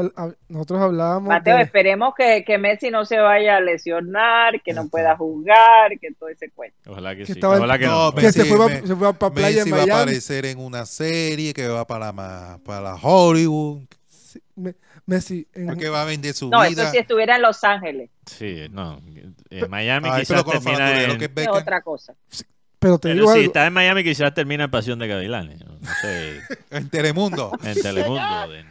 nosotros 0.49 0.81
hablábamos. 0.81 1.29
Mateo, 1.29 1.59
esperemos 1.59 2.15
que, 2.17 2.43
que, 2.43 2.57
Messi 2.57 2.89
no 2.89 3.05
se 3.05 3.19
vaya 3.19 3.57
a 3.57 3.61
lesionar, 3.61 4.59
que 4.63 4.73
no 4.73 4.87
pueda 4.87 5.15
jugar, 5.15 5.99
que 6.01 6.11
todo 6.13 6.29
ese 6.29 6.49
cuento. 6.49 6.75
Ojalá 6.91 7.15
que, 7.15 7.27
sí. 7.27 7.39
Ojalá 7.43 7.77
que, 7.77 7.85
no. 7.85 8.11
que 8.15 8.31
se, 8.31 8.45
fue, 8.45 8.87
se 8.87 8.95
fue 8.95 9.13
para 9.13 9.33
playa 9.33 9.63
Messi 9.63 9.71
va 9.71 9.81
a 9.81 9.83
aparecer 9.83 10.47
en 10.47 10.59
una 10.59 10.87
serie 10.87 11.53
que 11.53 11.67
va 11.67 11.85
para, 11.85 12.11
para 12.63 12.95
Hollywood. 12.95 13.83
Messi. 15.05 15.47
En... 15.53 15.77
Que 15.77 15.89
va 15.89 16.01
a 16.01 16.05
vender 16.05 16.33
su 16.33 16.49
no, 16.49 16.61
vida. 16.61 16.69
No, 16.69 16.81
eso 16.81 16.91
si 16.91 16.97
estuviera 16.97 17.35
en 17.35 17.43
Los 17.43 17.63
Ángeles. 17.63 18.09
Sí, 18.25 18.67
no. 18.71 18.99
En 19.51 19.69
Miami 19.69 20.09
Ay, 20.11 20.21
quizás 20.21 20.43
termina 20.43 21.03
en... 21.03 21.19
Que 21.19 21.29
es 21.35 21.47
otra 21.47 21.81
cosa. 21.81 22.15
Pero 22.83 22.99
te 22.99 23.13
digo 23.13 23.27
si 23.27 23.39
algo. 23.39 23.45
está 23.45 23.65
en 23.65 23.73
Miami 23.73 24.03
quizás 24.03 24.33
termina 24.33 24.65
en 24.65 24.71
Pasión 24.71 24.99
de 24.99 25.07
Gavilanes. 25.07 25.65
No 25.65 25.77
sé. 26.01 26.41
en 26.69 26.89
Telemundo. 26.89 27.51
En 27.63 27.81
Telemundo. 27.81 28.53
En... 28.53 28.67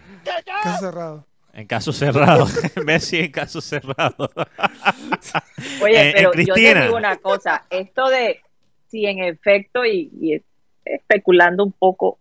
Caso 0.63 0.79
cerrado. 0.81 1.27
En 1.55 1.67
caso 1.67 1.93
cerrado. 1.93 2.47
Messi 2.85 3.21
en 3.21 3.33
caso 3.33 3.63
cerrado. 3.63 4.31
Oye, 5.83 6.11
en, 6.11 6.13
pero 6.15 6.35
en 6.35 6.47
yo 6.47 6.55
te 6.55 6.83
digo 6.83 6.97
una 6.97 7.17
cosa. 7.17 7.65
Esto 7.71 8.09
de 8.09 8.41
si 8.89 9.07
en 9.07 9.21
efecto, 9.21 9.87
y, 9.87 10.11
y 10.21 10.43
especulando 10.85 11.65
un 11.65 11.73
poco, 11.73 12.19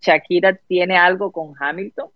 Shakira 0.00 0.54
tiene 0.66 0.96
algo 0.96 1.30
con 1.30 1.52
Hamilton. 1.60 2.08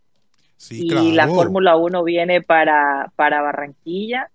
Sí, 0.56 0.86
y 0.86 0.88
claro. 0.88 1.10
la 1.12 1.28
Fórmula 1.28 1.76
1 1.76 2.02
viene 2.02 2.40
para, 2.40 3.12
para 3.14 3.42
Barranquilla. 3.42 4.30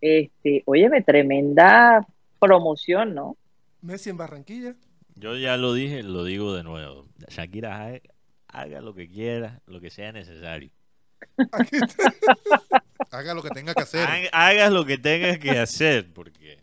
Este, 0.00 0.62
óyeme, 0.64 1.02
tremenda 1.02 2.06
promoción, 2.40 3.14
¿no? 3.14 3.36
Messi 3.82 4.10
en 4.10 4.16
Barranquilla. 4.16 4.74
Yo 5.16 5.36
ya 5.36 5.56
lo 5.56 5.74
dije, 5.74 6.02
lo 6.02 6.24
digo 6.24 6.54
de 6.54 6.62
nuevo. 6.62 7.06
Shakira 7.28 7.84
haga, 7.84 8.00
haga 8.48 8.80
lo 8.80 8.94
que 8.94 9.08
quiera, 9.08 9.60
lo 9.66 9.80
que 9.80 9.90
sea 9.90 10.12
necesario. 10.12 10.70
haga 13.10 13.34
lo 13.34 13.42
que 13.42 13.50
tenga 13.50 13.74
que 13.74 13.82
hacer. 13.82 14.08
Haga, 14.08 14.28
haga 14.32 14.70
lo 14.70 14.86
que 14.86 14.98
tenga 14.98 15.38
que 15.38 15.58
hacer, 15.58 16.12
porque. 16.14 16.58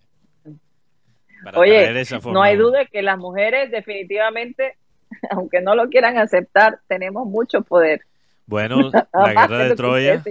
Oye, 1.56 2.04
no 2.26 2.42
hay 2.42 2.58
duda 2.58 2.86
que 2.86 3.02
las 3.02 3.18
mujeres 3.18 3.72
definitivamente, 3.72 4.78
aunque 5.30 5.62
no 5.62 5.76
lo 5.76 5.90
quieran 5.90 6.18
aceptar, 6.18 6.80
tenemos 6.88 7.28
mucho 7.28 7.62
poder. 7.62 8.02
Bueno, 8.46 8.92
la 9.14 9.34
guerra 9.48 9.66
de 9.66 9.76
Troya. 9.76 10.24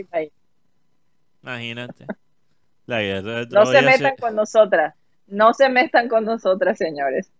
Imagínate. 1.42 2.06
La 2.86 3.00
guerra 3.00 3.40
de 3.40 3.46
Troya. 3.46 3.64
No 3.64 3.70
se 3.70 3.82
metan 3.82 4.16
se... 4.16 4.22
con 4.22 4.34
nosotras. 4.34 4.94
No 5.28 5.54
se 5.54 5.68
metan 5.68 6.08
con 6.08 6.24
nosotras, 6.24 6.78
señores. 6.78 7.30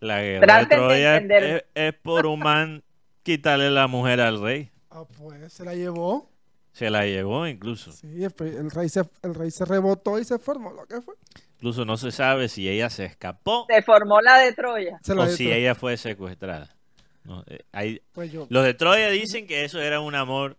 La 0.00 0.22
guerra 0.22 0.46
Traten 0.46 0.68
de 0.68 0.76
Troya 0.76 1.20
de 1.20 1.56
es, 1.56 1.64
es, 1.74 1.94
por 1.94 2.26
un 2.26 2.40
man 2.40 2.82
quitarle 3.22 3.70
la 3.70 3.86
mujer 3.86 4.20
al 4.20 4.40
rey. 4.40 4.70
Ah, 4.90 5.04
pues 5.18 5.52
se 5.52 5.64
la 5.64 5.74
llevó. 5.74 6.30
Se 6.72 6.90
la 6.90 7.06
llevó 7.06 7.46
incluso. 7.46 7.90
Sí, 7.92 8.22
el 8.22 8.70
rey 8.70 8.88
se, 8.88 9.02
el 9.22 9.34
rey 9.34 9.50
se 9.50 9.64
rebotó 9.64 10.18
y 10.18 10.24
se 10.24 10.38
formó 10.38 10.72
lo 10.72 10.86
que 10.86 11.00
fue. 11.00 11.14
Incluso 11.54 11.86
no 11.86 11.96
se 11.96 12.12
sabe 12.12 12.48
si 12.48 12.68
ella 12.68 12.90
se 12.90 13.06
escapó. 13.06 13.66
Se 13.68 13.80
formó 13.80 14.20
la 14.20 14.38
de 14.38 14.52
Troya. 14.52 15.00
o 15.08 15.24
de 15.24 15.30
si 15.32 15.44
Troya. 15.44 15.56
ella 15.56 15.74
fue 15.74 15.96
secuestrada. 15.96 16.76
No, 17.24 17.42
eh, 17.46 17.64
hay, 17.72 18.02
pues 18.12 18.30
yo. 18.30 18.46
Los 18.50 18.64
de 18.64 18.74
Troya 18.74 19.08
dicen 19.08 19.46
que 19.46 19.64
eso 19.64 19.80
era 19.80 20.00
un 20.00 20.14
amor 20.14 20.58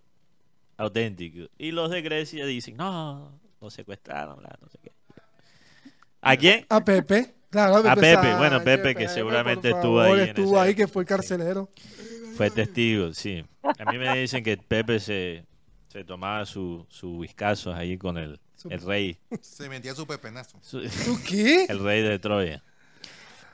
auténtico. 0.76 1.50
Y 1.58 1.72
los 1.72 1.92
de 1.92 2.02
Grecia 2.02 2.46
dicen, 2.46 2.78
no, 2.78 3.40
lo 3.62 3.70
secuestraron, 3.70 4.42
no 4.42 4.70
sé 4.70 4.80
qué. 4.82 4.92
¿A 6.22 6.36
quién? 6.36 6.66
A 6.70 6.84
Pepe. 6.84 7.34
Claro, 7.50 7.78
a 7.78 7.78
Pepe. 7.78 7.90
A 7.90 7.96
Pepe. 7.96 8.14
Sánchez, 8.14 8.38
bueno, 8.38 8.58
Pepe, 8.60 8.78
Pepe 8.78 8.96
que 8.96 9.08
seguramente 9.08 9.70
estuvo 9.70 10.02
ahí. 10.02 10.20
Estuvo 10.22 10.60
ahí, 10.60 10.76
que 10.76 10.88
fue 10.88 11.06
carcelero. 11.06 11.70
Fue 12.36 12.50
testigo, 12.52 13.14
sí. 13.14 13.44
A 13.64 13.92
mí 13.92 13.98
me 13.98 14.20
dicen 14.20 14.44
que 14.44 14.58
Pepe 14.58 15.00
se, 15.00 15.46
se 15.88 16.04
tomaba 16.04 16.46
su, 16.46 16.86
su 16.90 17.18
whiskazos 17.18 17.76
ahí 17.76 17.98
con 17.98 18.18
el, 18.18 18.40
el 18.70 18.82
rey. 18.82 19.20
Se 19.42 19.70
metía 19.70 19.96
su 19.96 20.06
pepenazo. 20.06 20.60
¿Tú 20.70 20.82
qué? 21.28 21.66
El 21.66 21.84
rey 21.84 22.02
de 22.02 22.20
Troya. 22.20 22.64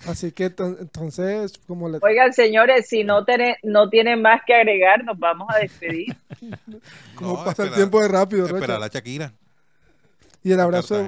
Así 0.06 0.34
que 0.34 0.46
entonces, 0.46 1.58
como 1.66 1.88
le... 1.88 2.00
Oigan, 2.02 2.34
señores, 2.34 2.90
si 2.90 3.06
no, 3.06 3.24
tiene, 3.24 3.58
no 3.64 3.90
tienen 3.90 4.22
más 4.22 4.42
que 4.46 4.54
agregar, 4.54 5.04
nos 5.06 5.18
vamos 5.18 5.48
a 5.50 5.60
despedir. 5.60 6.16
¿Cómo 7.16 7.38
no, 7.38 7.46
pasa 7.46 7.52
espera, 7.52 7.70
el 7.70 7.76
tiempo 7.76 8.02
de 8.02 8.08
rápido? 8.10 8.46
Espera 8.46 8.80
la 8.80 8.88
Shakira. 8.88 9.34
Y 10.44 10.52
el 10.52 10.60
abrazo. 10.60 11.08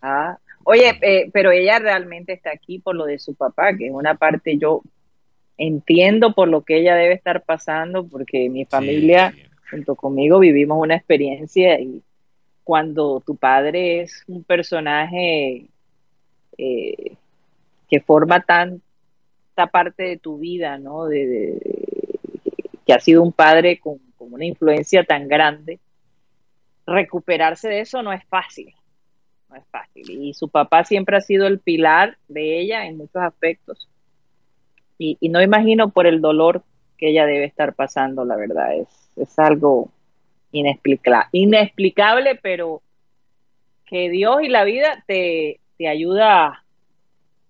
Ah, 0.00 0.38
oye, 0.64 0.98
eh, 1.02 1.30
pero 1.32 1.50
ella 1.50 1.78
realmente 1.78 2.32
está 2.32 2.50
aquí 2.50 2.78
por 2.78 2.94
lo 2.94 3.04
de 3.06 3.18
su 3.18 3.34
papá, 3.34 3.76
que 3.76 3.86
es 3.86 3.92
una 3.92 4.14
parte 4.14 4.58
yo 4.58 4.82
entiendo 5.56 6.34
por 6.34 6.48
lo 6.48 6.62
que 6.62 6.78
ella 6.78 6.96
debe 6.96 7.14
estar 7.14 7.42
pasando, 7.42 8.06
porque 8.06 8.48
mi 8.50 8.64
familia, 8.64 9.32
sí, 9.32 9.42
junto 9.70 9.94
conmigo, 9.94 10.38
vivimos 10.38 10.78
una 10.80 10.96
experiencia 10.96 11.78
y 11.80 12.02
cuando 12.64 13.22
tu 13.24 13.36
padre 13.36 14.00
es 14.00 14.24
un 14.26 14.42
personaje 14.42 15.66
eh, 16.56 17.16
que 17.88 18.00
forma 18.00 18.40
tanta 18.40 19.66
parte 19.70 20.02
de 20.02 20.16
tu 20.16 20.38
vida, 20.38 20.78
¿no? 20.78 21.06
De, 21.06 21.26
de, 21.26 22.18
que 22.86 22.92
ha 22.92 23.00
sido 23.00 23.22
un 23.22 23.32
padre 23.32 23.78
con, 23.78 23.98
con, 24.16 24.32
una 24.32 24.44
influencia 24.44 25.04
tan 25.04 25.28
grande, 25.28 25.78
recuperarse 26.86 27.68
de 27.68 27.80
eso 27.80 28.02
no 28.02 28.12
es 28.12 28.24
fácil, 28.24 28.74
es 29.56 29.64
fácil. 29.70 30.10
Y 30.10 30.34
su 30.34 30.48
papá 30.48 30.84
siempre 30.84 31.16
ha 31.16 31.20
sido 31.20 31.46
el 31.46 31.58
pilar 31.58 32.18
de 32.28 32.60
ella 32.60 32.86
en 32.86 32.96
muchos 32.96 33.22
aspectos. 33.22 33.88
y, 34.98 35.28
no 35.28 35.42
imagino 35.42 35.90
por 35.90 36.06
el 36.06 36.20
dolor 36.20 36.62
que 36.96 37.10
ella 37.10 37.26
debe 37.26 37.44
estar 37.44 37.74
pasando, 37.74 38.24
la 38.24 38.36
verdad, 38.36 38.74
es, 38.76 38.88
es 39.16 39.38
algo 39.38 39.90
inexplicable, 40.52 41.28
inexplicable, 41.32 42.38
pero 42.40 42.80
que 43.86 44.08
Dios 44.08 44.42
y 44.42 44.48
la 44.48 44.64
vida 44.64 45.04
te, 45.06 45.60
te 45.76 45.88
ayuda 45.88 46.64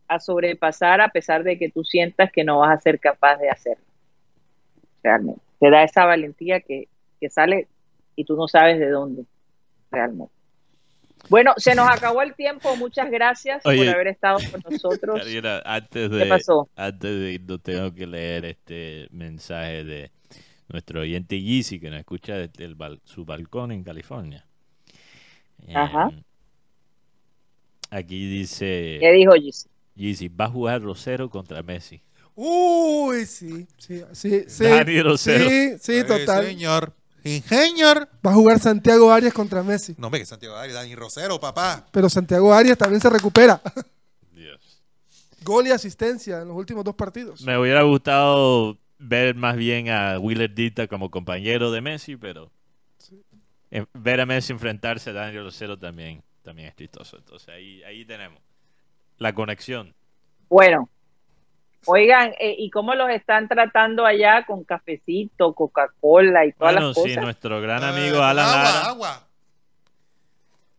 a, 0.09 0.21
sobrepasar 0.21 1.01
a 1.01 1.09
pesar 1.09 1.43
de 1.43 1.59
que 1.59 1.71
tú 1.71 1.83
sientas 1.83 2.31
que 2.31 2.45
no 2.45 2.61
vas 2.61 2.71
a 2.71 2.81
ser 2.81 3.01
capaz 3.01 3.37
de 3.37 3.51
hacerlo. 3.51 3.85
Realmente. 5.03 5.41
Te 5.59 5.71
da 5.71 5.83
esa 5.83 6.05
valentía 6.05 6.61
que, 6.61 6.89
que 7.21 7.31
sale 7.31 7.67
y 8.15 8.25
tú 8.25 8.37
no 8.37 8.47
sabes 8.47 8.79
de 8.79 8.91
dónde, 8.91 9.25
realmente. 9.91 10.33
Bueno, 11.29 11.53
se 11.57 11.75
nos 11.75 11.89
acabó 11.89 12.23
el 12.23 12.35
tiempo. 12.35 12.77
Muchas 12.77 13.11
gracias 13.11 13.63
por 13.63 13.73
haber 13.73 14.09
estado 14.09 14.39
con 14.51 14.63
nosotros. 14.71 15.21
antes 15.65 16.11
de, 16.11 16.23
¿Qué 16.23 16.27
pasó? 16.27 16.69
Antes 16.77 17.21
de 17.21 17.33
irnos, 17.33 17.63
tengo 17.63 17.95
que 17.95 18.07
leer 18.07 18.45
este 18.45 19.09
mensaje 19.11 19.85
de 19.85 20.11
nuestro 20.69 21.01
oyente 21.01 21.41
Yeezy, 21.41 21.81
que 21.81 21.91
nos 21.91 21.99
escucha 21.99 22.35
desde 22.37 22.75
su 23.05 23.25
balcón 23.25 23.73
en 23.73 23.85
California. 23.85 24.47
Ajá. 25.75 26.09
Em, 26.11 26.23
aquí 27.91 28.29
dice... 28.29 28.99
¿Qué 29.01 29.13
dijo 29.13 29.35
Yeezy? 29.35 29.69
Yeezy, 29.97 30.29
va 30.29 30.47
a 30.47 30.51
jugar 30.51 30.83
Rosero 30.83 31.31
contra 31.31 31.63
Messi. 31.63 32.03
Uy, 32.35 33.27
sí, 33.27 33.67
sí, 33.79 34.03
sí. 34.13 34.45
sí 34.49 34.65
Dani 34.65 35.03
Rosero. 35.03 35.49
Sí, 35.49 35.79
sí, 35.79 36.05
total. 36.05 36.47
señor. 36.47 36.93
Ingenio. 37.25 37.87
Va 38.25 38.31
a 38.31 38.35
jugar 38.35 38.59
Santiago 38.61 39.11
Arias 39.11 39.33
contra 39.33 39.63
Messi. 39.63 39.95
No 39.99 40.11
me 40.11 40.19
que 40.19 40.27
Santiago 40.27 40.55
Arias, 40.57 40.75
Dani 40.75 40.95
Rosero, 40.95 41.41
papá. 41.41 41.87
Pero 41.91 42.09
Santiago 42.09 42.53
Arias 42.53 42.79
también 42.79 43.01
se 43.01 43.11
recupera. 43.11 43.61
Dios. 44.33 44.83
Gol 45.43 45.67
y 45.67 45.71
asistencia 45.71 46.43
en 46.43 46.49
los 46.49 46.57
últimos 46.57 46.85
dos 46.85 46.95
partidos. 46.95 47.43
Me 47.43 47.59
hubiera 47.59 47.83
gustado 47.83 48.79
ver 48.99 49.35
más 49.35 49.57
bien 49.57 49.89
a 49.89 50.19
Willer 50.19 50.55
Dita 50.55 50.87
como 50.87 51.11
compañero 51.11 51.71
de 51.71 51.81
Messi, 51.81 52.17
pero 52.17 52.51
ver 53.93 54.21
a 54.21 54.27
Messi 54.27 54.53
enfrentarse 54.53 55.11
a 55.11 55.13
Dani 55.15 55.39
Rosero 55.39 55.79
también, 55.79 56.23
también 56.43 56.69
es 56.69 56.77
chistoso. 56.77 57.17
Entonces 57.17 57.49
ahí, 57.49 57.83
ahí 57.85 58.05
tenemos 58.05 58.41
la 59.19 59.35
conexión. 59.35 59.95
Bueno, 60.49 60.89
Oigan, 61.87 62.35
eh, 62.39 62.55
¿y 62.59 62.71
cómo 62.71 62.95
los 62.95 63.11
están 63.11 63.49
tratando 63.49 64.05
allá 64.05 64.45
con 64.47 64.65
cafecito, 64.65 65.55
Coca-Cola 65.55 66.47
y 66.47 66.53
todas 66.53 66.75
las 66.75 66.95
cosas? 66.95 67.13
sí, 67.13 67.17
nuestro 67.17 67.61
gran 67.61 67.83
amigo 67.85 68.23
Alan 68.23 68.47
agua, 68.47 68.63
Lara. 68.63 68.87
Agua. 68.87 69.29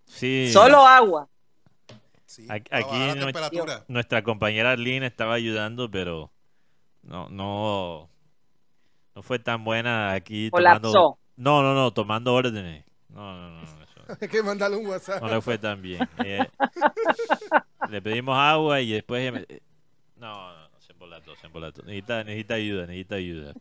Sí. 0.05 0.49
Solo 0.51 0.85
agua. 0.85 1.27
aquí 2.71 2.97
nuestra, 3.87 4.23
compañera 4.23 4.71
Arlene 4.71 5.05
estaba 5.05 5.33
ayudando, 5.33 5.89
pero 5.89 6.31
no, 7.03 7.29
no, 7.29 8.09
no 9.15 9.21
fue 9.21 9.39
tan 9.39 9.63
buena 9.63 10.13
aquí. 10.13 10.49
Tomando, 10.49 11.17
no, 11.35 11.61
no, 11.61 11.73
no, 11.73 11.91
tomando 11.91 12.33
órdenes. 12.33 12.85
No, 13.09 13.33
no, 13.33 13.61
no. 13.61 13.85
Hay 14.21 14.27
que 14.27 14.43
mandarle 14.43 14.77
un 14.77 14.87
WhatsApp. 14.87 15.21
No 15.21 15.29
le 15.29 15.41
fue 15.41 15.57
tan 15.57 15.81
bien. 15.81 16.07
Eh, 16.23 16.39
le 17.89 18.01
pedimos 18.01 18.37
agua 18.37 18.81
y 18.81 18.91
después... 18.91 19.33
No, 20.17 20.53
no. 20.53 20.64
Necesita, 21.85 22.23
necesita 22.23 22.53
ayuda, 22.55 22.85
necesita 22.85 23.15
ayuda. 23.15 23.53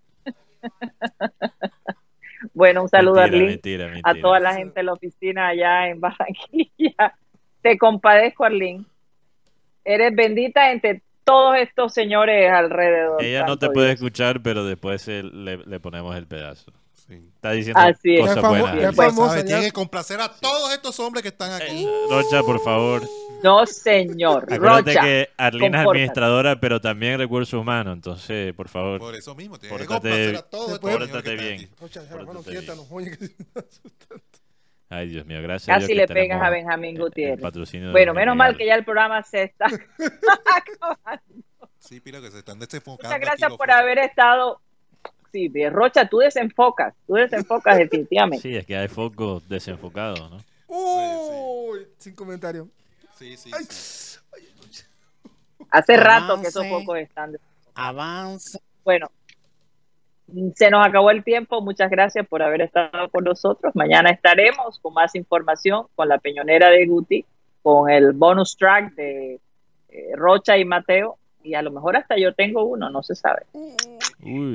bueno, 2.54 2.82
un 2.82 2.88
saludo 2.88 3.20
a 3.20 3.24
Arlene, 3.24 3.60
a 4.02 4.14
toda 4.14 4.40
la 4.40 4.54
gente 4.54 4.80
de 4.80 4.84
la 4.84 4.92
oficina 4.92 5.48
allá 5.48 5.88
en 5.88 6.00
Barranquilla. 6.00 7.14
Te 7.62 7.78
compadezco, 7.78 8.44
Arlene. 8.44 8.84
Eres 9.84 10.14
bendita 10.14 10.70
entre 10.70 11.02
todos 11.24 11.56
estos 11.56 11.92
señores 11.92 12.50
alrededor. 12.52 13.22
Ella 13.22 13.44
no 13.46 13.58
te 13.58 13.70
puede 13.70 13.92
escuchar, 13.92 14.42
pero 14.42 14.64
después 14.64 15.06
le, 15.08 15.80
ponemos 15.80 16.14
el 16.16 16.26
pedazo. 16.26 16.72
Está 17.08 17.52
diciendo 17.52 17.80
cosas 18.20 18.48
buenas. 18.48 19.44
Tiene 19.44 19.62
que 19.62 19.72
complacer 19.72 20.20
a 20.20 20.28
todos 20.28 20.72
estos 20.72 20.98
hombres 21.00 21.22
que 21.22 21.28
están 21.28 21.52
aquí. 21.52 21.86
Rocha, 22.08 22.42
por 22.42 22.60
favor. 22.60 23.02
No, 23.44 23.66
señor. 23.66 24.50
Acuérdate 24.50 24.94
que 24.94 25.28
Arlina 25.36 25.82
es 25.82 25.86
administradora, 25.86 26.58
pero 26.58 26.80
también 26.80 27.18
recursos 27.18 27.60
humanos. 27.60 27.92
Entonces, 27.92 28.54
por 28.54 28.70
favor. 28.70 28.98
Por 28.98 29.14
eso 29.14 29.34
mismo, 29.34 29.58
tiene 29.58 29.76
que 29.76 29.84
complacer 29.84 30.36
a 30.36 30.42
todos 30.42 30.78
Pórtate 30.78 31.36
bien. 31.36 31.68
Ay, 34.88 35.08
Dios 35.08 35.26
mío, 35.26 35.42
gracias. 35.42 35.78
Casi 35.78 35.92
le 35.92 36.06
pegas 36.06 36.40
a 36.40 36.48
Benjamín 36.48 36.96
Gutiérrez. 36.96 37.92
Bueno, 37.92 38.14
menos 38.14 38.34
mal 38.34 38.56
que 38.56 38.64
ya 38.64 38.76
el 38.76 38.84
programa 38.84 39.22
se 39.22 39.42
está 39.42 39.66
acabando. 40.56 41.22
Sí, 41.78 42.00
Pira, 42.00 42.22
que 42.22 42.30
se 42.30 42.38
están 42.38 42.58
desenfocando. 42.58 43.14
Muchas 43.14 43.20
gracias 43.20 43.58
por 43.58 43.70
haber 43.70 43.98
estado. 43.98 44.62
Sí, 45.32 45.52
Rocha, 45.68 46.08
tú 46.08 46.18
desenfocas, 46.18 46.94
tú 47.06 47.14
desenfocas 47.14 47.76
definitivamente. 47.78 48.40
Sí, 48.40 48.56
es 48.56 48.64
que 48.64 48.74
hay 48.74 48.88
focos 48.88 49.46
desenfocados, 49.50 50.30
¿no? 50.30 50.38
Uy, 50.66 51.86
sin 51.98 52.14
comentario. 52.14 52.70
Sí, 53.14 53.36
sí, 53.36 53.50
Hace 55.70 55.96
rato 55.96 56.40
que 56.40 56.48
esos 56.48 56.66
focos 56.66 56.98
están. 56.98 57.36
Avanza. 57.74 58.58
Bueno, 58.84 59.08
se 60.54 60.70
nos 60.70 60.86
acabó 60.86 61.10
el 61.10 61.24
tiempo. 61.24 61.60
Muchas 61.60 61.90
gracias 61.90 62.26
por 62.26 62.42
haber 62.42 62.62
estado 62.62 63.08
con 63.10 63.24
nosotros. 63.24 63.74
Mañana 63.74 64.10
estaremos 64.10 64.78
con 64.80 64.94
más 64.94 65.14
información 65.14 65.86
con 65.94 66.08
la 66.08 66.18
peñonera 66.18 66.70
de 66.70 66.86
Guti, 66.86 67.24
con 67.62 67.90
el 67.90 68.12
bonus 68.12 68.56
track 68.56 68.94
de 68.94 69.40
eh, 69.88 70.10
Rocha 70.14 70.56
y 70.56 70.64
Mateo. 70.64 71.18
Y 71.42 71.54
a 71.54 71.62
lo 71.62 71.70
mejor 71.70 71.96
hasta 71.96 72.16
yo 72.16 72.34
tengo 72.34 72.64
uno, 72.64 72.88
no 72.88 73.02
se 73.02 73.14
sabe. 73.14 73.42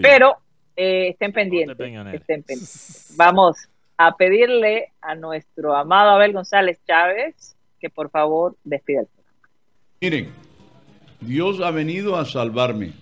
Pero 0.02 0.38
eh, 0.76 1.10
estén 1.10 1.32
pendientes. 1.34 1.78
Estén 1.80 2.44
pendientes. 2.44 3.14
Vamos 3.16 3.70
a 3.98 4.16
pedirle 4.16 4.94
a 5.02 5.16
nuestro 5.16 5.76
amado 5.76 6.12
Abel 6.12 6.34
González 6.34 6.80
Chávez 6.88 7.56
que 7.80 7.90
por 7.90 8.10
favor 8.10 8.56
despida 8.64 9.02
el 9.02 9.08
programa. 9.08 9.40
Miren, 10.02 10.28
Dios 11.22 11.60
ha 11.62 11.72
venido 11.72 12.16
a 12.16 12.26
salvarme. 12.26 12.94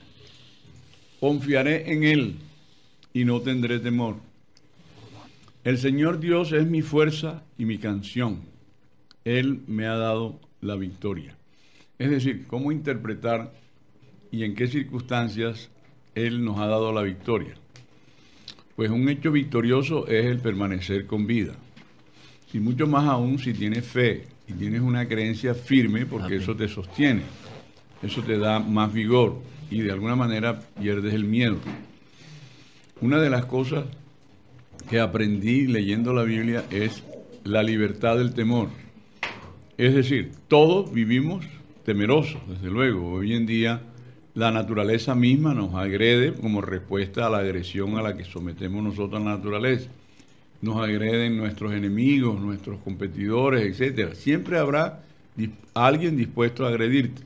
Confiaré 1.20 1.92
en 1.92 2.04
Él 2.04 2.36
y 3.14 3.26
no 3.26 3.42
tendré 3.42 3.80
temor. 3.80 4.16
El 5.64 5.78
Señor 5.78 6.20
Dios 6.20 6.52
es 6.52 6.66
mi 6.66 6.82
fuerza 6.82 7.44
y 7.58 7.66
mi 7.66 7.78
canción. 7.78 8.42
Él 9.26 9.62
me 9.68 9.86
ha 9.86 9.98
dado 9.98 10.40
la 10.62 10.76
victoria. 10.76 11.36
Es 12.00 12.10
decir, 12.10 12.46
cómo 12.48 12.72
interpretar 12.72 13.54
y 14.32 14.44
en 14.44 14.56
qué 14.56 14.68
circunstancias 14.68 15.70
Él 16.16 16.46
nos 16.46 16.60
ha 16.60 16.68
dado 16.68 16.94
la 16.94 17.02
victoria. 17.02 17.56
Pues 18.76 18.92
un 18.92 19.10
hecho 19.10 19.32
victorioso 19.32 20.08
es 20.08 20.26
el 20.26 20.40
permanecer 20.40 21.08
con 21.08 21.26
vida. 21.26 21.56
Y 22.54 22.60
mucho 22.60 22.88
más 22.88 23.06
aún 23.06 23.40
si 23.40 23.54
tienes 23.54 23.86
fe, 23.86 24.26
y 24.48 24.54
tienes 24.54 24.82
una 24.82 25.08
creencia 25.08 25.54
firme 25.54 26.06
porque 26.06 26.38
eso 26.38 26.56
te 26.56 26.68
sostiene, 26.68 27.24
eso 28.02 28.22
te 28.22 28.38
da 28.38 28.60
más 28.60 28.94
vigor 28.94 29.42
y 29.70 29.82
de 29.82 29.92
alguna 29.92 30.16
manera 30.16 30.62
pierdes 30.80 31.14
el 31.14 31.26
miedo. 31.26 31.58
Una 33.02 33.20
de 33.20 33.30
las 33.30 33.46
cosas 33.46 33.86
que 34.90 35.00
aprendí 35.00 35.68
leyendo 35.68 36.14
la 36.14 36.24
Biblia 36.24 36.64
es 36.72 37.04
la 37.44 37.62
libertad 37.62 38.18
del 38.18 38.34
temor. 38.34 38.70
Es 39.78 39.94
decir, 39.94 40.32
todos 40.48 40.92
vivimos 40.92 41.46
temerosos, 41.86 42.42
desde 42.48 42.70
luego. 42.70 43.12
Hoy 43.12 43.34
en 43.34 43.46
día 43.46 43.82
la 44.34 44.52
naturaleza 44.52 45.14
misma 45.14 45.54
nos 45.54 45.74
agrede 45.76 46.34
como 46.34 46.62
respuesta 46.62 47.28
a 47.28 47.30
la 47.30 47.40
agresión 47.40 47.98
a 47.98 48.02
la 48.02 48.16
que 48.16 48.24
sometemos 48.24 48.84
nosotros 48.84 49.22
a 49.22 49.26
la 49.26 49.36
naturaleza 49.38 49.90
nos 50.62 50.78
agreden 50.78 51.38
nuestros 51.38 51.74
enemigos, 51.74 52.40
nuestros 52.40 52.80
competidores, 52.80 53.64
etcétera. 53.66 54.16
Siempre 54.16 54.58
habrá 54.58 55.04
alguien 55.74 56.18
dispuesto 56.18 56.66
a 56.66 56.70
agredirte. 56.70 57.24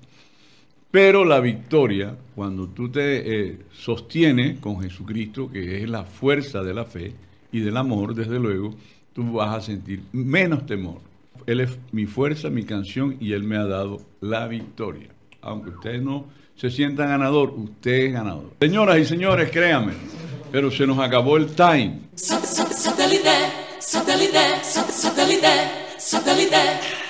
Pero 0.92 1.24
la 1.24 1.40
victoria, 1.40 2.18
cuando 2.36 2.68
tú 2.68 2.90
te 2.90 3.50
eh, 3.50 3.58
sostienes 3.72 4.60
con 4.60 4.82
Jesucristo, 4.82 5.50
que 5.50 5.82
es 5.82 5.90
la 5.90 6.04
fuerza 6.04 6.64
de 6.64 6.74
la 6.74 6.84
fe 6.84 7.14
y 7.52 7.62
del 7.62 7.78
amor, 7.78 8.14
desde 8.14 8.40
luego, 8.40 8.76
tú 9.14 9.34
vas 9.34 9.56
a 9.56 9.62
sentir 9.62 10.04
menos 10.12 10.66
temor. 10.66 11.00
Él 11.48 11.62
es 11.62 11.78
mi 11.94 12.06
fuerza, 12.06 12.50
mi 12.50 12.66
canción, 12.66 13.16
y 13.22 13.32
Él 13.32 13.44
me 13.44 13.56
ha 13.56 13.66
dado 13.66 14.02
la 14.20 14.48
victoria. 14.48 15.08
Aunque 15.42 15.70
ustedes 15.70 16.02
no 16.02 16.26
se 16.56 16.70
sientan 16.70 17.08
ganador, 17.08 17.54
usted 17.56 18.08
es 18.08 18.14
ganador. 18.14 18.52
Señoras 18.60 19.00
y 19.00 19.06
señores, 19.06 19.50
créanme, 19.50 19.94
pero 20.52 20.70
se 20.70 20.86
nos 20.86 21.00
acabó 21.00 21.38
el 21.38 21.48
time. 21.48 22.02
Satellite, 23.12 23.52
satellite, 23.82 24.64
satellite, 24.64 26.00
satellite. 26.00 27.01